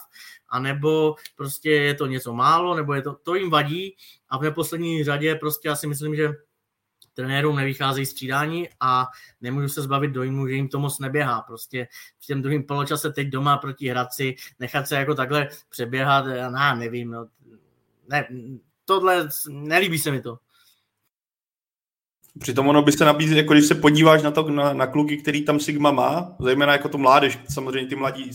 anebo 0.49 1.15
prostě 1.37 1.71
je 1.71 1.95
to 1.95 2.07
něco 2.07 2.33
málo, 2.33 2.77
nebo 2.77 2.95
je 2.95 3.03
to, 3.03 3.15
to 3.15 3.35
jim 3.35 3.51
vadí 3.51 3.97
a 4.29 4.39
v 4.39 4.43
neposlední 4.43 5.05
řadě 5.05 5.35
prostě 5.35 5.69
já 5.69 5.77
si 5.77 5.87
myslím, 5.87 6.17
že 6.17 6.29
trenérům 7.15 7.57
nevycházejí 7.57 8.07
střídání 8.07 8.69
a 8.81 9.07
nemůžu 9.41 9.69
se 9.69 9.83
zbavit 9.83 10.09
dojmu, 10.09 10.49
že 10.49 10.55
jim 10.55 10.69
to 10.69 10.79
moc 10.79 10.99
neběhá. 10.99 11.43
Prostě 11.43 11.89
v 12.19 12.27
těm 12.27 12.43
druhém 12.43 12.63
poločase 12.63 13.13
teď 13.13 13.29
doma 13.29 13.57
proti 13.57 13.89
Hradci 13.89 14.35
nechat 14.59 14.89
se 14.89 14.97
jako 14.97 15.15
takhle 15.15 15.49
přeběhat, 15.69 16.27
já 16.27 16.75
nevím, 16.75 17.11
no, 17.11 17.27
ne, 18.09 18.29
tohle, 18.85 19.29
nelíbí 19.49 19.99
se 19.99 20.11
mi 20.11 20.23
to. 20.23 20.39
Přitom 22.39 22.69
ono 22.69 22.83
by 22.83 22.93
se 22.93 23.05
nabízí, 23.05 23.37
jako 23.37 23.53
když 23.53 23.67
se 23.67 23.75
podíváš 23.75 24.23
na, 24.23 24.31
to, 24.31 24.51
na, 24.51 24.73
na 24.73 24.87
kluky, 24.87 25.17
který 25.17 25.45
tam 25.45 25.61
Sigma 25.61 25.91
má, 25.91 26.37
zejména 26.41 26.73
jako 26.73 26.89
to 26.89 26.99
mládež, 26.99 27.39
samozřejmě 27.51 27.89
ty 27.89 27.97
mladí, 27.97 28.31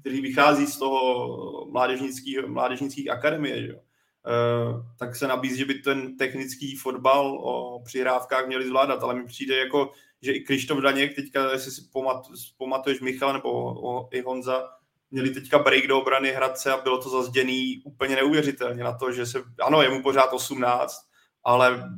kteří 0.00 0.20
vychází 0.20 0.66
z 0.66 0.76
toho 0.78 1.66
mládežnických, 1.70 2.38
mládežnických 2.46 3.10
akademie, 3.10 3.66
že? 3.66 3.74
Uh, 3.74 4.80
tak 4.98 5.16
se 5.16 5.28
nabízí, 5.28 5.58
že 5.58 5.64
by 5.64 5.74
ten 5.74 6.16
technický 6.16 6.76
fotbal 6.76 7.38
o 7.42 7.82
přihrávkách 7.84 8.46
měli 8.46 8.66
zvládat, 8.66 9.02
ale 9.02 9.14
mi 9.14 9.26
přijde 9.26 9.56
jako, 9.56 9.90
že 10.22 10.32
i 10.32 10.40
Krištof 10.40 10.78
Daněk, 10.78 11.14
teďka, 11.16 11.52
jestli 11.52 11.70
si 11.70 11.82
pamat, 11.92 12.26
pamatuješ 12.58 13.00
Michal 13.00 13.32
nebo 13.32 13.52
o, 13.52 13.90
o, 13.90 14.08
i 14.12 14.20
Honza, 14.20 14.68
měli 15.10 15.30
teďka 15.30 15.58
break 15.58 15.86
do 15.86 16.00
obrany 16.00 16.32
Hradce 16.32 16.72
a 16.72 16.80
bylo 16.80 17.02
to 17.02 17.08
zazděný 17.08 17.82
úplně 17.84 18.16
neuvěřitelně 18.16 18.84
na 18.84 18.92
to, 18.92 19.12
že 19.12 19.26
se, 19.26 19.42
ano, 19.62 19.82
je 19.82 19.90
mu 19.90 20.02
pořád 20.02 20.32
18, 20.32 20.96
ale 21.44 21.90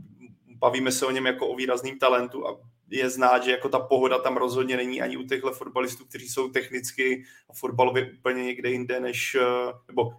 bavíme 0.58 0.92
se 0.92 1.06
o 1.06 1.10
něm 1.10 1.26
jako 1.26 1.48
o 1.48 1.56
výrazným 1.56 1.98
talentu 1.98 2.48
a 2.48 2.60
je 2.90 3.10
znát, 3.10 3.44
že 3.44 3.50
jako 3.50 3.68
ta 3.68 3.78
pohoda 3.78 4.18
tam 4.18 4.36
rozhodně 4.36 4.76
není 4.76 5.02
ani 5.02 5.16
u 5.16 5.22
těchto 5.22 5.52
fotbalistů, 5.52 6.04
kteří 6.04 6.28
jsou 6.28 6.48
technicky 6.48 7.24
a 7.50 7.52
fotbalově 7.52 8.12
úplně 8.18 8.44
někde 8.44 8.70
jinde, 8.70 9.00
než, 9.00 9.34
eh, 9.34 9.72
nebo 9.88 10.12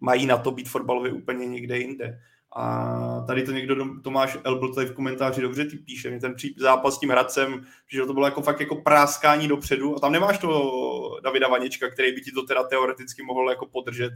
mají 0.00 0.26
na 0.26 0.38
to 0.38 0.50
být 0.50 0.68
fotbalově 0.68 1.12
úplně 1.12 1.46
někde 1.46 1.78
jinde. 1.78 2.20
A 2.56 3.24
tady 3.26 3.42
to 3.42 3.52
někdo, 3.52 4.00
Tomáš 4.02 4.38
Elbl 4.44 4.74
tady 4.74 4.86
v 4.86 4.94
komentáři 4.94 5.42
dobře 5.42 5.64
ty 5.64 5.76
píše, 5.76 6.10
mě 6.10 6.20
ten 6.20 6.34
zápas 6.56 6.96
s 6.96 7.00
tím 7.00 7.10
Hradcem, 7.10 7.66
že 7.88 8.06
to 8.06 8.14
bylo 8.14 8.26
jako 8.26 8.42
fakt 8.42 8.60
jako 8.60 8.76
práskání 8.76 9.48
dopředu 9.48 9.96
a 9.96 10.00
tam 10.00 10.12
nemáš 10.12 10.38
to 10.38 11.20
Davida 11.24 11.48
Vanička, 11.48 11.90
který 11.90 12.14
by 12.14 12.20
ti 12.20 12.32
to 12.32 12.42
teda 12.42 12.62
teoreticky 12.64 13.22
mohl 13.22 13.50
jako 13.50 13.66
podržet. 13.66 14.12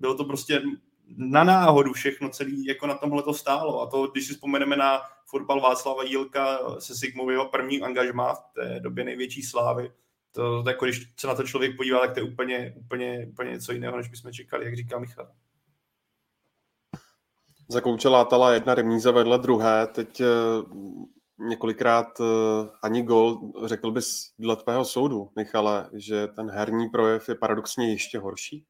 Bylo 0.00 0.14
to 0.14 0.24
prostě 0.24 0.62
na 1.16 1.44
náhodu 1.44 1.92
všechno 1.92 2.28
celý, 2.28 2.64
jako 2.66 2.86
na 2.86 2.94
tomhle 2.94 3.22
to 3.22 3.34
stálo. 3.34 3.80
A 3.82 3.86
to, 3.86 4.06
když 4.06 4.26
si 4.26 4.32
vzpomeneme 4.32 4.76
na 4.76 5.00
fotbal 5.26 5.60
Václava 5.60 6.02
Jílka 6.02 6.58
se 6.78 6.94
Sigmou 6.94 7.48
první 7.52 7.82
angažmá 7.82 8.34
v 8.34 8.42
té 8.54 8.80
době 8.80 9.04
největší 9.04 9.42
slávy, 9.42 9.92
to, 10.32 10.62
to 10.62 10.70
jako 10.70 10.84
když 10.84 11.12
se 11.20 11.26
na 11.26 11.34
to 11.34 11.42
člověk 11.42 11.76
podívá, 11.76 12.00
tak 12.00 12.14
to 12.14 12.20
je 12.20 12.24
úplně, 12.24 12.74
úplně, 12.76 13.26
úplně 13.32 13.50
něco 13.50 13.72
jiného, 13.72 13.96
než 13.96 14.08
bychom 14.08 14.32
čekali, 14.32 14.64
jak 14.64 14.76
říká 14.76 14.98
Michal. 14.98 15.30
Za 17.68 17.80
kouče 17.80 18.08
látala 18.08 18.54
jedna 18.54 18.74
remíza 18.74 19.10
vedle 19.10 19.38
druhé, 19.38 19.86
teď 19.86 20.20
uh, 20.20 20.26
několikrát 21.48 22.20
uh, 22.20 22.26
ani 22.82 23.02
gol. 23.02 23.52
Řekl 23.64 23.90
bys 23.90 24.32
dle 24.38 24.56
tvého 24.56 24.84
soudu, 24.84 25.30
Michale, 25.36 25.90
že 25.92 26.26
ten 26.26 26.50
herní 26.50 26.88
projev 26.88 27.28
je 27.28 27.34
paradoxně 27.34 27.90
ještě 27.90 28.18
horší? 28.18 28.66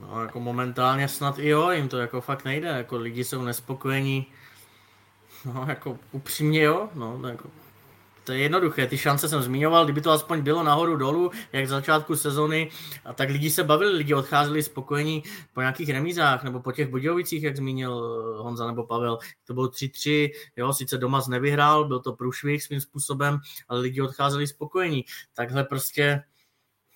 No, 0.00 0.22
jako 0.22 0.40
momentálně 0.40 1.08
snad 1.08 1.38
i 1.38 1.48
jo, 1.48 1.70
jim 1.70 1.88
to 1.88 1.98
jako 1.98 2.20
fakt 2.20 2.44
nejde, 2.44 2.68
jako 2.68 2.96
lidi 2.96 3.24
jsou 3.24 3.42
nespokojení, 3.42 4.26
no 5.44 5.66
jako 5.68 5.98
upřímně 6.12 6.62
jo, 6.62 6.88
no 6.94 7.20
jako 7.28 7.50
to 8.28 8.32
je 8.32 8.38
jednoduché, 8.38 8.86
ty 8.86 8.98
šance 8.98 9.28
jsem 9.28 9.42
zmiňoval, 9.42 9.84
kdyby 9.84 10.00
to 10.00 10.10
aspoň 10.10 10.40
bylo 10.40 10.62
nahoru 10.62 10.96
dolů, 10.96 11.30
jak 11.52 11.66
z 11.66 11.70
začátku 11.70 12.16
sezony, 12.16 12.70
a 13.04 13.12
tak 13.12 13.28
lidi 13.28 13.50
se 13.50 13.64
bavili, 13.64 13.96
lidi 13.96 14.14
odcházeli 14.14 14.62
spokojení 14.62 15.22
po 15.54 15.60
nějakých 15.60 15.90
remízách, 15.90 16.44
nebo 16.44 16.60
po 16.60 16.72
těch 16.72 16.88
Budějovicích, 16.88 17.42
jak 17.42 17.56
zmínil 17.56 17.92
eh, 18.36 18.42
Honza 18.42 18.66
nebo 18.66 18.84
Pavel, 18.84 19.18
to 19.44 19.54
bylo 19.54 19.66
3-3, 19.66 20.30
jo, 20.56 20.72
sice 20.72 20.98
doma 20.98 21.22
nevyhrál, 21.28 21.84
byl 21.84 22.00
to 22.00 22.12
průšvih 22.12 22.62
svým 22.62 22.80
způsobem, 22.80 23.38
ale 23.68 23.80
lidi 23.80 24.00
odcházeli 24.00 24.46
spokojení. 24.46 25.04
Takhle 25.34 25.64
prostě, 25.64 26.22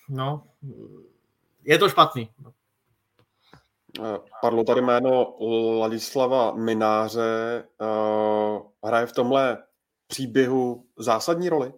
no, 0.08 0.42
je 1.64 1.78
to 1.78 1.88
špatný. 1.88 2.30
Eh, 4.00 4.18
padlo 4.40 4.64
tady 4.64 4.80
jméno 4.80 5.34
Ladislava 5.78 6.54
Mináře. 6.54 7.64
Eh, 7.80 8.60
hraje 8.84 9.06
v 9.06 9.12
tomhle 9.12 9.58
příběhu 10.06 10.84
zásadní 10.98 11.48
roli? 11.48 11.72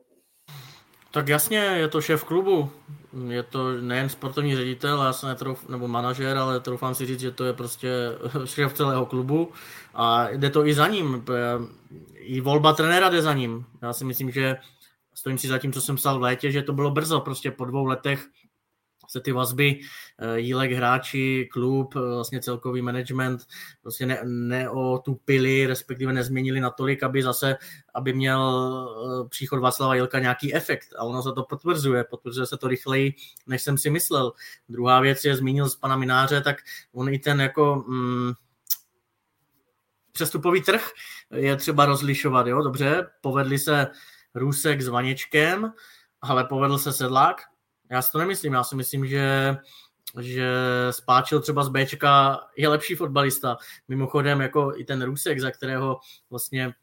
Tak 1.10 1.28
jasně, 1.28 1.58
je 1.58 1.88
to 1.88 2.00
šéf 2.00 2.24
klubu, 2.24 2.70
je 3.28 3.42
to 3.42 3.72
nejen 3.72 4.08
sportovní 4.08 4.56
ředitel, 4.56 5.02
já 5.02 5.12
jsem 5.12 5.28
netrouf, 5.28 5.68
nebo 5.68 5.88
manažer, 5.88 6.38
ale 6.38 6.60
troufám 6.60 6.94
si 6.94 7.06
říct, 7.06 7.20
že 7.20 7.30
to 7.30 7.44
je 7.44 7.52
prostě 7.52 7.88
šéf 8.44 8.74
celého 8.74 9.06
klubu 9.06 9.52
a 9.94 10.28
jde 10.30 10.50
to 10.50 10.66
i 10.66 10.74
za 10.74 10.88
ním. 10.88 11.24
I 12.14 12.40
volba 12.40 12.72
trenéra 12.72 13.08
jde 13.08 13.22
za 13.22 13.34
ním. 13.34 13.66
Já 13.82 13.92
si 13.92 14.04
myslím, 14.04 14.30
že 14.30 14.56
stojím 15.14 15.38
si 15.38 15.48
za 15.48 15.58
tím, 15.58 15.72
co 15.72 15.80
jsem 15.80 15.96
psal 15.96 16.18
v 16.18 16.22
létě, 16.22 16.50
že 16.50 16.62
to 16.62 16.72
bylo 16.72 16.90
brzo, 16.90 17.20
prostě 17.20 17.50
po 17.50 17.64
dvou 17.64 17.84
letech 17.84 18.26
se 19.14 19.20
ty 19.20 19.32
vazby, 19.32 19.80
eh, 20.18 20.40
jílek 20.40 20.72
hráči, 20.72 21.48
klub, 21.52 21.96
eh, 21.96 22.00
vlastně 22.00 22.40
celkový 22.40 22.82
management 22.82 23.46
prostě 23.82 24.06
ne, 24.06 24.20
neotupili, 24.24 25.66
respektive 25.66 26.12
nezměnili 26.12 26.60
natolik, 26.60 27.02
aby 27.02 27.22
zase, 27.22 27.56
aby 27.94 28.12
měl 28.12 28.42
eh, 28.42 29.28
příchod 29.28 29.60
Václava 29.60 29.94
Jilka 29.94 30.18
nějaký 30.18 30.54
efekt. 30.54 30.88
A 30.98 31.04
ono 31.04 31.22
se 31.22 31.32
to 31.32 31.42
potvrzuje, 31.42 32.04
potvrzuje 32.04 32.46
se 32.46 32.56
to 32.56 32.68
rychleji, 32.68 33.14
než 33.46 33.62
jsem 33.62 33.78
si 33.78 33.90
myslel. 33.90 34.32
Druhá 34.68 35.00
věc 35.00 35.24
je, 35.24 35.36
zmínil 35.36 35.68
z 35.68 35.76
pana 35.76 35.96
Mináře, 35.96 36.40
tak 36.40 36.56
on 36.92 37.08
i 37.08 37.18
ten 37.18 37.40
jako 37.40 37.84
mm, 37.86 38.32
přestupový 40.12 40.62
trh 40.62 40.90
je 41.34 41.56
třeba 41.56 41.86
rozlišovat, 41.86 42.46
jo, 42.46 42.62
dobře, 42.62 43.06
povedli 43.20 43.58
se 43.58 43.86
Růsek 44.34 44.82
s 44.82 44.88
Vaněčkem, 44.88 45.72
ale 46.22 46.44
povedl 46.44 46.78
se 46.78 46.92
Sedlák, 46.92 47.53
já 47.90 48.02
si 48.02 48.12
to 48.12 48.18
nemyslím, 48.18 48.52
já 48.52 48.64
si 48.64 48.76
myslím, 48.76 49.06
že 49.06 49.56
že 50.20 50.48
Spáčil 50.90 51.40
třeba 51.40 51.64
z 51.64 51.68
Bčka 51.68 52.40
je 52.56 52.68
lepší 52.68 52.94
fotbalista. 52.94 53.56
Mimochodem 53.88 54.40
jako 54.40 54.72
i 54.76 54.84
ten 54.84 55.02
Rusek, 55.02 55.40
za 55.40 55.50
kterého 55.50 55.98
vlastně 56.30 56.74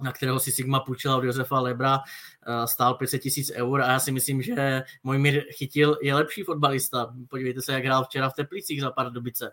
na 0.00 0.12
kterého 0.12 0.40
si 0.40 0.52
Sigma 0.52 0.80
půjčila 0.80 1.16
od 1.16 1.24
Josefa 1.24 1.60
Lebra, 1.60 1.98
eh, 2.46 2.66
stál 2.66 2.94
500 2.94 3.22
tisíc 3.22 3.50
eur 3.54 3.82
a 3.82 3.92
já 3.92 3.98
si 3.98 4.12
myslím, 4.12 4.42
že 4.42 4.82
můj 5.02 5.18
mír 5.18 5.44
chytil 5.50 5.98
je 6.02 6.14
lepší 6.14 6.42
fotbalista. 6.42 7.14
Podívejte 7.28 7.62
se, 7.62 7.72
jak 7.72 7.84
hrál 7.84 8.04
včera 8.04 8.30
v 8.30 8.34
Teplicích 8.34 8.80
za 8.80 8.90
pár 8.90 9.12
dobice. 9.12 9.50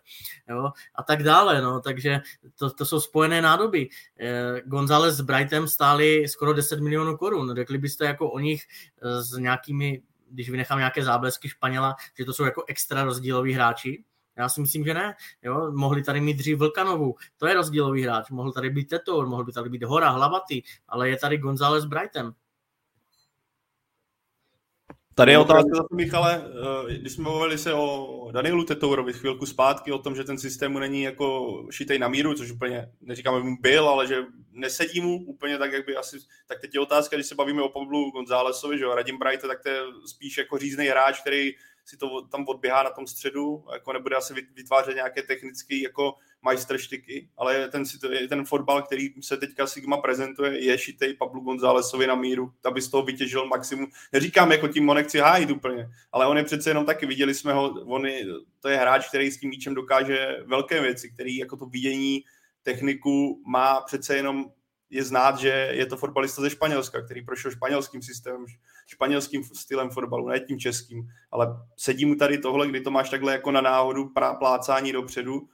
Jo? 0.50 0.72
A 0.96 1.04
tak 1.04 1.24
dále, 1.24 1.62
no, 1.62 1.80
takže 1.80 2.22
to, 2.60 2.70
to 2.70 2.86
jsou 2.86 3.00
spojené 3.00 3.42
nádoby. 3.42 3.90
Eh, 4.20 4.62
González 4.66 5.16
s 5.16 5.22
Brightem 5.22 5.68
stáli 5.68 6.28
skoro 6.28 6.54
10 6.54 6.80
milionů 6.80 7.18
korun. 7.18 7.56
Řekli 7.56 7.78
byste 7.78 8.06
jako 8.06 8.32
o 8.32 8.40
nich 8.40 8.64
eh, 9.02 9.24
s 9.24 9.38
nějakými 9.38 10.02
když 10.36 10.50
vynechám 10.50 10.78
nějaké 10.78 11.04
záblesky 11.04 11.50
Španěla, 11.50 11.96
že 12.18 12.26
to 12.26 12.34
jsou 12.34 12.44
jako 12.44 12.64
extra 12.68 13.04
rozdíloví 13.04 13.54
hráči. 13.54 14.04
Já 14.38 14.50
si 14.50 14.62
myslím, 14.62 14.84
že 14.84 14.94
ne. 14.94 15.16
Jo? 15.42 15.72
Mohli 15.72 16.04
tady 16.04 16.22
mít 16.22 16.38
dřív 16.38 16.58
Vlkanovu, 16.58 17.16
to 17.38 17.48
je 17.48 17.54
rozdílový 17.54 18.04
hráč. 18.04 18.30
Mohl 18.30 18.52
tady 18.52 18.70
být 18.70 18.90
Tetor, 18.90 19.28
mohl 19.28 19.44
by 19.44 19.52
tady 19.52 19.70
být 19.70 19.84
Hora, 19.84 20.10
Hlavaty, 20.10 20.64
ale 20.88 21.10
je 21.10 21.18
tady 21.18 21.38
González 21.38 21.86
Brightem. 21.86 22.34
Tady 25.18 25.32
je 25.32 25.38
otázka 25.38 25.70
zase, 25.76 25.96
Michale, 25.96 26.44
eh, 26.90 26.98
když 26.98 27.14
jsme 27.14 27.24
mluvili 27.24 27.58
se 27.58 27.74
o 27.74 28.30
Danielu 28.32 28.64
Tetourovi 28.64 29.14
chvilku 29.14 29.46
zpátky, 29.46 29.92
o 29.92 29.98
tom, 29.98 30.16
že 30.16 30.24
ten 30.24 30.38
systém 30.38 30.72
mu 30.72 30.80
není 30.80 31.02
jako 31.02 31.58
šitej 31.72 32.00
na 32.00 32.08
míru, 32.08 32.34
což 32.34 32.52
úplně 32.52 32.92
neříkáme, 33.02 33.38
že 33.38 33.44
mu 33.44 33.58
byl, 33.62 33.90
ale 33.90 34.08
že 34.08 34.24
nesedí 34.52 35.02
mu 35.02 35.26
úplně 35.26 35.58
tak, 35.58 35.74
jak 35.74 35.86
by 35.86 35.96
asi, 35.96 36.18
tak 36.48 36.62
teď 36.62 36.74
je 36.74 36.80
otázka, 36.80 37.16
když 37.16 37.28
se 37.28 37.36
bavíme 37.36 37.62
o 37.62 37.70
Pavlu 37.70 38.12
Gonzálesovi, 38.12 38.78
že 38.78 38.84
jo, 38.84 38.96
Radim 38.96 39.20
Bright, 39.20 39.42
tak 39.42 39.64
to 39.64 39.70
je 39.70 39.80
spíš 40.06 40.38
jako 40.38 40.58
řízný 40.58 40.86
hráč, 40.86 41.22
který 41.22 41.52
si 41.86 41.98
to 41.98 42.22
tam 42.22 42.46
odběhá 42.48 42.84
na 42.84 42.90
tom 42.90 43.08
středu, 43.08 43.66
jako 43.74 43.94
nebude 43.94 44.16
asi 44.16 44.34
vytvářet 44.56 44.96
nějaké 44.96 45.22
technické 45.22 45.76
jako 45.76 46.16
majstrštiky, 46.46 47.30
ale 47.38 47.68
ten, 47.68 47.84
ten 48.30 48.46
fotbal, 48.46 48.82
který 48.82 49.10
se 49.22 49.38
teďka 49.38 49.68
Sigma 49.68 49.98
prezentuje, 49.98 50.66
je 50.66 50.78
šitej 50.78 51.14
Pablu 51.14 51.42
Gonzálesovi 51.42 52.08
na 52.08 52.16
míru, 52.16 52.52
aby 52.66 52.82
z 52.82 52.90
toho 52.90 53.04
vytěžil 53.04 53.46
maximum. 53.46 53.88
Neříkám, 54.14 54.52
jako 54.52 54.68
tím 54.68 54.86
nechci 54.86 55.20
hájit 55.20 55.52
úplně, 55.52 55.90
ale 56.12 56.28
on 56.28 56.38
je 56.38 56.44
přece 56.44 56.70
jenom 56.70 56.86
taky, 56.86 57.06
viděli 57.06 57.34
jsme 57.34 57.54
ho, 57.54 57.70
on 57.86 58.06
je, 58.06 58.26
to 58.60 58.70
je 58.70 58.78
hráč, 58.78 59.10
který 59.10 59.32
s 59.32 59.40
tím 59.40 59.50
míčem 59.50 59.74
dokáže 59.74 60.38
velké 60.46 60.82
věci, 60.82 61.12
který 61.12 61.38
jako 61.38 61.58
to 61.58 61.66
vidění, 61.66 62.24
techniku 62.64 63.42
má 63.46 63.82
přece 63.82 64.16
jenom 64.16 64.46
je 64.90 65.04
znát, 65.04 65.38
že 65.40 65.70
je 65.72 65.86
to 65.86 65.98
fotbalista 65.98 66.42
ze 66.42 66.50
Španělska, 66.50 67.02
který 67.02 67.22
prošel 67.22 67.52
španělským 67.52 68.02
systémem, 68.02 68.46
španělským 68.88 69.44
stylem 69.44 69.90
fotbalu, 69.90 70.28
ne 70.28 70.40
tím 70.40 70.60
českým, 70.60 71.10
ale 71.32 71.48
sedí 71.78 72.06
mu 72.06 72.16
tady 72.16 72.38
tohle, 72.38 72.68
kdy 72.68 72.82
to 72.82 72.92
máš 72.92 73.10
takhle 73.10 73.32
jako 73.32 73.52
na 73.52 73.62
náhodu 73.62 74.12
plácání 74.40 74.92
dopředu. 74.92 75.50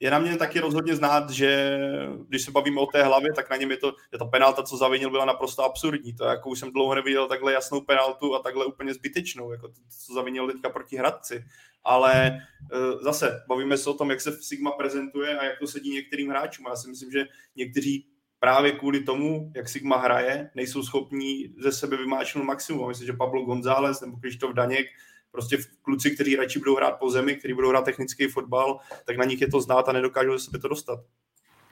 Je 0.00 0.10
na 0.10 0.18
mě 0.18 0.36
taky 0.36 0.60
rozhodně 0.60 0.96
znát, 0.96 1.30
že 1.30 1.78
když 2.28 2.42
se 2.42 2.50
bavíme 2.50 2.80
o 2.80 2.86
té 2.86 3.02
hlavě, 3.02 3.32
tak 3.32 3.50
na 3.50 3.56
něm 3.56 3.70
je 3.70 3.76
to, 3.76 3.92
že 4.12 4.18
ta 4.18 4.24
penalta, 4.24 4.62
co 4.62 4.76
zavinil, 4.76 5.10
byla 5.10 5.24
naprosto 5.24 5.64
absurdní. 5.64 6.12
To 6.14 6.24
jako 6.24 6.50
už 6.50 6.58
jsem 6.58 6.72
dlouho 6.72 6.94
neviděl 6.94 7.28
takhle 7.28 7.52
jasnou 7.52 7.80
penaltu 7.80 8.34
a 8.34 8.38
takhle 8.38 8.66
úplně 8.66 8.94
zbytečnou, 8.94 9.52
jako 9.52 9.68
to, 9.68 9.80
co 10.06 10.14
zavinil 10.14 10.52
teďka 10.52 10.70
proti 10.70 10.96
Hradci. 10.96 11.44
Ale 11.84 12.26
e, 12.26 12.40
zase 13.00 13.44
bavíme 13.48 13.78
se 13.78 13.90
o 13.90 13.94
tom, 13.94 14.10
jak 14.10 14.20
se 14.20 14.42
Sigma 14.42 14.70
prezentuje 14.70 15.38
a 15.38 15.44
jak 15.44 15.58
to 15.58 15.66
sedí 15.66 15.94
některým 15.94 16.30
hráčům. 16.30 16.66
Já 16.68 16.76
si 16.76 16.88
myslím, 16.88 17.10
že 17.10 17.24
někteří 17.56 18.06
právě 18.38 18.72
kvůli 18.72 19.02
tomu, 19.02 19.52
jak 19.56 19.68
Sigma 19.68 19.96
hraje, 19.96 20.50
nejsou 20.54 20.82
schopní 20.82 21.54
ze 21.58 21.72
sebe 21.72 21.96
vymáčknout 21.96 22.46
maximum. 22.46 22.88
Myslím, 22.88 23.06
že 23.06 23.12
Pablo 23.12 23.42
González 23.42 24.00
nebo 24.00 24.16
Krištof 24.16 24.52
Daněk, 24.52 24.86
prostě 25.36 25.58
kluci, 25.82 26.10
kteří 26.10 26.36
radši 26.36 26.58
budou 26.58 26.76
hrát 26.76 26.98
po 26.98 27.10
zemi, 27.10 27.36
kteří 27.36 27.54
budou 27.54 27.68
hrát 27.68 27.84
technický 27.84 28.26
fotbal, 28.26 28.78
tak 29.04 29.16
na 29.16 29.24
nich 29.24 29.40
je 29.40 29.48
to 29.48 29.60
znát 29.60 29.88
a 29.88 29.92
nedokážou 29.92 30.32
ze 30.32 30.44
sebe 30.44 30.58
to 30.58 30.68
dostat. 30.68 30.98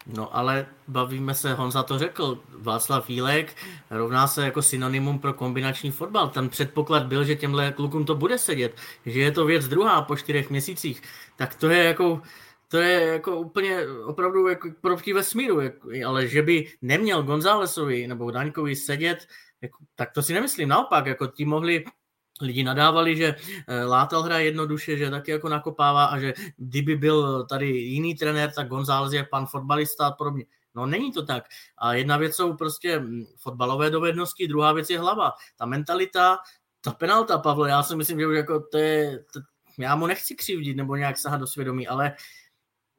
No 0.07 0.37
ale 0.37 0.67
bavíme 0.89 1.35
se, 1.35 1.55
Honza 1.55 1.83
to 1.83 1.99
řekl, 1.99 2.39
Václav 2.49 3.09
Vílek 3.09 3.57
rovná 3.91 4.27
se 4.27 4.45
jako 4.45 4.63
synonymum 4.63 5.19
pro 5.19 5.33
kombinační 5.33 5.91
fotbal. 5.91 6.29
Ten 6.29 6.49
předpoklad 6.49 7.07
byl, 7.07 7.25
že 7.25 7.37
těmhle 7.37 7.73
klukům 7.73 8.05
to 8.05 8.15
bude 8.15 8.39
sedět, 8.39 8.77
že 9.07 9.21
je 9.21 9.33
to 9.33 9.45
věc 9.45 9.69
druhá 9.69 10.03
po 10.03 10.17
čtyřech 10.17 10.51
měsících. 10.51 11.03
Tak 11.37 11.55
to 11.55 11.69
je 11.69 11.85
jako, 11.85 12.21
to 12.69 12.77
je 12.77 13.01
jako 13.01 13.41
úplně 13.41 13.79
opravdu 14.05 14.49
jako 14.49 14.69
proti 14.81 15.13
vesmíru, 15.13 15.61
jako, 15.61 15.89
ale 16.07 16.29
že 16.29 16.43
by 16.43 16.69
neměl 16.83 17.23
Gonzálesovi 17.23 18.07
nebo 18.07 18.31
Daňkovi 18.31 18.77
sedět, 18.77 19.27
jako, 19.61 19.79
tak 19.97 20.13
to 20.13 20.23
si 20.23 20.33
nemyslím. 20.33 20.69
Naopak, 20.69 21.07
jako 21.07 21.27
ti 21.27 21.45
mohli 21.45 21.85
lidi 22.41 22.65
nadávali, 22.65 23.17
že 23.17 23.35
eh, 23.69 23.85
Látel 23.85 24.23
hraje 24.23 24.45
jednoduše, 24.45 24.97
že 24.97 25.11
taky 25.11 25.31
jako 25.31 25.49
nakopává 25.49 26.05
a 26.05 26.19
že 26.19 26.35
kdyby 26.57 26.97
byl 26.97 27.45
tady 27.45 27.67
jiný 27.67 28.15
trenér, 28.15 28.53
tak 28.53 28.69
González 28.69 29.13
je 29.13 29.25
pan 29.25 29.47
fotbalista 29.47 30.07
a 30.07 30.13
podobně. 30.13 30.45
No 30.75 30.87
není 30.87 31.13
to 31.13 31.23
tak. 31.23 31.45
A 31.79 31.95
jedna 31.95 32.17
věc 32.17 32.35
jsou 32.35 32.57
prostě 32.57 32.99
hm, 32.99 33.25
fotbalové 33.37 33.91
dovednosti, 33.91 34.49
druhá 34.49 34.73
věc 34.73 34.91
je 34.91 34.99
hlava. 34.99 35.33
Ta 35.57 35.67
mentalita, 35.67 36.39
ta 36.81 36.91
penalta, 36.93 37.39
Pavle, 37.39 37.69
já 37.69 37.83
si 37.83 37.97
myslím, 37.97 38.21
že 38.21 38.27
už 38.27 38.37
jako 38.37 38.61
to 38.61 38.79
je, 38.79 39.25
to, 39.33 39.41
já 39.79 39.97
mu 39.97 40.07
nechci 40.07 40.35
křivdit 40.35 40.77
nebo 40.77 40.97
nějak 40.97 41.19
sahat 41.19 41.41
do 41.41 41.47
svědomí, 41.47 41.89
ale 41.89 42.17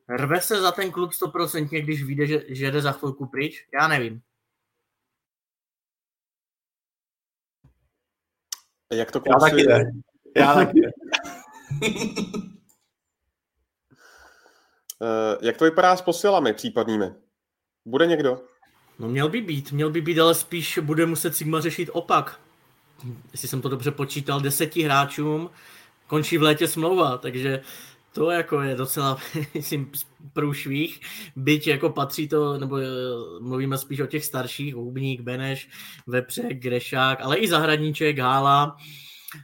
Rve 0.09 0.41
se 0.41 0.61
za 0.61 0.71
ten 0.71 0.91
klub 0.91 1.13
stoprocentně, 1.13 1.81
když 1.81 2.03
vyjde, 2.03 2.27
že, 2.27 2.43
že 2.47 2.71
jde 2.71 2.81
za 2.81 2.91
chvilku 2.91 3.25
pryč? 3.25 3.67
Já 3.73 3.87
nevím. 3.87 4.21
Jak 8.93 9.11
to 9.11 9.21
Já 9.25 9.39
taky 9.39 9.63
ne. 9.67 9.91
Já 10.37 10.53
taky 10.53 10.81
ne. 10.81 10.91
Eh, 15.01 15.37
Jak 15.41 15.57
to 15.57 15.65
vypadá 15.65 15.97
s 15.97 16.01
posilami 16.01 16.53
případnými? 16.53 17.05
Bude 17.85 18.05
někdo? 18.05 18.41
No 18.99 19.09
měl 19.09 19.29
by 19.29 19.41
být, 19.41 19.71
měl 19.71 19.89
by 19.89 20.01
být, 20.01 20.19
ale 20.19 20.35
spíš 20.35 20.79
bude 20.81 21.05
muset 21.05 21.35
Sigma 21.35 21.61
řešit 21.61 21.89
opak. 21.93 22.39
Jestli 23.31 23.47
jsem 23.47 23.61
to 23.61 23.69
dobře 23.69 23.91
počítal, 23.91 24.41
deseti 24.41 24.81
hráčům 24.81 25.49
končí 26.07 26.37
v 26.37 26.43
létě 26.43 26.67
smlouva, 26.67 27.17
takže 27.17 27.61
to 28.15 28.31
jako 28.31 28.61
je 28.61 28.75
docela, 28.75 29.17
myslím, 29.53 29.91
průšvih, 30.33 30.99
byť 31.35 31.67
jako 31.67 31.89
patří 31.89 32.27
to, 32.27 32.57
nebo 32.57 32.77
eh, 32.77 32.85
mluvíme 33.41 33.77
spíš 33.77 33.99
o 33.99 34.05
těch 34.07 34.25
starších, 34.25 34.75
Hubník, 34.75 35.21
Beneš, 35.21 35.69
Vepřek, 36.07 36.57
Grešák, 36.59 37.21
ale 37.21 37.37
i 37.37 37.47
Zahradníček, 37.47 38.19
Hála, 38.19 38.77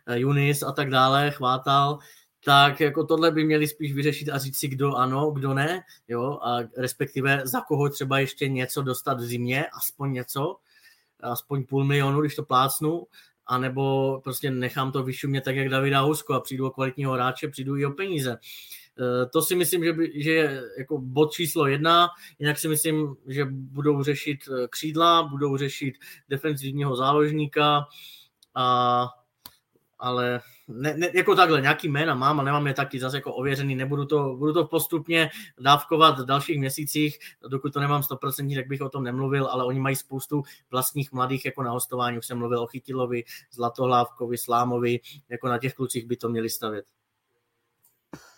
eh, 0.08 0.20
Junis 0.20 0.64
a 0.64 0.72
tak 0.72 0.90
dále, 0.90 1.32
Chvátal, 1.32 2.00
tak 2.46 2.80
jako 2.80 3.06
tohle 3.06 3.32
by 3.32 3.44
měli 3.44 3.68
spíš 3.68 3.94
vyřešit 3.94 4.30
a 4.30 4.38
říct 4.38 4.58
si, 4.58 4.68
kdo 4.68 4.96
ano, 4.96 5.32
kdo 5.32 5.54
ne, 5.54 5.82
jo, 6.08 6.40
a 6.42 6.58
respektive 6.78 7.42
za 7.44 7.62
koho 7.62 7.90
třeba 7.90 8.20
ještě 8.20 8.50
něco 8.50 8.82
dostat 8.82 9.20
v 9.20 9.24
zimě, 9.24 9.66
aspoň 9.78 10.14
něco, 10.14 10.58
aspoň 11.20 11.64
půl 11.64 11.84
milionu, 11.84 12.22
když 12.22 12.36
to 12.36 12.44
plácnu, 12.44 13.08
anebo 13.52 14.20
prostě 14.24 14.52
nechám 14.52 14.92
to 14.92 15.04
vyšumět 15.04 15.44
tak, 15.44 15.56
jak 15.56 15.70
Davida 15.70 16.00
Housko 16.00 16.34
a 16.34 16.40
přijdu 16.40 16.68
o 16.68 16.72
kvalitního 16.72 17.14
hráče, 17.14 17.48
přijdu 17.48 17.78
i 17.78 17.86
o 17.86 17.92
peníze. 17.92 18.32
E, 18.32 19.26
To 19.26 19.42
si 19.42 19.56
myslím, 19.56 19.84
že, 19.84 19.94
by, 19.94 20.12
že 20.16 20.32
je 20.32 20.64
jako 20.78 20.98
bod 20.98 21.32
číslo 21.32 21.68
jedna, 21.68 22.08
jinak 22.40 22.60
si 22.60 22.68
myslím, 22.68 23.16
že 23.28 23.46
budou 23.50 24.04
řešit 24.04 24.40
e, 24.48 24.68
křídla, 24.68 25.24
budou 25.24 25.58
řešit 25.58 25.94
defenzivního 26.30 26.96
záložníka, 26.96 27.86
a, 28.56 29.08
ale 30.02 30.42
ne, 30.68 30.94
ne, 30.98 31.10
jako 31.14 31.36
takhle, 31.36 31.62
nějaký 31.62 31.90
jména 31.90 32.16
mám, 32.16 32.40
ale 32.40 32.46
nemám 32.46 32.68
je 32.68 32.74
taky 32.74 33.00
zase 33.00 33.18
jako 33.18 33.34
ověřený, 33.34 33.76
nebudu 33.76 34.06
to, 34.06 34.36
budu 34.36 34.54
to 34.54 34.66
postupně 34.66 35.30
dávkovat 35.60 36.20
v 36.20 36.26
dalších 36.26 36.60
měsících, 36.60 37.20
dokud 37.48 37.74
to 37.74 37.80
nemám 37.80 38.02
100%, 38.02 38.56
tak 38.56 38.68
bych 38.68 38.82
o 38.82 38.90
tom 38.90 39.04
nemluvil, 39.04 39.48
ale 39.48 39.66
oni 39.66 39.80
mají 39.80 39.96
spoustu 39.96 40.44
vlastních 40.72 41.12
mladých 41.12 41.46
jako 41.46 41.64
na 41.64 41.72
hostování, 41.72 42.18
už 42.18 42.26
jsem 42.26 42.38
mluvil 42.38 42.60
o 42.60 42.68
Chytilovi, 42.68 43.24
Zlatohlávkovi, 43.52 44.38
Slámovi, 44.38 45.00
jako 45.30 45.48
na 45.48 45.58
těch 45.58 45.74
klucích 45.74 46.06
by 46.06 46.18
to 46.18 46.30
měli 46.30 46.50
stavět. 46.50 46.86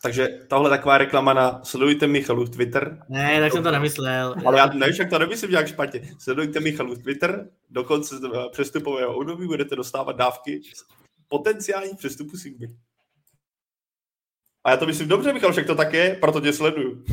Takže 0.02 0.40
tohle 0.48 0.70
taková 0.70 0.98
reklama 0.98 1.34
na 1.34 1.64
sledujte 1.64 2.08
Michalu 2.08 2.48
Twitter. 2.48 3.06
Ne, 3.10 3.40
tak 3.40 3.52
jsem 3.52 3.64
to 3.64 3.72
nemyslel. 3.72 4.36
Ale 4.46 4.58
já 4.58 4.66
nevíš, 4.66 5.00
jak 5.00 5.10
to 5.10 5.20
nemyslím 5.20 5.52
nějak 5.52 5.68
špatně. 5.68 6.02
Sledujte 6.20 6.60
Michalu 6.60 6.96
Twitter, 6.96 7.50
do 7.70 7.84
konce 7.84 8.16
přestupového 8.52 9.16
období 9.16 9.48
budete 9.48 9.76
dostávat 9.76 10.16
dávky 10.16 10.62
potenciální 11.34 11.96
přestupu 11.96 12.38
Sigmy. 12.38 12.68
A 14.64 14.72
já 14.72 14.78
to 14.78 14.86
myslím 14.86 15.08
dobře, 15.08 15.34
Michal, 15.34 15.52
však 15.52 15.66
to 15.66 15.76
tak 15.76 15.94
je, 15.94 16.16
proto 16.16 16.42
tě 16.42 16.54
sleduju. 16.54 17.04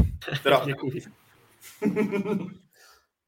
Teda, 0.43 0.67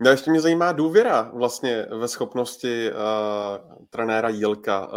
No 0.00 0.10
ještě 0.10 0.30
mě 0.30 0.40
zajímá 0.40 0.72
důvěra 0.72 1.30
vlastně 1.34 1.86
ve 1.98 2.08
schopnosti 2.08 2.90
uh, 2.90 2.96
trenéra 3.90 4.28
Jílka. 4.28 4.86
Uh, 4.86 4.92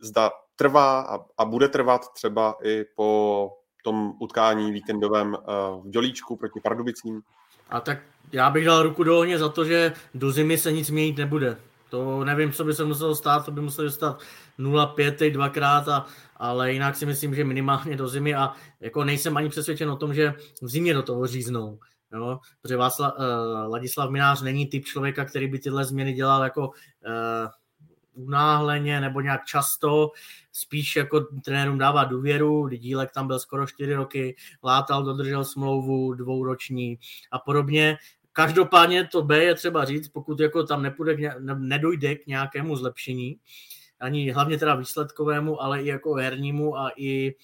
zda 0.00 0.30
trvá 0.56 1.00
a, 1.00 1.18
a 1.38 1.44
bude 1.44 1.68
trvat 1.68 2.12
třeba 2.14 2.54
i 2.64 2.84
po 2.96 3.50
tom 3.84 4.14
utkání 4.20 4.72
víkendovém 4.72 5.34
uh, 5.34 5.86
v 5.86 5.90
Dělíčku 5.90 6.36
proti 6.36 6.60
Pardubicím. 6.60 7.22
A 7.70 7.80
tak 7.80 7.98
já 8.32 8.50
bych 8.50 8.64
dal 8.64 8.82
ruku 8.82 9.04
do 9.04 9.18
ohně 9.18 9.38
za 9.38 9.48
to, 9.48 9.64
že 9.64 9.92
do 10.14 10.32
zimy 10.32 10.58
se 10.58 10.72
nic 10.72 10.90
měnit 10.90 11.16
nebude. 11.16 11.56
To 11.90 12.24
nevím, 12.24 12.52
co 12.52 12.64
by 12.64 12.74
se 12.74 12.84
muselo 12.84 13.14
stát, 13.14 13.44
to 13.44 13.50
by 13.50 13.60
muselo 13.60 13.90
stát 13.90 14.20
0,5 14.58 15.14
teď 15.14 15.32
dvakrát, 15.32 15.88
a, 15.88 16.06
ale 16.36 16.72
jinak 16.72 16.96
si 16.96 17.06
myslím, 17.06 17.34
že 17.34 17.44
minimálně 17.44 17.96
do 17.96 18.08
zimy 18.08 18.34
a 18.34 18.52
jako 18.80 19.04
nejsem 19.04 19.36
ani 19.36 19.48
přesvědčen 19.48 19.90
o 19.90 19.96
tom, 19.96 20.14
že 20.14 20.34
v 20.62 20.68
zimě 20.68 20.94
do 20.94 21.02
toho 21.02 21.26
říznou. 21.26 21.78
Jo? 22.12 22.38
Protože 22.62 22.76
Václav, 22.76 23.14
uh, 23.18 23.72
Ladislav 23.72 24.10
Minář 24.10 24.42
není 24.42 24.66
typ 24.66 24.84
člověka, 24.84 25.24
který 25.24 25.48
by 25.48 25.58
tyhle 25.58 25.84
změny 25.84 26.12
dělal 26.12 26.42
jako 26.42 26.68
uh, 26.68 27.48
unáhleně 28.18 29.00
nebo 29.00 29.20
nějak 29.20 29.44
často, 29.44 30.10
spíš 30.52 30.96
jako 30.96 31.20
trenérům 31.44 31.78
dává 31.78 32.04
důvěru, 32.04 32.68
Dílek 32.68 33.12
tam 33.12 33.26
byl 33.26 33.38
skoro 33.38 33.66
4 33.66 33.94
roky, 33.94 34.36
Látal 34.64 35.02
dodržel 35.02 35.44
smlouvu 35.44 36.14
dvouroční 36.14 36.98
a 37.32 37.38
podobně. 37.38 37.96
Každopádně 38.32 39.08
to 39.12 39.22
B 39.22 39.44
je 39.44 39.54
třeba 39.54 39.84
říct, 39.84 40.08
pokud 40.08 40.40
jako 40.40 40.62
tam 40.64 40.82
nepůjde, 40.82 41.34
nedojde 41.54 42.14
k 42.14 42.26
nějakému 42.26 42.76
zlepšení, 42.76 43.40
ani 44.00 44.30
hlavně 44.30 44.58
teda 44.58 44.74
výsledkovému, 44.74 45.62
ale 45.62 45.82
i 45.82 45.86
jako 45.86 46.14
hernímu 46.14 46.78
a 46.78 46.90
i 46.96 47.34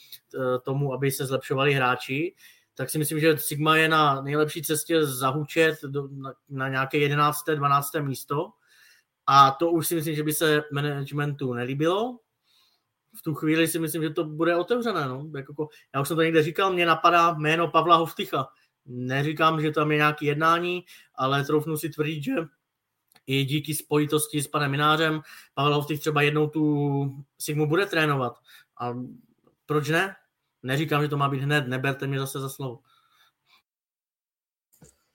tomu, 0.64 0.92
aby 0.92 1.10
se 1.10 1.26
zlepšovali 1.26 1.72
hráči, 1.72 2.34
tak 2.74 2.90
si 2.90 2.98
myslím, 2.98 3.20
že 3.20 3.38
Sigma 3.38 3.76
je 3.76 3.88
na 3.88 4.20
nejlepší 4.20 4.62
cestě 4.62 5.06
zahučet 5.06 5.78
na, 6.10 6.34
na 6.48 6.68
nějaké 6.68 6.98
11. 6.98 7.44
12. 7.54 7.94
místo 8.00 8.50
a 9.26 9.50
to 9.50 9.70
už 9.70 9.86
si 9.86 9.94
myslím, 9.94 10.14
že 10.14 10.22
by 10.22 10.32
se 10.32 10.62
managementu 10.72 11.52
nelíbilo. 11.52 12.18
V 13.18 13.22
tu 13.22 13.34
chvíli 13.34 13.68
si 13.68 13.78
myslím, 13.78 14.02
že 14.02 14.10
to 14.10 14.24
bude 14.24 14.56
otevřené. 14.56 15.08
No. 15.08 15.26
Jako, 15.36 15.68
já 15.94 16.00
už 16.00 16.08
jsem 16.08 16.16
to 16.16 16.22
někde 16.22 16.42
říkal, 16.42 16.72
mě 16.72 16.86
napadá 16.86 17.32
jméno 17.32 17.70
Pavla 17.70 17.96
Hovtycha. 17.96 18.48
Neříkám, 18.86 19.62
že 19.62 19.70
tam 19.70 19.90
je 19.90 19.96
nějaké 19.96 20.26
jednání, 20.26 20.84
ale 21.14 21.44
troufnu 21.44 21.76
si 21.76 21.88
tvrdit, 21.90 22.22
že 22.22 22.32
i 23.26 23.44
díky 23.44 23.74
spojitosti 23.74 24.42
s 24.42 24.48
panem 24.48 24.70
Minářem 24.70 25.20
Pavel 25.54 25.74
Hovtych 25.74 26.00
třeba 26.00 26.22
jednou 26.22 26.48
tu 26.48 27.24
Sigmu 27.38 27.66
bude 27.66 27.86
trénovat. 27.86 28.38
A 28.80 28.94
proč 29.66 29.88
ne? 29.88 30.16
Neříkám, 30.62 31.02
že 31.02 31.08
to 31.08 31.16
má 31.16 31.28
být 31.28 31.42
hned, 31.42 31.68
neberte 31.68 32.06
mě 32.06 32.18
zase 32.18 32.40
za 32.40 32.48
slovo. 32.48 32.78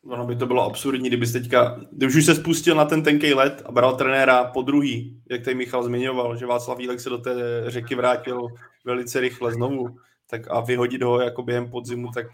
Ono 0.04 0.26
by 0.26 0.36
to 0.36 0.46
bylo 0.46 0.66
absurdní, 0.66 1.08
kdyby 1.08 1.28
teďka, 1.28 1.80
když 1.91 2.16
už 2.16 2.26
se 2.26 2.36
spustil 2.36 2.76
na 2.76 2.86
ten 2.86 3.04
tenkej 3.04 3.34
let 3.34 3.62
a 3.66 3.72
bral 3.72 3.96
trenéra 3.96 4.44
po 4.44 4.62
druhý, 4.62 5.22
jak 5.30 5.44
tady 5.44 5.56
Michal 5.56 5.84
zmiňoval, 5.84 6.38
že 6.38 6.46
Václav 6.46 6.80
Jílek 6.80 7.00
se 7.00 7.10
do 7.10 7.18
té 7.18 7.64
řeky 7.68 7.96
vrátil 7.96 8.48
velice 8.86 9.20
rychle 9.20 9.54
znovu, 9.54 10.00
tak 10.30 10.41
a 10.49 10.60
vyhodit 10.60 11.03
ho 11.03 11.22
jako 11.22 11.43
během 11.43 11.72
podzimu, 11.72 12.11
tak 12.11 12.27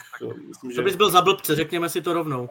myslím, 0.48 0.72
že... 0.72 0.76
To 0.76 0.82
bys 0.82 0.96
byl 0.96 1.10
za 1.10 1.22
blbce, 1.22 1.56
řekněme 1.56 1.90
si 1.90 2.02
to 2.02 2.14
rovnou. 2.14 2.50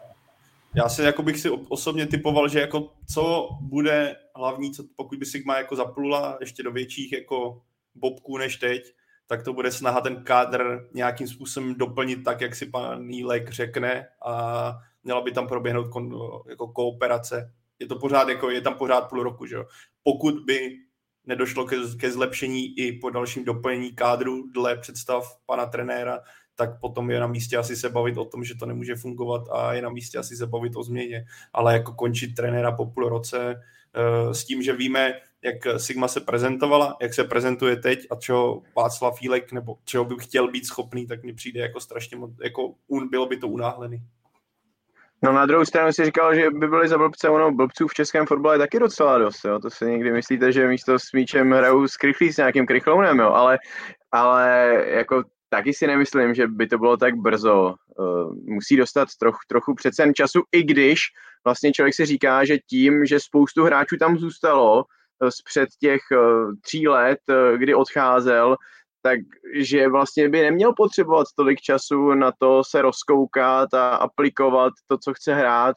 Já 0.74 0.88
si 0.88 1.02
jako 1.02 1.22
bych 1.22 1.40
si 1.40 1.50
osobně 1.50 2.06
typoval, 2.06 2.48
že 2.48 2.60
jako 2.60 2.92
co 3.14 3.48
bude 3.60 4.16
hlavní, 4.36 4.72
co, 4.72 4.84
pokud 4.96 5.18
by 5.18 5.26
Sigma 5.26 5.56
jako 5.56 5.76
zaplula 5.76 6.36
ještě 6.40 6.62
do 6.62 6.72
větších 6.72 7.12
jako 7.12 7.62
bobků 7.94 8.38
než 8.38 8.56
teď, 8.56 8.94
tak 9.26 9.42
to 9.42 9.52
bude 9.52 9.72
snaha 9.72 10.00
ten 10.00 10.24
kádr 10.24 10.88
nějakým 10.94 11.28
způsobem 11.28 11.74
doplnit 11.74 12.24
tak, 12.24 12.40
jak 12.40 12.54
si 12.54 12.66
pan 12.66 13.10
Jílek 13.10 13.50
řekne 13.50 14.08
a 14.26 14.74
měla 15.04 15.20
by 15.20 15.32
tam 15.32 15.48
proběhnout 15.48 15.88
kon, 15.88 16.14
jako 16.48 16.68
kooperace. 16.68 17.52
Je 17.78 17.86
to 17.86 17.96
pořád, 17.96 18.28
jako 18.28 18.50
je 18.50 18.60
tam 18.60 18.74
pořád 18.74 19.00
půl 19.00 19.22
roku, 19.22 19.46
že 19.46 19.54
jo. 19.54 19.64
Pokud 20.02 20.44
by 20.44 20.78
nedošlo 21.26 21.64
ke, 21.64 21.76
ke 21.98 22.10
zlepšení 22.10 22.78
i 22.78 22.92
po 22.92 23.10
dalším 23.10 23.44
doplnění 23.44 23.92
kádru 23.92 24.50
dle 24.50 24.76
představ 24.76 25.38
pana 25.46 25.66
trenéra, 25.66 26.20
tak 26.54 26.80
potom 26.80 27.10
je 27.10 27.20
na 27.20 27.26
místě 27.26 27.56
asi 27.56 27.76
se 27.76 27.88
bavit 27.88 28.18
o 28.18 28.24
tom, 28.24 28.44
že 28.44 28.54
to 28.54 28.66
nemůže 28.66 28.96
fungovat 28.96 29.42
a 29.52 29.72
je 29.72 29.82
na 29.82 29.90
místě 29.90 30.18
asi 30.18 30.36
se 30.36 30.46
bavit 30.46 30.76
o 30.76 30.82
změně. 30.82 31.24
Ale 31.52 31.72
jako 31.72 31.92
končit 31.92 32.34
trenéra 32.34 32.72
po 32.72 32.86
půl 32.86 33.08
roce 33.08 33.62
s 34.32 34.44
tím, 34.44 34.62
že 34.62 34.72
víme, 34.72 35.14
jak 35.42 35.80
Sigma 35.80 36.08
se 36.08 36.20
prezentovala, 36.20 36.96
jak 37.02 37.14
se 37.14 37.24
prezentuje 37.24 37.76
teď 37.76 38.06
a 38.10 38.16
čeho 38.16 38.62
Václav 38.76 39.18
Fílek 39.18 39.52
nebo 39.52 39.78
čeho 39.84 40.04
by 40.04 40.14
chtěl 40.18 40.50
být 40.50 40.66
schopný, 40.66 41.06
tak 41.06 41.22
mi 41.22 41.32
přijde 41.32 41.60
jako 41.60 41.80
strašně, 41.80 42.18
jako 42.44 42.74
bylo 43.10 43.26
by 43.26 43.36
to 43.36 43.48
unáhlený. 43.48 44.02
No 45.24 45.32
na 45.32 45.46
druhou 45.46 45.64
stranu 45.64 45.92
si 45.92 46.04
říkal, 46.04 46.34
že 46.34 46.50
by 46.50 46.68
byli 46.68 46.88
za 46.88 46.98
blbce, 46.98 47.28
ono 47.28 47.52
blbců 47.52 47.88
v 47.88 47.94
českém 47.94 48.26
fotbale 48.26 48.58
taky 48.58 48.78
docela 48.78 49.18
dost, 49.18 49.44
jo? 49.44 49.58
to 49.58 49.70
si 49.70 49.84
někdy 49.84 50.12
myslíte, 50.12 50.52
že 50.52 50.68
místo 50.68 50.98
s 50.98 51.12
míčem 51.12 51.52
hrajou 51.52 51.88
s 51.88 51.96
krychlí 51.96 52.32
s 52.32 52.36
nějakým 52.36 52.66
krychlounem, 52.66 53.18
jo? 53.18 53.30
Ale, 53.30 53.58
ale 54.12 54.74
jako 54.86 55.22
taky 55.48 55.72
si 55.72 55.86
nemyslím, 55.86 56.34
že 56.34 56.46
by 56.46 56.66
to 56.66 56.78
bylo 56.78 56.96
tak 56.96 57.14
brzo. 57.16 57.74
Uh, 57.98 58.34
musí 58.44 58.76
dostat 58.76 59.08
troch, 59.20 59.38
trochu 59.48 59.74
přece 59.74 60.12
času, 60.14 60.42
i 60.52 60.62
když 60.62 61.00
vlastně 61.44 61.72
člověk 61.72 61.94
si 61.94 62.06
říká, 62.06 62.44
že 62.44 62.58
tím, 62.58 63.06
že 63.06 63.20
spoustu 63.20 63.64
hráčů 63.64 63.96
tam 63.96 64.18
zůstalo 64.18 64.84
zpřed 65.28 65.68
těch 65.80 66.00
uh, 66.12 66.52
tří 66.60 66.88
let, 66.88 67.18
kdy 67.56 67.74
odcházel, 67.74 68.56
takže 69.04 69.88
vlastně 69.88 70.28
by 70.28 70.42
neměl 70.42 70.72
potřebovat 70.72 71.26
tolik 71.36 71.60
času 71.60 72.14
na 72.14 72.32
to 72.38 72.62
se 72.64 72.82
rozkoukat 72.82 73.74
a 73.74 73.88
aplikovat 73.88 74.72
to, 74.86 74.98
co 74.98 75.14
chce 75.14 75.34
hrát. 75.34 75.76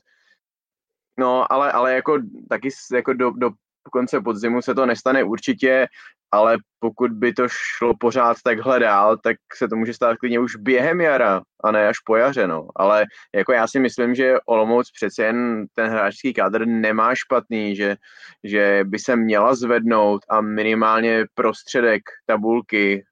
No, 1.20 1.52
ale, 1.52 1.72
ale 1.72 1.94
jako 1.94 2.20
taky 2.50 2.70
jako 2.94 3.14
do, 3.14 3.32
do 3.32 3.50
konce 3.92 4.22
podzimu 4.22 4.62
se 4.62 4.76
to 4.76 4.86
nestane 4.86 5.24
určitě 5.24 5.88
ale 6.32 6.58
pokud 6.80 7.12
by 7.12 7.34
to 7.34 7.48
šlo 7.50 7.94
pořád 8.00 8.38
takhle 8.44 8.80
dál, 8.80 9.18
tak 9.18 9.38
se 9.54 9.68
to 9.68 9.76
může 9.76 9.94
stát 9.94 10.18
klidně 10.18 10.40
už 10.40 10.56
během 10.56 11.02
jara 11.02 11.42
a 11.64 11.72
ne 11.72 11.88
až 11.88 12.00
po 12.06 12.16
jaře, 12.16 12.48
no. 12.48 12.68
Ale 12.76 13.06
jako 13.36 13.54
já 13.54 13.68
si 13.68 13.80
myslím, 13.80 14.16
že 14.16 14.36
Olomouc 14.46 14.92
přece 14.92 15.24
jen 15.24 15.66
ten 15.76 15.90
hráčský 15.90 16.34
kádr 16.34 16.68
nemá 16.68 17.16
špatný, 17.16 17.76
že, 17.76 17.96
že 18.44 18.82
by 18.84 19.00
se 19.00 19.16
měla 19.16 19.56
zvednout 19.56 20.22
a 20.30 20.42
minimálně 20.42 21.26
prostředek 21.34 22.02
tabulky 22.26 23.06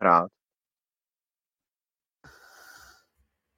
hrát. 0.00 0.30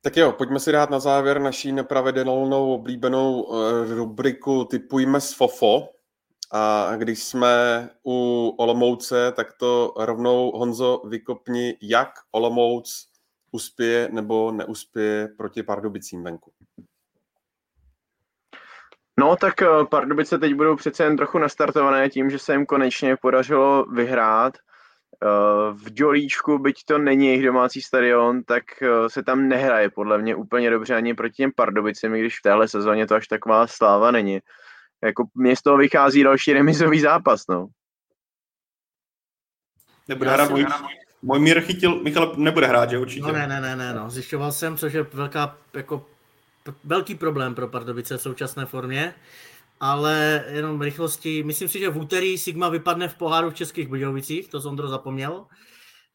Tak 0.02 0.16
jo, 0.16 0.32
pojďme 0.32 0.60
si 0.60 0.72
dát 0.72 0.90
na 0.90 1.00
závěr 1.00 1.40
naší 1.40 1.72
nepravidelnou 1.72 2.74
oblíbenou 2.74 3.48
eh, 3.48 3.94
rubriku 3.94 4.64
Typujme 4.64 5.20
s 5.20 5.32
FOFO. 5.32 5.88
A 6.52 6.90
když 6.96 7.22
jsme 7.22 7.88
u 8.06 8.48
Olomouce, 8.58 9.32
tak 9.32 9.52
to 9.52 9.94
rovnou 9.96 10.50
Honzo 10.50 11.02
vykopni, 11.04 11.78
jak 11.82 12.10
Olomouc 12.30 13.08
uspěje 13.52 14.08
nebo 14.12 14.52
neuspěje 14.52 15.28
proti 15.28 15.62
Pardubicím 15.62 16.24
venku. 16.24 16.52
No 19.20 19.36
tak 19.36 19.62
eh, 19.62 19.66
Pardubice 19.90 20.38
teď 20.38 20.54
budou 20.54 20.76
přece 20.76 21.04
jen 21.04 21.16
trochu 21.16 21.38
nastartované 21.38 22.08
tím, 22.08 22.30
že 22.30 22.38
se 22.38 22.52
jim 22.52 22.66
konečně 22.66 23.16
podařilo 23.16 23.84
vyhrát. 23.84 24.54
Eh, 25.22 25.72
v 25.72 25.90
Dělíčku, 25.90 26.58
byť 26.58 26.84
to 26.84 26.98
není 26.98 27.26
jejich 27.26 27.44
domácí 27.44 27.82
stadion, 27.82 28.42
tak 28.42 28.64
eh, 28.82 29.10
se 29.10 29.22
tam 29.22 29.48
nehraje 29.48 29.90
podle 29.90 30.18
mě 30.18 30.34
úplně 30.34 30.70
dobře 30.70 30.94
ani 30.94 31.14
proti 31.14 31.34
těm 31.34 31.50
Pardubicím, 31.56 32.14
i 32.14 32.20
když 32.20 32.38
v 32.38 32.42
téhle 32.42 32.68
sezóně 32.68 33.06
to 33.06 33.14
až 33.14 33.28
taková 33.28 33.66
sláva 33.66 34.10
není 34.10 34.40
jako 35.04 35.24
mě 35.34 35.56
z 35.56 35.62
toho 35.62 35.76
vychází 35.76 36.22
další 36.22 36.52
remizový 36.52 37.00
zápas, 37.00 37.46
no. 37.48 37.66
Nebude 40.08 40.30
hrát 40.30 40.50
můj, 40.50 40.66
můj 41.22 41.38
mír 41.38 41.60
chytil, 41.60 42.02
Michal 42.02 42.34
nebude 42.36 42.66
hrát, 42.66 42.90
že 42.90 42.98
určitě? 42.98 43.26
No 43.26 43.32
ne, 43.32 43.46
ne, 43.46 43.60
ne, 43.60 43.76
ne, 43.76 43.94
no. 43.94 44.10
Zjišťoval 44.10 44.52
jsem, 44.52 44.76
což 44.76 44.92
je 44.92 45.02
velká, 45.02 45.56
jako 45.74 46.06
velký 46.84 47.14
problém 47.14 47.54
pro 47.54 47.68
Pardubice 47.68 48.16
v 48.16 48.22
současné 48.22 48.66
formě, 48.66 49.14
ale 49.80 50.44
jenom 50.48 50.80
rychlosti, 50.80 51.42
myslím 51.42 51.68
si, 51.68 51.78
že 51.78 51.90
v 51.90 51.98
úterý 51.98 52.38
Sigma 52.38 52.68
vypadne 52.68 53.08
v 53.08 53.14
poháru 53.14 53.50
v 53.50 53.54
Českých 53.54 53.88
Budějovicích, 53.88 54.48
to 54.48 54.60
Sondro 54.60 54.88
zapomněl, 54.88 55.46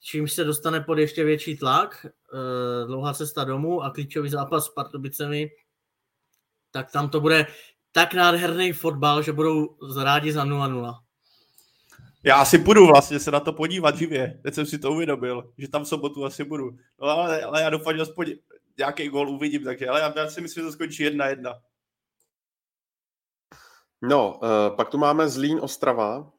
čímž 0.01 0.33
se 0.33 0.43
dostane 0.43 0.81
pod 0.81 0.97
ještě 0.97 1.23
větší 1.23 1.57
tlak, 1.57 2.05
eh, 2.05 2.87
dlouhá 2.87 3.13
cesta 3.13 3.43
domů 3.43 3.83
a 3.83 3.89
klíčový 3.89 4.29
zápas 4.29 4.65
s 4.65 4.69
Pardubicemi, 4.69 5.49
tak 6.71 6.91
tam 6.91 7.09
to 7.09 7.21
bude 7.21 7.47
tak 7.91 8.13
nádherný 8.13 8.73
fotbal, 8.73 9.21
že 9.21 9.31
budou 9.31 9.77
rádi 10.03 10.31
za 10.31 10.45
0-0. 10.45 10.99
Já 12.23 12.45
si 12.45 12.57
budu 12.57 12.87
vlastně 12.87 13.19
se 13.19 13.31
na 13.31 13.39
to 13.39 13.53
podívat 13.53 13.95
živě. 13.95 14.39
Teď 14.43 14.53
jsem 14.53 14.65
si 14.65 14.79
to 14.79 14.91
uvědomil, 14.91 15.53
že 15.57 15.67
tam 15.67 15.83
v 15.83 15.87
sobotu 15.87 16.25
asi 16.25 16.43
budu. 16.43 16.71
No 17.01 17.07
ale, 17.07 17.41
ale 17.41 17.61
já 17.61 17.69
doufám, 17.69 17.95
že 17.95 18.01
aspoň 18.01 18.35
nějaký 18.77 19.07
gol 19.07 19.29
uvidím, 19.29 19.63
takže 19.63 19.87
ale 19.87 19.99
já, 19.99 20.13
já 20.15 20.29
si 20.29 20.41
myslím, 20.41 20.61
že 20.61 20.65
to 20.65 20.71
skončí 20.71 21.03
jedna 21.03 21.25
jedna. 21.25 21.53
No, 24.01 24.39
uh, 24.41 24.75
pak 24.75 24.89
tu 24.89 24.97
máme 24.97 25.29
Zlín 25.29 25.59
Ostrava. 25.61 26.31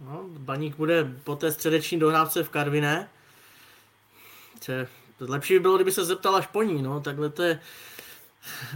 No, 0.00 0.24
Baník 0.28 0.76
bude 0.76 1.04
po 1.24 1.36
té 1.36 1.52
středeční 1.52 1.98
dohrávce 1.98 2.42
v 2.42 2.50
Karviné. 2.50 3.10
Če, 4.60 4.88
lepší 5.20 5.54
by 5.54 5.60
bylo, 5.60 5.74
kdyby 5.74 5.92
se 5.92 6.04
zeptal 6.04 6.36
až 6.36 6.46
po 6.46 6.62
ní, 6.62 6.82
no, 6.82 7.00
takhle 7.00 7.30
to 7.30 7.42
je 7.42 7.60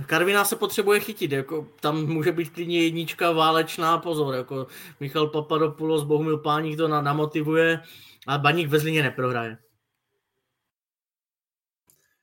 Karviná 0.07 0.45
se 0.45 0.57
potřebuje 0.57 1.01
chytit, 1.01 1.33
jako 1.33 1.69
tam 1.81 2.07
může 2.07 2.33
být 2.33 2.51
klidně 2.51 2.83
jednička 2.83 3.33
válečná, 3.33 3.99
pozor, 3.99 4.35
jako 4.35 4.67
Michal 5.01 5.27
Papadopoulos, 5.27 6.05
Bohumil 6.05 6.39
Páník 6.39 6.77
to 6.77 6.89
namotivuje 6.89 7.81
a 8.27 8.39
Baník 8.39 8.69
ve 8.69 8.79
Zlíně 8.79 9.03
neprohraje. 9.03 9.59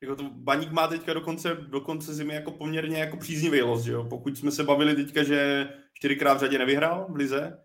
Jako 0.02 0.16
to 0.16 0.24
Baník 0.34 0.72
má 0.72 0.88
teďka 0.88 1.14
do 1.14 1.22
konce, 1.22 1.58
do 1.68 1.82
konce 1.82 2.14
zimy 2.14 2.34
jako 2.36 2.52
poměrně 2.52 3.00
jako 3.00 3.18
příznivý 3.18 3.62
los, 3.62 3.84
že 3.84 3.92
jo? 3.92 4.04
Pokud 4.10 4.38
jsme 4.38 4.52
se 4.52 4.64
bavili 4.64 4.96
teďka, 4.96 5.24
že 5.24 5.70
čtyřikrát 5.94 6.34
v 6.34 6.40
řadě 6.40 6.58
nevyhrál 6.58 7.08
v 7.10 7.16
Lize, 7.16 7.58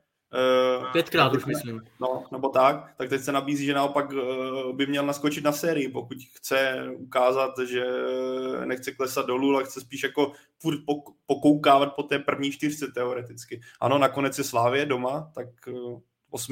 Uh, 0.79 0.93
Pětkrát 0.93 1.35
už 1.35 1.45
myslím. 1.45 1.83
No, 2.01 2.25
nebo 2.33 2.49
tak, 2.49 2.95
tak 2.97 3.09
teď 3.09 3.21
se 3.21 3.33
nabízí, 3.33 3.67
že 3.67 3.75
naopak 3.75 4.13
uh, 4.13 4.77
by 4.77 4.87
měl 4.87 5.07
naskočit 5.07 5.45
na 5.45 5.53
sérii, 5.53 5.89
pokud 5.89 6.19
chce 6.37 6.87
ukázat, 6.97 7.59
že 7.59 7.85
nechce 8.65 8.93
klesat 8.93 9.27
dolů, 9.27 9.55
ale 9.55 9.65
chce 9.65 9.81
spíš 9.81 10.03
jako 10.03 10.33
furt 10.59 10.79
pokoukávat 11.27 11.95
po 11.95 12.03
té 12.03 12.19
první 12.19 12.51
čtyřce 12.51 12.87
teoreticky. 12.95 13.61
Ano, 13.81 13.99
nakonec 13.99 14.39
je 14.39 14.45
Slávě 14.45 14.87
doma, 14.87 15.31
tak 15.35 15.49
uh, 15.69 16.01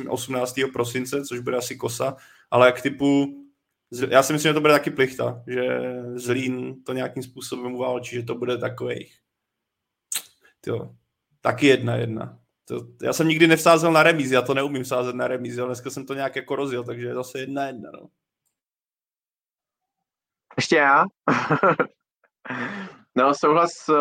18. 0.08 0.54
prosince, 0.72 1.24
což 1.24 1.40
bude 1.40 1.56
asi 1.56 1.76
kosa, 1.76 2.16
ale 2.50 2.66
jak 2.66 2.82
typu 2.82 3.26
já 4.10 4.22
si 4.22 4.32
myslím, 4.32 4.50
že 4.50 4.54
to 4.54 4.60
bude 4.60 4.72
taky 4.72 4.90
plichta, 4.90 5.42
že 5.46 5.78
Zlín 6.14 6.84
to 6.84 6.92
nějakým 6.92 7.22
způsobem 7.22 7.74
uválčí, 7.74 8.16
že 8.16 8.22
to 8.22 8.34
bude 8.34 8.58
takových. 8.58 9.18
Jo, 10.66 10.94
taky 11.40 11.66
jedna 11.66 11.96
jedna. 11.96 12.38
To, 12.64 12.80
já 13.02 13.12
jsem 13.12 13.28
nikdy 13.28 13.46
nevsázel 13.46 13.92
na 13.92 14.02
remízi, 14.02 14.34
já 14.34 14.42
to 14.42 14.54
neumím 14.54 14.84
sázet 14.84 15.14
na 15.14 15.28
remízi, 15.28 15.60
ale 15.60 15.68
dneska 15.68 15.90
jsem 15.90 16.06
to 16.06 16.14
nějak 16.14 16.36
jako 16.36 16.56
rozjel, 16.56 16.84
takže 16.84 17.14
zase 17.14 17.38
jedna 17.38 17.66
jedna. 17.66 17.90
No. 17.92 18.08
Ještě 20.56 20.76
já? 20.76 21.04
No 23.16 23.34
souhlas 23.34 23.88
uh, 23.88 23.96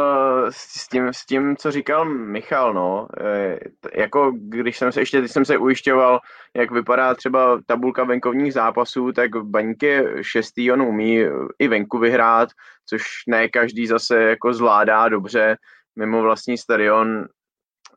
s 0.50 0.88
tím, 0.88 1.08
s 1.08 1.26
tím, 1.26 1.56
co 1.58 1.72
říkal 1.72 2.06
Michal, 2.06 2.74
no. 2.74 3.08
E, 3.22 3.60
jako 3.94 4.32
když 4.36 4.78
jsem 4.78 4.92
se 4.92 5.02
ještě, 5.02 5.20
když 5.20 5.32
jsem 5.32 5.46
se 5.46 5.58
ujišťoval, 5.58 6.20
jak 6.56 6.72
vypadá 6.72 7.16
třeba 7.16 7.62
tabulka 7.66 8.04
venkovních 8.04 8.54
zápasů, 8.54 9.12
tak 9.12 9.36
Baník 9.36 9.84
je 9.84 10.24
šestý, 10.24 10.72
on 10.72 10.82
umí 10.82 11.20
i 11.60 11.68
venku 11.68 12.00
vyhrát, 12.00 12.50
což 12.86 13.04
ne 13.28 13.50
každý 13.50 13.88
zase 13.88 14.22
jako 14.22 14.54
zvládá 14.54 15.10
dobře 15.10 15.58
mimo 15.96 16.22
vlastní 16.22 16.58
stadion 16.58 17.26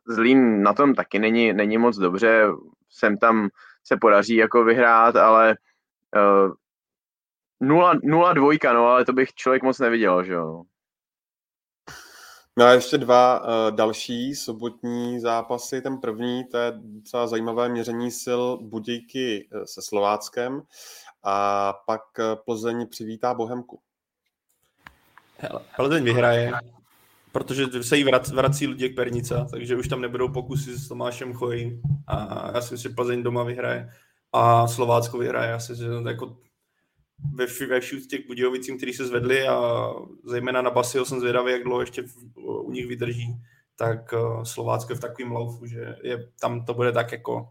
Zlín 0.09 0.63
na 0.63 0.73
tom 0.73 0.95
taky 0.95 1.19
není, 1.19 1.53
není 1.53 1.77
moc 1.77 1.97
dobře, 1.97 2.47
sem 2.89 3.17
tam 3.17 3.49
se 3.83 3.97
podaří 4.01 4.35
jako 4.35 4.63
vyhrát, 4.63 5.15
ale 5.15 5.55
nula 8.03 8.33
dvojka, 8.33 8.73
no, 8.73 8.87
ale 8.87 9.05
to 9.05 9.13
bych 9.13 9.33
člověk 9.33 9.63
moc 9.63 9.79
neviděl, 9.79 10.23
že 10.23 10.33
jo. 10.33 10.63
No 12.57 12.65
a 12.65 12.71
ještě 12.71 12.97
dva 12.97 13.39
uh, 13.39 13.75
další 13.75 14.35
sobotní 14.35 15.19
zápasy. 15.19 15.81
Ten 15.81 15.97
první, 15.97 16.45
to 16.45 16.57
je 16.57 16.73
docela 16.75 17.27
zajímavé 17.27 17.69
měření 17.69 18.11
sil 18.23 18.41
Budějky 18.61 19.47
eh, 19.51 19.67
se 19.67 19.81
Slováckem 19.81 20.61
a 21.23 21.73
pak 21.85 22.01
Plzeň 22.45 22.87
přivítá 22.87 23.33
Bohemku. 23.33 23.79
Hele, 25.37 25.59
Plzeň 25.75 26.03
vyhraje 26.03 26.51
protože 27.37 27.83
se 27.83 27.97
jí 27.97 28.03
vrac, 28.03 28.31
vrací 28.31 28.67
Luděk 28.67 28.95
Pernica, 28.95 29.47
takže 29.51 29.75
už 29.75 29.87
tam 29.87 30.01
nebudou 30.01 30.29
pokusy 30.29 30.77
s 30.77 30.87
Tomášem 30.87 31.33
Chojím 31.33 31.81
a 32.07 32.51
já 32.55 32.61
si 32.61 32.73
myslím, 32.73 32.91
že 32.91 32.95
Plzeň 32.95 33.23
doma 33.23 33.43
vyhraje 33.43 33.89
a 34.33 34.67
Slovácko 34.67 35.17
vyhraje. 35.17 35.51
Já 35.51 35.59
si 35.59 35.71
myslím, 35.71 36.03
že 36.03 36.09
jako 36.09 36.37
ve, 37.33 37.45
ve 37.67 37.79
všech 37.79 38.07
těch 38.07 38.27
Budějovicím, 38.27 38.77
kteří 38.77 38.93
se 38.93 39.05
zvedli 39.05 39.47
a 39.47 39.89
zejména 40.23 40.61
na 40.61 40.69
Basio 40.69 41.05
jsem 41.05 41.19
zvědavý, 41.19 41.51
jak 41.51 41.63
dlouho 41.63 41.81
ještě 41.81 42.03
u 42.35 42.71
nich 42.71 42.87
vydrží, 42.87 43.35
tak 43.75 44.13
uh, 44.13 44.43
Slovácko 44.43 44.93
je 44.93 44.97
v 44.97 45.01
takovém 45.01 45.31
laufu, 45.31 45.65
že 45.65 45.95
je, 46.03 46.31
tam 46.41 46.65
to 46.65 46.73
bude 46.73 46.91
tak 46.91 47.11
jako 47.11 47.49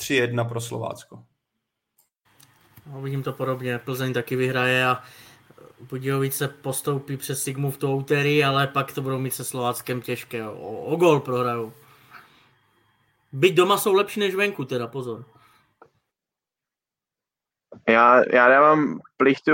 3-1 0.00 0.48
pro 0.48 0.60
Slovácko. 0.60 1.24
No, 2.86 3.02
vidím 3.02 3.22
to 3.22 3.32
podobně, 3.32 3.78
Plzeň 3.78 4.12
taky 4.12 4.36
vyhraje 4.36 4.86
a 4.86 5.02
Budějovice 5.80 6.48
postoupí 6.48 7.16
přes 7.16 7.42
Sigmu 7.42 7.70
v 7.70 7.78
tu 7.78 7.92
úterý, 7.92 8.44
ale 8.44 8.66
pak 8.66 8.92
to 8.92 9.02
budou 9.02 9.18
mít 9.18 9.34
se 9.34 9.44
Slováckem 9.44 10.00
těžké. 10.00 10.48
O, 10.48 10.82
o 10.84 10.96
gol 10.96 11.20
prohrajou. 11.20 11.72
Byť 13.32 13.54
doma 13.54 13.78
jsou 13.78 13.94
lepší 13.94 14.20
než 14.20 14.34
venku, 14.34 14.64
teda 14.64 14.86
pozor. 14.86 15.24
Já, 17.90 18.22
já 18.34 18.48
dávám 18.48 19.00
plichtu 19.16 19.52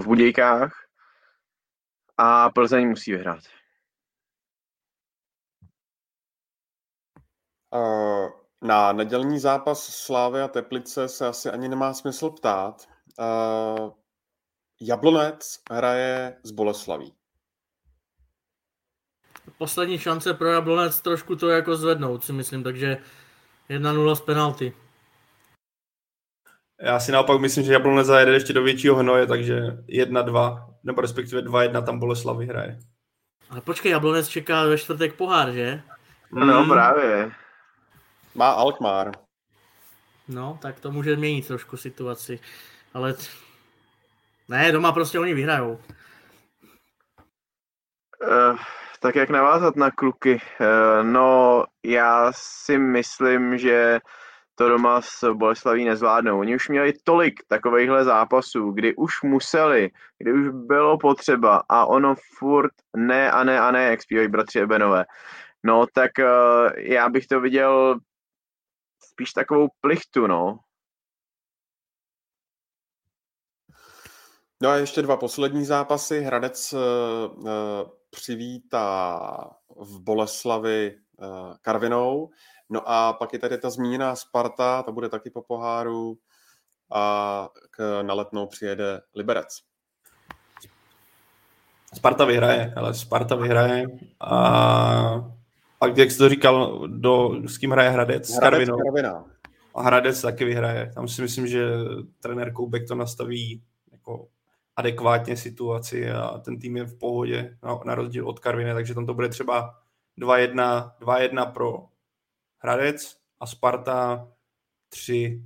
v 0.00 0.06
Budějkách 0.06 0.72
a 2.16 2.50
Plzeň 2.50 2.88
musí 2.88 3.12
vyhrát. 3.12 3.40
Na 8.62 8.92
nedělní 8.92 9.38
zápas 9.38 9.86
Slávy 9.86 10.42
a 10.42 10.48
Teplice 10.48 11.08
se 11.08 11.26
asi 11.26 11.50
ani 11.50 11.68
nemá 11.68 11.94
smysl 11.94 12.30
ptát. 12.30 12.88
Jablonec 14.80 15.60
hraje 15.70 16.40
z 16.42 16.50
Boleslaví. 16.50 17.14
Poslední 19.58 19.98
šance 19.98 20.34
pro 20.34 20.48
Jablonec 20.48 21.00
trošku 21.00 21.36
to 21.36 21.48
jako 21.48 21.76
zvednout, 21.76 22.24
si 22.24 22.32
myslím, 22.32 22.62
takže 22.62 22.96
1-0 23.70 24.14
z 24.14 24.20
penalty. 24.20 24.76
Já 26.80 27.00
si 27.00 27.12
naopak 27.12 27.40
myslím, 27.40 27.64
že 27.64 27.72
Jablonec 27.72 28.06
zajede 28.06 28.32
ještě 28.32 28.52
do 28.52 28.62
většího 28.62 28.96
hnoje, 28.96 29.26
takže 29.26 29.60
1-2, 29.88 30.74
nebo 30.84 31.00
respektive 31.00 31.42
2-1 31.42 31.84
tam 31.84 31.98
Boleslav 31.98 32.36
vyhraje. 32.36 32.78
Ale 33.50 33.60
počkej, 33.60 33.92
Jablonec 33.92 34.28
čeká 34.28 34.64
ve 34.64 34.78
čtvrtek 34.78 35.14
pohár, 35.14 35.52
že? 35.52 35.82
No, 36.32 36.64
mm. 36.64 36.70
právě. 36.70 37.30
Má 38.34 38.50
Alkmaar. 38.50 39.12
No, 40.28 40.58
tak 40.62 40.80
to 40.80 40.90
může 40.90 41.16
měnit 41.16 41.46
trošku 41.46 41.76
situaci. 41.76 42.40
Ale 42.94 43.14
ne, 44.48 44.72
doma 44.72 44.92
prostě 44.92 45.18
oni 45.18 45.34
vyhrajou. 45.34 45.80
Uh, 48.26 48.58
tak 49.00 49.16
jak 49.16 49.30
navázat 49.30 49.76
na 49.76 49.90
kluky? 49.90 50.40
Uh, 50.60 51.06
no, 51.06 51.64
já 51.84 52.32
si 52.34 52.78
myslím, 52.78 53.58
že 53.58 54.00
to 54.54 54.68
doma 54.68 55.00
s 55.00 55.32
Boleslaví 55.34 55.84
nezvládnou. 55.84 56.40
Oni 56.40 56.54
už 56.54 56.68
měli 56.68 56.92
tolik 57.04 57.34
takovýchhle 57.48 58.04
zápasů, 58.04 58.70
kdy 58.70 58.96
už 58.96 59.22
museli, 59.22 59.90
kdy 60.18 60.32
už 60.32 60.48
bylo 60.48 60.98
potřeba 60.98 61.62
a 61.68 61.86
ono 61.86 62.14
furt 62.38 62.72
ne 62.96 63.30
a 63.30 63.44
ne 63.44 63.60
a 63.60 63.70
ne, 63.70 63.84
jak 63.84 64.02
zpívají 64.02 64.28
bratři 64.28 64.60
Ebenové. 64.60 65.04
No, 65.62 65.86
tak 65.92 66.10
uh, 66.18 66.70
já 66.76 67.08
bych 67.08 67.26
to 67.26 67.40
viděl 67.40 67.98
spíš 69.04 69.32
takovou 69.32 69.68
plichtu, 69.80 70.26
no. 70.26 70.58
No 74.62 74.68
a 74.68 74.76
ještě 74.76 75.02
dva 75.02 75.16
poslední 75.16 75.64
zápasy. 75.64 76.20
Hradec 76.20 76.72
uh, 76.72 76.80
přivítá 78.10 79.20
v 79.76 80.00
Boleslavi 80.00 80.96
uh, 81.18 81.54
Karvinou. 81.62 82.30
No 82.70 82.88
a 82.88 83.12
pak 83.12 83.32
je 83.32 83.38
tady 83.38 83.58
ta 83.58 83.70
zmíněná 83.70 84.16
Sparta, 84.16 84.82
ta 84.82 84.92
bude 84.92 85.08
taky 85.08 85.30
po 85.30 85.42
poháru 85.42 86.18
a 86.92 87.48
k, 87.70 88.02
na 88.02 88.14
letnou 88.14 88.46
přijede 88.46 89.00
Liberec. 89.14 89.60
Sparta 91.94 92.24
vyhraje, 92.24 92.72
ale 92.76 92.94
Sparta 92.94 93.34
vyhraje 93.34 93.86
a 94.20 95.34
pak, 95.78 95.96
jak 95.96 96.10
jsi 96.10 96.18
to 96.18 96.28
říkal, 96.28 96.88
do, 96.88 97.40
s 97.46 97.58
kým 97.58 97.70
hraje 97.70 97.90
Hradec? 97.90 98.30
S 98.30 98.38
Karvinou. 98.38 98.78
Karvina. 98.78 99.24
A 99.74 99.82
Hradec 99.82 100.22
taky 100.22 100.44
vyhraje. 100.44 100.92
Tam 100.94 101.08
si 101.08 101.22
myslím, 101.22 101.46
že 101.46 101.68
trenér 102.20 102.52
Koubek 102.52 102.88
to 102.88 102.94
nastaví 102.94 103.62
jako 103.92 104.26
adekvátně 104.76 105.36
situaci 105.36 106.10
a 106.10 106.38
ten 106.38 106.58
tým 106.58 106.76
je 106.76 106.84
v 106.84 106.98
pohodě, 106.98 107.56
na, 107.62 107.78
na 107.84 107.94
rozdíl 107.94 108.28
od 108.28 108.38
Karviny, 108.38 108.74
takže 108.74 108.94
tam 108.94 109.06
to 109.06 109.14
bude 109.14 109.28
třeba 109.28 109.74
2-1, 110.18 110.92
2-1 111.00 111.52
pro 111.52 111.84
Hradec 112.64 113.16
a 113.40 113.46
Sparta 113.46 114.28
3-1. 114.94 115.40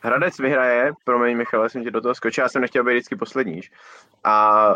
Hradec 0.00 0.38
vyhraje, 0.38 0.92
promiň 1.04 1.36
Michal, 1.36 1.68
jsem 1.68 1.84
ti 1.84 1.90
do 1.90 2.00
toho 2.00 2.14
skočil, 2.14 2.44
já 2.44 2.48
jsem 2.48 2.62
nechtěl 2.62 2.84
být 2.84 2.92
vždycky 2.92 3.16
poslední. 3.16 3.60
A 4.24 4.68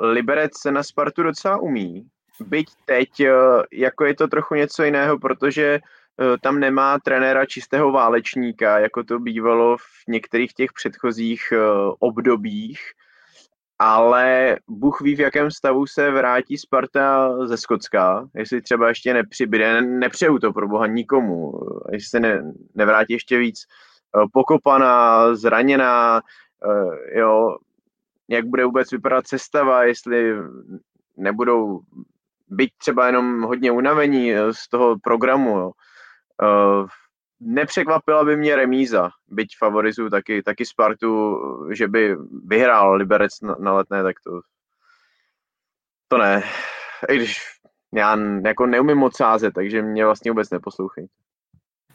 Liberec 0.00 0.58
se 0.58 0.72
na 0.72 0.82
Spartu 0.82 1.22
docela 1.22 1.56
umí, 1.56 2.08
byť 2.40 2.68
teď 2.84 3.20
eh, 3.20 3.32
jako 3.72 4.04
je 4.04 4.14
to 4.14 4.28
trochu 4.28 4.54
něco 4.54 4.82
jiného, 4.84 5.18
protože 5.18 5.74
eh, 5.74 6.38
tam 6.42 6.60
nemá 6.60 6.98
trenéra 6.98 7.46
čistého 7.46 7.92
válečníka, 7.92 8.78
jako 8.78 9.04
to 9.04 9.18
bývalo 9.18 9.76
v 9.76 10.08
některých 10.08 10.52
těch 10.54 10.72
předchozích 10.72 11.52
eh, 11.52 11.58
obdobích, 11.98 12.80
ale 13.78 14.56
Bůh 14.68 15.00
ví, 15.00 15.16
v 15.16 15.20
jakém 15.20 15.50
stavu 15.50 15.86
se 15.86 16.10
vrátí 16.10 16.58
Sparta 16.58 17.36
ze 17.46 17.56
Skocka, 17.56 18.28
jestli 18.34 18.62
třeba 18.62 18.88
ještě 18.88 19.14
nepřibyde, 19.14 19.82
nepřeju 19.82 20.38
to 20.38 20.52
pro 20.52 20.68
boha 20.68 20.86
nikomu, 20.86 21.60
jestli 21.92 22.08
se 22.08 22.20
ne, 22.20 22.52
nevrátí 22.74 23.12
ještě 23.12 23.38
víc 23.38 23.60
pokopaná, 24.32 25.34
zraněná, 25.34 26.20
jo, 27.14 27.56
jak 28.28 28.46
bude 28.46 28.64
vůbec 28.64 28.90
vypadat 28.90 29.28
sestava, 29.28 29.84
jestli 29.84 30.34
nebudou 31.16 31.80
byť 32.48 32.70
třeba 32.78 33.06
jenom 33.06 33.42
hodně 33.42 33.72
unavení 33.72 34.32
z 34.50 34.68
toho 34.68 34.96
programu. 35.02 35.56
Jo. 35.56 35.72
Nepřekvapila 37.40 38.24
by 38.24 38.36
mě 38.36 38.56
remíza, 38.56 39.10
byť 39.28 39.48
favorizuju 39.58 40.10
taky, 40.10 40.42
taky 40.42 40.66
Spartu, 40.66 41.38
že 41.72 41.88
by 41.88 42.16
vyhrál 42.46 42.94
Liberec 42.94 43.40
na, 43.40 43.56
na 43.58 43.72
letné, 43.72 44.02
tak 44.02 44.16
to, 44.24 44.40
to 46.08 46.18
ne. 46.18 46.42
I 47.08 47.16
když 47.16 47.38
já 47.94 48.16
jako 48.44 48.66
neumím 48.66 48.96
moc 48.96 49.16
sázet, 49.16 49.54
takže 49.54 49.82
mě 49.82 50.04
vlastně 50.04 50.30
vůbec 50.30 50.50
neposlouchej. 50.50 51.08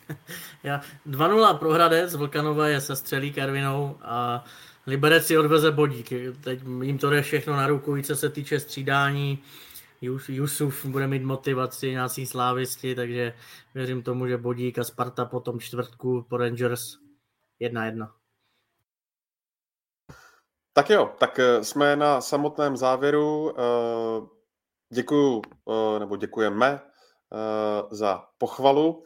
Já 0.63 0.81
2-0 1.07 1.57
pro 1.57 1.71
Hradec, 1.71 2.15
Vlkanové 2.15 2.71
je 2.71 2.81
se 2.81 2.95
střelí 2.95 3.33
Karvinou 3.33 3.97
a 4.01 4.43
Liberec 4.87 5.25
si 5.25 5.37
odveze 5.37 5.71
bodík. 5.71 6.09
Teď 6.43 6.59
jim 6.81 6.97
to 6.97 7.09
jde 7.09 7.21
všechno 7.21 7.55
na 7.55 7.67
ruku, 7.67 8.01
co 8.01 8.15
se 8.15 8.29
týče 8.29 8.59
střídání. 8.59 9.43
Jusuf 10.29 10.85
bude 10.85 11.07
mít 11.07 11.23
motivaci, 11.23 11.91
nějaký 11.91 12.25
slávisti, 12.25 12.95
takže 12.95 13.33
věřím 13.73 14.03
tomu, 14.03 14.27
že 14.27 14.37
Bodík 14.37 14.79
a 14.79 14.83
Sparta 14.83 15.25
po 15.25 15.39
tom 15.39 15.59
čtvrtku 15.59 16.25
po 16.29 16.37
Rangers 16.37 16.97
1-1. 17.61 18.11
Tak 20.73 20.89
jo, 20.89 21.13
tak 21.19 21.39
eh, 21.39 21.63
jsme 21.63 21.95
na 21.95 22.21
samotném 22.21 22.77
závěru. 22.77 23.53
Eh, 23.59 24.27
děkuju, 24.89 25.41
eh, 25.69 25.99
nebo 25.99 26.15
děkujeme 26.15 26.79
za 27.91 28.25
pochvalu. 28.37 29.03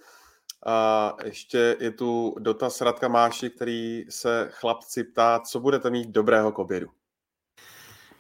A 0.65 1.14
ještě 1.24 1.78
je 1.80 1.91
tu 1.91 2.36
dotaz 2.40 2.82
Radka 2.82 3.07
Máši, 3.07 3.49
který 3.49 4.06
se 4.10 4.49
chlapci 4.52 5.03
ptá, 5.03 5.40
co 5.40 5.60
budete 5.60 5.90
mít 5.90 6.10
dobrého 6.10 6.52
k 6.52 6.60
obědu. 6.60 6.88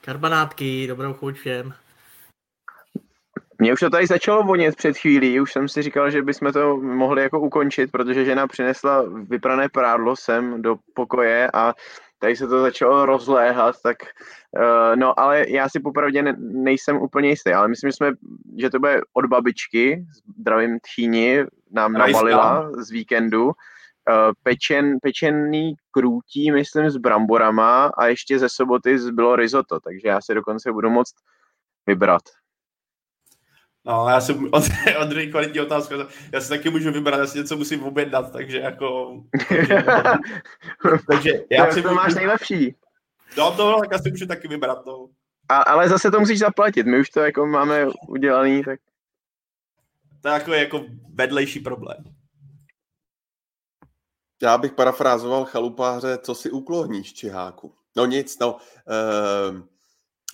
Karbanátky, 0.01 0.87
dobrou 0.87 1.13
chuť 1.13 1.35
všem. 1.35 1.73
Mně 3.59 3.73
už 3.73 3.79
to 3.79 3.89
tady 3.89 4.07
začalo 4.07 4.43
vonět 4.43 4.75
před 4.75 4.97
chvílí, 4.97 5.39
už 5.39 5.51
jsem 5.51 5.67
si 5.67 5.81
říkal, 5.81 6.11
že 6.11 6.21
bychom 6.21 6.53
to 6.53 6.77
mohli 6.77 7.21
jako 7.21 7.39
ukončit, 7.39 7.91
protože 7.91 8.25
žena 8.25 8.47
přinesla 8.47 9.03
vyprané 9.29 9.69
prádlo 9.69 10.15
sem 10.15 10.61
do 10.61 10.75
pokoje 10.93 11.49
a 11.53 11.73
tady 12.19 12.35
se 12.35 12.47
to 12.47 12.61
začalo 12.61 13.05
rozléhat, 13.05 13.75
tak 13.83 13.97
uh, 14.57 14.95
no, 14.95 15.19
ale 15.19 15.49
já 15.49 15.69
si 15.69 15.79
popravdě 15.79 16.23
ne, 16.23 16.35
nejsem 16.39 16.97
úplně 16.97 17.29
jistý, 17.29 17.51
ale 17.51 17.67
myslím, 17.67 17.91
že, 17.91 17.95
jsme, 17.95 18.11
že 18.59 18.69
to 18.69 18.79
bude 18.79 19.01
od 19.13 19.25
babičky, 19.25 20.05
zdravím 20.39 20.79
tchýni, 20.79 21.45
nám 21.71 21.95
Rajská. 21.95 22.17
nabalila 22.17 22.71
z 22.77 22.91
víkendu, 22.91 23.45
uh, 23.45 23.53
pečen, 24.43 24.97
pečený 25.01 25.73
krůtí, 25.91 26.51
myslím, 26.51 26.89
s 26.89 26.97
bramborama 26.97 27.91
a 27.97 28.05
ještě 28.05 28.39
ze 28.39 28.49
soboty 28.49 28.97
bylo 29.11 29.35
risotto, 29.35 29.79
takže 29.79 30.07
já 30.07 30.21
si 30.21 30.33
dokonce 30.33 30.71
budu 30.71 30.89
moct 30.89 31.15
vybrat. 31.87 32.21
No, 33.87 34.09
já 34.09 34.21
jsem 34.21 34.45
od, 34.51 34.63
od 35.01 35.07
druhé 35.07 35.25
kvalitní 35.25 35.59
otázka, 35.59 35.95
já 36.33 36.41
si 36.41 36.49
taky 36.49 36.69
můžu 36.69 36.91
vybrat, 36.91 37.17
já 37.17 37.27
si 37.27 37.37
něco 37.37 37.57
musím 37.57 37.83
objednat, 37.83 38.31
takže 38.31 38.59
jako... 38.59 39.17
Takže, 39.49 39.83
takže 41.11 41.31
já 41.51 41.71
si... 41.71 41.81
To 41.81 41.93
máš 41.93 42.15
nejlepší. 42.15 42.75
No, 43.37 43.51
to 43.51 43.79
tak 43.79 43.93
asi 43.93 44.11
můžu 44.11 44.25
taky 44.25 44.47
vybrat, 44.47 44.85
no. 44.85 45.07
A, 45.49 45.57
ale 45.57 45.89
zase 45.89 46.11
to 46.11 46.19
musíš 46.19 46.39
zaplatit, 46.39 46.85
my 46.85 46.99
už 46.99 47.09
to 47.09 47.19
jako 47.19 47.45
máme 47.45 47.87
udělaný, 48.07 48.63
tak... 48.63 48.79
To 50.21 50.27
je 50.27 50.33
jako, 50.33 50.53
jako 50.53 50.85
vedlejší 51.13 51.59
problém. 51.59 52.03
Já 54.41 54.57
bych 54.57 54.71
parafrázoval 54.71 55.45
chalupáře, 55.45 56.17
co 56.17 56.35
si 56.35 56.51
ukloníš, 56.51 57.13
Čiháku. 57.13 57.73
No 57.95 58.05
nic, 58.05 58.39
no. 58.39 58.53
Uh, 58.53 59.61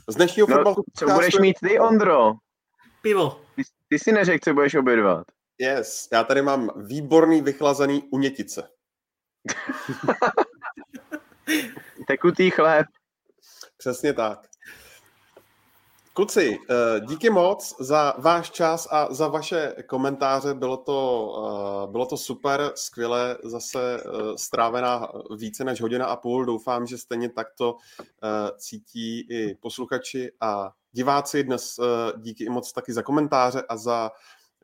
z 0.10 0.16
dnešního 0.16 0.48
no, 0.50 0.56
fotbalu... 0.56 0.84
Co 0.98 1.06
budeš 1.06 1.40
mít 1.40 1.58
ty, 1.60 1.80
Ondro? 1.80 2.34
Pivo. 3.06 3.42
Ty, 3.56 3.64
ty 3.90 4.00
si 4.00 4.12
neřekl, 4.12 4.44
co 4.44 4.54
budeš 4.54 4.76
obědvat. 4.76 5.28
Yes, 5.58 6.08
já 6.12 6.24
tady 6.24 6.42
mám 6.42 6.70
výborný 6.76 7.42
vychlazený 7.42 8.04
unětice. 8.04 8.70
Tekutý 12.08 12.50
chléb. 12.50 12.88
Přesně 13.78 14.14
tak. 14.14 14.40
Kluci, 16.14 16.60
eh, 16.70 17.00
díky 17.00 17.30
moc 17.30 17.76
za 17.80 18.14
váš 18.18 18.52
čas 18.52 18.88
a 18.92 19.14
za 19.14 19.28
vaše 19.28 19.76
komentáře. 19.88 20.54
Bylo 20.54 20.78
to, 20.78 21.34
eh, 21.88 21.92
bylo 21.92 22.06
to 22.06 22.18
super, 22.18 22.72
skvěle 22.76 23.38
zase 23.44 23.98
eh, 24.00 24.38
strávená 24.38 25.12
více 25.38 25.64
než 25.64 25.82
hodina 25.82 26.06
a 26.06 26.16
půl. 26.16 26.46
Doufám, 26.46 26.88
že 26.88 26.98
stejně 26.98 27.30
takto 27.30 27.76
cítí 28.58 29.20
i 29.20 29.56
posluchači 29.56 30.32
a 30.42 30.72
diváci. 30.94 31.44
Dnes 31.44 31.80
díky 32.18 32.44
i 32.44 32.50
moc 32.50 32.72
taky 32.72 32.94
za 32.94 33.02
komentáře 33.02 33.64
a 33.70 33.78
za, 33.78 34.12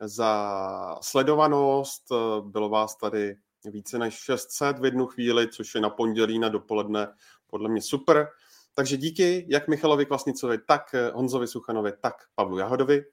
za 0.00 0.98
sledovanost. 1.02 2.12
Bylo 2.40 2.68
vás 2.68 2.96
tady 2.96 3.36
více 3.64 3.98
než 3.98 4.14
600 4.14 4.78
v 4.78 4.84
jednu 4.84 5.06
chvíli, 5.06 5.48
což 5.48 5.74
je 5.74 5.80
na 5.80 5.90
pondělí 5.90 6.38
na 6.38 6.48
dopoledne 6.48 7.08
podle 7.46 7.68
mě 7.68 7.82
super. 7.82 8.28
Takže 8.74 8.96
díky 8.96 9.46
jak 9.48 9.68
Michalovi 9.68 10.06
Kvasnicovi, 10.06 10.58
tak 10.58 10.94
eh, 10.94 11.10
Honzovi 11.14 11.46
Suchanovi, 11.46 11.92
tak 12.00 12.14
Pavlu 12.34 12.58
Jahodovi. 12.58 13.04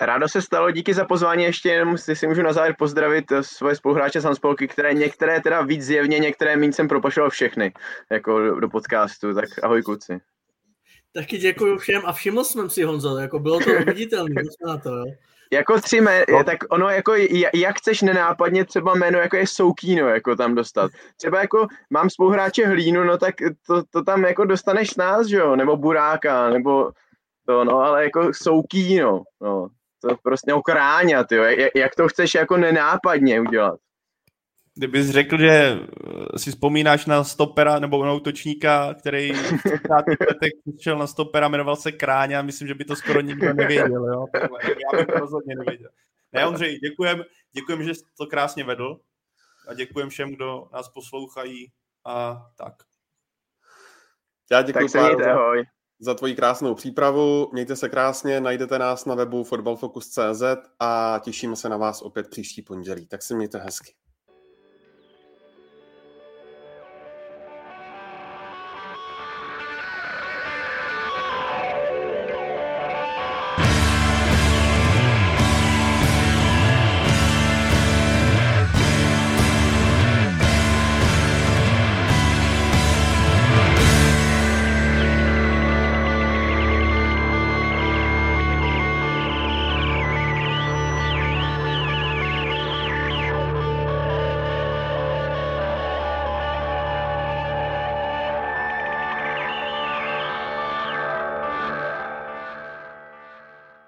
Rádo 0.00 0.28
se 0.28 0.42
stalo, 0.42 0.70
díky 0.70 0.94
za 0.94 1.04
pozvání, 1.04 1.44
ještě 1.44 1.68
jenom 1.68 1.98
si, 1.98 2.16
si 2.16 2.26
můžu 2.26 2.42
na 2.42 2.52
závěr 2.52 2.74
pozdravit 2.78 3.32
eh, 3.32 3.42
svoje 3.42 3.76
spoluhráče 3.76 4.20
z 4.20 4.24
Hanspolky, 4.24 4.68
které 4.68 4.94
některé 4.94 5.40
teda 5.40 5.62
víc 5.62 5.82
zjevně, 5.82 6.18
některé 6.18 6.56
méně 6.56 6.72
jsem 6.72 6.88
propašoval 6.88 7.30
všechny, 7.30 7.72
jako 8.10 8.38
do, 8.38 8.60
do 8.60 8.68
podcastu, 8.68 9.34
tak 9.34 9.48
ahoj 9.62 9.82
kluci. 9.82 10.20
Taky 11.12 11.38
děkuji 11.38 11.78
všem 11.78 12.02
a 12.04 12.12
všiml 12.12 12.44
jsem 12.44 12.70
si 12.70 12.82
Honzo, 12.82 13.18
jako 13.18 13.38
bylo 13.38 13.60
to 13.60 13.70
viditelné, 13.86 14.42
na 14.66 14.76
to, 14.76 14.90
jo. 14.90 15.04
Jako 15.52 15.80
tři 15.80 16.00
jména, 16.00 16.24
no. 16.32 16.44
tak 16.44 16.58
ono 16.70 16.88
jako, 16.88 17.14
jak 17.54 17.78
chceš 17.78 18.02
nenápadně 18.02 18.64
třeba 18.64 18.94
jméno, 18.94 19.18
jako 19.18 19.36
je 19.36 19.46
Soukíno, 19.46 20.08
jako 20.08 20.36
tam 20.36 20.54
dostat. 20.54 20.90
Třeba 21.16 21.40
jako 21.40 21.66
mám 21.90 22.10
spoluhráče 22.10 22.66
Hlínu, 22.66 23.04
no 23.04 23.18
tak 23.18 23.34
to, 23.66 23.82
to 23.90 24.02
tam 24.02 24.24
jako 24.24 24.44
dostaneš 24.44 24.94
nás, 24.94 25.26
že 25.26 25.36
jo, 25.36 25.56
nebo 25.56 25.76
Buráka, 25.76 26.50
nebo 26.50 26.90
to, 27.46 27.64
no, 27.64 27.78
ale 27.78 28.04
jako 28.04 28.30
Soukíno, 28.34 29.22
no, 29.40 29.68
to 30.00 30.16
prostě 30.22 30.54
okráňat, 30.54 31.32
jo, 31.32 31.42
jak, 31.42 31.70
jak 31.74 31.94
to 31.94 32.08
chceš 32.08 32.34
jako 32.34 32.56
nenápadně 32.56 33.40
udělat. 33.40 33.78
Kdybys 34.80 35.10
řekl, 35.10 35.38
že 35.38 35.48
eh, 35.50 36.38
si 36.38 36.50
vzpomínáš 36.50 37.06
na 37.06 37.24
stopera 37.24 37.78
nebo 37.78 38.04
na 38.04 38.12
útočníka, 38.12 38.94
který 38.94 39.32
v 39.32 39.42
30. 39.42 39.68
letech 40.28 40.52
šel 40.80 40.98
na 40.98 41.06
stopera, 41.06 41.48
jmenoval 41.48 41.76
se 41.76 41.92
Kráňa, 41.92 42.42
myslím, 42.42 42.68
že 42.68 42.74
by 42.74 42.84
to 42.84 42.96
skoro 42.96 43.20
nikdo 43.20 43.54
nevěděl. 43.54 44.06
Jo? 44.06 44.26
Já 44.34 44.98
bych 44.98 45.06
to 45.06 45.20
rozhodně 45.20 45.54
nevěděl. 45.56 45.90
Ne, 46.32 46.46
Ondřej, 46.46 46.78
děkujem, 46.78 47.24
děkujem, 47.52 47.82
že 47.82 47.94
jsi 47.94 48.02
to 48.18 48.26
krásně 48.26 48.64
vedl 48.64 49.00
a 49.68 49.74
děkujem 49.74 50.08
všem, 50.08 50.30
kdo 50.30 50.68
nás 50.72 50.88
poslouchají 50.88 51.72
a 52.06 52.46
tak. 52.56 52.74
Já 54.50 54.62
děkuji 54.62 54.88
tak 54.88 54.90
se 54.90 55.02
mějte, 55.02 55.30
ahoj. 55.30 55.64
za 55.98 56.14
tvoji 56.14 56.34
krásnou 56.34 56.74
přípravu. 56.74 57.50
Mějte 57.52 57.76
se 57.76 57.88
krásně, 57.88 58.40
najdete 58.40 58.78
nás 58.78 59.04
na 59.04 59.14
webu 59.14 59.44
fotbalfocus.cz 59.44 60.42
a 60.80 61.20
těšíme 61.24 61.56
se 61.56 61.68
na 61.68 61.76
vás 61.76 62.02
opět 62.02 62.30
příští 62.30 62.62
pondělí. 62.62 63.06
Tak 63.06 63.22
se 63.22 63.34
mějte 63.34 63.58
hezky. 63.58 63.94